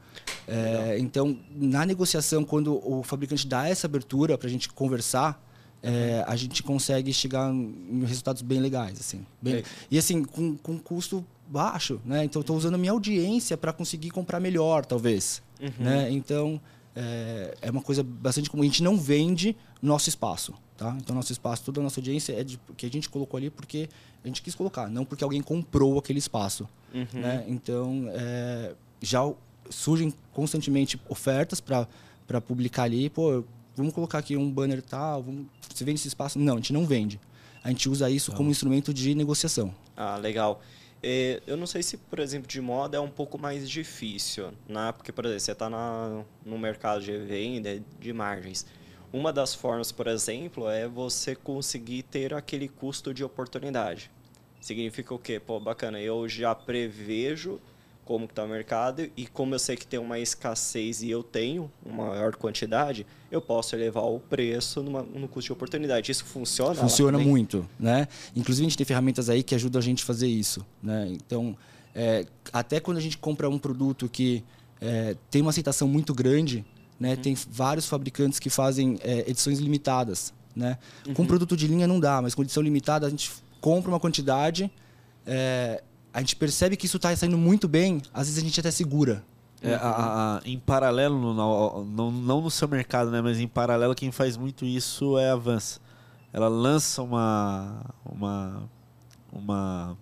É, 0.45 0.97
então, 0.99 1.39
na 1.55 1.85
negociação, 1.85 2.43
quando 2.43 2.81
o 2.85 3.01
fabricante 3.01 3.47
dá 3.47 3.67
essa 3.69 3.87
abertura 3.87 4.37
para 4.37 4.47
a 4.47 4.51
gente 4.51 4.67
conversar, 4.69 5.41
é, 5.81 6.23
a 6.27 6.35
gente 6.35 6.61
consegue 6.63 7.13
chegar 7.13 7.49
em 7.53 8.03
resultados 8.05 8.41
bem 8.41 8.59
legais, 8.59 8.99
assim. 8.99 9.25
Bem- 9.41 9.55
Legal. 9.55 9.71
e 9.89 9.97
assim, 9.97 10.23
com, 10.23 10.57
com 10.57 10.77
custo 10.77 11.25
baixo, 11.47 12.01
né? 12.03 12.25
Então, 12.25 12.41
estou 12.41 12.57
usando 12.57 12.75
a 12.75 12.77
minha 12.77 12.91
audiência 12.91 13.55
para 13.55 13.71
conseguir 13.71 14.09
comprar 14.09 14.39
melhor, 14.41 14.85
talvez. 14.85 15.41
Uhum. 15.61 15.71
Né? 15.79 16.11
Então, 16.11 16.59
é, 16.99 17.57
é 17.61 17.71
uma 17.71 17.81
coisa 17.81 18.01
bastante 18.03 18.49
comum. 18.49 18.63
A 18.63 18.65
gente 18.65 18.81
não 18.81 18.97
vende 18.97 19.55
nosso 19.81 20.09
espaço, 20.09 20.53
tá? 20.75 20.97
Então, 20.99 21.15
nosso 21.15 21.31
espaço, 21.31 21.63
toda 21.63 21.79
a 21.79 21.83
nossa 21.83 21.99
audiência 21.99 22.33
é 22.33 22.43
de, 22.43 22.59
que 22.75 22.85
a 22.85 22.89
gente 22.89 23.07
colocou 23.09 23.37
ali 23.37 23.49
porque 23.51 23.87
a 24.23 24.27
gente 24.27 24.41
quis 24.41 24.55
colocar, 24.55 24.89
não 24.89 25.05
porque 25.05 25.23
alguém 25.23 25.41
comprou 25.41 25.97
aquele 25.99 26.19
espaço, 26.19 26.67
Uhum. 26.93 27.05
né? 27.21 27.45
Então, 27.47 28.05
é, 28.09 28.73
já 29.01 29.21
surgem 29.69 30.13
constantemente 30.33 30.99
ofertas 31.09 31.59
para 31.61 32.41
publicar 32.41 32.83
ali. 32.83 33.09
Pô, 33.09 33.43
vamos 33.75 33.93
colocar 33.93 34.17
aqui 34.19 34.35
um 34.37 34.49
banner 34.49 34.81
tal, 34.81 35.21
vamos, 35.23 35.45
você 35.73 35.83
vende 35.83 35.99
esse 35.99 36.07
espaço? 36.07 36.39
Não, 36.39 36.53
a 36.53 36.57
gente 36.57 36.73
não 36.73 36.85
vende. 36.85 37.19
a 37.63 37.69
gente 37.69 37.89
usa 37.89 38.09
isso 38.09 38.31
como 38.31 38.49
instrumento 38.49 38.93
de 38.93 39.13
negociação. 39.13 39.73
Ah, 39.95 40.15
legal. 40.15 40.61
É, 41.01 41.41
eu 41.45 41.55
não 41.55 41.67
sei 41.67 41.83
se, 41.83 41.97
por 41.97 42.19
exemplo, 42.19 42.47
de 42.47 42.59
moda 42.59 42.97
é 42.97 42.99
um 42.99 43.09
pouco 43.09 43.37
mais 43.37 43.69
difícil, 43.69 44.51
né? 44.67 44.91
Porque, 44.91 45.11
por 45.11 45.25
exemplo, 45.25 45.39
você 45.41 45.51
está 45.51 45.69
no 45.69 46.57
mercado 46.57 47.01
de 47.01 47.15
venda, 47.17 47.79
de 47.99 48.13
margens. 48.13 48.65
Uma 49.13 49.31
das 49.31 49.53
formas, 49.53 49.91
por 49.91 50.07
exemplo, 50.07 50.69
é 50.69 50.87
você 50.87 51.35
conseguir 51.35 52.03
ter 52.03 52.33
aquele 52.33 52.67
custo 52.67 53.13
de 53.13 53.23
oportunidade. 53.23 54.11
Significa 54.59 55.13
o 55.13 55.19
quê? 55.19 55.39
Pô, 55.39 55.59
bacana, 55.59 55.99
eu 56.01 56.27
já 56.27 56.53
prevejo 56.53 57.61
como 58.07 58.23
está 58.23 58.45
o 58.45 58.47
mercado 58.47 59.11
e 59.17 59.27
como 59.27 59.53
eu 59.53 59.59
sei 59.59 59.75
que 59.75 59.85
tem 59.85 59.99
uma 59.99 60.17
escassez 60.17 61.03
e 61.03 61.09
eu 61.11 61.21
tenho 61.21 61.69
uma 61.85 62.07
maior 62.07 62.33
quantidade, 62.37 63.05
eu 63.29 63.41
posso 63.41 63.75
elevar 63.75 64.05
o 64.05 64.17
preço 64.17 64.81
numa, 64.81 65.03
no 65.03 65.27
custo 65.27 65.47
de 65.47 65.51
oportunidade. 65.51 66.09
Isso 66.09 66.23
funciona? 66.23 66.73
Funciona 66.73 67.19
muito, 67.19 67.67
né? 67.77 68.07
Inclusive 68.33 68.65
a 68.65 68.69
gente 68.69 68.77
tem 68.77 68.85
ferramentas 68.85 69.29
aí 69.29 69.43
que 69.43 69.53
ajudam 69.53 69.79
a 69.79 69.83
gente 69.83 70.03
a 70.03 70.05
fazer 70.05 70.27
isso, 70.27 70.65
né? 70.81 71.09
Então, 71.11 71.57
é, 71.93 72.25
até 72.53 72.79
quando 72.79 72.95
a 72.95 73.01
gente 73.01 73.17
compra 73.17 73.49
um 73.49 73.59
produto 73.59 74.07
que 74.07 74.41
é, 74.79 75.17
tem 75.29 75.41
uma 75.41 75.49
aceitação 75.49 75.85
muito 75.85 76.13
grande, 76.13 76.65
né? 76.97 77.11
Uhum. 77.11 77.17
Tem 77.17 77.37
vários 77.49 77.87
fabricantes 77.87 78.39
que 78.39 78.49
fazem 78.49 78.97
é, 79.01 79.29
edições 79.29 79.59
limitadas, 79.59 80.33
né? 80.55 80.77
Uhum. 81.05 81.13
Com 81.13 81.25
produto 81.25 81.57
de 81.57 81.67
linha 81.67 81.85
não 81.85 81.99
dá, 81.99 82.21
mas 82.21 82.33
com 82.33 82.41
edição 82.41 82.63
limitada 82.63 83.05
a 83.05 83.09
gente 83.09 83.29
compra 83.59 83.91
uma 83.91 83.99
quantidade 83.99 84.71
é, 85.25 85.83
a 86.17 86.19
gente 86.19 86.35
percebe 86.35 86.75
que 86.75 86.87
isso 86.87 86.97
está 86.97 87.15
saindo 87.15 87.37
muito 87.37 87.67
bem, 87.67 88.01
às 88.11 88.25
vezes 88.25 88.41
a 88.41 88.43
gente 88.43 88.59
até 88.59 88.71
segura. 88.71 89.23
É, 89.61 89.75
a, 89.75 90.39
a, 90.39 90.41
em 90.45 90.57
paralelo, 90.57 91.15
no, 91.15 91.85
não, 91.85 92.11
não 92.11 92.41
no 92.41 92.49
seu 92.49 92.67
mercado, 92.67 93.11
né, 93.11 93.21
mas 93.21 93.39
em 93.39 93.47
paralelo, 93.47 93.93
quem 93.93 94.11
faz 94.11 94.35
muito 94.35 94.65
isso 94.65 95.15
é 95.19 95.29
a 95.29 95.35
Vans. 95.35 95.79
Ela 96.33 96.47
lança 96.47 97.03
uma, 97.03 97.85
uma, 98.03 98.63
uma 99.31 99.97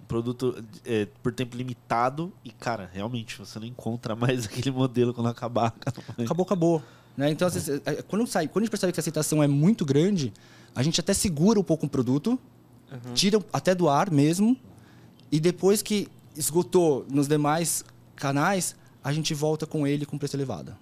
um 0.00 0.04
produto 0.06 0.64
é, 0.86 1.08
por 1.24 1.32
tempo 1.32 1.56
limitado 1.56 2.32
e, 2.44 2.52
cara, 2.52 2.88
realmente, 2.94 3.36
você 3.36 3.58
não 3.58 3.66
encontra 3.66 4.14
mais 4.14 4.46
aquele 4.46 4.70
modelo 4.70 5.12
quando 5.12 5.28
acabar. 5.28 5.74
Acabou, 6.16 6.46
acabou. 6.46 6.82
Né? 7.16 7.32
Então, 7.32 7.50
vezes, 7.50 7.82
é, 7.84 8.00
quando, 8.02 8.24
sai, 8.28 8.46
quando 8.46 8.62
a 8.62 8.64
gente 8.66 8.70
percebe 8.70 8.92
que 8.92 9.00
a 9.00 9.02
aceitação 9.02 9.42
é 9.42 9.48
muito 9.48 9.84
grande, 9.84 10.32
a 10.72 10.84
gente 10.84 11.00
até 11.00 11.12
segura 11.12 11.58
um 11.58 11.64
pouco 11.64 11.84
o 11.84 11.88
produto, 11.88 12.38
uhum. 12.92 13.14
tira 13.14 13.40
até 13.52 13.74
do 13.74 13.88
ar 13.88 14.08
mesmo, 14.08 14.56
e 15.30 15.40
depois 15.40 15.82
que 15.82 16.08
esgotou 16.36 17.06
nos 17.10 17.28
demais 17.28 17.84
canais, 18.14 18.74
a 19.02 19.12
gente 19.12 19.34
volta 19.34 19.66
com 19.66 19.86
ele 19.86 20.06
com 20.06 20.18
preço 20.18 20.36
elevado. 20.36 20.76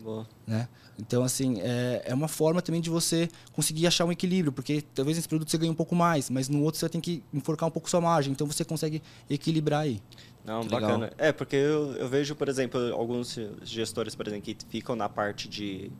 Boa. 0.00 0.26
Né? 0.46 0.68
Então, 0.98 1.24
assim, 1.24 1.60
é, 1.60 2.02
é 2.04 2.14
uma 2.14 2.28
forma 2.28 2.60
também 2.62 2.80
de 2.80 2.90
você 2.90 3.28
conseguir 3.52 3.86
achar 3.86 4.04
um 4.04 4.12
equilíbrio, 4.12 4.52
porque 4.52 4.82
talvez 4.94 5.16
nesse 5.16 5.28
produto 5.28 5.50
você 5.50 5.58
ganhe 5.58 5.70
um 5.70 5.74
pouco 5.74 5.94
mais, 5.94 6.30
mas 6.30 6.48
no 6.48 6.62
outro 6.62 6.78
você 6.78 6.88
tem 6.88 7.00
que 7.00 7.22
enforcar 7.32 7.68
um 7.68 7.72
pouco 7.72 7.88
sua 7.88 8.00
margem. 8.00 8.32
Então, 8.32 8.46
você 8.46 8.64
consegue 8.64 9.02
equilibrar 9.28 9.80
aí. 9.80 10.00
Não, 10.44 10.62
que 10.62 10.68
bacana. 10.68 11.06
Legal. 11.06 11.10
É, 11.16 11.32
porque 11.32 11.56
eu, 11.56 11.92
eu 11.96 12.08
vejo, 12.08 12.36
por 12.36 12.48
exemplo, 12.48 12.78
alguns 12.92 13.38
gestores, 13.62 14.14
por 14.14 14.26
exemplo, 14.26 14.44
que 14.44 14.56
ficam 14.68 14.94
na 14.94 15.08
parte 15.08 15.48
de 15.48 15.90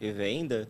venda, 0.00 0.68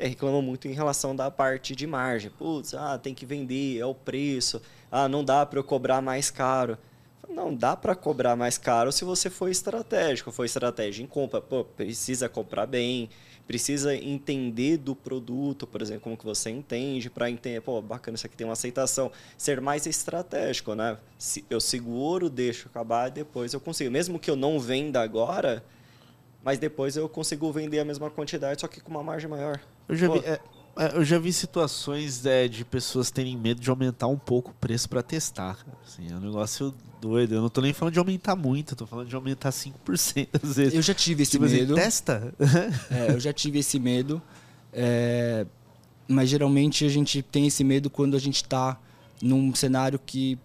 é, 0.00 0.06
reclamam 0.06 0.40
muito 0.40 0.66
em 0.66 0.72
relação 0.72 1.14
da 1.14 1.30
parte 1.30 1.76
de 1.76 1.86
margem. 1.86 2.30
Putz, 2.30 2.72
ah, 2.74 2.98
tem 2.98 3.14
que 3.14 3.26
vender, 3.26 3.78
é 3.78 3.84
o 3.84 3.94
preço. 3.94 4.62
Ah, 4.90 5.06
não 5.06 5.22
dá 5.22 5.44
para 5.44 5.58
eu 5.58 5.64
cobrar 5.64 6.00
mais 6.00 6.30
caro. 6.30 6.78
Não 7.28 7.54
dá 7.54 7.76
para 7.76 7.94
cobrar 7.94 8.34
mais 8.34 8.58
caro 8.58 8.90
se 8.90 9.04
você 9.04 9.30
for 9.30 9.48
estratégico, 9.48 10.32
for 10.32 10.44
estratégia 10.44 11.02
em 11.02 11.06
compra. 11.06 11.40
Pô, 11.40 11.64
precisa 11.64 12.28
comprar 12.28 12.66
bem, 12.66 13.10
precisa 13.46 13.94
entender 13.94 14.78
do 14.78 14.96
produto, 14.96 15.66
por 15.66 15.82
exemplo, 15.82 16.02
como 16.02 16.16
que 16.16 16.24
você 16.24 16.50
entende 16.50 17.10
para 17.10 17.30
entender, 17.30 17.60
pô, 17.60 17.80
bacana, 17.82 18.16
isso 18.16 18.26
aqui 18.26 18.36
tem 18.36 18.46
uma 18.46 18.54
aceitação. 18.54 19.12
Ser 19.36 19.60
mais 19.60 19.86
estratégico, 19.86 20.74
né? 20.74 20.96
Eu 21.48 21.60
seguro, 21.60 22.30
deixo 22.30 22.68
acabar 22.68 23.08
e 23.08 23.12
depois 23.12 23.52
eu 23.52 23.60
consigo. 23.60 23.90
Mesmo 23.90 24.18
que 24.18 24.30
eu 24.30 24.36
não 24.36 24.58
venda 24.58 25.00
agora, 25.02 25.62
mas 26.42 26.58
depois 26.58 26.96
eu 26.96 27.08
consigo 27.08 27.52
vender 27.52 27.80
a 27.80 27.84
mesma 27.84 28.10
quantidade, 28.10 28.62
só 28.62 28.66
que 28.66 28.80
com 28.80 28.90
uma 28.90 29.02
margem 29.02 29.28
maior. 29.28 29.60
Eu 29.90 29.96
já, 29.96 30.08
vi, 30.08 30.18
é, 30.20 30.40
é, 30.76 30.96
eu 30.96 31.04
já 31.04 31.18
vi 31.18 31.32
situações 31.32 32.24
é, 32.24 32.46
de 32.46 32.64
pessoas 32.64 33.10
terem 33.10 33.36
medo 33.36 33.60
de 33.60 33.68
aumentar 33.68 34.06
um 34.06 34.16
pouco 34.16 34.52
o 34.52 34.54
preço 34.54 34.88
para 34.88 35.02
testar. 35.02 35.58
Assim, 35.84 36.08
é 36.08 36.14
um 36.14 36.20
negócio 36.20 36.72
doido. 37.00 37.34
Eu 37.34 37.42
não 37.42 37.48
tô 37.48 37.60
nem 37.60 37.72
falando 37.72 37.92
de 37.92 37.98
aumentar 37.98 38.36
muito, 38.36 38.74
eu 38.74 38.76
tô 38.76 38.86
falando 38.86 39.08
de 39.08 39.16
aumentar 39.16 39.50
5% 39.50 40.28
às 40.40 40.56
vezes. 40.56 40.74
Eu 40.74 40.82
já 40.82 40.94
tive 40.94 41.24
esse 41.24 41.32
tipo 41.32 41.44
assim, 41.44 41.56
medo. 41.56 41.74
Assim, 41.74 41.82
testa? 41.82 42.34
é, 42.88 43.10
eu 43.10 43.18
já 43.18 43.32
tive 43.32 43.58
esse 43.58 43.80
medo. 43.80 44.22
É, 44.72 45.44
mas 46.06 46.30
geralmente 46.30 46.84
a 46.84 46.88
gente 46.88 47.20
tem 47.20 47.48
esse 47.48 47.64
medo 47.64 47.90
quando 47.90 48.16
a 48.16 48.20
gente 48.20 48.36
está 48.36 48.80
num 49.20 49.52
cenário 49.56 49.98
que 49.98 50.38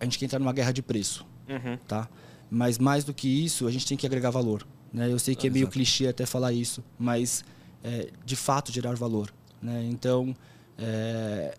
a 0.00 0.04
gente 0.04 0.18
quer 0.18 0.24
entrar 0.24 0.38
numa 0.38 0.52
guerra 0.54 0.72
de 0.72 0.80
preço. 0.80 1.26
Uhum. 1.46 1.76
Tá? 1.86 2.08
Mas 2.50 2.78
mais 2.78 3.04
do 3.04 3.12
que 3.12 3.28
isso, 3.28 3.66
a 3.66 3.70
gente 3.70 3.86
tem 3.86 3.98
que 3.98 4.06
agregar 4.06 4.30
valor. 4.30 4.66
Né? 4.90 5.12
Eu 5.12 5.18
sei 5.18 5.34
que 5.34 5.46
é 5.46 5.50
meio 5.50 5.68
clichê 5.68 6.06
até 6.06 6.24
falar 6.24 6.54
isso, 6.54 6.82
mas 6.98 7.44
é, 7.82 8.10
de 8.24 8.36
fato 8.36 8.72
gerar 8.72 8.94
valor. 8.94 9.32
Né? 9.60 9.84
Então, 9.90 10.34
é, 10.76 11.56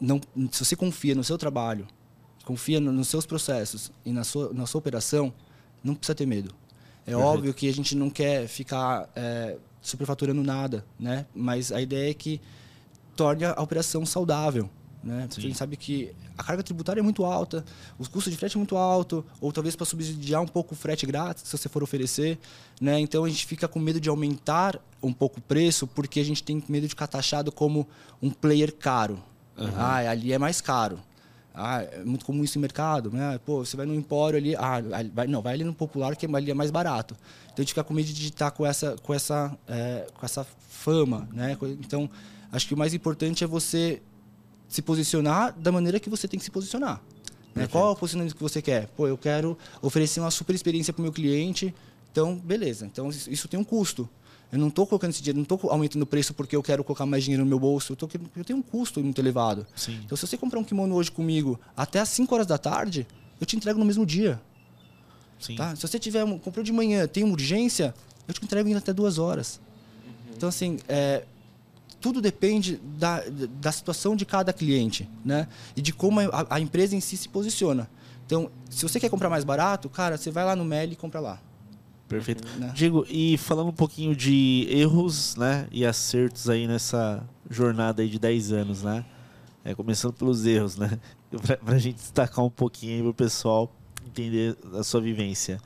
não, 0.00 0.20
se 0.50 0.64
você 0.64 0.76
confia 0.76 1.14
no 1.14 1.22
seu 1.22 1.36
trabalho, 1.36 1.86
confia 2.44 2.80
no, 2.80 2.92
nos 2.92 3.08
seus 3.08 3.26
processos 3.26 3.92
e 4.04 4.12
na 4.12 4.24
sua, 4.24 4.52
na 4.52 4.66
sua 4.66 4.78
operação, 4.78 5.32
não 5.82 5.94
precisa 5.94 6.14
ter 6.14 6.26
medo. 6.26 6.54
É 7.06 7.16
uhum. 7.16 7.22
óbvio 7.22 7.54
que 7.54 7.68
a 7.68 7.72
gente 7.72 7.94
não 7.94 8.10
quer 8.10 8.46
ficar 8.46 9.08
é, 9.14 9.56
superfaturando 9.80 10.42
nada, 10.42 10.84
né? 10.98 11.26
mas 11.34 11.72
a 11.72 11.80
ideia 11.80 12.10
é 12.10 12.14
que 12.14 12.40
torne 13.16 13.44
a 13.44 13.60
operação 13.60 14.04
saudável. 14.06 14.68
Né? 15.02 15.28
A 15.34 15.40
gente 15.40 15.56
sabe 15.56 15.76
que 15.76 16.14
a 16.40 16.42
carga 16.42 16.62
tributária 16.62 17.00
é 17.00 17.02
muito 17.02 17.24
alta, 17.24 17.64
os 17.98 18.08
custos 18.08 18.32
de 18.32 18.38
frete 18.38 18.56
é 18.56 18.58
muito 18.58 18.76
alto, 18.76 19.24
ou 19.40 19.52
talvez 19.52 19.76
para 19.76 19.84
subsidiar 19.84 20.40
um 20.40 20.46
pouco 20.46 20.74
o 20.74 20.76
frete 20.76 21.04
grátis, 21.04 21.44
se 21.46 21.56
você 21.56 21.68
for 21.68 21.82
oferecer. 21.82 22.38
Né? 22.80 22.98
Então 22.98 23.24
a 23.24 23.28
gente 23.28 23.44
fica 23.44 23.68
com 23.68 23.78
medo 23.78 24.00
de 24.00 24.08
aumentar 24.08 24.80
um 25.02 25.12
pouco 25.12 25.38
o 25.38 25.42
preço, 25.42 25.86
porque 25.86 26.18
a 26.18 26.24
gente 26.24 26.42
tem 26.42 26.62
medo 26.66 26.84
de 26.84 26.88
ficar 26.88 27.06
taxado 27.06 27.52
como 27.52 27.86
um 28.22 28.30
player 28.30 28.74
caro. 28.74 29.22
Uhum. 29.56 29.68
Ah, 29.76 29.96
ali 30.10 30.32
é 30.32 30.38
mais 30.38 30.60
caro. 30.62 30.98
Ah, 31.54 31.82
é 31.82 32.02
muito 32.04 32.24
comum 32.24 32.42
isso 32.42 32.58
no 32.58 32.62
mercado, 32.62 33.10
né? 33.10 33.38
Pô, 33.44 33.62
você 33.62 33.76
vai 33.76 33.84
no 33.84 33.94
empório 33.94 34.38
ali, 34.38 34.56
ah, 34.56 34.80
vai, 35.12 35.26
não, 35.26 35.42
vai 35.42 35.54
ali 35.54 35.64
no 35.64 35.74
popular 35.74 36.16
que 36.16 36.24
ali 36.24 36.50
é 36.50 36.54
mais 36.54 36.70
barato. 36.70 37.14
Então 37.46 37.56
a 37.58 37.60
gente 37.60 37.70
fica 37.70 37.84
com 37.84 37.92
medo 37.92 38.10
de 38.10 38.28
estar 38.28 38.50
com 38.52 38.64
essa, 38.64 38.96
com 39.02 39.12
essa, 39.12 39.54
é, 39.68 40.06
com 40.14 40.24
essa 40.24 40.46
fama, 40.70 41.28
né? 41.32 41.58
Então 41.80 42.08
acho 42.50 42.66
que 42.66 42.72
o 42.72 42.78
mais 42.78 42.94
importante 42.94 43.44
é 43.44 43.46
você 43.46 44.00
se 44.70 44.80
posicionar 44.80 45.52
da 45.58 45.72
maneira 45.72 45.98
que 45.98 46.08
você 46.08 46.28
tem 46.28 46.38
que 46.38 46.44
se 46.44 46.50
posicionar. 46.50 47.02
Né? 47.54 47.66
Qual 47.66 47.88
é 47.88 47.90
o 47.90 47.96
posicionamento 47.96 48.36
que 48.36 48.42
você 48.42 48.62
quer? 48.62 48.86
Pô, 48.96 49.08
eu 49.08 49.18
quero 49.18 49.58
oferecer 49.82 50.20
uma 50.20 50.30
super 50.30 50.54
experiência 50.54 50.92
para 50.92 51.00
o 51.00 51.02
meu 51.02 51.12
cliente. 51.12 51.74
Então, 52.12 52.36
beleza. 52.36 52.86
Então, 52.86 53.10
isso 53.10 53.48
tem 53.48 53.58
um 53.58 53.64
custo. 53.64 54.08
Eu 54.52 54.58
não 54.58 54.68
estou 54.68 54.86
colocando 54.86 55.10
esse 55.10 55.20
dinheiro, 55.20 55.38
não 55.38 55.42
estou 55.42 55.70
aumentando 55.70 56.02
o 56.02 56.06
preço 56.06 56.32
porque 56.32 56.54
eu 56.54 56.62
quero 56.62 56.84
colocar 56.84 57.04
mais 57.04 57.24
dinheiro 57.24 57.44
no 57.44 57.48
meu 57.48 57.58
bolso. 57.58 57.92
Eu, 57.92 57.96
tô, 57.96 58.08
eu 58.36 58.44
tenho 58.44 58.60
um 58.60 58.62
custo 58.62 59.02
muito 59.02 59.20
elevado. 59.20 59.66
Sim. 59.74 60.00
Então, 60.04 60.16
se 60.16 60.26
você 60.26 60.36
comprar 60.36 60.60
um 60.60 60.64
kimono 60.64 60.94
hoje 60.94 61.10
comigo 61.10 61.58
até 61.76 61.98
às 61.98 62.08
5 62.10 62.32
horas 62.32 62.46
da 62.46 62.56
tarde, 62.56 63.06
eu 63.40 63.46
te 63.46 63.56
entrego 63.56 63.78
no 63.78 63.84
mesmo 63.84 64.06
dia. 64.06 64.40
Sim. 65.40 65.56
Tá? 65.56 65.74
Se 65.74 65.82
você 65.82 65.98
tiver 65.98 66.24
comprou 66.38 66.64
de 66.64 66.72
manhã, 66.72 67.08
tem 67.08 67.24
uma 67.24 67.32
urgência, 67.32 67.92
eu 68.28 68.34
te 68.34 68.44
entrego 68.44 68.68
em 68.68 68.74
até 68.74 68.92
duas 68.92 69.18
horas. 69.18 69.60
Uhum. 70.04 70.34
Então, 70.36 70.48
assim, 70.48 70.78
é, 70.88 71.24
tudo 72.00 72.20
depende 72.20 72.80
da, 72.98 73.22
da 73.60 73.70
situação 73.70 74.16
de 74.16 74.24
cada 74.24 74.52
cliente, 74.52 75.08
né? 75.24 75.46
E 75.76 75.82
de 75.82 75.92
como 75.92 76.20
a, 76.20 76.46
a, 76.50 76.60
empresa 76.60 76.96
em 76.96 77.00
si 77.00 77.16
se 77.16 77.28
posiciona. 77.28 77.88
Então, 78.24 78.50
se 78.68 78.82
você 78.82 78.98
quer 78.98 79.10
comprar 79.10 79.28
mais 79.28 79.44
barato, 79.44 79.88
cara, 79.88 80.16
você 80.16 80.30
vai 80.30 80.44
lá 80.44 80.56
no 80.56 80.64
Meli 80.64 80.92
e 80.94 80.96
compra 80.96 81.20
lá. 81.20 81.40
Perfeito. 82.08 82.46
Né? 82.58 82.72
Diego, 82.74 83.06
e 83.08 83.36
falando 83.38 83.68
um 83.68 83.74
pouquinho 83.74 84.16
de 84.16 84.66
erros, 84.68 85.36
né, 85.36 85.68
e 85.70 85.86
acertos 85.86 86.48
aí 86.48 86.66
nessa 86.66 87.22
jornada 87.48 88.02
aí 88.02 88.08
de 88.08 88.18
10 88.18 88.52
anos, 88.52 88.82
né? 88.82 89.04
É, 89.64 89.74
começando 89.74 90.14
pelos 90.14 90.44
erros, 90.46 90.76
né? 90.76 90.98
Para 91.64 91.76
a 91.76 91.78
gente 91.78 91.96
destacar 91.96 92.44
um 92.44 92.50
pouquinho 92.50 92.96
aí 92.96 93.02
para 93.02 93.10
o 93.10 93.14
pessoal 93.14 93.72
entender 94.04 94.56
a 94.74 94.82
sua 94.82 95.00
vivência. 95.00 95.60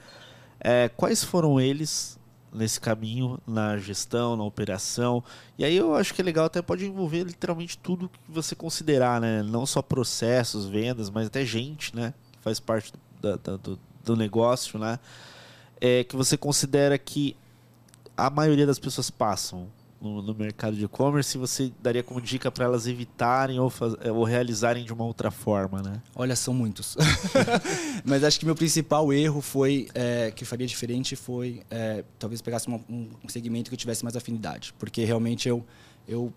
É, 0.60 0.90
quais 0.90 1.24
foram 1.24 1.58
eles 1.58 2.18
nesse 2.54 2.80
caminho, 2.80 3.38
na 3.46 3.76
gestão, 3.76 4.36
na 4.36 4.44
operação. 4.44 5.22
E 5.58 5.64
aí 5.64 5.76
eu 5.76 5.94
acho 5.94 6.14
que 6.14 6.22
é 6.22 6.24
legal, 6.24 6.46
até 6.46 6.62
pode 6.62 6.86
envolver 6.86 7.24
literalmente 7.24 7.76
tudo 7.76 8.08
que 8.08 8.18
você 8.28 8.54
considerar, 8.54 9.20
né? 9.20 9.42
Não 9.42 9.66
só 9.66 9.82
processos, 9.82 10.66
vendas, 10.66 11.10
mas 11.10 11.26
até 11.26 11.44
gente, 11.44 11.94
né? 11.94 12.14
Que 12.32 12.38
faz 12.40 12.60
parte 12.60 12.92
do, 13.20 13.78
do 14.04 14.16
negócio, 14.16 14.78
né? 14.78 14.98
É, 15.80 16.04
que 16.04 16.16
você 16.16 16.36
considera 16.36 16.96
que 16.96 17.36
a 18.16 18.30
maioria 18.30 18.66
das 18.66 18.78
pessoas 18.78 19.10
passam 19.10 19.66
no, 20.04 20.20
no 20.22 20.34
mercado 20.34 20.76
de 20.76 20.84
e-commerce, 20.84 21.38
você 21.38 21.72
daria 21.82 22.02
como 22.02 22.20
dica 22.20 22.50
para 22.50 22.66
elas 22.66 22.86
evitarem 22.86 23.58
ou, 23.58 23.70
faz, 23.70 23.94
é, 24.00 24.12
ou 24.12 24.22
realizarem 24.22 24.84
de 24.84 24.92
uma 24.92 25.04
outra 25.04 25.30
forma, 25.30 25.82
né? 25.82 26.02
Olha, 26.14 26.36
são 26.36 26.52
muitos. 26.52 26.96
Mas 28.04 28.22
acho 28.22 28.38
que 28.38 28.44
meu 28.44 28.54
principal 28.54 29.12
erro 29.12 29.40
foi, 29.40 29.88
é, 29.94 30.30
que 30.30 30.44
faria 30.44 30.66
diferente, 30.66 31.16
foi 31.16 31.62
é, 31.70 32.04
talvez 32.18 32.42
pegasse 32.42 32.68
uma, 32.68 32.80
um 32.88 33.28
segmento 33.28 33.70
que 33.70 33.74
eu 33.74 33.78
tivesse 33.78 34.04
mais 34.04 34.14
afinidade. 34.14 34.74
Porque 34.78 35.04
realmente 35.04 35.48
eu, 35.48 35.64
eu 36.06 36.32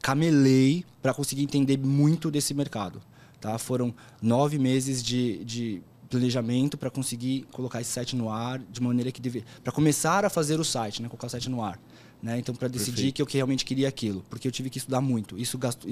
camelei 0.00 0.84
para 1.02 1.12
conseguir 1.12 1.42
entender 1.42 1.76
muito 1.76 2.30
desse 2.30 2.54
mercado. 2.54 3.02
Tá? 3.40 3.58
Foram 3.58 3.94
nove 4.22 4.58
meses 4.58 5.02
de, 5.02 5.44
de 5.44 5.82
planejamento 6.08 6.78
para 6.78 6.90
conseguir 6.90 7.46
colocar 7.52 7.80
esse 7.80 7.90
site 7.90 8.16
no 8.16 8.30
ar 8.30 8.58
de 8.58 8.80
maneira 8.80 9.10
que 9.10 9.20
deve 9.20 9.44
para 9.62 9.72
começar 9.72 10.24
a 10.24 10.30
fazer 10.30 10.58
o 10.58 10.64
site, 10.64 11.02
né, 11.02 11.08
colocar 11.08 11.26
o 11.26 11.30
site 11.30 11.50
no 11.50 11.62
ar, 11.62 11.78
né? 12.22 12.38
Então 12.38 12.54
para 12.54 12.68
decidir 12.68 12.94
Perfeito. 12.96 13.14
que 13.14 13.22
eu 13.22 13.26
que 13.26 13.36
realmente 13.36 13.64
queria 13.64 13.88
aquilo, 13.88 14.24
porque 14.28 14.46
eu 14.46 14.52
tive 14.52 14.70
que 14.70 14.78
estudar 14.78 15.00
muito. 15.00 15.38
Isso 15.38 15.58
gastou, 15.58 15.90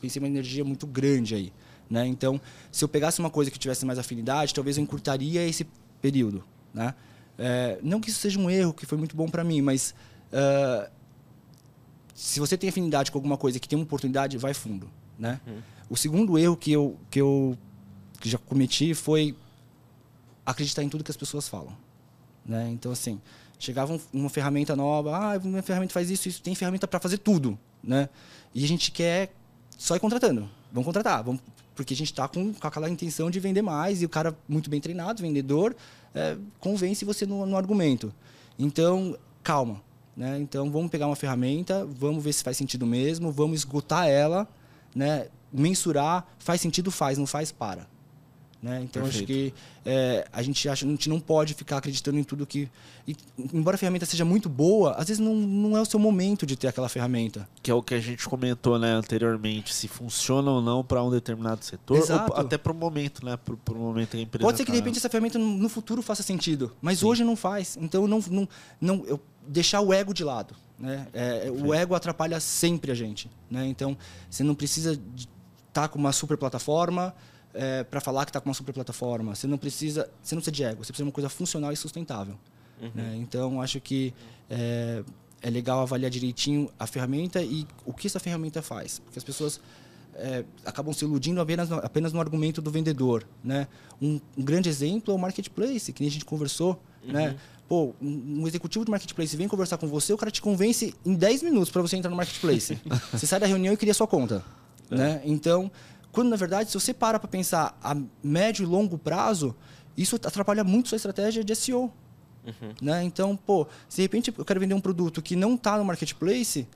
pensei 0.00 0.20
uma 0.20 0.28
energia 0.28 0.64
muito 0.64 0.86
grande 0.86 1.34
aí, 1.34 1.52
né? 1.88 2.06
Então, 2.06 2.40
se 2.70 2.84
eu 2.84 2.88
pegasse 2.88 3.20
uma 3.20 3.30
coisa 3.30 3.50
que 3.50 3.58
tivesse 3.58 3.84
mais 3.84 3.98
afinidade, 3.98 4.54
talvez 4.54 4.76
eu 4.76 4.82
encurtaria 4.82 5.46
esse 5.46 5.66
período, 6.00 6.44
né? 6.72 6.94
É, 7.36 7.78
não 7.82 8.00
que 8.00 8.10
isso 8.10 8.20
seja 8.20 8.38
um 8.38 8.48
erro, 8.48 8.72
que 8.72 8.86
foi 8.86 8.96
muito 8.96 9.16
bom 9.16 9.28
para 9.28 9.42
mim, 9.42 9.60
mas 9.60 9.94
uh, 10.32 10.88
se 12.14 12.38
você 12.38 12.56
tem 12.56 12.70
afinidade 12.70 13.10
com 13.10 13.18
alguma 13.18 13.36
coisa 13.36 13.58
que 13.58 13.68
tem 13.68 13.76
uma 13.76 13.84
oportunidade, 13.84 14.38
vai 14.38 14.54
fundo, 14.54 14.88
né? 15.18 15.40
Hum. 15.46 15.58
O 15.90 15.96
segundo 15.96 16.38
erro 16.38 16.56
que 16.56 16.72
eu 16.72 16.96
que 17.10 17.20
eu 17.20 17.58
que 18.20 18.30
já 18.30 18.38
cometi 18.38 18.94
foi 18.94 19.36
acreditar 20.46 20.82
em 20.82 20.88
tudo 20.88 21.04
que 21.04 21.10
as 21.10 21.16
pessoas 21.16 21.48
falam. 21.48 21.76
Né? 22.44 22.70
Então, 22.70 22.92
assim, 22.92 23.20
chegava 23.64 23.98
uma 24.12 24.28
ferramenta 24.28 24.76
nova, 24.76 25.16
ah, 25.16 25.40
uma 25.42 25.62
ferramenta 25.62 25.92
faz 25.92 26.10
isso, 26.10 26.28
isso, 26.28 26.42
tem 26.42 26.54
ferramenta 26.54 26.86
para 26.86 27.00
fazer 27.00 27.18
tudo. 27.18 27.58
Né? 27.82 28.08
E 28.54 28.64
a 28.64 28.68
gente 28.68 28.90
quer 28.90 29.32
só 29.76 29.96
ir 29.96 30.00
contratando. 30.00 30.48
Vamos 30.72 30.86
contratar, 30.86 31.22
vamos, 31.22 31.40
porque 31.74 31.94
a 31.94 31.96
gente 31.96 32.10
está 32.12 32.28
com, 32.28 32.52
com, 32.52 32.66
aquela 32.66 32.88
intenção 32.88 33.30
de 33.30 33.40
vender 33.40 33.62
mais 33.62 34.02
e 34.02 34.04
o 34.04 34.08
cara 34.08 34.36
muito 34.48 34.70
bem 34.70 34.80
treinado, 34.80 35.22
vendedor, 35.22 35.74
é, 36.14 36.36
convence 36.60 37.04
você 37.04 37.26
no, 37.26 37.46
no 37.46 37.56
argumento. 37.56 38.12
Então, 38.58 39.16
calma. 39.42 39.82
Né? 40.16 40.38
Então, 40.38 40.70
vamos 40.70 40.90
pegar 40.90 41.06
uma 41.06 41.16
ferramenta, 41.16 41.84
vamos 41.84 42.22
ver 42.22 42.32
se 42.32 42.44
faz 42.44 42.56
sentido 42.56 42.86
mesmo, 42.86 43.32
vamos 43.32 43.60
esgotar 43.60 44.08
ela, 44.08 44.48
né? 44.94 45.26
mensurar, 45.52 46.26
faz 46.38 46.60
sentido, 46.60 46.90
faz, 46.90 47.18
não 47.18 47.26
faz, 47.26 47.50
para. 47.52 47.86
Né? 48.64 48.80
Então 48.82 49.02
Perfeito. 49.02 49.24
acho 49.24 49.26
que 49.26 49.54
é, 49.84 50.26
a 50.32 50.40
gente 50.40 50.66
acha 50.70 50.86
a 50.86 50.88
gente 50.88 51.06
não 51.10 51.20
pode 51.20 51.52
ficar 51.52 51.76
acreditando 51.76 52.18
em 52.18 52.24
tudo 52.24 52.46
que. 52.46 52.66
E, 53.06 53.14
embora 53.52 53.74
a 53.74 53.78
ferramenta 53.78 54.06
seja 54.06 54.24
muito 54.24 54.48
boa, 54.48 54.92
às 54.92 55.08
vezes 55.08 55.18
não, 55.18 55.34
não 55.34 55.76
é 55.76 55.82
o 55.82 55.84
seu 55.84 56.00
momento 56.00 56.46
de 56.46 56.56
ter 56.56 56.68
aquela 56.68 56.88
ferramenta. 56.88 57.46
Que 57.62 57.70
é 57.70 57.74
o 57.74 57.82
que 57.82 57.92
a 57.92 58.00
gente 58.00 58.26
comentou 58.26 58.78
né, 58.78 58.90
anteriormente, 58.90 59.74
se 59.74 59.86
funciona 59.86 60.50
ou 60.50 60.62
não 60.62 60.82
para 60.82 61.02
um 61.02 61.10
determinado 61.10 61.62
setor, 61.62 61.98
Exato. 61.98 62.32
ou 62.32 62.40
até 62.40 62.56
para 62.56 62.72
o 62.72 62.74
momento, 62.74 63.22
né? 63.22 63.36
Para 63.36 63.74
o 63.74 63.78
momento 63.78 64.12
que 64.12 64.16
a 64.16 64.20
empresa. 64.20 64.42
Pode 64.42 64.56
ser 64.56 64.64
que 64.64 64.72
de 64.72 64.78
tá 64.78 64.82
repente 64.82 64.96
essa 64.96 65.10
ferramenta 65.10 65.38
no 65.38 65.68
futuro 65.68 66.00
faça 66.00 66.22
sentido, 66.22 66.72
mas 66.80 67.00
Sim. 67.00 67.06
hoje 67.06 67.22
não 67.22 67.36
faz. 67.36 67.76
Então 67.78 68.08
não, 68.08 68.24
não, 68.30 68.48
não 68.80 69.04
eu, 69.04 69.20
deixar 69.46 69.82
o 69.82 69.92
ego 69.92 70.14
de 70.14 70.24
lado. 70.24 70.54
Né? 70.78 71.06
É, 71.12 71.50
o 71.50 71.74
ego 71.74 71.94
atrapalha 71.94 72.40
sempre 72.40 72.90
a 72.90 72.94
gente. 72.94 73.30
Né? 73.50 73.66
Então 73.66 73.94
você 74.30 74.42
não 74.42 74.54
precisa 74.54 74.92
estar 75.14 75.28
tá 75.82 75.86
com 75.86 75.98
uma 75.98 76.12
super 76.12 76.38
plataforma 76.38 77.14
é, 77.54 77.84
para 77.84 78.00
falar 78.00 78.24
que 78.24 78.30
está 78.30 78.40
com 78.40 78.48
uma 78.48 78.54
super 78.54 78.72
plataforma. 78.72 79.34
Você 79.34 79.46
não 79.46 79.56
precisa, 79.56 80.10
você 80.22 80.34
não 80.34 80.42
precisa 80.42 80.52
de 80.52 80.64
ego, 80.64 80.84
você 80.84 80.92
precisa 80.92 81.04
de 81.04 81.08
uma 81.08 81.12
coisa 81.12 81.28
funcional 81.28 81.72
e 81.72 81.76
sustentável. 81.76 82.36
Uhum. 82.80 82.90
Né? 82.94 83.16
Então, 83.18 83.62
acho 83.62 83.80
que 83.80 84.12
é, 84.50 85.02
é, 85.40 85.50
legal 85.50 85.80
avaliar 85.80 86.10
direitinho 86.10 86.68
a 86.78 86.86
ferramenta 86.86 87.40
e 87.42 87.66
o 87.84 87.92
que 87.92 88.06
essa 88.06 88.18
ferramenta 88.18 88.60
faz. 88.60 88.98
Porque 88.98 89.18
as 89.18 89.24
pessoas 89.24 89.60
é, 90.14 90.44
acabam 90.64 90.92
se 90.92 91.04
iludindo 91.04 91.40
apenas 91.40 91.68
no, 91.68 91.76
apenas 91.76 92.12
no 92.12 92.20
argumento 92.20 92.60
do 92.60 92.70
vendedor. 92.70 93.26
Né? 93.42 93.68
Um, 94.02 94.20
um, 94.36 94.42
grande 94.42 94.68
exemplo 94.68 95.12
é 95.12 95.16
o 95.16 95.18
marketplace, 95.18 95.92
que 95.92 96.02
nem 96.02 96.08
a 96.08 96.12
gente 96.12 96.24
conversou. 96.24 96.80
Uhum. 97.04 97.12
Né? 97.12 97.36
Pô, 97.68 97.94
um 98.02 98.46
executivo 98.46 98.84
de 98.84 98.90
marketplace 98.90 99.34
vem 99.36 99.48
conversar 99.48 99.78
com 99.78 99.86
você, 99.86 100.12
o 100.12 100.18
cara 100.18 100.30
te 100.30 100.42
convence 100.42 100.94
em 101.04 101.14
10 101.14 101.42
minutos 101.44 101.70
para 101.70 101.80
você 101.80 101.96
entrar 101.96 102.10
no 102.10 102.16
marketplace. 102.16 102.78
você 103.10 103.26
sai 103.26 103.40
da 103.40 103.46
reunião 103.46 103.72
e 103.72 103.76
cria 103.76 103.94
sua 103.94 104.06
conta. 104.06 104.44
É. 104.90 104.96
Né? 104.96 105.22
Então, 105.24 105.70
quando, 106.14 106.28
na 106.28 106.36
verdade, 106.36 106.70
se 106.70 106.78
você 106.78 106.94
para 106.94 107.18
para 107.18 107.28
pensar 107.28 107.76
a 107.82 107.96
médio 108.22 108.62
e 108.62 108.66
longo 108.66 108.96
prazo, 108.96 109.54
isso 109.96 110.14
atrapalha 110.14 110.62
muito 110.62 110.88
sua 110.88 110.96
estratégia 110.96 111.42
de 111.42 111.54
SEO. 111.56 111.92
Uhum. 112.46 112.72
Né? 112.80 113.02
Então, 113.02 113.36
pô, 113.36 113.66
se 113.88 113.96
de 113.96 114.02
repente 114.02 114.32
eu 114.36 114.44
quero 114.44 114.60
vender 114.60 114.74
um 114.74 114.80
produto 114.80 115.20
que 115.20 115.34
não 115.34 115.56
está 115.56 115.76
no 115.76 115.84
marketplace, 115.84 116.68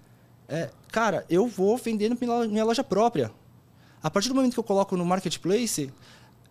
é, 0.48 0.70
cara, 0.90 1.24
eu 1.30 1.46
vou 1.46 1.76
vender 1.76 2.08
na 2.08 2.16
minha 2.46 2.64
loja 2.64 2.82
própria. 2.82 3.30
A 4.02 4.10
partir 4.10 4.28
do 4.28 4.34
momento 4.34 4.54
que 4.54 4.58
eu 4.58 4.64
coloco 4.64 4.96
no 4.96 5.04
marketplace, 5.04 5.92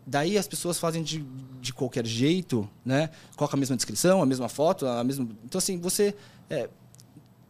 daí 0.06 0.38
as 0.38 0.48
pessoas 0.48 0.80
fazem 0.80 1.04
de, 1.04 1.26
de 1.60 1.74
qualquer 1.74 2.06
jeito, 2.06 2.70
né? 2.86 3.10
Coloca 3.36 3.58
a 3.58 3.60
mesma 3.60 3.76
descrição, 3.76 4.22
a 4.22 4.26
mesma 4.26 4.48
foto, 4.48 4.88
a 4.88 5.04
mesma. 5.04 5.28
Então, 5.44 5.60
assim, 5.60 5.78
você. 5.78 6.16
É, 6.50 6.70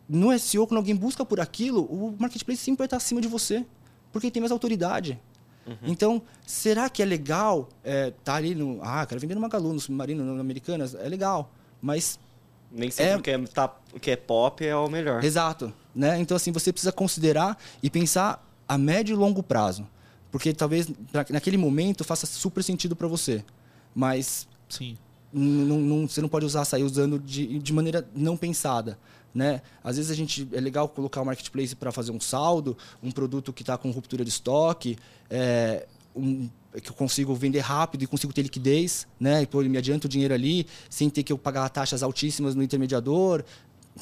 no 0.10 0.38
SEO, 0.40 0.66
quando 0.66 0.78
alguém 0.78 0.96
busca 0.96 1.24
por 1.24 1.40
aquilo, 1.40 1.84
o 1.84 2.16
marketplace 2.18 2.62
sempre 2.62 2.80
vai 2.80 2.88
estar 2.88 2.98
acima 2.98 3.22
de 3.22 3.28
você 3.28 3.66
porque 4.12 4.32
tem 4.32 4.42
mais 4.42 4.52
autoridade. 4.52 5.20
Uhum. 5.68 5.76
Então, 5.84 6.22
será 6.46 6.90
que 6.90 7.02
é 7.02 7.06
legal 7.06 7.68
estar 7.80 7.92
é, 7.92 8.12
tá 8.24 8.36
ali 8.36 8.56
no. 8.56 8.80
Ah, 8.82 9.06
quero 9.06 9.20
vender 9.20 9.36
no 9.36 9.42
Magalu, 9.42 9.74
no 9.74 9.80
Submarino, 9.80 10.24
no 10.24 10.40
Americanas? 10.40 10.96
É 10.96 11.08
legal. 11.10 11.52
Mas. 11.82 12.20
Nem 12.72 12.92
sempre 12.92 13.12
é... 13.12 13.18
o, 13.18 13.22
que 13.22 13.32
é, 13.32 13.38
tá, 13.48 13.76
o 13.94 14.00
que 14.00 14.12
é 14.12 14.16
pop 14.16 14.66
é 14.66 14.76
o 14.76 14.90
melhor. 14.90 15.24
Exato. 15.24 15.74
Né? 15.94 16.20
Então, 16.20 16.36
assim, 16.36 16.52
você 16.52 16.72
precisa 16.72 16.92
considerar 16.92 17.58
e 17.82 17.90
pensar 17.90 18.46
a 18.68 18.78
médio 18.78 19.14
e 19.14 19.18
longo 19.18 19.44
prazo. 19.44 19.88
Porque 20.32 20.54
talvez 20.54 20.88
naquele 21.30 21.58
momento 21.58 22.04
faça 22.04 22.26
super 22.26 22.64
sentido 22.64 22.96
para 22.96 23.08
você. 23.08 23.44
Mas. 23.94 24.48
Sim. 24.70 24.98
Não, 25.34 26.08
você 26.08 26.22
não 26.22 26.30
pode 26.30 26.46
usar, 26.46 26.64
sair 26.64 26.84
usando 26.84 27.20
de, 27.20 27.60
de 27.60 27.74
maneira 27.74 28.08
não 28.16 28.38
pensada. 28.38 28.98
Né? 29.38 29.62
Às 29.84 29.98
vezes 29.98 30.10
a 30.10 30.16
gente 30.16 30.48
é 30.52 30.60
legal 30.60 30.90
colocar 30.90 31.22
o 31.22 31.26
marketplace 31.26 31.76
para 31.76 31.92
fazer 31.92 32.12
um 32.12 32.20
saldo, 32.20 32.76
um 33.04 33.12
produto 33.12 33.54
que 33.54 33.62
está 33.62 33.78
com 33.78 33.92
ruptura 33.92 34.24
de 34.24 34.32
estoque, 34.32 34.98
é, 35.30 35.86
um, 36.16 36.50
que 36.82 36.90
eu 36.90 36.96
consigo 36.96 37.36
vender 37.36 37.60
rápido 37.60 38.02
e 38.02 38.08
consigo 38.08 38.34
ter 38.34 38.42
liquidez, 38.42 39.06
né? 39.20 39.44
E 39.44 39.46
pô, 39.46 39.62
me 39.62 39.78
adianta 39.78 40.08
o 40.08 40.10
dinheiro 40.10 40.34
ali 40.34 40.66
sem 40.90 41.08
ter 41.08 41.22
que 41.22 41.32
eu 41.32 41.38
pagar 41.38 41.70
taxas 41.70 42.02
altíssimas 42.02 42.56
no 42.56 42.64
intermediador, 42.64 43.44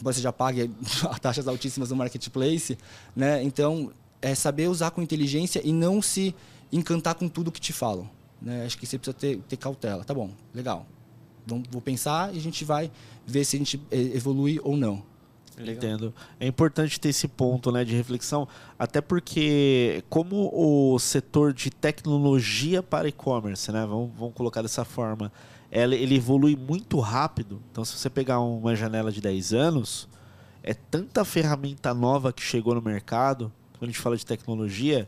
você 0.01 0.21
já 0.21 0.31
pague 0.31 0.71
taxas 1.21 1.49
altíssimas 1.49 1.89
no 1.89 1.97
marketplace, 1.97 2.77
né? 3.13 3.43
Então 3.43 3.91
é 4.21 4.33
saber 4.33 4.69
usar 4.69 4.91
com 4.91 5.01
inteligência 5.01 5.61
e 5.65 5.73
não 5.73 6.01
se 6.01 6.33
encantar 6.71 7.15
com 7.15 7.27
tudo 7.27 7.51
que 7.51 7.59
te 7.59 7.73
falam. 7.73 8.09
Né? 8.41 8.65
Acho 8.65 8.77
que 8.77 8.85
você 8.85 8.97
precisa 8.97 9.13
ter, 9.13 9.37
ter 9.49 9.57
cautela. 9.57 10.05
Tá 10.05 10.13
bom, 10.13 10.31
legal. 10.53 10.87
Vou 11.69 11.81
pensar 11.81 12.33
e 12.33 12.37
a 12.37 12.41
gente 12.41 12.63
vai 12.63 12.89
ver 13.27 13.43
se 13.43 13.57
a 13.57 13.59
gente 13.59 13.81
é, 13.91 13.99
evolui 13.99 14.61
ou 14.63 14.77
não. 14.77 15.03
Legal. 15.57 15.75
Entendo. 15.75 16.13
É 16.39 16.45
importante 16.45 16.99
ter 16.99 17.09
esse 17.09 17.27
ponto 17.27 17.71
né, 17.71 17.85
de 17.85 17.95
reflexão, 17.95 18.47
até 18.77 18.99
porque 18.99 20.03
como 20.09 20.51
o 20.53 20.99
setor 20.99 21.53
de 21.53 21.69
tecnologia 21.69 22.83
para 22.83 23.07
e-commerce, 23.07 23.71
né, 23.71 23.85
vamos, 23.85 24.11
vamos 24.17 24.33
colocar 24.33 24.61
dessa 24.61 24.83
forma, 24.83 25.31
ele, 25.71 26.15
evolui 26.15 26.55
muito 26.55 26.99
rápido. 26.99 27.61
Então, 27.71 27.85
se 27.85 27.97
você 27.97 28.09
pegar 28.09 28.39
uma 28.39 28.75
janela 28.75 29.11
de 29.11 29.21
10 29.21 29.53
anos, 29.53 30.07
é 30.61 30.73
tanta 30.73 31.23
ferramenta 31.23 31.93
nova 31.93 32.33
que 32.33 32.41
chegou 32.41 32.75
no 32.75 32.81
mercado, 32.81 33.51
quando 33.73 33.89
a 33.89 33.91
gente 33.91 34.01
fala 34.01 34.17
de 34.17 34.25
tecnologia, 34.25 35.07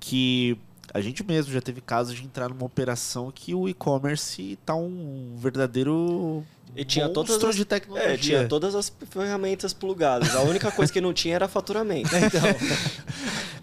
que 0.00 0.58
a 0.92 1.00
gente 1.00 1.22
mesmo 1.24 1.52
já 1.52 1.60
teve 1.60 1.80
casos 1.80 2.14
de 2.14 2.24
entrar 2.24 2.48
numa 2.48 2.64
operação 2.64 3.30
que 3.30 3.54
o 3.54 3.68
e-commerce 3.68 4.52
está 4.52 4.74
um 4.74 5.34
verdadeiro 5.36 6.44
e 6.78 6.84
tinha 6.84 7.08
todas 7.08 7.42
as, 7.42 7.56
de 7.56 7.64
tecnologia. 7.64 8.12
É, 8.12 8.16
tinha 8.16 8.46
todas 8.46 8.72
as 8.76 8.92
ferramentas 9.10 9.72
plugadas. 9.72 10.36
A 10.36 10.42
única 10.42 10.70
coisa 10.70 10.92
que 10.92 11.00
não 11.00 11.12
tinha 11.12 11.34
era 11.34 11.48
faturamento. 11.48 12.08
Então. 12.18 12.42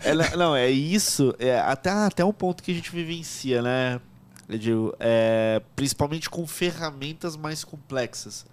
é, 0.03 0.35
não, 0.35 0.53
é 0.53 0.69
isso. 0.69 1.33
É, 1.39 1.57
até, 1.59 1.89
até 1.89 2.25
um 2.25 2.33
ponto 2.33 2.61
que 2.61 2.71
a 2.71 2.75
gente 2.75 2.91
vivencia, 2.91 3.61
né? 3.61 4.01
Eu 4.49 4.57
digo, 4.57 4.95
é, 4.99 5.61
principalmente 5.77 6.29
com 6.29 6.45
ferramentas 6.45 7.37
mais 7.37 7.63
complexas. 7.63 8.45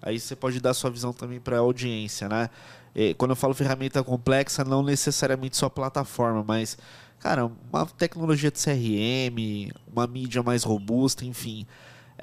Aí 0.00 0.20
você 0.20 0.36
pode 0.36 0.60
dar 0.60 0.74
sua 0.74 0.90
visão 0.90 1.12
também 1.12 1.40
para 1.40 1.56
a 1.56 1.60
audiência, 1.60 2.28
né? 2.28 2.48
E, 2.94 3.14
quando 3.14 3.32
eu 3.32 3.36
falo 3.36 3.52
ferramenta 3.52 4.04
complexa, 4.04 4.62
não 4.62 4.82
necessariamente 4.82 5.56
só 5.56 5.68
plataforma, 5.68 6.44
mas, 6.46 6.78
cara, 7.18 7.50
uma 7.72 7.84
tecnologia 7.84 8.50
de 8.50 8.62
CRM, 8.62 9.72
uma 9.92 10.06
mídia 10.06 10.42
mais 10.42 10.62
robusta, 10.62 11.24
enfim. 11.24 11.66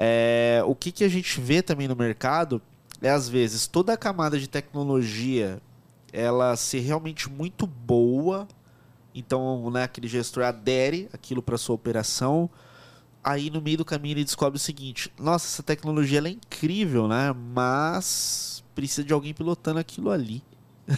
É, 0.03 0.63
o 0.65 0.73
que, 0.73 0.91
que 0.91 1.03
a 1.03 1.07
gente 1.07 1.39
vê 1.39 1.61
também 1.61 1.87
no 1.87 1.95
mercado 1.95 2.59
é, 2.99 3.11
às 3.11 3.29
vezes, 3.29 3.67
toda 3.67 3.93
a 3.93 3.97
camada 3.97 4.39
de 4.39 4.47
tecnologia 4.47 5.61
ela 6.11 6.55
ser 6.55 6.79
realmente 6.79 7.29
muito 7.29 7.67
boa. 7.67 8.47
Então, 9.13 9.69
né, 9.69 9.83
aquele 9.83 10.07
gestor 10.07 10.43
adere 10.43 11.07
aquilo 11.13 11.41
para 11.43 11.55
sua 11.55 11.75
operação. 11.75 12.49
Aí, 13.23 13.51
no 13.51 13.61
meio 13.61 13.77
do 13.77 13.85
caminho, 13.85 14.13
ele 14.13 14.23
descobre 14.23 14.57
o 14.57 14.59
seguinte: 14.59 15.13
nossa, 15.19 15.45
essa 15.45 15.61
tecnologia 15.61 16.19
é 16.19 16.29
incrível, 16.29 17.07
né? 17.07 17.31
Mas 17.53 18.63
precisa 18.73 19.03
de 19.03 19.13
alguém 19.13 19.35
pilotando 19.35 19.77
aquilo 19.77 20.09
ali. 20.09 20.41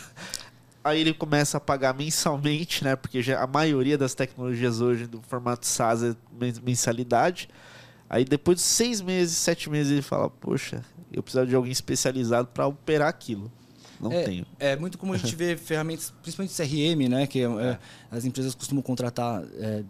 Aí 0.82 1.02
ele 1.02 1.14
começa 1.14 1.58
a 1.58 1.60
pagar 1.60 1.94
mensalmente, 1.94 2.86
né? 2.86 2.96
Porque 2.96 3.22
já 3.22 3.44
a 3.44 3.48
maioria 3.48 3.98
das 3.98 4.14
tecnologias 4.14 4.80
hoje 4.80 5.08
do 5.08 5.22
formato 5.24 5.66
SaaS 5.66 6.04
é 6.04 6.16
mensalidade. 6.62 7.50
Aí 8.14 8.24
depois 8.24 8.58
de 8.58 8.62
seis 8.62 9.02
meses, 9.02 9.36
sete 9.36 9.72
meses, 9.72 9.92
ele 9.92 10.04
fala, 10.04 10.30
poxa, 10.30 10.86
eu 11.12 11.24
precisava 11.24 11.48
de 11.48 11.56
alguém 11.56 11.72
especializado 11.72 12.48
para 12.48 12.68
operar 12.68 13.08
aquilo. 13.08 13.52
não 14.00 14.12
é, 14.12 14.22
tenho. 14.22 14.46
É 14.60 14.76
muito 14.76 15.00
como 15.00 15.16
a 15.16 15.18
gente 15.18 15.36
vê 15.36 15.58
ferramentas, 15.58 16.14
principalmente 16.22 16.56
CRM, 16.56 17.10
né? 17.10 17.26
Que 17.26 17.40
é, 17.40 17.46
é. 17.46 17.80
as 18.12 18.24
empresas 18.24 18.54
costumam 18.54 18.84
contratar 18.84 19.44
é, 19.58 19.84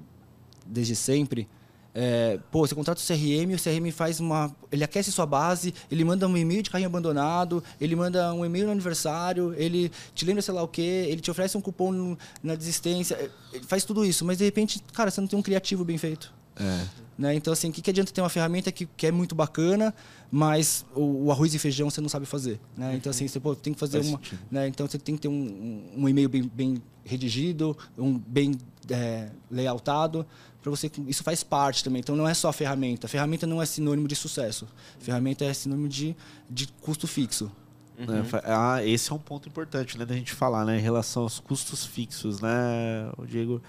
desde 0.65 0.95
sempre. 0.95 1.49
É, 1.93 2.39
pô, 2.49 2.65
você 2.65 2.73
contrata 2.73 3.01
o 3.01 3.05
CRM, 3.05 3.55
o 3.55 3.61
CRM 3.61 3.91
faz 3.91 4.21
uma. 4.21 4.55
Ele 4.71 4.85
aquece 4.85 5.11
sua 5.11 5.25
base, 5.25 5.73
ele 5.91 6.05
manda 6.05 6.25
um 6.25 6.37
e-mail 6.37 6.63
de 6.63 6.69
carrinho 6.69 6.87
abandonado, 6.87 7.61
ele 7.79 7.93
manda 7.93 8.33
um 8.33 8.45
e-mail 8.45 8.67
no 8.67 8.71
aniversário, 8.71 9.53
ele 9.57 9.91
te 10.15 10.23
lembra 10.23 10.41
sei 10.41 10.53
lá 10.53 10.63
o 10.63 10.67
quê, 10.69 11.07
ele 11.09 11.19
te 11.19 11.29
oferece 11.29 11.57
um 11.57 11.61
cupom 11.61 11.91
no, 11.91 12.17
na 12.41 12.55
desistência, 12.55 13.29
ele 13.51 13.65
faz 13.65 13.83
tudo 13.83 14.05
isso, 14.05 14.23
mas 14.23 14.37
de 14.37 14.45
repente, 14.45 14.81
cara, 14.93 15.11
você 15.11 15.19
não 15.19 15.27
tem 15.27 15.37
um 15.37 15.43
criativo 15.43 15.83
bem 15.83 15.97
feito. 15.97 16.33
É. 16.55 17.03
Né? 17.17 17.35
Então, 17.35 17.53
assim, 17.53 17.69
o 17.69 17.71
que, 17.71 17.81
que 17.81 17.89
adianta 17.89 18.11
ter 18.11 18.21
uma 18.21 18.29
ferramenta 18.29 18.71
que, 18.71 18.85
que 18.85 19.07
é 19.07 19.11
muito 19.11 19.35
bacana, 19.35 19.93
mas 20.31 20.85
o, 20.95 21.25
o, 21.25 21.31
arroz 21.31 21.53
e 21.53 21.59
feijão 21.59 21.89
você 21.89 22.01
não 22.01 22.09
sabe 22.09 22.25
fazer. 22.25 22.59
Né? 22.75 22.95
Então, 22.95 23.11
assim, 23.11 23.27
você 23.27 23.39
pô, 23.39 23.55
tem 23.55 23.73
que 23.73 23.79
fazer 23.79 23.99
Faz 23.99 24.07
uma. 24.07 24.19
Né? 24.49 24.67
Então, 24.67 24.87
você 24.87 24.97
tem 24.97 25.15
que 25.15 25.21
ter 25.21 25.27
um, 25.27 25.83
um, 25.95 26.09
e-mail 26.09 26.27
bem, 26.27 26.51
bem, 26.53 26.81
redigido, 27.05 27.77
um 27.97 28.17
bem 28.17 28.57
é, 28.89 29.29
layoutado. 29.51 30.25
Para 30.61 30.71
você, 30.71 30.89
isso 31.07 31.23
faz 31.23 31.43
parte 31.43 31.83
também. 31.83 31.99
Então, 31.99 32.15
não 32.15 32.27
é 32.27 32.33
só 32.33 32.49
a 32.49 32.53
ferramenta. 32.53 33.05
A 33.05 33.09
ferramenta 33.09 33.45
não 33.45 33.61
é 33.61 33.65
sinônimo 33.65 34.07
de 34.07 34.15
sucesso. 34.15 34.67
A 34.99 35.03
ferramenta 35.03 35.45
é 35.45 35.53
sinônimo 35.53 35.89
de, 35.89 36.15
de 36.49 36.67
custo 36.81 37.05
fixo. 37.05 37.51
Uhum. 37.97 38.15
É, 38.15 38.23
ah, 38.45 38.83
esse 38.83 39.11
é 39.11 39.15
um 39.15 39.19
ponto 39.19 39.47
importante 39.47 39.97
né, 39.99 40.05
da 40.05 40.15
gente 40.15 40.33
falar, 40.33 40.65
né, 40.65 40.79
em 40.79 40.81
relação 40.81 41.23
aos 41.23 41.39
custos 41.39 41.85
fixos, 41.85 42.41
né, 42.41 43.11
o 43.17 43.25
Diego, 43.25 43.61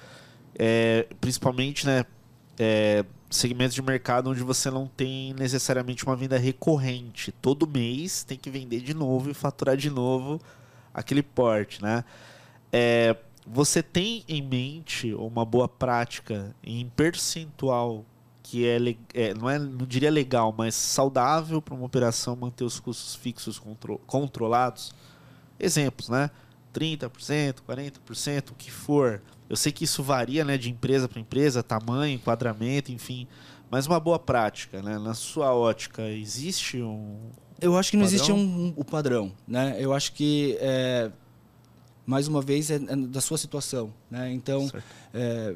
é, 0.58 1.06
principalmente, 1.20 1.84
né, 1.84 2.06
é, 2.58 3.04
segmentos 3.30 3.74
de 3.74 3.82
mercado 3.82 4.30
onde 4.30 4.42
você 4.42 4.70
não 4.70 4.86
tem 4.86 5.34
necessariamente 5.34 6.04
uma 6.04 6.16
venda 6.16 6.38
recorrente. 6.38 7.32
Todo 7.32 7.66
mês 7.66 8.24
tem 8.24 8.38
que 8.38 8.50
vender 8.50 8.80
de 8.80 8.94
novo 8.94 9.30
e 9.30 9.34
faturar 9.34 9.76
de 9.76 9.90
novo 9.90 10.40
aquele 10.92 11.22
porte, 11.22 11.82
né? 11.82 12.04
É, 12.72 13.16
você 13.46 13.82
tem 13.82 14.24
em 14.28 14.40
mente 14.40 15.12
uma 15.14 15.44
boa 15.44 15.68
prática 15.68 16.54
em 16.62 16.88
percentual 16.88 18.04
que 18.42 18.66
é, 18.66 18.78
é, 19.14 19.34
não 19.34 19.48
é 19.48 19.58
não 19.58 19.86
diria 19.86 20.10
legal, 20.10 20.54
mas 20.56 20.74
saudável 20.74 21.62
para 21.62 21.74
uma 21.74 21.86
operação 21.86 22.36
manter 22.36 22.62
os 22.62 22.78
custos 22.78 23.14
fixos 23.14 23.58
contro 23.58 23.98
controlados? 24.06 24.94
Exemplos, 25.58 26.08
né? 26.08 26.30
30%, 26.74 27.56
40%, 27.66 28.50
o 28.50 28.54
que 28.54 28.70
for. 28.70 29.22
Eu 29.48 29.56
sei 29.56 29.70
que 29.70 29.84
isso 29.84 30.02
varia 30.02 30.44
né, 30.44 30.56
de 30.56 30.70
empresa 30.70 31.08
para 31.08 31.20
empresa, 31.20 31.62
tamanho, 31.62 32.14
enquadramento, 32.14 32.90
enfim. 32.90 33.26
Mas 33.70 33.86
uma 33.86 34.00
boa 34.00 34.18
prática, 34.18 34.80
né? 34.82 34.98
Na 34.98 35.14
sua 35.14 35.54
ótica, 35.54 36.02
existe 36.08 36.80
um. 36.80 37.18
Eu 37.60 37.76
acho 37.76 37.90
que 37.90 37.96
não 37.96 38.04
padrão? 38.04 38.16
existe 38.16 38.32
um, 38.32 38.36
um, 38.36 38.74
um, 38.76 38.84
padrão, 38.84 39.32
né? 39.46 39.76
Eu 39.78 39.92
acho 39.92 40.12
que, 40.12 40.56
é, 40.60 41.10
mais 42.06 42.28
uma 42.28 42.40
vez, 42.40 42.70
é, 42.70 42.76
é, 42.76 42.96
da 42.96 43.20
sua 43.20 43.38
situação, 43.38 43.92
né? 44.10 44.32
Então, 44.32 44.70
é, 45.12 45.54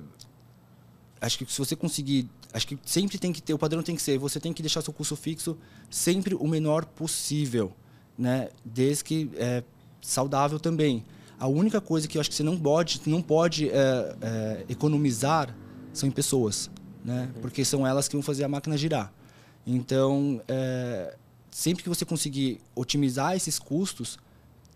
acho 1.20 1.38
que 1.38 1.52
se 1.52 1.58
você 1.58 1.76
conseguir 1.76 2.28
acho 2.52 2.66
que 2.66 2.78
sempre 2.82 3.18
tem 3.18 3.32
que 3.32 3.42
ter 3.42 3.52
o 3.52 3.58
padrão 3.58 3.82
tem 3.82 3.94
que 3.94 4.00
ser 4.00 4.18
você 4.18 4.40
tem 4.40 4.54
que 4.54 4.62
deixar 4.62 4.80
seu 4.80 4.92
custo 4.92 5.14
fixo 5.14 5.58
sempre 5.90 6.34
o 6.34 6.48
menor 6.48 6.86
possível 6.86 7.74
né 8.16 8.48
desde 8.64 9.04
que 9.04 9.30
é 9.36 9.62
saudável 10.00 10.58
também 10.58 11.04
a 11.38 11.46
única 11.46 11.80
coisa 11.80 12.08
que 12.08 12.18
eu 12.18 12.20
acho 12.20 12.30
que 12.30 12.36
você 12.36 12.42
não 12.42 12.58
pode, 12.58 13.00
não 13.06 13.22
pode 13.22 13.68
é, 13.70 14.16
é, 14.20 14.64
economizar 14.68 15.54
são 15.92 16.08
em 16.08 16.12
pessoas, 16.12 16.70
né? 17.04 17.30
Uhum. 17.34 17.40
Porque 17.40 17.64
são 17.64 17.86
elas 17.86 18.08
que 18.08 18.16
vão 18.16 18.22
fazer 18.22 18.44
a 18.44 18.48
máquina 18.48 18.76
girar. 18.76 19.12
Então, 19.66 20.40
é, 20.48 21.16
sempre 21.50 21.82
que 21.82 21.88
você 21.88 22.04
conseguir 22.04 22.60
otimizar 22.74 23.36
esses 23.36 23.58
custos, 23.58 24.18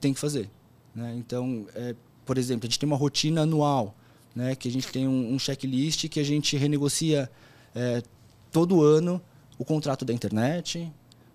tem 0.00 0.12
que 0.12 0.20
fazer. 0.20 0.50
Né? 0.94 1.14
Então, 1.16 1.66
é, 1.74 1.94
por 2.24 2.38
exemplo, 2.38 2.66
a 2.66 2.68
gente 2.68 2.78
tem 2.78 2.86
uma 2.86 2.96
rotina 2.96 3.42
anual, 3.42 3.94
né? 4.34 4.54
Que 4.54 4.68
a 4.68 4.70
gente 4.70 4.88
tem 4.88 5.08
um, 5.08 5.34
um 5.34 5.38
checklist 5.38 6.08
que 6.08 6.20
a 6.20 6.24
gente 6.24 6.56
renegocia 6.56 7.30
é, 7.74 8.02
todo 8.50 8.82
ano 8.82 9.20
o 9.58 9.64
contrato 9.64 10.04
da 10.04 10.12
internet, 10.12 10.90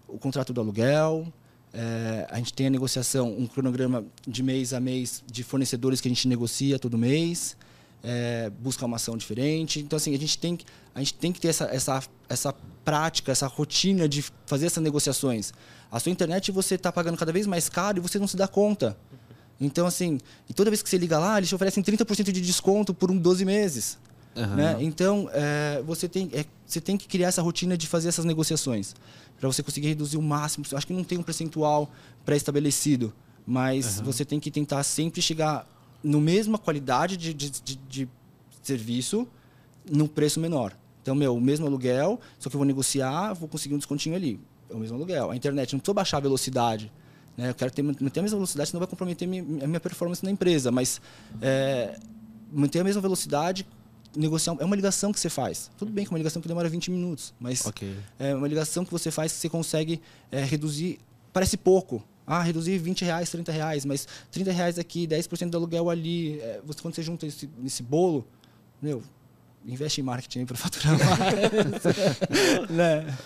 o 0.07 0.17
contrato 0.17 0.53
do 0.53 0.61
aluguel, 0.61 1.31
é, 1.79 2.25
a 2.31 2.37
gente 2.37 2.53
tem 2.53 2.65
a 2.65 2.69
negociação, 2.71 3.31
um 3.37 3.45
cronograma 3.45 4.03
de 4.27 4.41
mês 4.41 4.73
a 4.73 4.79
mês 4.79 5.23
de 5.31 5.43
fornecedores 5.43 6.01
que 6.01 6.07
a 6.07 6.11
gente 6.11 6.27
negocia 6.27 6.79
todo 6.79 6.97
mês, 6.97 7.55
é, 8.03 8.49
busca 8.49 8.83
uma 8.83 8.95
ação 8.95 9.15
diferente. 9.15 9.79
Então, 9.79 9.95
assim, 9.95 10.15
a 10.15 10.17
gente 10.17 10.39
tem, 10.39 10.57
a 10.95 10.99
gente 10.99 11.13
tem 11.13 11.31
que 11.31 11.39
ter 11.39 11.49
essa, 11.49 11.65
essa, 11.65 12.03
essa 12.27 12.55
prática, 12.83 13.31
essa 13.31 13.45
rotina 13.45 14.09
de 14.09 14.25
fazer 14.47 14.65
essas 14.65 14.83
negociações. 14.83 15.53
A 15.91 15.99
sua 15.99 16.11
internet 16.11 16.51
você 16.51 16.75
está 16.75 16.91
pagando 16.91 17.15
cada 17.15 17.31
vez 17.31 17.45
mais 17.45 17.69
caro 17.69 17.99
e 17.99 18.01
você 18.01 18.17
não 18.17 18.27
se 18.27 18.35
dá 18.35 18.47
conta. 18.47 18.97
Então, 19.61 19.85
assim, 19.85 20.17
e 20.49 20.53
toda 20.55 20.71
vez 20.71 20.81
que 20.81 20.89
você 20.89 20.97
liga 20.97 21.19
lá, 21.19 21.37
eles 21.37 21.49
te 21.49 21.53
oferecem 21.53 21.83
30% 21.83 22.31
de 22.31 22.41
desconto 22.41 22.91
por 22.91 23.11
um 23.11 23.17
12 23.17 23.45
meses. 23.45 23.99
Uhum. 24.37 24.55
Né? 24.55 24.77
Então, 24.79 25.29
é, 25.33 25.81
você, 25.85 26.07
tem, 26.07 26.29
é, 26.31 26.45
você 26.65 26.79
tem 26.79 26.95
que 26.95 27.07
criar 27.07 27.29
essa 27.29 27.41
rotina 27.41 27.75
de 27.75 27.87
fazer 27.87 28.07
essas 28.07 28.23
negociações 28.23 28.95
para 29.39 29.47
você 29.47 29.63
conseguir 29.63 29.87
reduzir 29.87 30.17
o 30.17 30.21
máximo. 30.21 30.65
Acho 30.73 30.85
que 30.85 30.93
não 30.93 31.03
tem 31.03 31.17
um 31.17 31.23
percentual 31.23 31.89
pré-estabelecido, 32.23 33.13
mas 33.45 33.99
uhum. 33.99 34.05
você 34.05 34.23
tem 34.23 34.39
que 34.39 34.51
tentar 34.51 34.83
sempre 34.83 35.21
chegar 35.21 35.67
no 36.03 36.21
mesma 36.21 36.57
qualidade 36.57 37.17
de, 37.17 37.33
de, 37.33 37.49
de, 37.49 37.79
de 37.89 38.09
serviço 38.61 39.27
no 39.89 40.07
preço 40.07 40.39
menor. 40.39 40.73
Então, 41.01 41.15
meu, 41.15 41.35
o 41.35 41.41
mesmo 41.41 41.65
aluguel, 41.65 42.19
só 42.37 42.49
que 42.49 42.55
eu 42.55 42.59
vou 42.59 42.65
negociar, 42.65 43.33
vou 43.33 43.47
conseguir 43.47 43.73
um 43.73 43.77
descontinho 43.77 44.15
ali. 44.15 44.39
É 44.69 44.75
o 44.75 44.77
mesmo 44.77 44.97
aluguel. 44.97 45.31
A 45.31 45.35
internet, 45.35 45.73
não 45.73 45.79
precisa 45.79 45.93
baixar 45.93 46.17
a 46.17 46.19
velocidade. 46.19 46.91
Né? 47.37 47.49
Eu 47.49 47.55
quero 47.55 47.71
ter, 47.71 47.81
manter 47.81 48.19
a 48.19 48.23
mesma 48.23 48.37
velocidade, 48.37 48.69
senão 48.69 48.79
vai 48.79 48.87
comprometer 48.87 49.25
a 49.25 49.67
minha 49.67 49.79
performance 49.79 50.23
na 50.23 50.29
empresa. 50.29 50.69
Mas 50.69 50.99
é, 51.41 51.97
manter 52.51 52.81
a 52.81 52.83
mesma 52.83 53.01
velocidade 53.01 53.65
negociar 54.15 54.55
é 54.59 54.65
uma 54.65 54.75
ligação 54.75 55.11
que 55.11 55.19
você 55.19 55.29
faz. 55.29 55.71
Tudo 55.77 55.91
bem 55.91 56.05
que 56.05 56.09
é 56.09 56.13
uma 56.13 56.17
ligação 56.17 56.41
que 56.41 56.47
demora 56.47 56.69
20 56.69 56.91
minutos, 56.91 57.33
mas 57.39 57.65
okay. 57.65 57.95
é 58.19 58.33
uma 58.35 58.47
ligação 58.47 58.83
que 58.85 58.91
você 58.91 59.11
faz 59.11 59.31
que 59.31 59.39
você 59.39 59.49
consegue 59.49 60.01
é, 60.31 60.43
reduzir. 60.43 60.99
Parece 61.33 61.57
pouco. 61.57 62.03
Ah, 62.25 62.41
reduzir 62.41 62.77
20 62.77 63.05
reais, 63.05 63.29
30 63.29 63.51
reais, 63.53 63.85
mas 63.85 64.05
30 64.31 64.51
reais 64.51 64.77
aqui, 64.77 65.07
10% 65.07 65.49
do 65.49 65.57
aluguel 65.57 65.89
ali. 65.89 66.39
É, 66.41 66.59
você, 66.65 66.81
quando 66.81 66.95
você 66.95 67.01
junta 67.01 67.25
esse, 67.25 67.49
esse 67.63 67.81
bolo, 67.81 68.27
meu, 68.81 69.01
investe 69.65 70.01
em 70.01 70.03
marketing 70.03 70.45
para 70.45 70.57
faturar 70.57 70.97
mais. 70.99 71.83
né? 72.69 73.17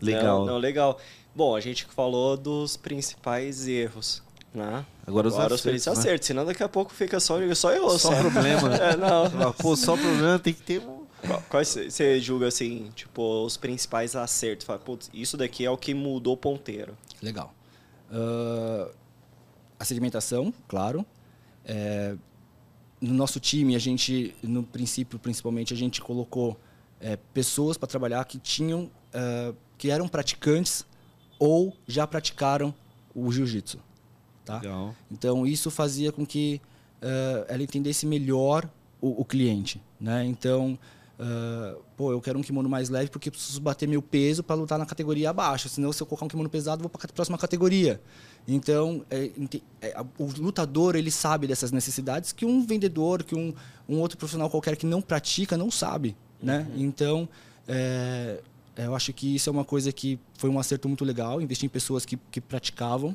Legal. 0.00 0.40
Não, 0.40 0.46
não, 0.46 0.58
legal. 0.58 1.00
Bom, 1.34 1.54
a 1.56 1.60
gente 1.60 1.86
falou 1.86 2.36
dos 2.36 2.76
principais 2.76 3.66
erros. 3.66 4.22
Né? 4.54 4.84
Agora 5.06 5.28
os 5.28 5.34
Agora 5.34 5.54
acertos, 5.54 5.86
os 5.86 6.04
né? 6.04 6.18
senão 6.20 6.44
daqui 6.44 6.62
a 6.62 6.68
pouco 6.68 6.92
fica 6.92 7.20
só, 7.20 7.38
só 7.54 7.72
erro. 7.72 7.98
Só, 7.98 8.14
problema. 8.14 8.74
é, 8.76 8.96
não. 8.96 9.52
Pô, 9.52 9.76
só 9.76 9.96
problema 9.96 10.38
tem 10.38 10.54
que 10.54 10.62
ter 10.62 10.82
Quais 11.48 11.68
você 11.68 12.20
julga 12.20 12.46
assim, 12.46 12.90
tipo, 12.94 13.44
os 13.44 13.56
principais 13.56 14.14
acertos? 14.14 14.66
Fala, 14.66 14.78
putz, 14.78 15.10
isso 15.12 15.36
daqui 15.36 15.64
é 15.64 15.70
o 15.70 15.76
que 15.76 15.92
mudou 15.92 16.34
o 16.34 16.36
ponteiro. 16.36 16.96
Legal. 17.20 17.52
Uh, 18.10 18.90
a 19.78 19.84
segmentação, 19.84 20.52
claro. 20.68 21.04
É, 21.64 22.16
no 23.00 23.14
nosso 23.14 23.40
time, 23.40 23.74
a 23.74 23.78
gente, 23.78 24.34
no 24.42 24.62
princípio, 24.62 25.18
principalmente, 25.18 25.74
a 25.74 25.76
gente 25.76 26.00
colocou 26.00 26.58
é, 27.00 27.16
pessoas 27.34 27.76
para 27.76 27.88
trabalhar 27.88 28.24
que 28.24 28.38
tinham, 28.38 28.84
uh, 28.84 29.54
que 29.76 29.90
eram 29.90 30.08
praticantes 30.08 30.86
ou 31.38 31.76
já 31.86 32.06
praticaram 32.06 32.74
o 33.14 33.30
jiu-jitsu. 33.30 33.78
Tá? 34.48 34.60
Legal. 34.60 34.94
Então, 35.10 35.46
isso 35.46 35.70
fazia 35.70 36.10
com 36.10 36.24
que 36.24 36.58
uh, 37.02 37.44
ela 37.48 37.62
entendesse 37.62 38.06
melhor 38.06 38.66
o, 38.98 39.20
o 39.20 39.24
cliente. 39.24 39.78
Né? 40.00 40.24
Então, 40.24 40.78
uh, 41.18 41.82
pô, 41.94 42.12
eu 42.12 42.20
quero 42.22 42.38
um 42.38 42.42
kimono 42.42 42.66
mais 42.66 42.88
leve 42.88 43.10
porque 43.10 43.30
preciso 43.30 43.60
bater 43.60 43.86
meu 43.86 44.00
peso 44.00 44.42
para 44.42 44.56
lutar 44.56 44.78
na 44.78 44.86
categoria 44.86 45.28
abaixo. 45.28 45.68
Senão, 45.68 45.92
se 45.92 46.02
eu 46.02 46.06
colocar 46.06 46.24
um 46.24 46.28
kimono 46.28 46.48
pesado, 46.48 46.80
vou 46.80 46.88
para 46.88 47.04
a 47.04 47.12
próxima 47.12 47.36
categoria. 47.36 48.00
Então, 48.46 49.04
é, 49.10 49.30
é, 49.82 50.00
o 50.18 50.24
lutador 50.38 50.96
ele 50.96 51.10
sabe 51.10 51.46
dessas 51.46 51.70
necessidades 51.70 52.32
que 52.32 52.46
um 52.46 52.64
vendedor, 52.64 53.22
que 53.22 53.34
um, 53.34 53.52
um 53.86 53.98
outro 53.98 54.16
profissional 54.16 54.48
qualquer 54.48 54.76
que 54.76 54.86
não 54.86 55.02
pratica 55.02 55.58
não 55.58 55.70
sabe. 55.70 56.16
Né? 56.42 56.66
Uhum. 56.70 56.82
Então, 56.84 57.28
é, 57.68 58.40
eu 58.78 58.94
acho 58.94 59.12
que 59.12 59.34
isso 59.34 59.50
é 59.50 59.52
uma 59.52 59.64
coisa 59.64 59.92
que 59.92 60.18
foi 60.38 60.48
um 60.48 60.58
acerto 60.58 60.88
muito 60.88 61.04
legal, 61.04 61.42
investir 61.42 61.66
em 61.66 61.68
pessoas 61.68 62.06
que, 62.06 62.16
que 62.30 62.40
praticavam. 62.40 63.14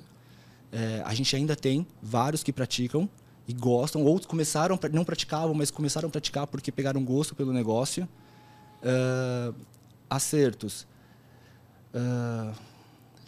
É, 0.73 1.03
a 1.05 1.13
gente 1.13 1.35
ainda 1.35 1.55
tem 1.55 1.85
vários 2.01 2.41
que 2.41 2.51
praticam 2.51 3.07
e 3.47 3.53
gostam, 3.53 4.03
outros 4.03 4.25
começaram, 4.25 4.79
não 4.91 5.05
praticavam, 5.05 5.53
mas 5.53 5.69
começaram 5.69 6.07
a 6.07 6.11
praticar 6.11 6.47
porque 6.47 6.71
pegaram 6.71 7.03
gosto 7.05 7.35
pelo 7.35 7.53
negócio. 7.53 8.09
Uh, 8.81 9.53
acertos. 10.09 10.87
Uh, 11.93 12.53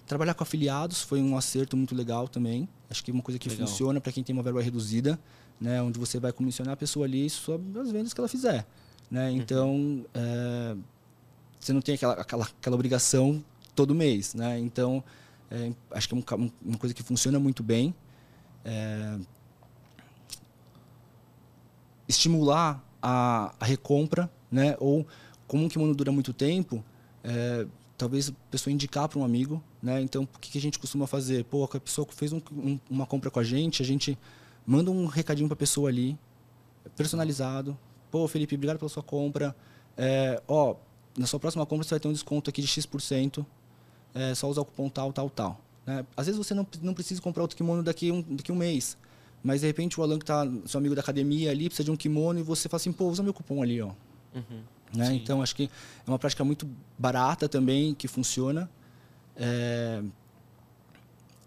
trabalhar 0.08 0.34
com 0.34 0.43
afiliados 0.43 1.02
foi 1.02 1.22
um 1.22 1.38
acerto 1.38 1.78
muito 1.78 1.93
legal 1.93 2.28
também. 2.28 2.68
Acho 2.89 3.04
que 3.04 3.12
é 3.12 3.14
uma 3.14 3.22
coisa 3.22 3.38
que 3.38 3.48
legal. 3.48 3.68
funciona 3.68 4.02
para 4.02 4.12
quem 4.12 4.24
tem 4.24 4.34
uma 4.34 4.43
verba 4.43 4.62
reduzida, 4.62 5.20
né, 5.62 5.82
onde 5.82 6.00
você 6.00 6.20
vai 6.20 6.32
comissionar 6.32 6.74
a 6.74 6.78
pessoa 6.78 7.06
ali 7.06 7.30
sobre 7.30 7.80
as 7.80 7.91
vendas 7.91 8.12
que 8.12 8.20
ela 8.20 8.28
fizer. 8.28 8.66
Né? 9.10 9.30
Uhum. 9.30 9.36
Então, 9.38 10.06
é, 10.16 10.76
você 11.60 11.72
não 11.74 11.82
tem 11.82 11.93
aquela, 11.93 12.14
aquela, 12.14 12.46
aquela 12.46 12.76
obrigação 12.76 13.43
todo 13.76 13.93
mês. 13.93 14.34
Né? 14.34 14.60
Então, 14.60 15.04
é, 15.52 15.72
acho 15.91 16.08
que 16.10 16.16
é 16.16 16.18
um, 16.18 16.52
uma 16.64 16.78
coisa 16.78 16.93
que 16.93 17.04
funciona 17.04 17.39
muito 17.39 17.64
bem. 17.64 17.93
é, 18.66 19.20
estimular 22.08 22.84
a, 23.02 23.54
a, 23.60 23.66
recompra, 23.66 24.30
né? 24.52 24.76
Ou 24.80 25.06
como 25.48 25.64
um 25.64 25.70
kimono 25.70 25.93
dura 25.93 26.12
muito 26.12 26.34
tempo, 26.34 26.84
é, 27.24 27.68
talvez 27.98 28.30
a 28.30 28.34
pessoa 28.50 28.74
indicar 28.74 29.08
para 29.08 29.20
um 29.20 29.24
amigo, 29.24 29.64
né? 29.82 30.02
Então, 30.02 30.24
o 30.24 30.39
que, 30.39 30.52
que, 30.52 30.58
a 30.58 30.62
gente 30.62 30.80
costuma 30.80 31.06
fazer? 31.06 31.46
Pô, 31.46 31.64
a 31.64 31.80
pessoa 31.80 32.08
fez 32.12 32.34
um, 32.34 32.41
um, 32.52 32.80
uma 32.89 33.06
compra 33.06 33.30
com 33.30 33.39
a 33.39 33.43
gente, 33.43 33.82
a 33.82 33.86
gente 33.86 34.18
manda 34.66 34.89
um 34.89 35.06
recadinho 35.06 35.48
para 35.48 35.54
a 35.54 35.58
pessoa 35.58 35.89
ali, 35.89 36.18
personalizado. 36.96 37.78
Pô, 38.10 38.28
Felipe, 38.28 38.56
obrigado 38.56 38.80
pela 38.80 38.89
sua 38.89 39.04
compra. 39.04 39.56
É, 39.98 40.41
ó, 40.48 40.76
na 41.18 41.28
sua 41.28 41.39
próxima 41.39 41.66
compra 41.66 41.84
você 41.84 41.91
vai 41.91 42.00
ter 42.00 42.08
um 42.08 42.14
desconto 42.14 42.50
aqui 42.50 42.62
de 42.62 42.68
X%. 42.68 43.46
É 44.16 44.34
só 44.34 44.49
usar 44.49 44.61
o 44.61 44.66
cupom 44.66 44.89
tal, 44.89 45.11
tal, 45.11 45.30
tal. 45.30 45.61
Né? 45.86 46.05
Às 46.16 46.26
vezes 46.26 46.38
você 46.38 46.53
não, 46.53 46.66
não 46.82 46.93
precisa 46.93 47.22
comprar 47.22 47.43
outro 47.43 47.55
kimono 47.55 47.84
daqui 47.84 48.11
um, 48.11 48.22
daqui 48.22 48.51
um 48.51 48.55
mês. 48.55 48.97
Mas 49.43 49.61
de 49.61 49.68
repente 49.68 49.99
o 49.99 50.03
Alan 50.03 50.18
que 50.18 50.24
está 50.24 50.47
seu 50.66 50.80
amigo 50.80 50.95
da 50.95 51.01
academia 51.01 51.51
ali 51.51 51.70
precisa 51.70 51.84
de 51.84 51.91
um 51.91 51.95
kimono 51.95 52.39
e 52.39 52.43
você 52.43 52.68
fala 52.68 52.78
assim, 52.78 52.91
pô, 52.91 53.09
usa 53.09 53.22
meu 53.22 53.34
cupom 53.34 53.61
ali, 53.61 53.82
ó. 53.82 53.91
Uhum. 54.34 54.61
Né? 54.95 55.13
Então 55.13 55.41
acho 55.41 55.55
que 55.55 55.70
é 56.07 56.09
uma 56.09 56.18
prática 56.18 56.43
muito 56.43 56.68
barata 56.97 57.47
também 57.47 57.93
que 57.93 58.07
funciona. 58.07 58.70
É... 59.36 60.01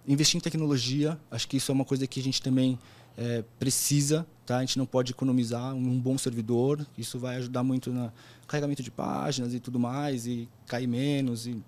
Investir 0.06 0.36
em 0.36 0.40
tecnologia, 0.40 1.18
acho 1.30 1.48
que 1.48 1.56
isso 1.56 1.72
é 1.72 1.74
uma 1.74 1.84
coisa 1.84 2.06
que 2.06 2.20
a 2.20 2.22
gente 2.22 2.40
também 2.40 2.78
é, 3.18 3.42
precisa, 3.58 4.24
tá? 4.46 4.58
A 4.58 4.60
gente 4.60 4.78
não 4.78 4.86
pode 4.86 5.10
economizar 5.12 5.74
um 5.74 5.98
bom 5.98 6.16
servidor. 6.16 6.86
Isso 6.96 7.18
vai 7.18 7.36
ajudar 7.36 7.64
muito 7.64 7.90
no 7.90 8.10
carregamento 8.46 8.82
de 8.82 8.90
páginas 8.90 9.52
e 9.52 9.60
tudo 9.60 9.78
mais 9.78 10.26
e 10.26 10.48
cair 10.66 10.86
menos. 10.86 11.46
E 11.46 11.62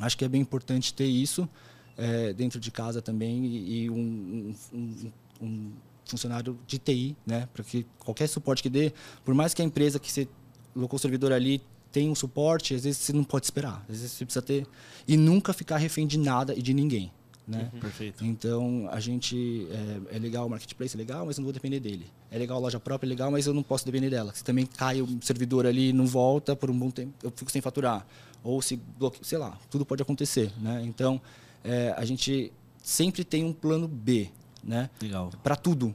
acho 0.00 0.16
que 0.16 0.24
é 0.24 0.28
bem 0.28 0.40
importante 0.40 0.92
ter 0.92 1.06
isso 1.06 1.48
é, 1.96 2.32
dentro 2.32 2.60
de 2.60 2.70
casa 2.70 3.00
também 3.00 3.44
e, 3.44 3.84
e 3.84 3.90
um, 3.90 4.54
um, 4.72 5.12
um, 5.42 5.72
funcionário 6.04 6.58
de 6.66 6.78
TI, 6.78 7.16
né? 7.26 7.48
Para 7.52 7.64
que 7.64 7.86
qualquer 7.98 8.28
suporte 8.28 8.62
que 8.62 8.70
dê, 8.70 8.92
por 9.24 9.34
mais 9.34 9.54
que 9.54 9.62
a 9.62 9.64
empresa 9.64 9.98
que 9.98 10.10
você 10.10 10.28
colocou 10.72 10.96
o 10.96 11.00
servidor 11.00 11.32
ali 11.32 11.60
tenha 11.90 12.10
um 12.10 12.14
suporte, 12.14 12.74
às 12.74 12.84
vezes 12.84 12.98
você 12.98 13.12
não 13.12 13.24
pode 13.24 13.46
esperar. 13.46 13.84
Às 13.88 13.96
vezes 13.96 14.12
você 14.12 14.24
precisa 14.24 14.42
ter 14.42 14.66
e 15.08 15.16
nunca 15.16 15.52
ficar 15.52 15.78
refém 15.78 16.06
de 16.06 16.18
nada 16.18 16.54
e 16.54 16.62
de 16.62 16.74
ninguém. 16.74 17.10
Né? 17.46 17.70
Uhum. 17.72 17.80
Perfeito. 17.80 18.24
Então, 18.24 18.88
a 18.90 18.98
gente. 18.98 19.68
É, 20.10 20.16
é, 20.16 20.18
legal 20.18 20.46
o 20.46 20.50
marketplace, 20.50 20.96
é 20.96 20.98
legal, 20.98 21.24
mas 21.24 21.38
não 21.38 21.44
vou 21.44 21.52
depender 21.52 21.78
dele. 21.78 22.06
É 22.28 22.36
legal 22.38 22.58
a 22.58 22.60
loja 22.60 22.80
própria, 22.80 23.06
é 23.06 23.10
legal, 23.10 23.30
mas 23.30 23.46
eu 23.46 23.54
não 23.54 23.62
posso 23.62 23.86
depender 23.86 24.10
dela. 24.10 24.32
Se 24.34 24.42
também 24.42 24.66
cai 24.66 25.00
o 25.00 25.08
servidor 25.22 25.64
ali 25.64 25.92
não 25.92 26.06
volta 26.06 26.56
por 26.56 26.70
um 26.70 26.76
bom 26.76 26.90
tempo, 26.90 27.12
eu 27.22 27.32
fico 27.34 27.50
sem 27.50 27.62
faturar. 27.62 28.04
Ou 28.46 28.62
se 28.62 28.76
bloqueia, 28.76 29.24
sei 29.24 29.38
lá, 29.38 29.58
tudo 29.68 29.84
pode 29.84 30.00
acontecer. 30.00 30.52
Né? 30.56 30.82
Então, 30.84 31.20
é, 31.64 31.92
a 31.96 32.04
gente 32.04 32.52
sempre 32.80 33.24
tem 33.24 33.44
um 33.44 33.52
plano 33.52 33.88
B. 33.88 34.30
Né? 34.62 34.88
Legal. 35.02 35.30
Para 35.42 35.56
tudo. 35.56 35.92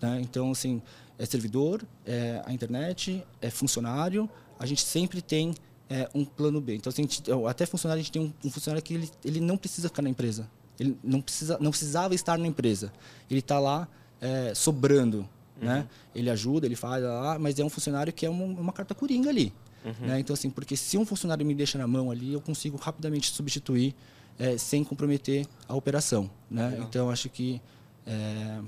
Né? 0.00 0.18
Então, 0.22 0.50
assim, 0.50 0.80
é 1.18 1.26
servidor, 1.26 1.82
é 2.06 2.42
a 2.46 2.52
internet, 2.54 3.22
é 3.42 3.50
funcionário, 3.50 4.30
a 4.58 4.64
gente 4.64 4.80
sempre 4.80 5.20
tem 5.20 5.54
é, 5.90 6.08
um 6.14 6.24
plano 6.24 6.58
B. 6.58 6.74
Então, 6.74 6.88
assim, 6.90 7.02
gente, 7.02 7.22
até 7.46 7.66
funcionário, 7.66 8.00
a 8.00 8.02
gente 8.02 8.12
tem 8.12 8.22
um, 8.22 8.32
um 8.46 8.50
funcionário 8.50 8.82
que 8.82 8.94
ele, 8.94 9.10
ele 9.22 9.40
não 9.40 9.58
precisa 9.58 9.88
ficar 9.88 10.00
na 10.00 10.08
empresa. 10.08 10.48
Ele 10.78 10.96
não, 11.04 11.20
precisa, 11.20 11.58
não 11.60 11.70
precisava 11.70 12.14
estar 12.14 12.38
na 12.38 12.46
empresa. 12.46 12.90
Ele 13.30 13.40
está 13.40 13.58
lá 13.58 13.86
é, 14.22 14.54
sobrando. 14.54 15.18
Uhum. 15.60 15.68
Né? 15.68 15.86
Ele 16.14 16.30
ajuda, 16.30 16.64
ele 16.64 16.76
faz 16.76 17.04
lá, 17.04 17.38
mas 17.38 17.58
é 17.58 17.64
um 17.64 17.68
funcionário 17.68 18.10
que 18.10 18.24
é 18.24 18.30
uma, 18.30 18.44
uma 18.44 18.72
carta 18.72 18.94
coringa 18.94 19.28
ali. 19.28 19.52
Uhum. 19.84 20.06
Né? 20.06 20.20
Então, 20.20 20.34
assim, 20.34 20.50
porque 20.50 20.76
se 20.76 20.98
um 20.98 21.06
funcionário 21.06 21.44
me 21.44 21.54
deixa 21.54 21.78
na 21.78 21.86
mão 21.86 22.10
ali, 22.10 22.32
eu 22.32 22.40
consigo 22.40 22.76
rapidamente 22.76 23.30
substituir 23.30 23.94
é, 24.38 24.56
sem 24.58 24.84
comprometer 24.84 25.46
a 25.68 25.74
operação. 25.74 26.30
Né? 26.50 26.78
Então, 26.80 27.10
acho 27.10 27.28
que 27.28 27.60
é, 28.06 28.60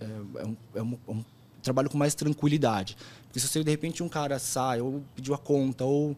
é, 0.00 0.40
é, 0.40 0.46
um, 0.46 0.56
é 0.74 0.82
um, 0.82 0.98
um, 1.08 1.24
trabalho 1.62 1.88
com 1.88 1.98
mais 1.98 2.14
tranquilidade. 2.14 2.96
Porque 3.26 3.40
se 3.40 3.48
você, 3.48 3.64
de 3.64 3.70
repente, 3.70 4.02
um 4.02 4.08
cara 4.08 4.38
sai, 4.38 4.80
ou 4.80 5.02
pediu 5.14 5.34
a 5.34 5.38
conta, 5.38 5.84
ou 5.84 6.16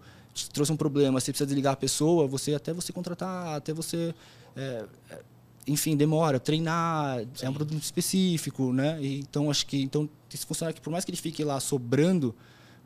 trouxe 0.52 0.72
um 0.72 0.76
problema, 0.76 1.20
você 1.20 1.32
precisa 1.32 1.46
desligar 1.46 1.72
a 1.72 1.76
pessoa, 1.76 2.26
você 2.26 2.54
até 2.54 2.72
você 2.72 2.92
contratar, 2.92 3.56
até 3.56 3.72
você 3.72 4.14
é, 4.56 4.84
é, 5.10 5.18
enfim, 5.66 5.96
demora. 5.96 6.38
Treinar 6.38 7.20
Sim. 7.34 7.46
é 7.46 7.50
um 7.50 7.52
produto 7.52 7.82
específico, 7.82 8.72
né? 8.72 8.98
E, 9.00 9.20
então, 9.20 9.50
acho 9.50 9.66
que 9.66 9.82
então, 9.82 10.08
esse 10.32 10.46
funcionário 10.46 10.74
que, 10.74 10.80
por 10.80 10.90
mais 10.90 11.04
que 11.04 11.10
ele 11.10 11.18
fique 11.18 11.42
lá 11.42 11.58
sobrando, 11.58 12.34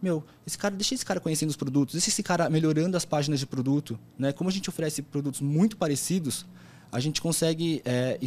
meu, 0.03 0.25
esse 0.47 0.57
cara, 0.57 0.75
deixa 0.75 0.95
esse 0.95 1.05
cara 1.05 1.21
conhecendo 1.21 1.51
os 1.51 1.57
produtos, 1.57 1.95
deixa 1.95 2.09
esse 2.09 2.23
cara 2.23 2.49
melhorando 2.49 2.97
as 2.97 3.05
páginas 3.05 3.39
de 3.41 3.47
produto, 3.47 3.99
né? 4.19 4.33
Como 4.33 4.49
a 4.49 4.53
gente 4.53 4.69
oferece 4.69 5.03
produtos 5.03 5.41
muito 5.41 5.77
parecidos, 5.77 6.47
a 6.91 6.99
gente 7.01 7.21
consegue, 7.21 7.83
é, 7.85 8.19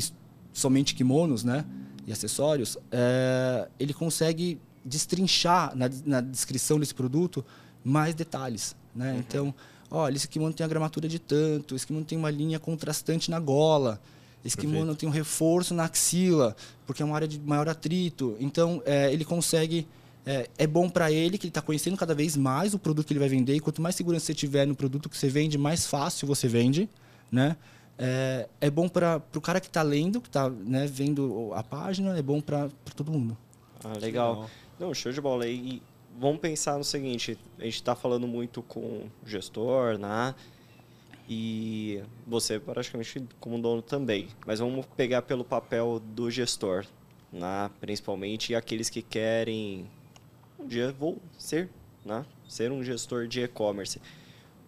somente 0.53 0.93
kimonos, 0.93 1.43
né? 1.43 1.65
E 2.05 2.11
acessórios, 2.11 2.77
é, 2.91 3.67
ele 3.79 3.93
consegue 3.93 4.59
destrinchar 4.85 5.75
na, 5.75 5.89
na, 6.05 6.21
descrição 6.21 6.79
desse 6.79 6.93
produto 6.93 7.43
mais 7.83 8.13
detalhes, 8.13 8.75
né? 8.95 9.13
Uhum. 9.13 9.19
Então, 9.19 9.55
olha, 9.89 10.15
esse 10.15 10.27
kimono 10.27 10.53
tem 10.53 10.65
a 10.65 10.67
gramatura 10.67 11.07
de 11.07 11.19
tanto, 11.19 11.75
esse 11.75 11.87
kimono 11.87 12.05
tem 12.05 12.17
uma 12.17 12.29
linha 12.29 12.59
contrastante 12.59 13.31
na 13.31 13.39
gola, 13.39 13.99
esse 14.45 14.57
Perfeito. 14.57 14.73
kimono 14.73 14.95
tem 14.95 15.07
um 15.07 15.11
reforço 15.11 15.73
na 15.73 15.85
axila, 15.85 16.55
porque 16.85 17.01
é 17.01 17.05
uma 17.05 17.15
área 17.15 17.27
de 17.27 17.39
maior 17.39 17.67
atrito. 17.69 18.35
Então, 18.39 18.81
é, 18.85 19.11
ele 19.11 19.25
consegue... 19.25 19.87
É, 20.25 20.49
é 20.57 20.67
bom 20.67 20.89
para 20.89 21.11
ele 21.11 21.37
que 21.37 21.45
ele 21.45 21.51
está 21.51 21.61
conhecendo 21.61 21.97
cada 21.97 22.15
vez 22.15 22.37
mais 22.37 22.73
o 22.73 22.79
produto 22.79 23.07
que 23.07 23.13
ele 23.13 23.19
vai 23.19 23.29
vender. 23.29 23.55
E 23.55 23.59
quanto 23.59 23.81
mais 23.81 23.95
segurança 23.95 24.25
você 24.25 24.33
tiver 24.33 24.65
no 24.65 24.75
produto 24.75 25.09
que 25.09 25.17
você 25.17 25.27
vende, 25.27 25.57
mais 25.57 25.85
fácil 25.85 26.27
você 26.27 26.47
vende, 26.47 26.89
né? 27.31 27.57
É, 27.97 28.47
é 28.59 28.69
bom 28.69 28.89
para 28.89 29.21
o 29.35 29.41
cara 29.41 29.59
que 29.59 29.67
está 29.67 29.81
lendo, 29.81 30.19
que 30.19 30.29
está 30.29 30.49
né, 30.49 30.87
vendo 30.87 31.51
a 31.53 31.61
página, 31.61 32.17
é 32.17 32.21
bom 32.21 32.41
para 32.41 32.69
todo 32.95 33.11
mundo. 33.11 33.37
Ah, 33.83 33.93
legal. 33.99 34.33
legal. 34.33 34.49
Não, 34.79 34.93
show 34.93 35.11
de 35.11 35.21
bola. 35.21 35.45
E 35.45 35.81
vamos 36.19 36.39
pensar 36.39 36.77
no 36.77 36.83
seguinte: 36.83 37.37
a 37.59 37.65
gente 37.65 37.75
está 37.75 37.95
falando 37.95 38.27
muito 38.27 38.61
com 38.63 38.79
o 38.79 39.11
gestor, 39.25 39.97
né? 39.97 40.33
E 41.29 42.01
você 42.27 42.59
praticamente 42.59 43.23
como 43.39 43.61
dono 43.61 43.81
também. 43.81 44.27
Mas 44.45 44.59
vamos 44.59 44.85
pegar 44.97 45.21
pelo 45.21 45.43
papel 45.43 46.01
do 46.13 46.29
gestor, 46.29 46.85
né? 47.31 47.69
principalmente 47.79 48.53
aqueles 48.53 48.89
que 48.89 49.01
querem 49.01 49.89
um 50.63 50.67
dia 50.67 50.91
vou 50.97 51.21
ser, 51.37 51.69
né? 52.05 52.25
ser 52.47 52.71
um 52.71 52.83
gestor 52.83 53.27
de 53.27 53.41
e-commerce. 53.41 54.01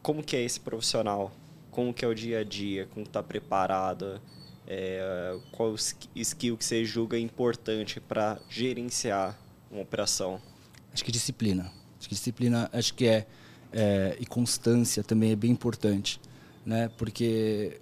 Como 0.02 0.22
que 0.22 0.36
é 0.36 0.44
esse 0.44 0.60
profissional? 0.60 1.32
Como 1.72 1.94
que 1.94 2.06
é 2.06 2.08
o 2.08 2.14
dia 2.14 2.40
a 2.40 2.44
dia? 2.44 2.88
Como 2.94 3.06
está 3.06 3.24
preparado? 3.24 4.22
É, 4.68 5.38
qual 5.52 5.76
skill 6.16 6.58
que 6.58 6.66
você 6.66 6.84
julga 6.84 7.18
importante 7.18 8.00
para 8.00 8.40
gerenciar 8.50 9.40
uma 9.72 9.82
operação? 9.82 10.42
Acho 10.94 11.04
que 11.04 11.12
disciplina. 11.12 11.72
Acho 12.00 12.10
que 12.10 12.16
disciplina, 12.16 12.70
acho 12.74 12.94
que 12.94 13.08
é, 13.08 13.26
é 13.72 14.18
e 14.20 14.26
constância 14.26 15.04
também 15.04 15.32
é 15.32 15.36
bem 15.36 15.52
importante, 15.52 16.20
né? 16.66 16.90
Porque 16.98 17.80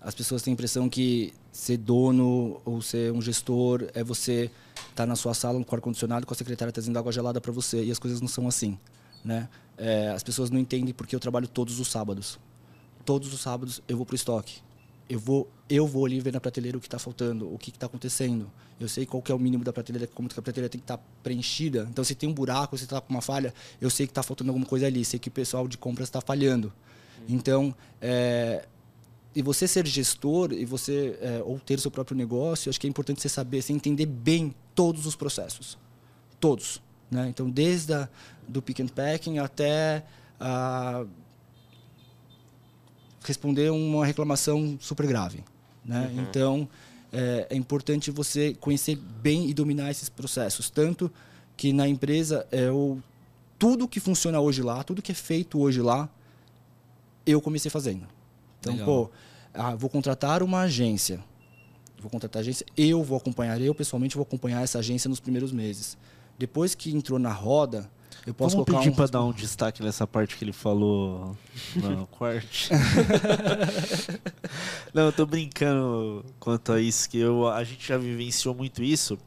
as 0.00 0.14
pessoas 0.14 0.42
têm 0.42 0.52
a 0.52 0.54
impressão 0.54 0.88
que 0.88 1.32
ser 1.50 1.76
dono 1.76 2.60
ou 2.64 2.80
ser 2.80 3.12
um 3.12 3.20
gestor 3.20 3.88
é 3.94 4.04
você 4.04 4.50
tá 5.02 5.06
na 5.06 5.16
sua 5.16 5.34
sala 5.34 5.62
com 5.64 5.74
ar 5.74 5.80
condicionado 5.80 6.26
com 6.26 6.34
a 6.34 6.36
secretária 6.36 6.72
trazendo 6.72 6.98
água 6.98 7.12
gelada 7.12 7.40
para 7.40 7.52
você 7.52 7.84
e 7.84 7.90
as 7.90 7.98
coisas 7.98 8.20
não 8.20 8.28
são 8.28 8.48
assim, 8.48 8.78
né? 9.24 9.48
É, 9.76 10.08
as 10.08 10.22
pessoas 10.22 10.50
não 10.50 10.58
entendem 10.58 10.92
porque 10.92 11.14
eu 11.14 11.20
trabalho 11.20 11.46
todos 11.46 11.78
os 11.80 11.88
sábados. 11.88 12.38
Todos 13.04 13.32
os 13.32 13.40
sábados 13.40 13.82
eu 13.88 13.96
vou 13.96 14.04
pro 14.04 14.16
estoque 14.16 14.60
eu 15.08 15.18
vou 15.18 15.48
eu 15.68 15.86
vou 15.86 16.06
ali 16.06 16.18
ver 16.18 16.32
na 16.32 16.40
prateleira 16.40 16.78
o 16.78 16.80
que 16.80 16.86
está 16.86 16.98
faltando, 16.98 17.52
o 17.52 17.58
que 17.58 17.68
está 17.68 17.86
acontecendo. 17.86 18.50
Eu 18.80 18.88
sei 18.88 19.04
qual 19.04 19.22
que 19.22 19.30
é 19.30 19.34
o 19.34 19.38
mínimo 19.38 19.62
da 19.62 19.70
prateleira, 19.70 20.06
como 20.06 20.28
que 20.28 20.38
a 20.38 20.42
prateleira 20.42 20.70
tem 20.70 20.78
que 20.78 20.84
estar 20.84 20.96
tá 20.96 21.02
preenchida. 21.22 21.86
Então, 21.90 22.02
se 22.02 22.14
tem 22.14 22.26
um 22.26 22.32
buraco, 22.32 22.76
se 22.78 22.84
está 22.84 22.98
com 23.00 23.10
uma 23.10 23.20
falha, 23.20 23.52
eu 23.78 23.90
sei 23.90 24.06
que 24.06 24.12
está 24.12 24.22
faltando 24.22 24.50
alguma 24.50 24.64
coisa 24.64 24.86
ali. 24.86 25.04
Sei 25.04 25.18
que 25.18 25.28
o 25.28 25.30
pessoal 25.30 25.68
de 25.68 25.76
compras 25.76 26.08
está 26.08 26.22
falhando. 26.22 26.72
Então, 27.28 27.74
é, 28.00 28.66
e 29.38 29.42
você 29.42 29.68
ser 29.68 29.86
gestor 29.86 30.52
e 30.52 30.64
você 30.64 31.16
é, 31.22 31.40
ou 31.44 31.60
ter 31.60 31.78
seu 31.78 31.92
próprio 31.92 32.16
negócio, 32.16 32.68
acho 32.68 32.80
que 32.80 32.88
é 32.88 32.90
importante 32.90 33.22
você 33.22 33.28
saber, 33.28 33.62
você 33.62 33.72
entender 33.72 34.04
bem 34.04 34.52
todos 34.74 35.06
os 35.06 35.14
processos, 35.14 35.78
todos. 36.40 36.82
Né? 37.08 37.28
Então, 37.28 37.48
desde 37.48 37.94
a, 37.94 38.08
do 38.48 38.60
pick 38.60 38.80
and 38.80 38.88
packing 38.88 39.38
até 39.38 40.04
a 40.40 41.04
responder 43.22 43.70
uma 43.70 44.04
reclamação 44.04 44.76
super 44.80 45.06
grave. 45.06 45.44
Né? 45.84 46.10
Uhum. 46.12 46.22
Então, 46.22 46.68
é, 47.12 47.46
é, 47.48 47.54
importante 47.54 48.10
você 48.10 48.54
conhecer 48.54 48.96
bem 48.96 49.48
e 49.48 49.54
dominar 49.54 49.92
esses 49.92 50.08
processos. 50.08 50.68
Tanto 50.68 51.08
que 51.56 51.72
na 51.72 51.86
empresa, 51.86 52.44
é, 52.50 52.68
o, 52.72 52.98
tudo 53.56 53.86
que 53.86 54.00
funciona 54.00 54.40
hoje 54.40 54.62
lá, 54.62 54.82
tudo 54.82 55.00
que 55.00 55.12
é 55.12 55.14
feito 55.14 55.60
hoje 55.60 55.80
lá, 55.80 56.08
eu 57.24 57.40
comecei 57.40 57.70
fazendo. 57.70 58.04
Então, 58.58 58.72
Legal. 58.72 58.86
pô, 58.86 59.10
ah, 59.58 59.74
vou 59.74 59.90
contratar 59.90 60.42
uma 60.42 60.60
agência. 60.60 61.20
Vou 62.00 62.08
contratar 62.10 62.40
a 62.40 62.42
agência, 62.42 62.64
eu 62.76 63.02
vou 63.02 63.18
acompanhar, 63.18 63.60
eu 63.60 63.74
pessoalmente 63.74 64.14
vou 64.14 64.22
acompanhar 64.22 64.62
essa 64.62 64.78
agência 64.78 65.08
nos 65.08 65.18
primeiros 65.18 65.50
meses. 65.52 65.98
Depois 66.38 66.74
que 66.74 66.94
entrou 66.94 67.18
na 67.18 67.32
roda, 67.32 67.90
eu 68.24 68.32
posso 68.32 68.56
Vamos 68.56 68.72
pedir 68.72 68.90
um... 68.90 68.94
para 68.94 69.06
dar 69.06 69.24
um 69.24 69.32
destaque 69.32 69.82
nessa 69.82 70.06
parte 70.06 70.36
que 70.36 70.44
ele 70.44 70.52
falou 70.52 71.36
no 71.74 72.06
corte. 72.12 72.70
Não, 74.94 75.06
eu 75.06 75.12
tô 75.12 75.26
brincando 75.26 76.24
quanto 76.38 76.72
a 76.72 76.80
isso, 76.80 77.08
que 77.10 77.18
eu, 77.18 77.48
a 77.48 77.64
gente 77.64 77.88
já 77.88 77.98
vivenciou 77.98 78.54
muito 78.54 78.82
isso. 78.82 79.18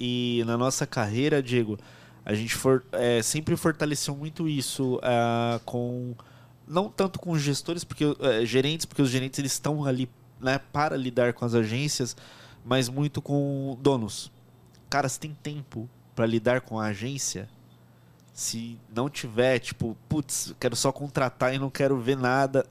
E 0.00 0.42
na 0.46 0.58
nossa 0.58 0.86
carreira, 0.86 1.42
Diego, 1.42 1.78
a 2.24 2.34
gente 2.34 2.54
for, 2.54 2.84
é, 2.92 3.22
sempre 3.22 3.56
fortaleceu 3.56 4.16
muito 4.16 4.48
isso 4.48 4.98
é, 5.02 5.60
com. 5.64 6.14
Não 6.66 6.88
tanto 6.88 7.18
com 7.18 7.30
os 7.30 7.40
gestores, 7.40 7.84
porque 7.84 8.04
é, 8.20 8.44
gerentes, 8.44 8.86
porque 8.86 9.02
os 9.02 9.10
gerentes 9.10 9.38
eles 9.38 9.52
estão 9.52 9.84
ali 9.84 10.08
né, 10.40 10.60
para 10.72 10.96
lidar 10.96 11.32
com 11.32 11.44
as 11.44 11.54
agências, 11.54 12.16
mas 12.64 12.88
muito 12.88 13.22
com 13.22 13.78
donos. 13.80 14.32
Cara, 14.90 15.08
você 15.08 15.20
tem 15.20 15.36
tempo 15.42 15.88
para 16.14 16.26
lidar 16.26 16.60
com 16.62 16.78
a 16.78 16.86
agência? 16.86 17.48
Se 18.32 18.78
não 18.94 19.08
tiver, 19.08 19.58
tipo, 19.60 19.96
putz, 20.08 20.54
quero 20.60 20.76
só 20.76 20.92
contratar 20.92 21.54
e 21.54 21.58
não 21.58 21.70
quero 21.70 21.98
ver 21.98 22.16
nada, 22.16 22.66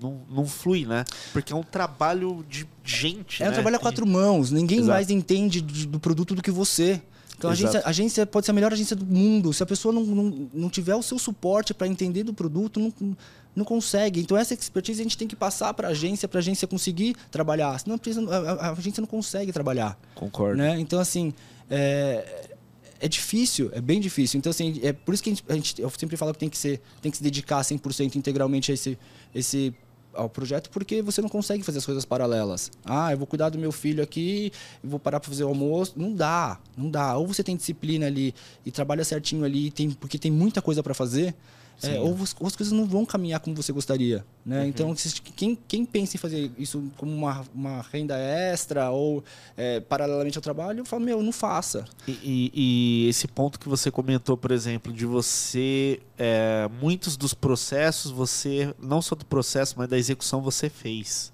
não, 0.00 0.20
não 0.28 0.46
flui, 0.46 0.84
né? 0.84 1.04
Porque 1.32 1.52
é 1.52 1.56
um 1.56 1.62
trabalho 1.62 2.44
de 2.48 2.66
gente. 2.82 3.42
É 3.42 3.46
um 3.46 3.48
né? 3.50 3.54
trabalho 3.54 3.76
a 3.76 3.78
quatro 3.78 4.06
mãos. 4.06 4.50
Ninguém 4.50 4.78
Exato. 4.78 4.92
mais 4.92 5.10
entende 5.10 5.60
do 5.60 6.00
produto 6.00 6.34
do 6.34 6.42
que 6.42 6.50
você. 6.50 7.00
Então 7.42 7.50
a 7.50 7.54
agência, 7.54 7.80
a 7.80 7.88
agência, 7.88 8.26
pode 8.26 8.46
ser 8.46 8.52
a 8.52 8.54
melhor 8.54 8.72
agência 8.72 8.94
do 8.94 9.04
mundo. 9.04 9.52
Se 9.52 9.62
a 9.62 9.66
pessoa 9.66 9.92
não, 9.92 10.04
não, 10.04 10.48
não 10.54 10.70
tiver 10.70 10.94
o 10.94 11.02
seu 11.02 11.18
suporte 11.18 11.74
para 11.74 11.88
entender 11.88 12.22
do 12.22 12.32
produto, 12.32 12.78
não, 12.78 13.16
não 13.54 13.64
consegue. 13.64 14.20
Então 14.20 14.36
essa 14.36 14.54
expertise 14.54 15.00
a 15.00 15.02
gente 15.02 15.18
tem 15.18 15.26
que 15.26 15.34
passar 15.34 15.74
para 15.74 15.88
a 15.88 15.90
agência, 15.90 16.28
para 16.28 16.38
a 16.38 16.40
agência 16.40 16.68
conseguir 16.68 17.16
trabalhar. 17.32 17.80
Senão 17.80 17.98
a, 18.30 18.36
a, 18.36 18.52
a, 18.68 18.72
agência 18.72 19.00
não 19.00 19.08
consegue 19.08 19.52
trabalhar. 19.52 19.98
Concordo. 20.14 20.56
Né? 20.56 20.78
Então 20.78 21.00
assim, 21.00 21.34
é, 21.68 22.54
é 23.00 23.08
difícil, 23.08 23.70
é 23.74 23.80
bem 23.80 24.00
difícil. 24.00 24.38
Então 24.38 24.50
assim, 24.50 24.78
é 24.80 24.92
por 24.92 25.12
isso 25.12 25.22
que 25.22 25.30
a 25.30 25.32
gente, 25.34 25.44
a 25.48 25.54
gente 25.54 25.82
eu 25.82 25.90
sempre 25.90 26.16
falo 26.16 26.32
que 26.32 26.38
tem 26.38 26.48
que 26.48 26.58
ser, 26.58 26.80
tem 27.00 27.10
que 27.10 27.16
se 27.16 27.24
dedicar 27.24 27.60
100% 27.60 28.14
integralmente 28.14 28.70
a 28.70 28.74
esse 28.74 28.96
esse 29.34 29.74
ao 30.14 30.28
projeto 30.28 30.70
porque 30.70 31.02
você 31.02 31.20
não 31.20 31.28
consegue 31.28 31.62
fazer 31.62 31.78
as 31.78 31.86
coisas 31.86 32.04
paralelas. 32.04 32.70
Ah, 32.84 33.12
eu 33.12 33.18
vou 33.18 33.26
cuidar 33.26 33.48
do 33.48 33.58
meu 33.58 33.72
filho 33.72 34.02
aqui, 34.02 34.52
vou 34.82 34.98
parar 34.98 35.20
para 35.20 35.28
fazer 35.28 35.44
o 35.44 35.48
almoço. 35.48 35.94
Não 35.96 36.14
dá, 36.14 36.58
não 36.76 36.90
dá. 36.90 37.16
Ou 37.16 37.26
você 37.26 37.42
tem 37.42 37.56
disciplina 37.56 38.06
ali 38.06 38.34
e 38.64 38.70
trabalha 38.70 39.04
certinho 39.04 39.44
ali, 39.44 39.70
tem, 39.70 39.90
porque 39.90 40.18
tem 40.18 40.30
muita 40.30 40.60
coisa 40.60 40.82
para 40.82 40.94
fazer. 40.94 41.34
É, 41.82 41.98
ou, 41.98 42.16
ou, 42.38 42.46
as 42.46 42.56
coisas 42.56 42.72
não 42.72 42.86
vão 42.86 43.04
caminhar 43.04 43.40
como 43.40 43.56
você 43.56 43.72
gostaria. 43.72 44.24
Né? 44.44 44.60
Uhum. 44.60 44.66
Então, 44.66 44.94
quem, 45.36 45.58
quem 45.66 45.84
pensa 45.84 46.16
em 46.16 46.18
fazer 46.18 46.50
isso 46.56 46.90
como 46.96 47.12
uma, 47.12 47.44
uma 47.54 47.82
renda 47.82 48.16
extra 48.16 48.90
ou 48.90 49.24
é, 49.56 49.80
paralelamente 49.80 50.38
ao 50.38 50.42
trabalho, 50.42 50.84
fala, 50.84 51.04
meu, 51.04 51.22
não 51.22 51.32
faça. 51.32 51.84
E, 52.06 52.12
e, 52.22 52.52
e, 52.54 53.08
esse 53.08 53.26
ponto 53.26 53.58
que 53.58 53.68
você 53.68 53.90
comentou, 53.90 54.36
por 54.36 54.50
exemplo, 54.52 54.92
de 54.92 55.06
você. 55.06 56.00
É, 56.16 56.68
muitos 56.80 57.16
dos 57.16 57.34
processos, 57.34 58.10
você. 58.10 58.74
Não 58.80 59.02
só 59.02 59.14
do 59.14 59.26
processo, 59.26 59.74
mas 59.76 59.88
da 59.88 59.98
execução, 59.98 60.40
você 60.40 60.68
fez. 60.68 61.32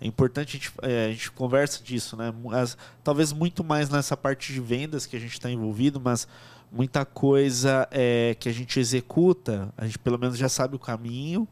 É 0.00 0.06
importante 0.06 0.56
a 0.56 0.58
gente, 0.58 0.72
é, 0.82 1.06
a 1.06 1.12
gente 1.12 1.30
conversa 1.30 1.82
disso, 1.82 2.16
né? 2.16 2.32
As, 2.52 2.76
talvez 3.04 3.32
muito 3.32 3.62
mais 3.62 3.90
nessa 3.90 4.16
parte 4.16 4.52
de 4.52 4.58
vendas 4.58 5.04
que 5.04 5.14
a 5.14 5.20
gente 5.20 5.32
está 5.32 5.50
envolvido, 5.50 6.00
mas 6.00 6.26
muita 6.70 7.04
coisa 7.04 7.88
é, 7.90 8.36
que 8.38 8.48
a 8.48 8.52
gente 8.52 8.78
executa, 8.78 9.72
a 9.76 9.86
gente 9.86 9.98
pelo 9.98 10.18
menos 10.18 10.38
já 10.38 10.48
sabe 10.48 10.76
o 10.76 10.78
caminho 10.78 11.46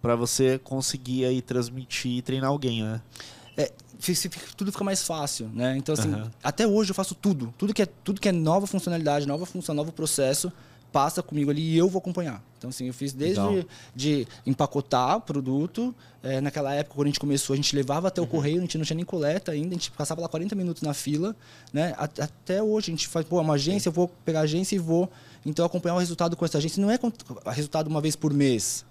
para 0.00 0.16
você 0.16 0.58
conseguir 0.58 1.24
aí 1.24 1.40
transmitir 1.40 2.18
e 2.18 2.22
treinar 2.22 2.50
alguém, 2.50 2.82
né? 2.82 3.00
É, 3.56 3.70
tudo 4.56 4.72
fica 4.72 4.82
mais 4.82 5.02
fácil, 5.02 5.48
né? 5.54 5.76
Então 5.76 5.92
assim, 5.92 6.12
uhum. 6.12 6.28
até 6.42 6.66
hoje 6.66 6.90
eu 6.90 6.94
faço 6.94 7.14
tudo, 7.14 7.54
tudo 7.56 7.72
que 7.72 7.82
é 7.82 7.86
tudo 7.86 8.20
que 8.20 8.28
é 8.28 8.32
nova 8.32 8.66
funcionalidade, 8.66 9.26
nova 9.26 9.46
função, 9.46 9.74
novo 9.74 9.92
processo, 9.92 10.52
passa 10.92 11.22
comigo 11.22 11.50
ali 11.50 11.62
e 11.62 11.78
eu 11.78 11.88
vou 11.88 11.98
acompanhar. 11.98 12.42
Então, 12.58 12.70
assim, 12.70 12.86
eu 12.86 12.94
fiz 12.94 13.12
desde 13.12 13.40
Legal. 13.40 13.64
de 13.94 14.28
empacotar 14.46 15.20
produto. 15.20 15.94
É, 16.22 16.40
naquela 16.40 16.72
época, 16.72 16.94
quando 16.94 17.06
a 17.06 17.10
gente 17.10 17.18
começou, 17.18 17.54
a 17.54 17.56
gente 17.56 17.74
levava 17.74 18.06
até 18.06 18.20
o 18.20 18.24
uhum. 18.24 18.30
correio, 18.30 18.58
a 18.58 18.60
gente 18.60 18.78
não 18.78 18.84
tinha 18.84 18.94
nem 18.94 19.04
coleta 19.04 19.50
ainda, 19.50 19.70
a 19.70 19.72
gente 19.72 19.90
passava 19.90 20.20
lá 20.20 20.28
40 20.28 20.54
minutos 20.54 20.82
na 20.82 20.94
fila. 20.94 21.34
Né? 21.72 21.92
Até 21.98 22.62
hoje, 22.62 22.90
a 22.90 22.92
gente 22.92 23.08
faz, 23.08 23.26
pô, 23.26 23.40
uma 23.40 23.54
agência, 23.54 23.88
eu 23.88 23.92
vou 23.92 24.08
pegar 24.24 24.40
a 24.40 24.42
agência 24.42 24.76
e 24.76 24.78
vou, 24.78 25.10
então, 25.44 25.64
acompanhar 25.64 25.96
o 25.96 25.98
resultado 25.98 26.36
com 26.36 26.44
essa 26.44 26.58
agência. 26.58 26.80
Não 26.80 26.90
é 26.90 26.98
resultado 27.50 27.88
uma 27.88 28.00
vez 28.00 28.14
por 28.14 28.32
mês. 28.32 28.84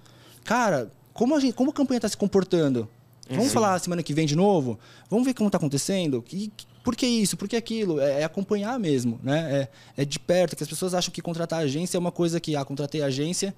Cara, 0.44 0.92
como 1.14 1.36
a, 1.36 1.40
gente, 1.40 1.54
como 1.54 1.70
a 1.70 1.74
campanha 1.74 2.00
está 2.00 2.10
se 2.10 2.18
comportando? 2.18 2.90
Vamos 3.30 3.48
Sim. 3.48 3.54
falar 3.54 3.80
semana 3.80 4.04
que 4.04 4.14
vem 4.14 4.26
de 4.26 4.36
novo? 4.36 4.78
Vamos 5.10 5.26
ver 5.26 5.34
como 5.34 5.48
está 5.48 5.58
acontecendo? 5.58 6.22
Que, 6.22 6.52
por 6.84 6.96
que 6.96 7.06
isso? 7.06 7.38
Por 7.38 7.48
que 7.48 7.56
aquilo? 7.56 8.00
É, 8.00 8.22
é 8.22 8.24
acompanhar 8.24 8.80
mesmo, 8.80 9.20
né? 9.24 9.70
É, 9.96 10.02
é, 10.02 10.06
de 10.06 10.20
perto, 10.20 10.56
que 10.56 10.64
as 10.64 10.70
pessoas 10.70 10.94
acham 10.94 11.12
que 11.12 11.22
contratar 11.22 11.60
agência 11.60 11.98
é 11.98 12.00
uma 12.00 12.12
coisa 12.12 12.40
que, 12.40 12.56
ah, 12.56 12.66
contratei 12.66 13.02
agência, 13.02 13.56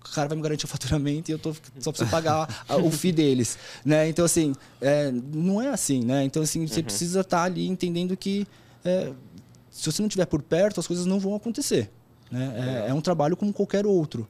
o 0.00 0.14
cara 0.14 0.28
vai 0.28 0.36
me 0.36 0.42
garantir 0.42 0.64
o 0.64 0.68
faturamento 0.68 1.30
e 1.30 1.32
eu 1.32 1.38
tô, 1.38 1.54
só 1.78 1.92
preciso 1.92 2.10
pagar 2.10 2.64
a, 2.68 2.76
o 2.76 2.90
FII 2.90 3.12
deles, 3.12 3.58
né? 3.84 4.08
Então, 4.08 4.24
assim, 4.24 4.54
é, 4.80 5.10
não 5.10 5.60
é 5.60 5.68
assim, 5.68 6.02
né? 6.04 6.24
Então, 6.24 6.42
assim, 6.42 6.66
você 6.66 6.80
uhum. 6.80 6.84
precisa 6.84 7.20
estar 7.20 7.38
tá 7.38 7.44
ali 7.44 7.66
entendendo 7.66 8.16
que 8.16 8.46
é, 8.84 9.12
se 9.70 9.90
você 9.90 10.02
não 10.02 10.08
estiver 10.08 10.26
por 10.26 10.42
perto, 10.42 10.80
as 10.80 10.86
coisas 10.86 11.06
não 11.06 11.20
vão 11.20 11.34
acontecer, 11.34 11.90
né? 12.30 12.84
É, 12.86 12.90
é 12.90 12.94
um 12.94 13.00
trabalho 13.00 13.36
como 13.36 13.52
qualquer 13.52 13.86
outro. 13.86 14.26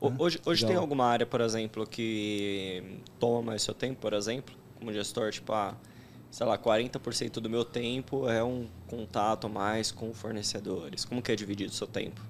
Né? 0.00 0.14
Hoje, 0.18 0.40
hoje 0.44 0.66
tem 0.66 0.76
alguma 0.76 1.06
área, 1.06 1.26
por 1.26 1.40
exemplo, 1.40 1.86
que 1.86 2.82
toma 3.18 3.42
mais 3.42 3.62
seu 3.62 3.74
tempo, 3.74 4.00
por 4.00 4.12
exemplo, 4.12 4.54
como 4.78 4.92
gestor, 4.92 5.32
tipo, 5.32 5.52
ah, 5.52 5.74
sei 6.30 6.46
lá, 6.46 6.58
40% 6.58 7.40
do 7.40 7.48
meu 7.48 7.64
tempo 7.64 8.28
é 8.28 8.42
um 8.42 8.66
contato 8.86 9.48
mais 9.48 9.90
com 9.90 10.12
fornecedores. 10.12 11.04
Como 11.04 11.22
que 11.22 11.32
é 11.32 11.36
dividido 11.36 11.70
o 11.70 11.74
seu 11.74 11.86
tempo? 11.86 12.20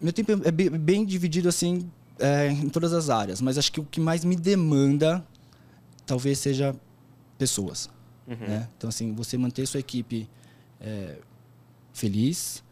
Meu 0.00 0.12
tempo 0.12 0.32
é 0.32 0.50
bem 0.50 1.04
dividido 1.04 1.48
assim 1.48 1.90
é, 2.18 2.48
em 2.48 2.68
todas 2.68 2.92
as 2.92 3.10
áreas, 3.10 3.40
mas 3.40 3.58
acho 3.58 3.72
que 3.72 3.80
o 3.80 3.84
que 3.84 4.00
mais 4.00 4.24
me 4.24 4.36
demanda 4.36 5.24
talvez 6.04 6.38
seja 6.38 6.74
pessoas. 7.38 7.90
Uhum. 8.26 8.36
Né? 8.36 8.68
Então, 8.76 8.88
assim, 8.88 9.14
você 9.14 9.36
manter 9.36 9.66
sua 9.66 9.80
equipe 9.80 10.28
é, 10.80 11.16
feliz, 11.92 12.62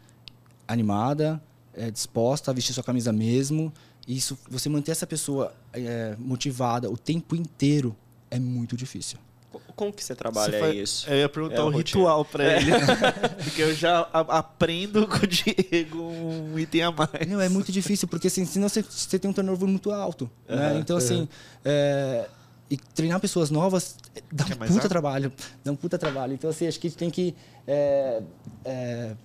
animada, 0.67 1.41
é, 1.73 1.91
disposta 1.91 2.51
a 2.51 2.53
vestir 2.53 2.73
sua 2.73 2.83
camisa 2.83 3.11
mesmo. 3.11 3.71
Isso, 4.07 4.37
você 4.49 4.69
manter 4.69 4.91
essa 4.91 5.07
pessoa 5.07 5.53
é, 5.73 6.15
motivada 6.17 6.89
o 6.89 6.97
tempo 6.97 7.35
inteiro 7.35 7.95
é 8.29 8.39
muito 8.39 8.75
difícil. 8.75 9.19
Como 9.75 9.91
que 9.91 10.01
você 10.01 10.15
trabalha 10.15 10.57
você 10.57 10.71
isso? 10.73 11.09
Eu 11.09 11.17
ia 11.17 11.29
perguntar 11.29 11.57
é 11.57 11.63
um 11.63 11.69
ritual 11.69 12.23
para 12.23 12.45
é. 12.45 12.57
ele. 12.57 12.71
porque 13.43 13.61
eu 13.61 13.75
já 13.75 14.07
aprendo 14.11 15.05
com 15.05 15.17
o 15.17 15.27
Diego 15.27 16.01
um 16.01 16.57
item 16.57 16.83
a 16.83 16.91
mais. 16.91 17.27
Não, 17.27 17.41
é 17.41 17.49
muito 17.49 17.73
difícil, 17.73 18.07
porque 18.07 18.27
assim, 18.27 18.45
senão 18.45 18.69
você, 18.69 18.81
você 18.81 19.19
tem 19.19 19.29
um 19.29 19.33
turnover 19.33 19.67
muito 19.67 19.91
alto. 19.91 20.29
Uhum, 20.47 20.55
né? 20.55 20.77
Então, 20.79 20.95
assim, 20.95 21.27
é, 21.65 22.25
e 22.69 22.77
treinar 22.77 23.19
pessoas 23.19 23.51
novas 23.51 23.97
dá 24.31 24.45
um 24.45 24.67
puta 24.67 24.87
trabalho. 24.87 25.33
Dá 25.61 25.71
um 25.73 25.75
puta 25.75 25.97
trabalho. 25.97 26.33
Então, 26.33 26.49
assim, 26.49 26.67
acho 26.67 26.79
que 26.79 26.87
a 26.87 26.89
gente 26.89 26.99
tem 26.99 27.09
que 27.09 27.35
é, 27.67 28.23
é, 28.63 29.15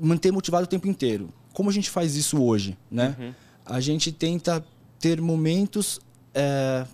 manter 0.00 0.32
motivado 0.32 0.64
o 0.64 0.68
tempo 0.68 0.88
inteiro. 0.88 1.28
Como 1.52 1.68
a 1.68 1.72
gente 1.72 1.90
faz 1.90 2.16
isso 2.16 2.42
hoje? 2.42 2.76
Né? 2.90 3.14
Uhum. 3.18 3.34
A 3.66 3.80
gente 3.80 4.10
tenta 4.12 4.64
ter 4.98 5.20
momentos 5.20 6.00
é, 6.34 6.86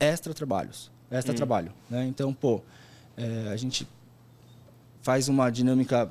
extra-trabalhos 0.00 0.93
extra 1.16 1.32
hum. 1.32 1.36
trabalho. 1.36 1.72
Né? 1.88 2.06
Então, 2.06 2.32
pô, 2.32 2.60
é, 3.16 3.48
a 3.52 3.56
gente 3.56 3.86
faz 5.02 5.28
uma 5.28 5.50
dinâmica 5.50 6.10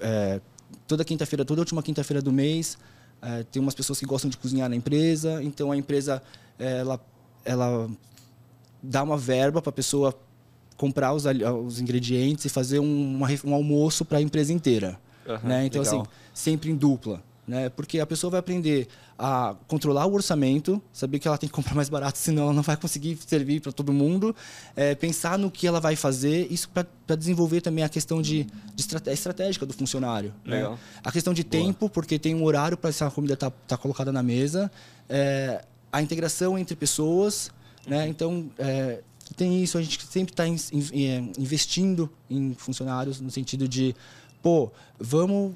é, 0.00 0.40
toda 0.86 1.04
quinta-feira, 1.04 1.44
toda 1.44 1.60
última 1.60 1.82
quinta-feira 1.82 2.22
do 2.22 2.32
mês. 2.32 2.78
É, 3.20 3.42
tem 3.44 3.60
umas 3.60 3.74
pessoas 3.74 3.98
que 3.98 4.06
gostam 4.06 4.30
de 4.30 4.36
cozinhar 4.36 4.68
na 4.68 4.76
empresa, 4.76 5.42
então 5.42 5.72
a 5.72 5.76
empresa 5.76 6.22
ela, 6.58 7.00
ela 7.44 7.88
dá 8.82 9.02
uma 9.02 9.16
verba 9.16 9.60
para 9.60 9.70
a 9.70 9.72
pessoa 9.72 10.14
comprar 10.76 11.12
os, 11.12 11.24
os 11.64 11.80
ingredientes 11.80 12.44
e 12.44 12.48
fazer 12.48 12.78
um, 12.78 13.16
uma, 13.16 13.28
um 13.44 13.54
almoço 13.54 14.04
para 14.04 14.18
a 14.18 14.22
empresa 14.22 14.52
inteira. 14.52 14.98
Uhum, 15.26 15.48
né? 15.48 15.66
Então, 15.66 15.82
assim, 15.82 15.98
legal. 15.98 16.06
assim, 16.32 16.32
sempre 16.32 16.70
em 16.70 16.76
dupla 16.76 17.22
né? 17.48 17.70
Porque 17.70 17.98
a 17.98 18.06
pessoa 18.06 18.30
vai 18.30 18.40
aprender 18.40 18.86
a 19.18 19.56
controlar 19.66 20.04
o 20.04 20.12
orçamento, 20.12 20.80
saber 20.92 21.18
que 21.18 21.26
ela 21.26 21.38
tem 21.38 21.48
que 21.48 21.54
comprar 21.54 21.74
mais 21.74 21.88
barato, 21.88 22.18
senão 22.18 22.44
ela 22.44 22.52
não 22.52 22.62
vai 22.62 22.76
conseguir 22.76 23.18
servir 23.26 23.60
para 23.60 23.72
todo 23.72 23.92
mundo, 23.92 24.36
é, 24.76 24.94
pensar 24.94 25.38
no 25.38 25.50
que 25.50 25.66
ela 25.66 25.80
vai 25.80 25.96
fazer, 25.96 26.46
isso 26.52 26.68
para 26.68 27.16
desenvolver 27.16 27.62
também 27.62 27.82
a 27.82 27.88
questão 27.88 28.20
de, 28.20 28.44
de 28.44 28.80
estratégia, 28.80 29.14
estratégica 29.14 29.64
do 29.64 29.72
funcionário. 29.72 30.34
Né? 30.44 30.70
A 31.02 31.10
questão 31.10 31.32
de 31.32 31.42
Boa. 31.42 31.50
tempo, 31.50 31.88
porque 31.88 32.18
tem 32.18 32.34
um 32.34 32.44
horário 32.44 32.76
para 32.76 32.90
essa 32.90 33.10
comida 33.10 33.32
estar 33.32 33.50
tá, 33.50 33.56
tá 33.66 33.76
colocada 33.78 34.12
na 34.12 34.22
mesa, 34.22 34.70
é, 35.08 35.64
a 35.90 36.02
integração 36.02 36.58
entre 36.58 36.76
pessoas, 36.76 37.50
né? 37.86 38.06
Então 38.06 38.50
é, 38.58 39.00
tem 39.36 39.62
isso, 39.62 39.78
a 39.78 39.82
gente 39.82 40.04
sempre 40.06 40.32
está 40.34 40.46
in, 40.46 40.56
in, 40.70 41.06
é, 41.06 41.18
investindo 41.38 42.10
em 42.28 42.52
funcionários 42.52 43.20
no 43.22 43.30
sentido 43.30 43.66
de, 43.66 43.96
pô, 44.42 44.70
vamos 44.98 45.54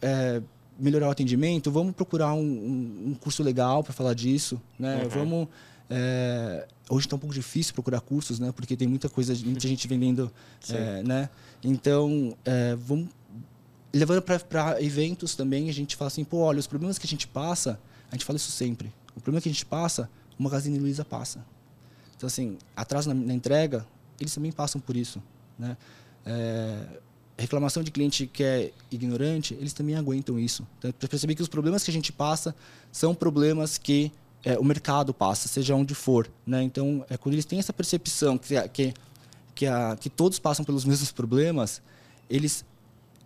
é, 0.00 0.40
melhorar 0.82 1.08
o 1.08 1.10
atendimento, 1.10 1.70
vamos 1.70 1.94
procurar 1.94 2.34
um, 2.34 2.40
um, 2.40 3.02
um 3.10 3.14
curso 3.14 3.42
legal 3.42 3.84
para 3.84 3.92
falar 3.92 4.14
disso, 4.14 4.60
né? 4.78 5.02
Uhum. 5.02 5.08
Vamos 5.08 5.48
é, 5.94 6.66
hoje 6.88 7.06
está 7.06 7.16
um 7.16 7.18
pouco 7.18 7.34
difícil 7.34 7.74
procurar 7.74 8.00
cursos, 8.00 8.38
né? 8.38 8.50
Porque 8.50 8.76
tem 8.76 8.88
muita 8.88 9.08
coisa, 9.08 9.34
muita 9.44 9.68
gente 9.68 9.86
vendendo, 9.86 10.32
é, 10.70 11.02
né? 11.02 11.28
Então, 11.62 12.36
é, 12.44 12.74
vamos 12.76 13.08
levando 13.92 14.22
para 14.22 14.82
eventos 14.82 15.34
também, 15.34 15.68
a 15.68 15.72
gente 15.72 15.96
fala 15.96 16.08
assim, 16.08 16.24
pô, 16.24 16.38
olha, 16.38 16.58
os 16.58 16.66
problemas 16.66 16.98
que 16.98 17.06
a 17.06 17.08
gente 17.08 17.28
passa, 17.28 17.78
a 18.10 18.14
gente 18.14 18.24
fala 18.24 18.38
isso 18.38 18.50
sempre. 18.50 18.92
O 19.14 19.20
problema 19.20 19.42
que 19.42 19.50
a 19.50 19.52
gente 19.52 19.66
passa, 19.66 20.08
o 20.38 20.42
Magazine 20.42 20.78
Luiza 20.78 21.04
passa. 21.04 21.44
Então, 22.16 22.26
assim, 22.26 22.56
atraso 22.74 23.12
na, 23.12 23.14
na 23.14 23.34
entrega, 23.34 23.86
eles 24.18 24.34
também 24.34 24.50
passam 24.50 24.80
por 24.80 24.96
isso, 24.96 25.22
né? 25.58 25.76
Reclamação 27.38 27.82
de 27.82 27.90
cliente 27.90 28.26
que 28.26 28.44
é 28.44 28.72
ignorante, 28.90 29.54
eles 29.54 29.72
também 29.72 29.94
aguentam 29.94 30.38
isso. 30.38 30.66
Então, 30.78 30.92
para 30.92 31.08
perceber 31.08 31.34
que 31.34 31.42
os 31.42 31.48
problemas 31.48 31.82
que 31.82 31.90
a 31.90 31.94
gente 31.94 32.12
passa 32.12 32.54
são 32.90 33.14
problemas 33.14 33.78
que 33.78 34.12
é, 34.44 34.58
o 34.58 34.64
mercado 34.64 35.14
passa, 35.14 35.48
seja 35.48 35.74
onde 35.74 35.94
for. 35.94 36.30
Né? 36.46 36.62
Então, 36.62 37.04
é, 37.08 37.16
quando 37.16 37.34
eles 37.34 37.44
têm 37.44 37.58
essa 37.58 37.72
percepção 37.72 38.36
que, 38.36 38.68
que, 38.68 38.94
que, 39.54 39.66
a, 39.66 39.96
que 39.96 40.10
todos 40.10 40.38
passam 40.38 40.64
pelos 40.64 40.84
mesmos 40.84 41.12
problemas, 41.12 41.80
eles 42.28 42.64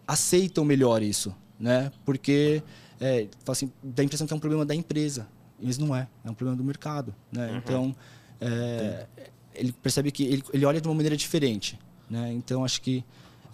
aceitam 0.06 0.64
melhor 0.64 1.02
isso. 1.02 1.34
Né? 1.58 1.90
Porque 2.04 2.62
é, 3.00 3.26
assim, 3.48 3.70
dá 3.82 4.02
a 4.02 4.04
impressão 4.04 4.26
que 4.26 4.32
é 4.32 4.36
um 4.36 4.40
problema 4.40 4.64
da 4.64 4.74
empresa. 4.74 5.26
Mas 5.60 5.78
não 5.78 5.96
é, 5.96 6.06
é 6.24 6.30
um 6.30 6.34
problema 6.34 6.56
do 6.56 6.64
mercado. 6.64 7.14
Né? 7.32 7.50
Uhum. 7.50 7.56
Então, 7.56 7.96
é, 8.40 9.06
ele 9.54 9.72
percebe 9.72 10.10
que 10.10 10.24
ele, 10.24 10.44
ele 10.52 10.64
olha 10.66 10.80
de 10.80 10.86
uma 10.86 10.94
maneira 10.94 11.16
diferente. 11.16 11.78
Né? 12.10 12.32
Então, 12.32 12.64
acho 12.64 12.80
que 12.82 13.02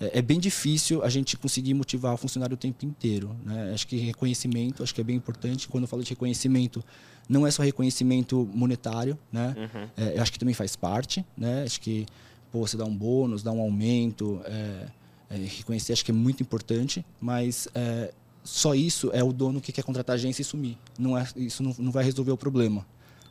é, 0.03 0.19
é 0.19 0.23
bem 0.23 0.41
difícil 0.41 1.03
a 1.05 1.09
gente 1.09 1.37
conseguir 1.37 1.75
motivar 1.75 2.15
o 2.15 2.17
funcionário 2.17 2.55
o 2.55 2.59
tempo 2.59 2.85
inteiro. 2.85 3.35
Né? 3.45 3.73
Acho 3.73 3.87
que 3.87 3.97
reconhecimento, 3.97 4.83
acho 4.83 4.93
que 4.93 5.01
é 5.01 5.05
bem 5.05 5.17
importante. 5.17 5.69
Quando 5.69 5.85
eu 5.85 5.89
falo 5.89 6.03
de 6.03 6.11
reconhecimento, 6.11 6.85
não 7.29 7.47
é 7.47 7.51
só 7.51 7.63
reconhecimento 7.63 8.49
monetário, 8.53 9.17
né? 9.31 9.55
Uhum. 9.57 9.89
É, 9.97 10.17
eu 10.19 10.23
acho 10.23 10.33
que 10.33 10.39
também 10.39 10.55
faz 10.55 10.75
parte, 10.75 11.25
né? 11.37 11.63
Acho 11.63 11.81
que 11.81 12.05
pô, 12.51 12.67
você 12.67 12.77
dá 12.77 12.85
um 12.85 12.95
bônus, 12.95 13.43
dá 13.43 13.53
um 13.53 13.61
aumento, 13.61 14.41
é, 14.45 14.87
é, 15.31 15.37
reconhecer 15.37 15.93
acho 15.93 16.05
que 16.05 16.11
é 16.11 16.15
muito 16.15 16.43
importante, 16.43 17.05
mas 17.21 17.69
é, 17.75 18.13
só 18.43 18.75
isso 18.75 19.11
é 19.13 19.23
o 19.23 19.33
dono 19.33 19.61
que 19.61 19.71
quer 19.71 19.83
contratar 19.83 20.15
a 20.15 20.17
agência 20.17 20.43
e 20.43 20.45
sumir. 20.45 20.77
Não 20.99 21.17
é, 21.17 21.27
isso 21.37 21.63
não, 21.63 21.75
não 21.79 21.93
vai 21.93 22.05
resolver 22.05 22.33
o 22.33 22.37
problema. 22.37 22.85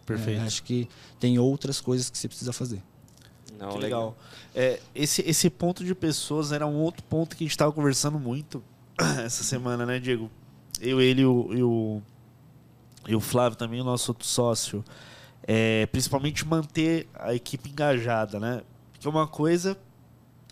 Perfeito. 0.05 0.39
É, 0.39 0.43
acho 0.43 0.63
que 0.63 0.88
tem 1.19 1.38
outras 1.38 1.82
coisas 1.82 2.09
que 2.09 2.17
você 2.17 2.28
precisa 2.28 2.53
fazer. 2.53 2.82
Não, 3.62 3.78
legal. 3.78 3.80
legal. 3.80 4.18
É, 4.55 4.80
esse, 4.95 5.22
esse 5.22 5.49
ponto 5.49 5.84
de 5.84 5.93
pessoas 5.93 6.51
era 6.51 6.66
um 6.66 6.76
outro 6.78 7.03
ponto 7.03 7.36
que 7.36 7.43
a 7.43 7.45
gente 7.45 7.51
estava 7.51 7.72
conversando 7.72 8.20
muito 8.20 8.64
essa 9.24 9.43
semana, 9.43 9.86
né, 9.86 9.99
Diego? 9.99 10.32
Eu, 10.80 10.99
ele 10.99 11.22
e 11.22 11.26
o, 11.26 11.53
e 11.53 11.64
o, 11.64 12.01
e 13.07 13.16
o 13.16 13.20
Flávio 13.20 13.57
também, 13.57 13.80
o 13.80 13.84
nosso 13.84 14.12
outro 14.12 14.26
sócio. 14.26 14.84
É, 15.43 15.86
principalmente 15.88 16.45
manter 16.45 17.07
a 17.14 17.34
equipe 17.34 17.70
engajada, 17.70 18.39
né? 18.39 18.62
Porque 18.91 19.07
uma 19.07 19.28
coisa, 19.28 19.78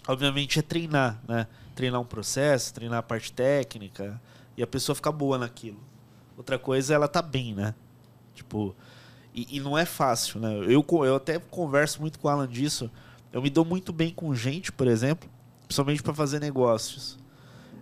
obviamente, 0.07 0.59
é 0.59 0.61
treinar, 0.61 1.19
né? 1.27 1.47
Treinar 1.75 1.99
um 2.01 2.05
processo, 2.05 2.73
treinar 2.73 2.99
a 2.99 3.03
parte 3.03 3.31
técnica 3.31 4.21
e 4.55 4.61
a 4.61 4.67
pessoa 4.67 4.95
ficar 4.95 5.11
boa 5.11 5.37
naquilo. 5.37 5.79
Outra 6.37 6.59
coisa 6.59 6.93
é 6.93 6.95
ela 6.95 7.07
tá 7.07 7.21
bem, 7.21 7.53
né? 7.53 7.73
Tipo, 8.33 8.75
e, 9.33 9.57
e, 9.57 9.59
não 9.59 9.77
é 9.77 9.85
fácil, 9.85 10.39
né? 10.39 10.53
Eu, 10.67 10.85
eu 11.05 11.15
até 11.15 11.39
converso 11.39 12.01
muito 12.01 12.19
com 12.19 12.27
o 12.27 12.31
Alan 12.31 12.47
disso. 12.47 12.89
Eu 13.31 13.41
me 13.41 13.49
dou 13.49 13.63
muito 13.63 13.93
bem 13.93 14.11
com 14.11 14.33
gente, 14.33 14.71
por 14.71 14.87
exemplo, 14.87 15.29
principalmente 15.67 16.01
para 16.01 16.13
fazer 16.13 16.39
negócios. 16.39 17.17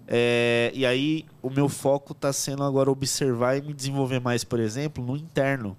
É, 0.07 0.71
e 0.73 0.85
aí 0.85 1.25
o 1.41 1.49
meu 1.49 1.67
foco 1.67 2.13
está 2.13 2.31
sendo 2.31 2.63
agora 2.63 2.89
observar 2.89 3.57
e 3.57 3.61
me 3.61 3.73
desenvolver 3.73 4.19
mais, 4.19 4.43
por 4.43 4.59
exemplo, 4.59 5.03
no 5.03 5.15
interno. 5.15 5.77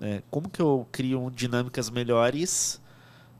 É, 0.00 0.22
como 0.30 0.48
que 0.48 0.62
eu 0.62 0.86
crio 0.92 1.30
dinâmicas 1.34 1.90
melhores, 1.90 2.80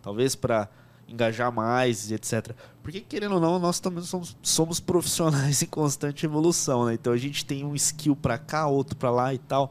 talvez 0.02 0.34
para 0.34 0.68
engajar 1.08 1.52
mais, 1.52 2.10
etc. 2.10 2.54
Porque, 2.82 3.00
querendo 3.00 3.36
ou 3.36 3.40
não, 3.40 3.58
nós 3.58 3.80
também 3.80 4.02
somos, 4.04 4.36
somos 4.42 4.80
profissionais 4.80 5.62
em 5.62 5.66
constante 5.66 6.26
evolução, 6.26 6.84
né? 6.84 6.94
Então 6.94 7.12
a 7.12 7.16
gente 7.16 7.44
tem 7.44 7.64
um 7.64 7.74
skill 7.74 8.14
para 8.14 8.36
cá, 8.38 8.66
outro 8.66 8.96
para 8.96 9.10
lá 9.10 9.32
e 9.32 9.38
tal. 9.38 9.70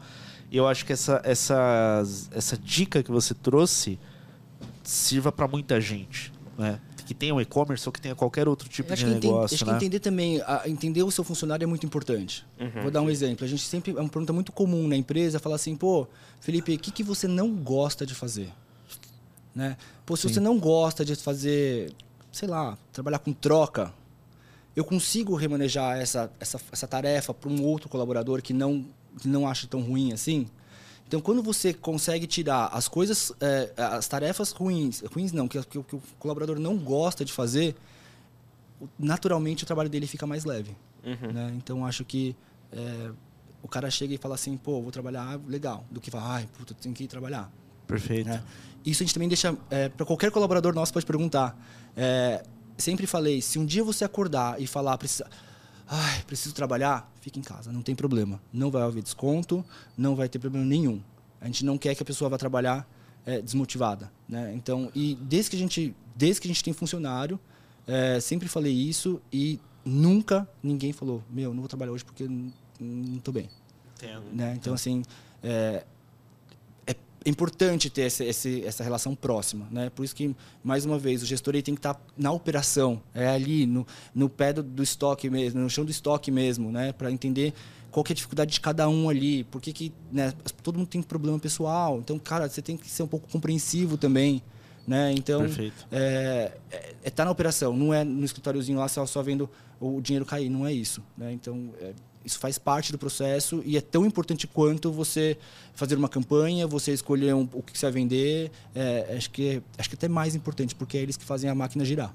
E 0.50 0.58
eu 0.58 0.68
acho 0.68 0.86
que 0.86 0.93
essa, 0.93 1.22
essa, 1.24 2.04
essa 2.32 2.58
dica 2.58 3.04
que 3.04 3.12
você 3.12 3.34
trouxe 3.34 4.00
sirva 4.84 5.32
para 5.32 5.48
muita 5.48 5.82
gente, 5.82 6.32
né? 6.58 6.80
Que 7.06 7.14
tenha 7.14 7.34
um 7.34 7.39
e-commerce 7.39 7.88
ou 7.88 7.93
que 7.93 8.02
tenha 8.02 8.16
qualquer 8.16 8.50
outro 8.50 8.68
tipo 8.68 8.93
de 8.93 9.06
negócio. 9.06 9.56
Acho 9.56 9.66
né? 9.66 9.72
que 9.72 9.78
entender 9.78 10.00
também, 10.00 10.41
a, 10.41 10.64
entender 10.66 11.04
o 11.04 11.12
seu 11.12 11.24
funcionário 11.24 11.64
é 11.64 11.68
muito 11.68 11.86
importante. 11.86 12.45
Uhum. 12.60 12.82
Vou 12.82 12.91
dar 12.91 13.02
um 13.02 13.10
exemplo. 13.10 13.45
A 13.45 13.48
gente 13.48 13.64
sempre, 13.64 13.91
é 13.91 14.00
uma 14.00 14.10
pergunta 14.10 14.34
muito 14.34 14.52
comum 14.52 14.88
na 14.88 14.95
empresa, 14.95 15.39
falar 15.39 15.56
assim, 15.56 15.76
pô, 15.76 16.06
Felipe, 16.41 16.76
o 16.76 16.80
que, 16.80 16.91
que 16.91 17.04
você 17.04 17.26
não 17.26 17.56
gosta 17.56 18.06
de 18.06 18.14
fazer? 18.14 18.52
Né? 19.56 19.78
Pô, 20.06 20.18
se 20.18 20.28
Sim. 20.28 20.34
você 20.34 20.39
não 20.41 20.60
gosta 20.60 21.06
de 21.06 21.16
fazer, 21.16 21.93
sei 22.32 22.48
lá, 22.48 22.78
trabalhar 22.91 23.20
com 23.20 23.32
troca, 23.32 23.93
eu 24.76 24.84
consigo 24.84 25.34
remanejar 25.36 25.98
essa, 25.98 26.32
essa, 26.39 26.60
essa 26.72 26.88
tarefa 26.88 27.34
para 27.34 27.50
um 27.50 27.64
outro 27.64 27.89
colaborador 27.89 28.41
que 28.41 28.54
não 28.54 28.86
que 29.20 29.28
não 29.28 29.47
acha 29.47 29.68
tão 29.68 29.82
ruim 29.82 30.13
assim. 30.13 30.47
Então, 31.07 31.22
quando 31.22 31.41
você 31.41 31.74
consegue 31.74 32.28
tirar 32.28 32.68
as 32.68 32.88
coisas, 32.88 33.32
é, 33.39 33.72
as 33.78 34.07
tarefas 34.07 34.51
ruins, 34.51 35.01
ruins 35.13 35.32
não, 35.32 35.47
que, 35.47 35.57
que, 35.63 35.82
que, 35.82 35.95
o 35.95 36.01
colaborador 36.20 36.59
não 36.59 36.78
gosta 36.78 37.24
de 37.24 37.32
fazer, 37.32 37.76
naturalmente 38.99 39.63
o 39.63 39.68
trabalho 39.68 39.89
dele 39.89 40.05
fica 40.05 40.28
mais 40.28 40.43
leve. 40.43 40.76
Uhum. 41.05 41.32
Né? 41.32 41.53
Então, 41.55 41.86
acho 41.86 42.03
que 42.03 42.36
é, 42.74 43.11
o 43.63 43.70
cara 43.70 43.89
chega 43.89 44.13
e 44.13 44.18
fala 44.18 44.36
assim, 44.36 44.57
pô, 44.57 44.82
vou 44.82 44.91
trabalhar, 44.91 45.39
legal, 45.47 45.86
do 45.89 46.01
que 46.01 46.11
falar, 46.11 46.36
ai, 46.36 46.49
puta, 46.57 46.74
tem 46.74 46.91
que 46.91 47.05
ir 47.05 47.07
trabalhar. 47.07 47.49
Perfeito. 47.88 48.28
Né? 48.28 48.43
Isso 48.86 49.01
a 49.01 49.05
gente 49.05 49.13
também 49.13 49.30
deixa, 49.30 49.57
é, 49.70 49.88
para 49.88 50.05
qualquer 50.05 50.30
colaborador 50.30 50.74
nosso 50.74 50.91
pode 50.91 51.05
perguntar. 51.05 51.57
É, 51.95 52.43
sempre 52.78 53.07
falei, 53.07 53.41
se 53.41 53.57
um 53.57 53.65
dia 53.65 53.84
você 53.84 54.03
acordar 54.03 54.61
e 54.61 54.68
falar, 54.68 54.97
precisa 54.97 55.30
ai, 55.88 56.23
preciso 56.23 56.53
trabalhar, 56.53 57.11
fica 57.21 57.39
em 57.39 57.41
casa, 57.41 57.71
não 57.71 57.81
tem 57.81 57.95
problema. 57.95 58.41
Não 58.51 58.69
vai 58.69 58.81
haver 58.81 59.01
desconto, 59.01 59.63
não 59.97 60.15
vai 60.15 60.27
ter 60.27 60.39
problema 60.39 60.65
nenhum. 60.65 61.01
A 61.39 61.45
gente 61.45 61.63
não 61.63 61.77
quer 61.77 61.95
que 61.95 62.03
a 62.03 62.05
pessoa 62.05 62.29
vá 62.29 62.38
trabalhar 62.38 62.88
é, 63.25 63.41
desmotivada, 63.41 64.11
né? 64.27 64.53
Então, 64.53 64.91
e 64.95 65.15
desde 65.15 65.51
que 65.51 65.55
a 65.55 65.59
gente, 65.59 65.95
desde 66.15 66.41
que 66.41 66.47
a 66.47 66.51
gente 66.51 66.63
tem 66.63 66.73
funcionário, 66.73 67.39
é, 67.85 68.19
sempre 68.19 68.47
falei 68.47 68.73
isso 68.73 69.21
e 69.31 69.59
nunca 69.85 70.47
ninguém 70.61 70.91
falou, 70.91 71.23
meu, 71.29 71.53
não 71.53 71.61
vou 71.61 71.69
trabalhar 71.69 71.91
hoje 71.91 72.03
porque 72.03 72.27
não 72.27 73.17
estou 73.17 73.33
bem. 73.33 73.49
Entendo. 73.95 74.25
Né? 74.33 74.53
Então, 74.55 74.73
assim, 74.73 75.03
é, 75.41 75.85
é 77.28 77.30
importante 77.30 77.89
ter 77.89 78.03
esse, 78.03 78.23
esse, 78.23 78.63
essa 78.63 78.84
relação 78.86 79.13
próxima. 79.13 79.67
Né? 79.69 79.89
Por 79.89 80.05
isso 80.05 80.15
que, 80.15 80.34
mais 80.63 80.86
uma 80.86 80.97
vez, 80.97 81.21
o 81.21 81.25
gestor 81.25 81.53
tem 81.55 81.75
que 81.75 81.80
estar 81.80 82.01
na 82.17 82.32
operação, 82.32 83.01
é 83.13 83.28
ali, 83.28 83.65
no, 83.65 83.86
no 84.15 84.30
pé 84.30 84.53
do, 84.53 84.63
do 84.63 84.82
estoque 84.82 85.30
mesmo, 85.30 85.59
no 85.59 85.69
chão 85.69 85.84
do 85.84 85.91
estoque 85.91 86.32
mesmo, 86.32 86.71
né? 86.71 86.93
para 86.93 87.11
entender 87.11 87.53
qual 87.91 88.01
que 88.01 88.11
é 88.11 88.13
a 88.13 88.15
dificuldade 88.15 88.51
de 88.51 88.61
cada 88.61 88.88
um 88.88 89.09
ali, 89.09 89.43
por 89.43 89.59
que, 89.59 89.73
que 89.73 89.93
né? 90.09 90.34
todo 90.63 90.78
mundo 90.78 90.88
tem 90.88 91.01
problema 91.01 91.38
pessoal. 91.38 91.99
Então, 91.99 92.17
cara, 92.17 92.47
você 92.47 92.61
tem 92.61 92.78
que 92.78 92.89
ser 92.89 93.03
um 93.03 93.07
pouco 93.07 93.30
compreensivo 93.30 93.97
também. 93.97 94.41
Né? 94.88 95.11
Então, 95.11 95.41
Perfeito. 95.41 95.86
é, 95.91 96.53
é, 96.71 96.93
é 97.03 97.09
tá 97.09 97.25
na 97.25 97.32
operação, 97.32 97.75
não 97.75 97.93
é 97.93 98.05
no 98.05 98.23
escritóriozinho 98.23 98.80
lá 98.80 98.88
só, 98.88 99.05
só 99.05 99.21
vendo 99.21 99.49
o 99.82 99.99
dinheiro 99.99 100.25
cair, 100.25 100.49
não 100.49 100.65
é 100.65 100.71
isso. 100.71 101.03
Né? 101.17 101.34
Então, 101.34 101.73
é, 101.82 101.93
isso 102.28 102.39
faz 102.39 102.57
parte 102.57 102.91
do 102.91 102.97
processo 102.97 103.61
e 103.65 103.78
é 103.78 103.82
tão 103.82 104.05
importante 104.05 104.45
quanto 104.45 104.91
você 104.91 105.38
fazer 105.73 105.95
uma 105.95 106.09
campanha, 106.09 106.67
você 106.67 106.91
escolher 106.91 107.34
um, 107.34 107.47
o 107.53 107.63
que 107.63 107.78
você 107.78 107.86
vai 107.86 107.93
vender. 107.93 108.51
É, 108.76 109.15
acho, 109.18 109.31
que, 109.31 109.64
acho 109.77 109.89
que 109.89 109.95
até 109.95 110.07
mais 110.07 110.35
importante, 110.35 110.76
porque 110.76 110.97
é 110.97 111.02
eles 111.02 111.15
que 111.15 111.23
fazem 111.23 111.49
a 111.49 111.56
máquina 111.56 111.85
girar. 111.85 112.14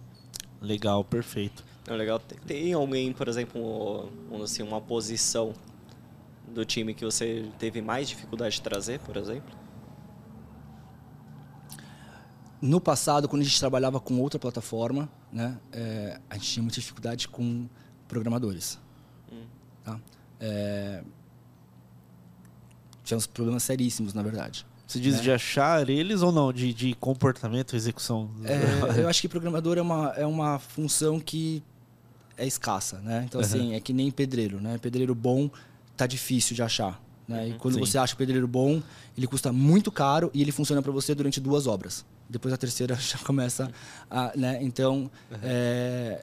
Legal, 0.61 1.03
perfeito. 1.03 1.65
É 1.87 1.95
legal. 1.95 2.21
Tem 2.47 2.73
alguém, 2.75 3.13
por 3.13 3.27
exemplo, 3.27 4.09
assim, 4.43 4.63
uma 4.63 4.81
posição 4.81 5.55
do 6.47 6.65
time 6.65 6.93
que 6.93 7.05
você 7.05 7.49
teve 7.59 7.81
mais 7.81 8.09
dificuldade 8.09 8.57
de 8.57 8.63
trazer, 8.63 9.01
por 9.01 9.17
exemplo? 9.17 9.51
No 12.61 12.81
passado, 12.81 13.29
quando 13.29 13.43
a 13.43 13.45
gente 13.45 13.59
trabalhava 13.59 13.99
com 13.99 14.21
outra 14.21 14.39
plataforma, 14.39 15.09
né, 15.33 15.59
é, 15.73 16.21
a 16.31 16.35
gente 16.35 16.51
tinha 16.53 16.63
muita 16.63 16.79
dificuldade 16.79 17.27
com 17.27 17.67
programadores. 18.07 18.79
Tá? 19.85 20.01
É... 20.41 21.03
Tivemos 23.05 23.27
problemas 23.27 23.63
seríssimos, 23.63 24.15
na 24.15 24.23
verdade. 24.23 24.67
Você 24.87 25.01
diz 25.01 25.17
né? 25.17 25.23
de 25.23 25.33
achar 25.33 25.89
eles 25.89 26.23
ou 26.23 26.31
não? 26.31 26.53
De, 26.53 26.73
de 26.75 26.95
comportamento, 26.95 27.75
execução? 27.75 28.31
É, 28.45 29.01
eu 29.01 29.09
acho 29.09 29.21
que 29.21 29.29
programador 29.29 29.79
é 29.79 29.83
uma, 29.83 30.11
é 30.17 30.27
uma 30.27 30.59
função 30.59 31.19
que 31.19 31.63
é 32.37 32.47
escassa, 32.47 32.99
né? 32.99 33.25
Então, 33.27 33.41
uhum. 33.41 33.47
assim, 33.47 33.75
é 33.75 33.81
que 33.81 33.93
nem 33.93 34.11
pedreiro, 34.11 34.61
né? 34.61 34.79
Pedreiro 34.79 35.15
bom 35.15 35.51
tá 35.97 36.07
difícil 36.07 36.55
de 36.55 36.63
achar. 36.63 37.03
Né? 37.27 37.49
E 37.49 37.53
uhum. 37.53 37.59
quando 37.59 37.75
Sim. 37.75 37.81
você 37.81 37.99
acha 37.99 38.15
o 38.15 38.17
pedreiro 38.17 38.47
bom, 38.47 38.83
ele 39.17 39.27
custa 39.27 39.53
muito 39.53 39.91
caro 39.91 40.31
e 40.35 40.43
ele 40.43 40.53
funciona 40.53 40.83
para 40.83 40.93
você 40.93 41.15
durante 41.15 41.41
duas 41.41 41.67
obras. 41.67 42.05
Depois 42.29 42.53
a 42.53 42.57
terceira 42.57 42.95
já 43.01 43.19
começa 43.19 43.71
a... 44.11 44.33
Né? 44.37 44.59
Então, 44.63 45.11
uhum. 45.31 45.39
é, 45.43 46.23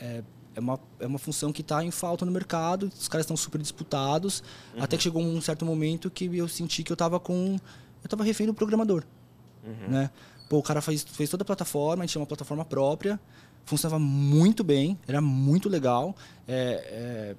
é, 0.00 0.22
é 0.54 0.60
uma, 0.60 0.80
é 1.00 1.06
uma 1.06 1.18
função 1.18 1.52
que 1.52 1.60
está 1.60 1.84
em 1.84 1.90
falta 1.90 2.24
no 2.24 2.32
mercado, 2.32 2.90
os 2.98 3.08
caras 3.08 3.24
estão 3.24 3.36
super 3.36 3.60
disputados, 3.60 4.42
uhum. 4.74 4.82
até 4.82 4.96
que 4.96 5.02
chegou 5.02 5.22
um 5.22 5.40
certo 5.40 5.64
momento 5.64 6.10
que 6.10 6.24
eu 6.24 6.48
senti 6.48 6.82
que 6.82 6.92
eu 6.92 6.94
estava 6.94 7.18
com... 7.18 7.56
Eu 8.02 8.06
estava 8.06 8.22
refém 8.22 8.46
do 8.46 8.54
programador, 8.54 9.04
uhum. 9.64 9.88
né? 9.88 10.10
Pô, 10.48 10.58
o 10.58 10.62
cara 10.62 10.82
fez, 10.82 11.02
fez 11.02 11.30
toda 11.30 11.42
a 11.42 11.46
plataforma, 11.46 12.02
a 12.02 12.06
gente 12.06 12.12
tinha 12.12 12.20
uma 12.20 12.26
plataforma 12.26 12.64
própria, 12.64 13.18
funcionava 13.64 13.98
muito 13.98 14.62
bem, 14.62 14.98
era 15.08 15.20
muito 15.20 15.68
legal, 15.68 16.14
é, 16.46 17.34
é, 17.34 17.36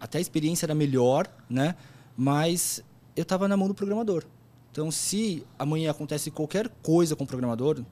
até 0.00 0.18
a 0.18 0.20
experiência 0.20 0.64
era 0.64 0.74
melhor, 0.74 1.28
né? 1.48 1.74
Mas 2.16 2.82
eu 3.14 3.22
estava 3.22 3.46
na 3.46 3.56
mão 3.56 3.68
do 3.68 3.74
programador. 3.74 4.24
Então, 4.72 4.90
se 4.90 5.44
amanhã 5.58 5.90
acontece 5.90 6.30
qualquer 6.30 6.68
coisa 6.82 7.14
com 7.14 7.24
o 7.24 7.26
programador, 7.26 7.82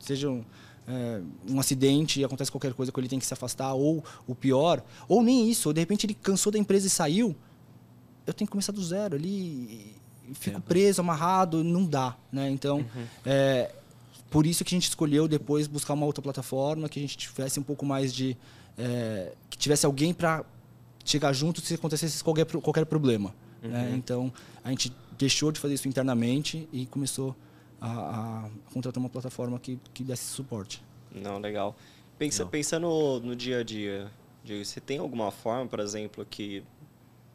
seja 0.00 0.28
um, 0.28 0.44
é, 0.88 1.20
um 1.48 1.60
acidente 1.60 2.20
e 2.20 2.24
acontece 2.24 2.50
qualquer 2.50 2.72
coisa 2.72 2.90
que 2.90 2.98
ele 2.98 3.08
tem 3.08 3.18
que 3.18 3.26
se 3.26 3.34
afastar, 3.34 3.74
ou 3.74 4.02
o 4.26 4.34
pior, 4.34 4.82
ou 5.06 5.22
nem 5.22 5.50
isso, 5.50 5.68
ou 5.68 5.72
de 5.72 5.80
repente 5.80 6.06
ele 6.06 6.14
cansou 6.14 6.50
da 6.50 6.58
empresa 6.58 6.86
e 6.86 6.90
saiu, 6.90 7.36
eu 8.26 8.32
tenho 8.32 8.46
que 8.46 8.52
começar 8.52 8.72
do 8.72 8.82
zero 8.82 9.14
ali, 9.14 9.94
fico 10.34 10.60
preso, 10.62 11.00
amarrado, 11.00 11.62
não 11.62 11.84
dá, 11.84 12.16
né? 12.32 12.50
Então, 12.50 12.78
uhum. 12.78 13.06
é, 13.24 13.70
por 14.30 14.46
isso 14.46 14.64
que 14.64 14.74
a 14.74 14.76
gente 14.76 14.88
escolheu 14.88 15.28
depois 15.28 15.66
buscar 15.66 15.94
uma 15.94 16.06
outra 16.06 16.22
plataforma 16.22 16.88
que 16.88 16.98
a 16.98 17.02
gente 17.02 17.16
tivesse 17.16 17.60
um 17.60 17.62
pouco 17.62 17.86
mais 17.86 18.12
de 18.12 18.36
é, 18.76 19.32
que 19.48 19.56
tivesse 19.56 19.86
alguém 19.86 20.12
para 20.12 20.44
chegar 21.04 21.32
junto 21.32 21.60
se 21.60 21.74
acontecesse 21.74 22.22
qualquer 22.22 22.46
qualquer 22.46 22.86
problema, 22.86 23.34
né? 23.62 23.68
uhum. 23.68 23.70
né? 23.70 23.92
Então, 23.94 24.32
a 24.62 24.70
gente 24.70 24.92
deixou 25.18 25.50
de 25.50 25.58
fazer 25.58 25.74
isso 25.74 25.88
internamente 25.88 26.68
e 26.72 26.86
começou 26.86 27.30
a, 27.30 27.34
a 27.80 28.48
contratar 28.72 29.00
uma 29.00 29.08
plataforma 29.08 29.58
que, 29.58 29.78
que 29.94 30.02
desse 30.02 30.24
suporte. 30.24 30.82
Não, 31.12 31.38
legal. 31.38 31.76
Pensa, 32.18 32.44
Não. 32.44 32.50
Pensando 32.50 33.20
no 33.22 33.36
dia 33.36 33.60
a 33.60 33.62
dia, 33.62 34.10
você 34.44 34.80
tem 34.80 34.98
alguma 34.98 35.30
forma, 35.30 35.66
por 35.66 35.80
exemplo, 35.80 36.24
que 36.24 36.64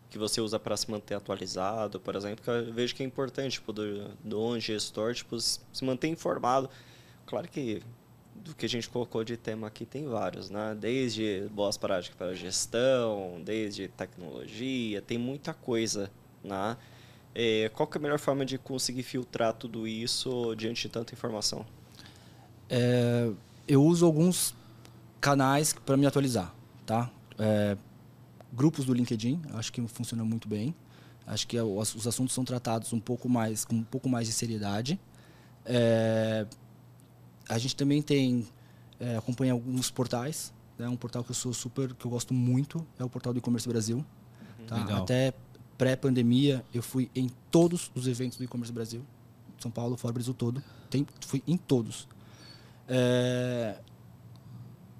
que 0.09 0.19
você 0.19 0.39
usa 0.39 0.59
para 0.59 0.77
se 0.77 0.91
manter 0.91 1.15
atualizado, 1.15 1.99
por 1.99 2.15
exemplo, 2.15 2.43
que 2.43 2.47
eu 2.47 2.71
vejo 2.71 2.93
que 2.93 3.01
é 3.01 3.05
importante, 3.05 3.53
tipo, 3.53 3.73
do, 3.73 4.09
do 4.23 4.39
um 4.39 4.59
gestor, 4.59 5.15
tipo, 5.15 5.39
se 5.39 5.59
manter 5.81 6.07
informado. 6.07 6.69
Claro 7.25 7.49
que 7.49 7.81
do 8.35 8.53
que 8.53 8.67
a 8.67 8.69
gente 8.69 8.87
colocou 8.87 9.23
de 9.23 9.35
tema 9.35 9.65
aqui 9.65 9.87
tem 9.87 10.05
vários, 10.05 10.51
né? 10.51 10.77
Desde 10.79 11.47
boas 11.49 11.77
práticas 11.77 12.15
para 12.15 12.35
gestão, 12.35 13.41
desde 13.43 13.87
tecnologia, 13.87 15.01
tem 15.01 15.17
muita 15.17 15.51
coisa, 15.51 16.11
né? 16.43 16.77
É, 17.35 17.69
qual 17.73 17.88
que 17.88 17.97
é 17.97 17.99
a 17.99 18.01
melhor 18.01 18.19
forma 18.19 18.45
de 18.45 18.57
conseguir 18.57 19.03
filtrar 19.03 19.53
tudo 19.53 19.88
isso 19.88 20.55
diante 20.55 20.84
de 20.84 20.89
tanta 20.89 21.14
informação? 21.14 21.65
É, 22.69 23.31
eu 23.68 23.84
uso 23.84 24.05
alguns 24.05 24.53
canais 25.19 25.73
para 25.73 25.97
me 25.97 26.05
atualizar, 26.05 26.53
tá? 26.85 27.10
É, 27.39 27.77
grupos 28.51 28.85
do 28.85 28.93
LinkedIn, 28.93 29.41
acho 29.53 29.72
que 29.73 29.85
funciona 29.88 30.23
muito 30.23 30.47
bem. 30.47 30.76
Acho 31.26 31.47
que 31.47 31.60
os 31.60 32.05
assuntos 32.05 32.35
são 32.35 32.43
tratados 32.43 32.91
um 32.91 32.99
pouco 32.99 33.30
mais 33.30 33.64
com 33.64 33.76
um 33.76 33.84
pouco 33.84 34.10
mais 34.10 34.27
de 34.27 34.34
seriedade. 34.34 34.99
É, 35.65 36.45
a 37.47 37.57
gente 37.57 37.76
também 37.76 38.01
tem 38.01 38.45
é, 38.99 39.18
acompanha 39.18 39.53
alguns 39.53 39.89
portais. 39.89 40.53
Né? 40.77 40.88
Um 40.88 40.95
portal 40.95 41.23
que 41.23 41.31
eu 41.31 41.35
sou 41.35 41.53
super, 41.53 41.93
que 41.93 42.05
eu 42.05 42.11
gosto 42.11 42.34
muito 42.34 42.85
é 42.99 43.03
o 43.03 43.10
portal 43.10 43.34
do 43.34 43.39
e-commerce 43.39 43.68
Brasil. 43.68 43.97
Uhum. 43.97 44.65
Tá? 44.65 44.97
Até 44.97 45.34
pré-pandemia 45.84 46.64
eu 46.73 46.81
fui 46.81 47.11
em 47.14 47.30
todos 47.51 47.91
os 47.93 48.07
eventos 48.07 48.38
do 48.38 48.43
e-commerce 48.45 48.72
Brasil, 48.72 49.01
São 49.60 49.69
Paulo, 49.69 49.97
fora 49.97 50.14
Brasil 50.14 50.34
todo. 50.34 50.64
Tem, 50.89 51.05
fui 51.19 51.43
em 51.45 51.57
todos. 51.57 52.07
É, 52.88 53.76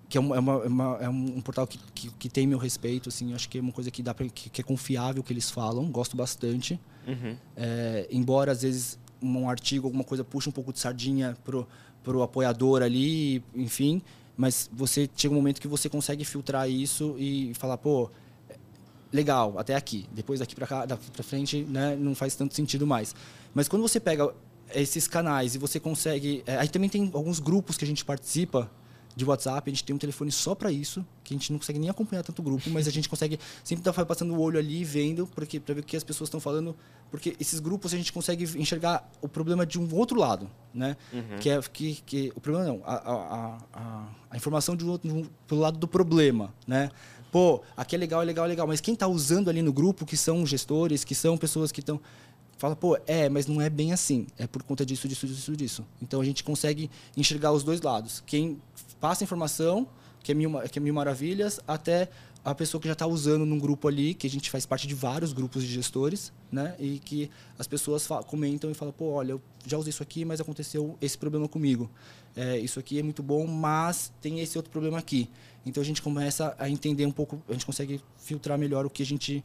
que 0.10 0.18
é, 0.18 0.22
uma, 0.22 0.36
é, 0.36 0.40
uma, 0.40 0.98
é 1.00 1.10
um 1.10 1.40
portal 1.40 1.66
que, 1.66 1.80
que, 1.96 2.12
que, 2.12 2.28
tem 2.28 2.46
meu 2.46 2.58
respeito, 2.58 3.08
assim, 3.08 3.34
acho 3.34 3.48
que 3.48 3.60
é 3.60 3.62
uma 3.62 3.72
coisa 3.72 3.90
que 3.90 4.04
dá 4.04 4.14
pra, 4.14 4.28
que, 4.28 4.50
que 4.50 4.60
é 4.60 4.64
confiável 4.64 5.24
que 5.24 5.32
eles 5.32 5.50
falam, 5.50 5.90
gosto 5.90 6.18
bastante. 6.18 6.78
Uhum. 7.08 7.38
É, 7.56 8.06
embora 8.12 8.52
às 8.52 8.62
vezes 8.64 9.00
um 9.22 9.50
artigo, 9.50 9.88
alguma 9.88 10.04
coisa 10.04 10.22
puxa 10.22 10.50
um 10.50 10.54
pouco 10.54 10.74
de 10.74 10.80
sardinha 10.80 11.38
pro, 11.46 11.66
pro 12.04 12.22
apoiador 12.24 12.82
ali, 12.82 13.42
enfim, 13.56 14.02
mas 14.36 14.70
você 14.74 15.10
chega 15.16 15.34
um 15.34 15.38
momento 15.38 15.62
que 15.62 15.68
você 15.68 15.88
consegue 15.88 16.26
filtrar 16.26 16.70
isso 16.70 17.16
e 17.18 17.54
falar, 17.54 17.78
pô, 17.78 18.12
legal, 19.14 19.58
até 19.58 19.76
aqui. 19.76 20.06
Depois 20.12 20.40
daqui 20.40 20.56
para 20.56 20.66
cá, 20.66 20.86
daqui 20.86 21.10
para 21.12 21.24
frente, 21.24 21.64
né, 21.64 21.96
não 21.96 22.16
faz 22.16 22.36
tanto 22.36 22.56
sentido 22.56 22.88
mais. 22.88 23.16
Mas 23.54 23.68
quando 23.68 23.84
você 23.84 24.00
pega 24.00 24.34
esses 24.74 25.08
canais 25.08 25.54
e 25.54 25.60
você 25.60 25.80
consegue, 25.80 26.44
é, 26.48 26.58
aí 26.58 26.68
também 26.68 26.90
tem 26.90 27.12
alguns 27.14 27.40
grupos 27.40 27.78
que 27.78 27.86
a 27.86 27.88
gente 27.88 28.04
participa 28.04 28.70
de 29.16 29.24
WhatsApp, 29.24 29.70
a 29.70 29.72
gente 29.72 29.84
tem 29.84 29.96
um 29.96 30.00
telefone 30.00 30.32
só 30.32 30.56
para 30.56 30.72
isso, 30.72 31.06
que 31.24 31.36
a 31.36 31.38
gente 31.38 31.52
não 31.52 31.60
consegue 31.60 31.78
nem 31.78 31.88
acompanhar 31.88 32.24
tanto 32.24 32.42
grupo, 32.42 32.68
mas 32.72 32.88
a 32.88 32.92
gente 32.92 33.08
consegue 33.08 33.40
sempre 33.64 33.82
estar 33.82 33.94
tá 33.94 34.04
passando 34.04 34.34
o 34.34 34.42
olho 34.42 34.58
ali 34.58 34.84
vendo, 34.84 35.28
porque 35.28 35.60
para 35.60 35.76
ver 35.76 35.82
o 35.82 35.84
que 35.84 35.96
as 35.96 36.04
pessoas 36.04 36.30
estão 36.30 36.40
falando, 36.40 36.76
porque 37.12 37.36
esses 37.40 37.60
grupos 37.60 37.94
a 37.94 37.98
gente 37.98 38.12
consegue 38.12 38.44
enxergar 38.60 39.08
o 39.22 39.30
problema 39.30 39.68
de 39.68 39.80
um 39.80 39.88
outro 39.94 40.18
lado, 40.20 40.50
né? 40.74 40.98
Uhum. 41.14 41.38
Que 41.40 41.52
é 41.52 41.62
que, 41.62 42.02
que 42.04 42.34
o 42.36 42.42
problema 42.42 42.66
não, 42.66 42.82
a, 42.84 42.96
a, 42.96 43.58
a, 43.72 44.10
a 44.32 44.38
informação 44.38 44.76
de 44.76 44.84
um 44.84 44.90
outro, 44.90 45.30
pelo 45.48 45.62
lado 45.62 45.78
do 45.78 45.88
problema, 45.88 46.52
né? 46.66 46.90
Pô, 47.34 47.64
aqui 47.76 47.96
é 47.96 47.98
legal, 47.98 48.22
é 48.22 48.26
legal, 48.26 48.46
é 48.46 48.48
legal, 48.48 48.68
mas 48.68 48.80
quem 48.80 48.94
está 48.94 49.08
usando 49.08 49.50
ali 49.50 49.64
no 49.64 49.74
grupo, 49.74 50.06
que 50.06 50.16
são 50.16 50.46
gestores, 50.46 51.04
que 51.04 51.16
são 51.16 51.36
pessoas 51.36 51.72
que 51.72 51.80
estão 51.80 52.00
fala, 52.60 52.76
pô, 52.76 52.96
é, 53.08 53.28
mas 53.28 53.48
não 53.48 53.60
é 53.60 53.72
bem 53.72 53.92
assim. 53.92 54.28
É 54.38 54.46
por 54.46 54.62
conta 54.62 54.86
disso, 54.86 55.08
disso, 55.08 55.26
disso, 55.26 55.58
disso. 55.58 55.86
Então 56.00 56.22
a 56.22 56.24
gente 56.24 56.44
consegue 56.44 56.92
enxergar 57.18 57.52
os 57.52 57.64
dois 57.64 57.82
lados. 57.82 58.22
Quem 58.28 58.62
passa 59.02 59.24
informação, 59.24 59.88
que 60.22 60.32
é 60.32 60.36
mil, 60.36 60.52
que 60.72 60.78
é 60.78 60.82
mil 60.82 60.94
maravilhas, 60.94 61.60
até 61.68 62.08
a 62.44 62.54
pessoa 62.54 62.82
que 62.82 62.88
já 62.88 62.94
está 62.94 63.08
usando 63.08 63.46
num 63.46 63.58
grupo 63.58 63.88
ali, 63.88 64.14
que 64.14 64.28
a 64.28 64.30
gente 64.30 64.50
faz 64.50 64.66
parte 64.66 64.86
de 64.86 64.94
vários 64.94 65.32
grupos 65.32 65.64
de 65.64 65.70
gestores, 65.70 66.34
né? 66.52 66.76
E 66.78 67.00
que 67.00 67.30
as 67.58 67.68
pessoas 67.68 68.06
comentam 68.28 68.70
e 68.70 68.74
falam, 68.74 68.94
pô, 68.94 69.12
olha, 69.12 69.32
eu 69.32 69.42
já 69.66 69.78
usei 69.78 69.92
isso 69.92 70.04
aqui, 70.04 70.26
mas 70.26 70.42
aconteceu 70.42 70.98
esse 71.02 71.18
problema 71.18 71.48
comigo. 71.48 71.90
É, 72.36 72.58
isso 72.58 72.80
aqui 72.80 73.00
é 73.00 73.04
muito 73.04 73.24
bom, 73.24 73.48
mas 73.48 74.12
tem 74.22 74.42
esse 74.42 74.58
outro 74.58 74.72
problema 74.72 74.98
aqui. 74.98 75.30
Então 75.66 75.82
a 75.82 75.86
gente 75.86 76.02
começa 76.02 76.54
a 76.60 76.70
entender 76.70 77.06
um 77.06 77.12
pouco, 77.12 77.42
a 77.48 77.54
gente 77.54 77.66
consegue 77.66 78.02
filtrar 78.18 78.58
melhor 78.58 78.86
o 78.86 78.90
que 78.90 79.04
a 79.04 79.06
gente 79.06 79.44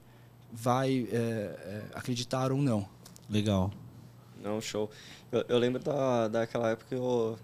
vai 0.53 1.09
é, 1.13 1.17
é, 1.17 1.85
acreditar 1.95 2.51
ou 2.51 2.59
não. 2.59 2.89
Legal. 3.31 3.71
Não, 4.43 4.61
show. 4.61 4.91
Eu, 5.31 5.45
eu, 5.49 5.59
lembro 5.59 5.83
da, 5.83 6.29
daquela 6.29 6.71
época 6.71 6.89
que 6.89 6.95
eu. 6.95 7.39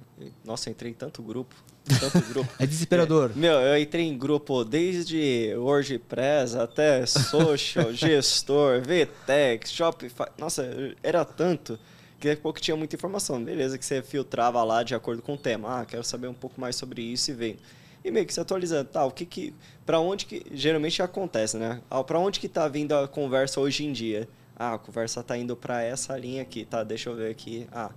Nossa, 0.45 0.71
entrei 0.71 0.91
em 0.91 0.95
tanto 0.95 1.23
grupo. 1.23 1.55
Tanto 2.01 2.21
grupo. 2.29 2.51
é 2.59 2.67
desesperador. 2.67 3.31
É, 3.35 3.39
meu, 3.39 3.53
eu 3.53 3.79
entrei 3.79 4.05
em 4.07 4.17
grupo 4.17 4.65
desde 4.65 5.55
WordPress 5.57 6.57
até 6.57 7.05
Social, 7.05 7.93
Gestor, 7.95 8.83
VTEX, 8.83 9.71
Shopify. 9.71 10.27
Nossa, 10.39 10.67
era 11.03 11.25
tanto 11.25 11.79
que 12.19 12.29
daqui 12.29 12.41
a 12.41 12.43
pouco 12.43 12.61
tinha 12.61 12.77
muita 12.77 12.97
informação. 12.97 13.43
Beleza, 13.43 13.77
que 13.77 13.85
você 13.85 14.01
filtrava 14.03 14.63
lá 14.65 14.83
de 14.83 14.95
acordo 14.95 15.21
com 15.21 15.35
o 15.35 15.39
tema. 15.39 15.81
Ah, 15.81 15.85
quero 15.85 16.03
saber 16.03 16.29
um 16.29 16.35
pouco 16.35 16.61
mais 16.61 16.75
sobre 16.77 17.03
isso 17.03 17.31
e 17.31 17.35
vem. 17.35 17.57
E 18.03 18.11
meio 18.11 18.27
que 18.27 18.35
se 18.35 18.41
atualizando, 18.41 18.89
tá, 18.91 19.05
o 19.05 19.11
que 19.11 19.25
que... 19.25 19.55
Pra 19.87 19.99
onde 19.99 20.27
que... 20.27 20.43
Geralmente 20.53 21.03
acontece, 21.03 21.57
né? 21.57 21.81
Ah, 21.91 22.05
pra 22.05 22.19
onde 22.19 22.39
que 22.39 22.49
tá 22.49 22.69
vindo 22.69 22.95
a 22.95 23.09
conversa 23.09 23.61
hoje 23.61 23.85
em 23.85 23.93
dia? 23.93 24.29
Ah, 24.57 24.75
a 24.75 24.79
conversa 24.79 25.21
está 25.21 25.37
indo 25.37 25.57
para 25.57 25.83
essa 25.83 26.17
linha 26.17 26.43
aqui, 26.43 26.65
tá? 26.65 26.85
Deixa 26.85 27.09
eu 27.09 27.17
ver 27.17 27.31
aqui. 27.31 27.67
Ah, 27.73 27.91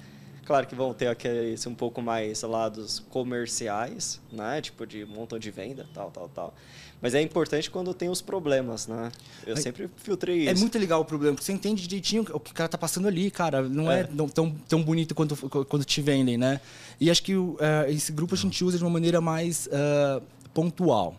claro 0.48 0.66
que 0.66 0.74
vão 0.74 0.94
ter 0.94 1.08
aqueles 1.08 1.68
um 1.68 1.76
pouco 1.76 2.02
mais 2.02 2.42
lados 2.42 3.00
comerciais, 3.10 4.22
né? 4.32 4.62
Tipo 4.62 4.88
de 4.88 5.06
montão 5.06 5.38
de 5.38 5.52
venda, 5.52 5.86
tal, 5.94 6.10
tal, 6.10 6.30
tal. 6.30 6.54
Mas 7.02 7.14
é 7.14 7.22
importante 7.22 7.70
quando 7.70 7.94
tem 7.94 8.10
os 8.10 8.22
problemas, 8.22 8.88
né? 8.88 9.12
Eu 9.46 9.54
é, 9.54 9.58
sempre 9.58 9.90
filtrei 9.98 10.48
é 10.48 10.52
isso. 10.52 10.52
É 10.52 10.56
muito 10.56 10.80
legal 10.80 11.02
o 11.02 11.06
problema, 11.06 11.36
porque 11.36 11.46
você 11.46 11.52
entende 11.52 11.86
direitinho 11.86 12.24
o 12.34 12.40
que 12.40 12.52
o 12.52 12.54
cara 12.54 12.70
tá 12.70 12.78
passando 12.78 13.08
ali, 13.08 13.30
cara. 13.30 13.62
Não 13.62 13.92
é, 13.92 14.00
é 14.00 14.08
tão, 14.34 14.50
tão 14.50 14.82
bonito 14.82 15.14
quanto 15.14 15.36
quando 15.66 15.84
te 15.84 16.02
vendem, 16.02 16.38
né? 16.38 16.62
E 17.00 17.12
acho 17.12 17.22
que 17.22 17.36
uh, 17.36 17.58
esse 17.90 18.12
grupo 18.12 18.34
a 18.34 18.38
gente 18.38 18.64
usa 18.64 18.78
de 18.78 18.84
uma 18.84 18.90
maneira 18.90 19.20
mais 19.20 19.68
uh, 19.68 20.24
pontual. 20.54 21.16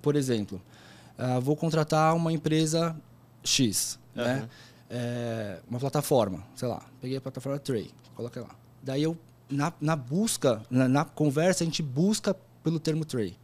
Por 0.00 0.14
exemplo, 0.16 0.62
uh, 1.18 1.40
vou 1.40 1.56
contratar 1.56 2.14
uma 2.14 2.32
empresa 2.32 2.96
X 3.42 3.98
uhum. 4.16 4.24
né? 4.24 4.48
É, 4.90 5.58
uma 5.68 5.80
plataforma, 5.80 6.44
sei 6.54 6.68
lá, 6.68 6.82
peguei 7.00 7.16
a 7.16 7.20
plataforma 7.20 7.58
Tray, 7.58 7.90
coloquei 8.14 8.42
lá. 8.42 8.50
Daí 8.82 9.02
eu, 9.02 9.16
na, 9.48 9.72
na 9.80 9.96
busca, 9.96 10.62
na, 10.70 10.88
na, 10.88 11.04
conversa, 11.04 11.64
a 11.64 11.66
gente 11.66 11.82
busca 11.82 12.34
pelo 12.62 12.78
termo 12.78 13.04
Tray. 13.04 13.36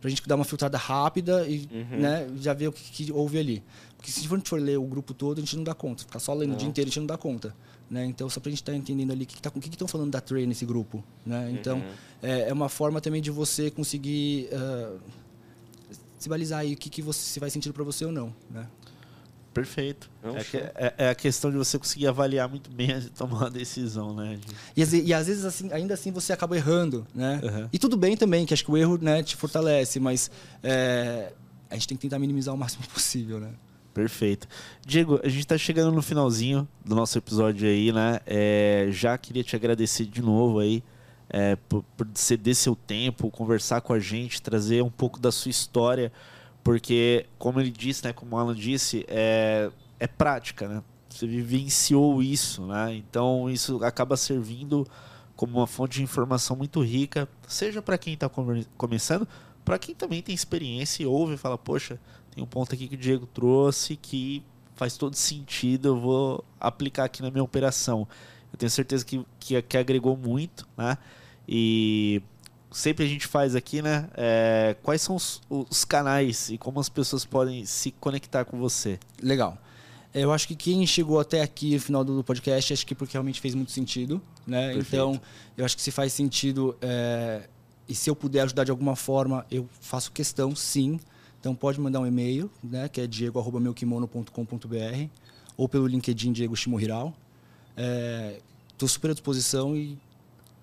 Pra 0.00 0.10
gente 0.10 0.26
dar 0.28 0.36
uma 0.36 0.44
filtrada 0.44 0.76
rápida 0.76 1.46
e 1.48 1.66
uhum. 1.72 2.00
né, 2.00 2.28
já 2.36 2.52
ver 2.52 2.68
o 2.68 2.72
que, 2.72 3.06
que, 3.06 3.12
houve 3.12 3.38
ali. 3.38 3.62
Porque 3.96 4.10
se 4.10 4.26
a 4.26 4.28
gente 4.28 4.48
for 4.48 4.60
ler 4.60 4.78
o 4.78 4.84
grupo 4.84 5.14
todo, 5.14 5.38
a 5.38 5.40
gente 5.40 5.56
não 5.56 5.64
dá 5.64 5.72
conta. 5.72 6.04
Ficar 6.04 6.18
só 6.18 6.34
lendo 6.34 6.50
não. 6.50 6.56
o 6.56 6.58
dia 6.58 6.68
inteiro, 6.68 6.88
a 6.88 6.90
gente 6.90 7.00
não 7.00 7.06
dá 7.06 7.16
conta. 7.16 7.54
Né? 7.90 8.04
Então, 8.04 8.28
só 8.28 8.40
pra 8.40 8.50
gente 8.50 8.60
estar 8.60 8.72
tá 8.72 8.78
entendendo 8.78 9.12
ali 9.12 9.24
o 9.24 9.26
que, 9.26 9.36
que, 9.36 9.42
tá, 9.42 9.50
que 9.50 9.68
estão 9.68 9.88
falando 9.88 10.10
da 10.10 10.20
Tray 10.20 10.46
nesse 10.46 10.66
grupo. 10.66 11.02
Né? 11.24 11.50
Então, 11.52 11.78
uhum. 11.78 11.92
é, 12.22 12.48
é, 12.48 12.52
uma 12.52 12.68
forma 12.68 13.00
também 13.00 13.22
de 13.22 13.30
você 13.30 13.70
conseguir 13.70 14.48
uh, 14.52 15.00
se 16.18 16.28
balizar 16.28 16.60
aí 16.60 16.74
o 16.74 16.76
que, 16.76 16.90
que 16.90 17.00
você, 17.00 17.20
se 17.20 17.40
vai 17.40 17.48
sentido 17.48 17.72
para 17.72 17.84
você 17.84 18.04
ou 18.04 18.12
não. 18.12 18.34
Né? 18.50 18.66
Perfeito. 19.54 20.10
É, 20.22 20.44
que, 20.44 20.56
é, 20.56 20.94
é, 20.98 21.08
a 21.10 21.14
questão 21.14 21.48
de 21.48 21.56
você 21.56 21.78
conseguir 21.78 22.08
avaliar 22.08 22.48
muito 22.48 22.68
bem 22.68 22.98
de 22.98 23.08
tomar 23.14 23.36
uma 23.36 23.50
decisão, 23.50 24.12
né? 24.12 24.38
E, 24.76 24.82
e, 24.82 25.14
às 25.14 25.28
vezes, 25.28 25.44
assim, 25.44 25.72
ainda 25.72 25.94
assim, 25.94 26.10
você 26.10 26.32
acaba 26.32 26.56
errando, 26.56 27.06
né? 27.14 27.40
Uhum. 27.42 27.68
E 27.72 27.78
tudo 27.78 27.96
bem 27.96 28.16
também, 28.16 28.44
que 28.44 28.52
acho 28.52 28.64
que 28.64 28.70
o 28.70 28.76
erro 28.76 28.98
né, 29.00 29.22
te 29.22 29.36
fortalece, 29.36 30.00
mas 30.00 30.28
é, 30.60 31.32
a 31.70 31.74
gente 31.74 31.86
tem 31.86 31.96
que 31.96 32.02
tentar 32.02 32.18
minimizar 32.18 32.52
o 32.52 32.58
máximo 32.58 32.84
possível, 32.92 33.38
né? 33.38 33.50
Perfeito. 33.94 34.48
Diego, 34.84 35.20
a 35.22 35.28
gente 35.28 35.42
está 35.42 35.56
chegando 35.56 35.94
no 35.94 36.02
finalzinho 36.02 36.66
do 36.84 36.96
nosso 36.96 37.16
episódio 37.16 37.68
aí, 37.68 37.92
né? 37.92 38.18
É, 38.26 38.88
já 38.90 39.16
queria 39.16 39.44
te 39.44 39.54
agradecer 39.54 40.04
de 40.04 40.20
novo 40.20 40.58
aí 40.58 40.82
é, 41.30 41.54
por, 41.68 41.84
por 41.96 42.08
ceder 42.12 42.56
seu 42.56 42.74
tempo, 42.74 43.30
conversar 43.30 43.80
com 43.82 43.92
a 43.92 44.00
gente, 44.00 44.42
trazer 44.42 44.82
um 44.82 44.90
pouco 44.90 45.20
da 45.20 45.30
sua 45.30 45.50
história 45.50 46.10
porque, 46.64 47.26
como 47.38 47.60
ele 47.60 47.70
disse, 47.70 48.04
né, 48.04 48.12
como 48.12 48.34
o 48.34 48.38
Alan 48.38 48.54
disse, 48.54 49.04
é, 49.06 49.70
é 50.00 50.06
prática, 50.06 50.66
né? 50.66 50.82
você 51.14 51.26
vivenciou 51.26 52.22
isso, 52.22 52.66
né? 52.66 52.94
Então 52.94 53.48
isso 53.48 53.82
acaba 53.84 54.16
servindo 54.16 54.86
como 55.36 55.58
uma 55.58 55.66
fonte 55.66 55.98
de 55.98 56.02
informação 56.02 56.56
muito 56.56 56.82
rica, 56.82 57.28
seja 57.46 57.80
para 57.80 57.98
quem 57.98 58.14
está 58.14 58.28
começando, 58.76 59.26
para 59.64 59.78
quem 59.78 59.94
também 59.94 60.22
tem 60.22 60.34
experiência 60.34 61.02
e 61.02 61.06
ouve 61.06 61.34
e 61.34 61.36
fala, 61.36 61.56
poxa, 61.56 62.00
tem 62.34 62.42
um 62.42 62.46
ponto 62.46 62.74
aqui 62.74 62.88
que 62.88 62.94
o 62.94 62.98
Diego 62.98 63.26
trouxe 63.26 63.96
que 63.96 64.42
faz 64.74 64.96
todo 64.96 65.14
sentido, 65.14 65.88
eu 65.88 66.00
vou 66.00 66.44
aplicar 66.58 67.04
aqui 67.04 67.22
na 67.22 67.30
minha 67.30 67.44
operação. 67.44 68.08
Eu 68.52 68.58
tenho 68.58 68.70
certeza 68.70 69.04
que, 69.04 69.24
que, 69.38 69.60
que 69.62 69.76
agregou 69.76 70.16
muito, 70.16 70.66
né? 70.76 70.98
E 71.48 72.22
sempre 72.74 73.04
a 73.04 73.08
gente 73.08 73.26
faz 73.26 73.54
aqui, 73.54 73.80
né? 73.80 74.08
É, 74.14 74.76
quais 74.82 75.00
são 75.00 75.14
os, 75.14 75.40
os, 75.48 75.84
canais 75.84 76.50
e 76.50 76.58
como 76.58 76.80
as 76.80 76.88
pessoas 76.88 77.24
podem 77.24 77.64
se 77.64 77.92
conectar 77.92 78.44
com 78.44 78.58
você? 78.58 78.98
Legal. 79.22 79.56
Eu 80.12 80.32
acho 80.32 80.46
que 80.46 80.54
quem 80.54 80.86
chegou 80.86 81.18
até 81.18 81.40
aqui 81.40 81.74
no 81.74 81.80
final 81.80 82.04
do 82.04 82.22
podcast, 82.22 82.72
acho 82.72 82.86
que 82.86 82.94
porque 82.94 83.14
realmente 83.14 83.40
fez 83.40 83.54
muito 83.54 83.72
sentido, 83.72 84.20
né? 84.46 84.66
Perfeito. 84.66 84.88
Então, 84.88 85.20
eu 85.56 85.64
acho 85.64 85.76
que 85.76 85.82
se 85.82 85.90
faz 85.90 86.12
sentido 86.12 86.76
é, 86.82 87.48
e 87.88 87.94
se 87.94 88.10
eu 88.10 88.16
puder 88.16 88.42
ajudar 88.42 88.64
de 88.64 88.70
alguma 88.70 88.96
forma, 88.96 89.46
eu 89.50 89.68
faço 89.80 90.12
questão, 90.12 90.54
sim. 90.54 91.00
Então 91.40 91.54
pode 91.54 91.80
mandar 91.80 92.00
um 92.00 92.06
e-mail, 92.06 92.50
né, 92.62 92.88
que 92.88 93.00
é 93.00 93.06
diego@meukimono.com.br 93.06 95.08
ou 95.56 95.68
pelo 95.68 95.86
LinkedIn 95.86 96.32
Diego 96.32 96.56
Shimohiral. 96.56 97.14
Estou 98.72 98.86
é, 98.86 98.90
super 98.90 99.10
à 99.10 99.14
disposição 99.14 99.76
e 99.76 99.98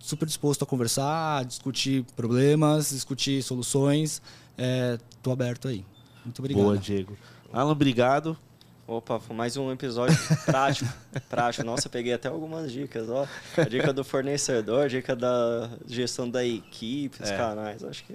super 0.01 0.25
disposto 0.25 0.63
a 0.63 0.65
conversar, 0.65 1.39
a 1.39 1.43
discutir 1.43 2.03
problemas, 2.15 2.89
discutir 2.89 3.41
soluções. 3.43 4.21
Estou 4.57 5.31
é, 5.31 5.33
aberto 5.33 5.67
aí. 5.67 5.85
Muito 6.25 6.39
obrigado. 6.39 6.63
Boa, 6.63 6.77
Diego. 6.77 7.17
Alan, 7.53 7.71
obrigado. 7.71 8.37
Opa, 8.87 9.19
foi 9.19 9.35
mais 9.35 9.55
um 9.55 9.71
episódio 9.71 10.17
prático. 10.45 10.91
prático. 11.29 11.65
Nossa, 11.65 11.87
eu 11.87 11.91
peguei 11.91 12.13
até 12.13 12.27
algumas 12.27 12.71
dicas. 12.71 13.09
Ó. 13.09 13.25
A 13.55 13.63
dica 13.63 13.93
do 13.93 14.03
fornecedor, 14.03 14.85
a 14.85 14.87
dica 14.87 15.15
da 15.15 15.69
gestão 15.87 16.29
da 16.29 16.45
equipe, 16.45 17.23
os 17.23 17.29
é. 17.29 17.37
canais. 17.37 17.83
Acho 17.83 18.03
que 18.03 18.13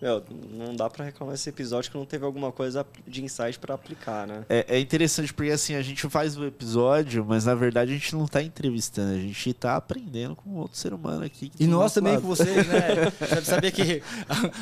meu, 0.00 0.22
não 0.52 0.76
dá 0.76 0.88
para 0.88 1.04
reclamar 1.04 1.34
desse 1.34 1.48
episódio 1.48 1.90
que 1.90 1.98
não 1.98 2.04
teve 2.04 2.24
alguma 2.24 2.52
coisa 2.52 2.86
de 3.06 3.24
insight 3.24 3.58
para 3.58 3.74
aplicar, 3.74 4.28
né? 4.28 4.44
É, 4.48 4.76
é, 4.76 4.80
interessante 4.80 5.34
porque 5.34 5.50
assim, 5.50 5.74
a 5.74 5.82
gente 5.82 6.08
faz 6.08 6.36
o 6.36 6.46
episódio, 6.46 7.24
mas 7.26 7.44
na 7.44 7.54
verdade 7.54 7.92
a 7.92 7.94
gente 7.94 8.14
não 8.14 8.26
tá 8.26 8.40
entrevistando, 8.40 9.14
a 9.14 9.18
gente 9.18 9.52
tá 9.54 9.76
aprendendo 9.76 10.36
com 10.36 10.54
outro 10.54 10.78
ser 10.78 10.94
humano 10.94 11.24
aqui. 11.24 11.50
E 11.58 11.66
nós 11.66 11.92
também 11.92 12.12
lado. 12.12 12.22
com 12.22 12.28
vocês, 12.28 12.66
né? 12.68 13.10
Deve 13.18 13.46
saber 13.46 13.72
que 13.72 14.00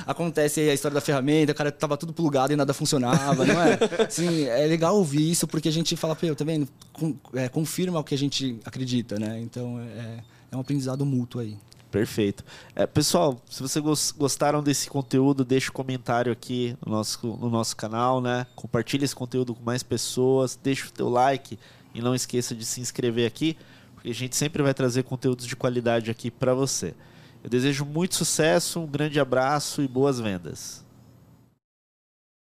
acontece 0.07 0.61
aí 0.61 0.71
a 0.71 0.75
história 0.75 0.95
da 0.95 1.03
ferramenta, 1.03 1.53
o 1.53 1.55
cara 1.55 1.71
tava 1.71 1.99
tudo 1.99 2.15
plugado 2.15 2.55
e 2.55 2.57
nada 2.57 2.73
funcionava, 2.73 3.45
não 3.45 3.61
é? 3.61 3.79
Assim, 4.07 4.45
é 4.45 4.67
legal 4.67 4.97
ouvir 4.97 5.31
isso 5.31 5.47
porque 5.47 5.69
a 5.69 5.73
gente 5.73 5.97
fala, 5.97 6.17
pô, 6.17 6.35
tá 6.35 6.45
vendo? 6.45 6.67
É, 7.35 7.49
confirma 7.49 8.01
o 8.01 8.05
que 8.05 8.15
a 8.15 8.19
gente 8.19 8.59
acredita, 8.65 9.19
né? 9.19 9.39
Então 9.41 9.79
é, 9.81 10.23
é 10.51 10.57
um 10.57 10.61
aprendizado 10.61 11.05
mútuo 11.05 11.43
aí. 11.43 11.59
Perfeito. 11.91 12.45
É, 12.75 12.87
pessoal, 12.87 13.41
se 13.49 13.63
vocês 13.63 14.13
gostaram 14.17 14.63
desse 14.63 14.91
conteúdo, 14.91 15.45
deixe 15.45 15.71
um 15.71 15.73
comentário 15.73 16.33
aqui 16.33 16.77
no 16.85 16.93
nosso, 16.93 17.27
no 17.27 17.49
nosso 17.49 17.77
canal, 17.77 18.21
né? 18.21 18.47
Compartilhe 18.55 19.05
esse 19.05 19.15
conteúdo 19.15 19.55
com 19.55 19.63
mais 19.63 19.83
pessoas, 19.83 20.59
deixe 20.61 20.87
o 20.87 20.91
teu 20.91 21.09
like 21.09 21.59
e 21.95 22.01
não 22.01 22.15
esqueça 22.15 22.55
de 22.55 22.65
se 22.65 22.81
inscrever 22.81 23.27
aqui, 23.27 23.57
porque 23.95 24.11
a 24.11 24.15
gente 24.15 24.37
sempre 24.37 24.63
vai 24.63 24.75
trazer 24.75 25.05
conteúdos 25.05 25.47
de 25.47 25.57
qualidade 25.57 26.11
aqui 26.11 26.31
para 26.31 26.53
você. 26.53 26.95
Eu 27.43 27.49
desejo 27.49 27.85
muito 27.85 28.17
sucesso, 28.17 28.81
um 28.81 28.87
grande 28.87 29.21
abraço 29.21 29.81
e 29.81 29.89
boas 29.89 30.21
vendas. 30.21 30.86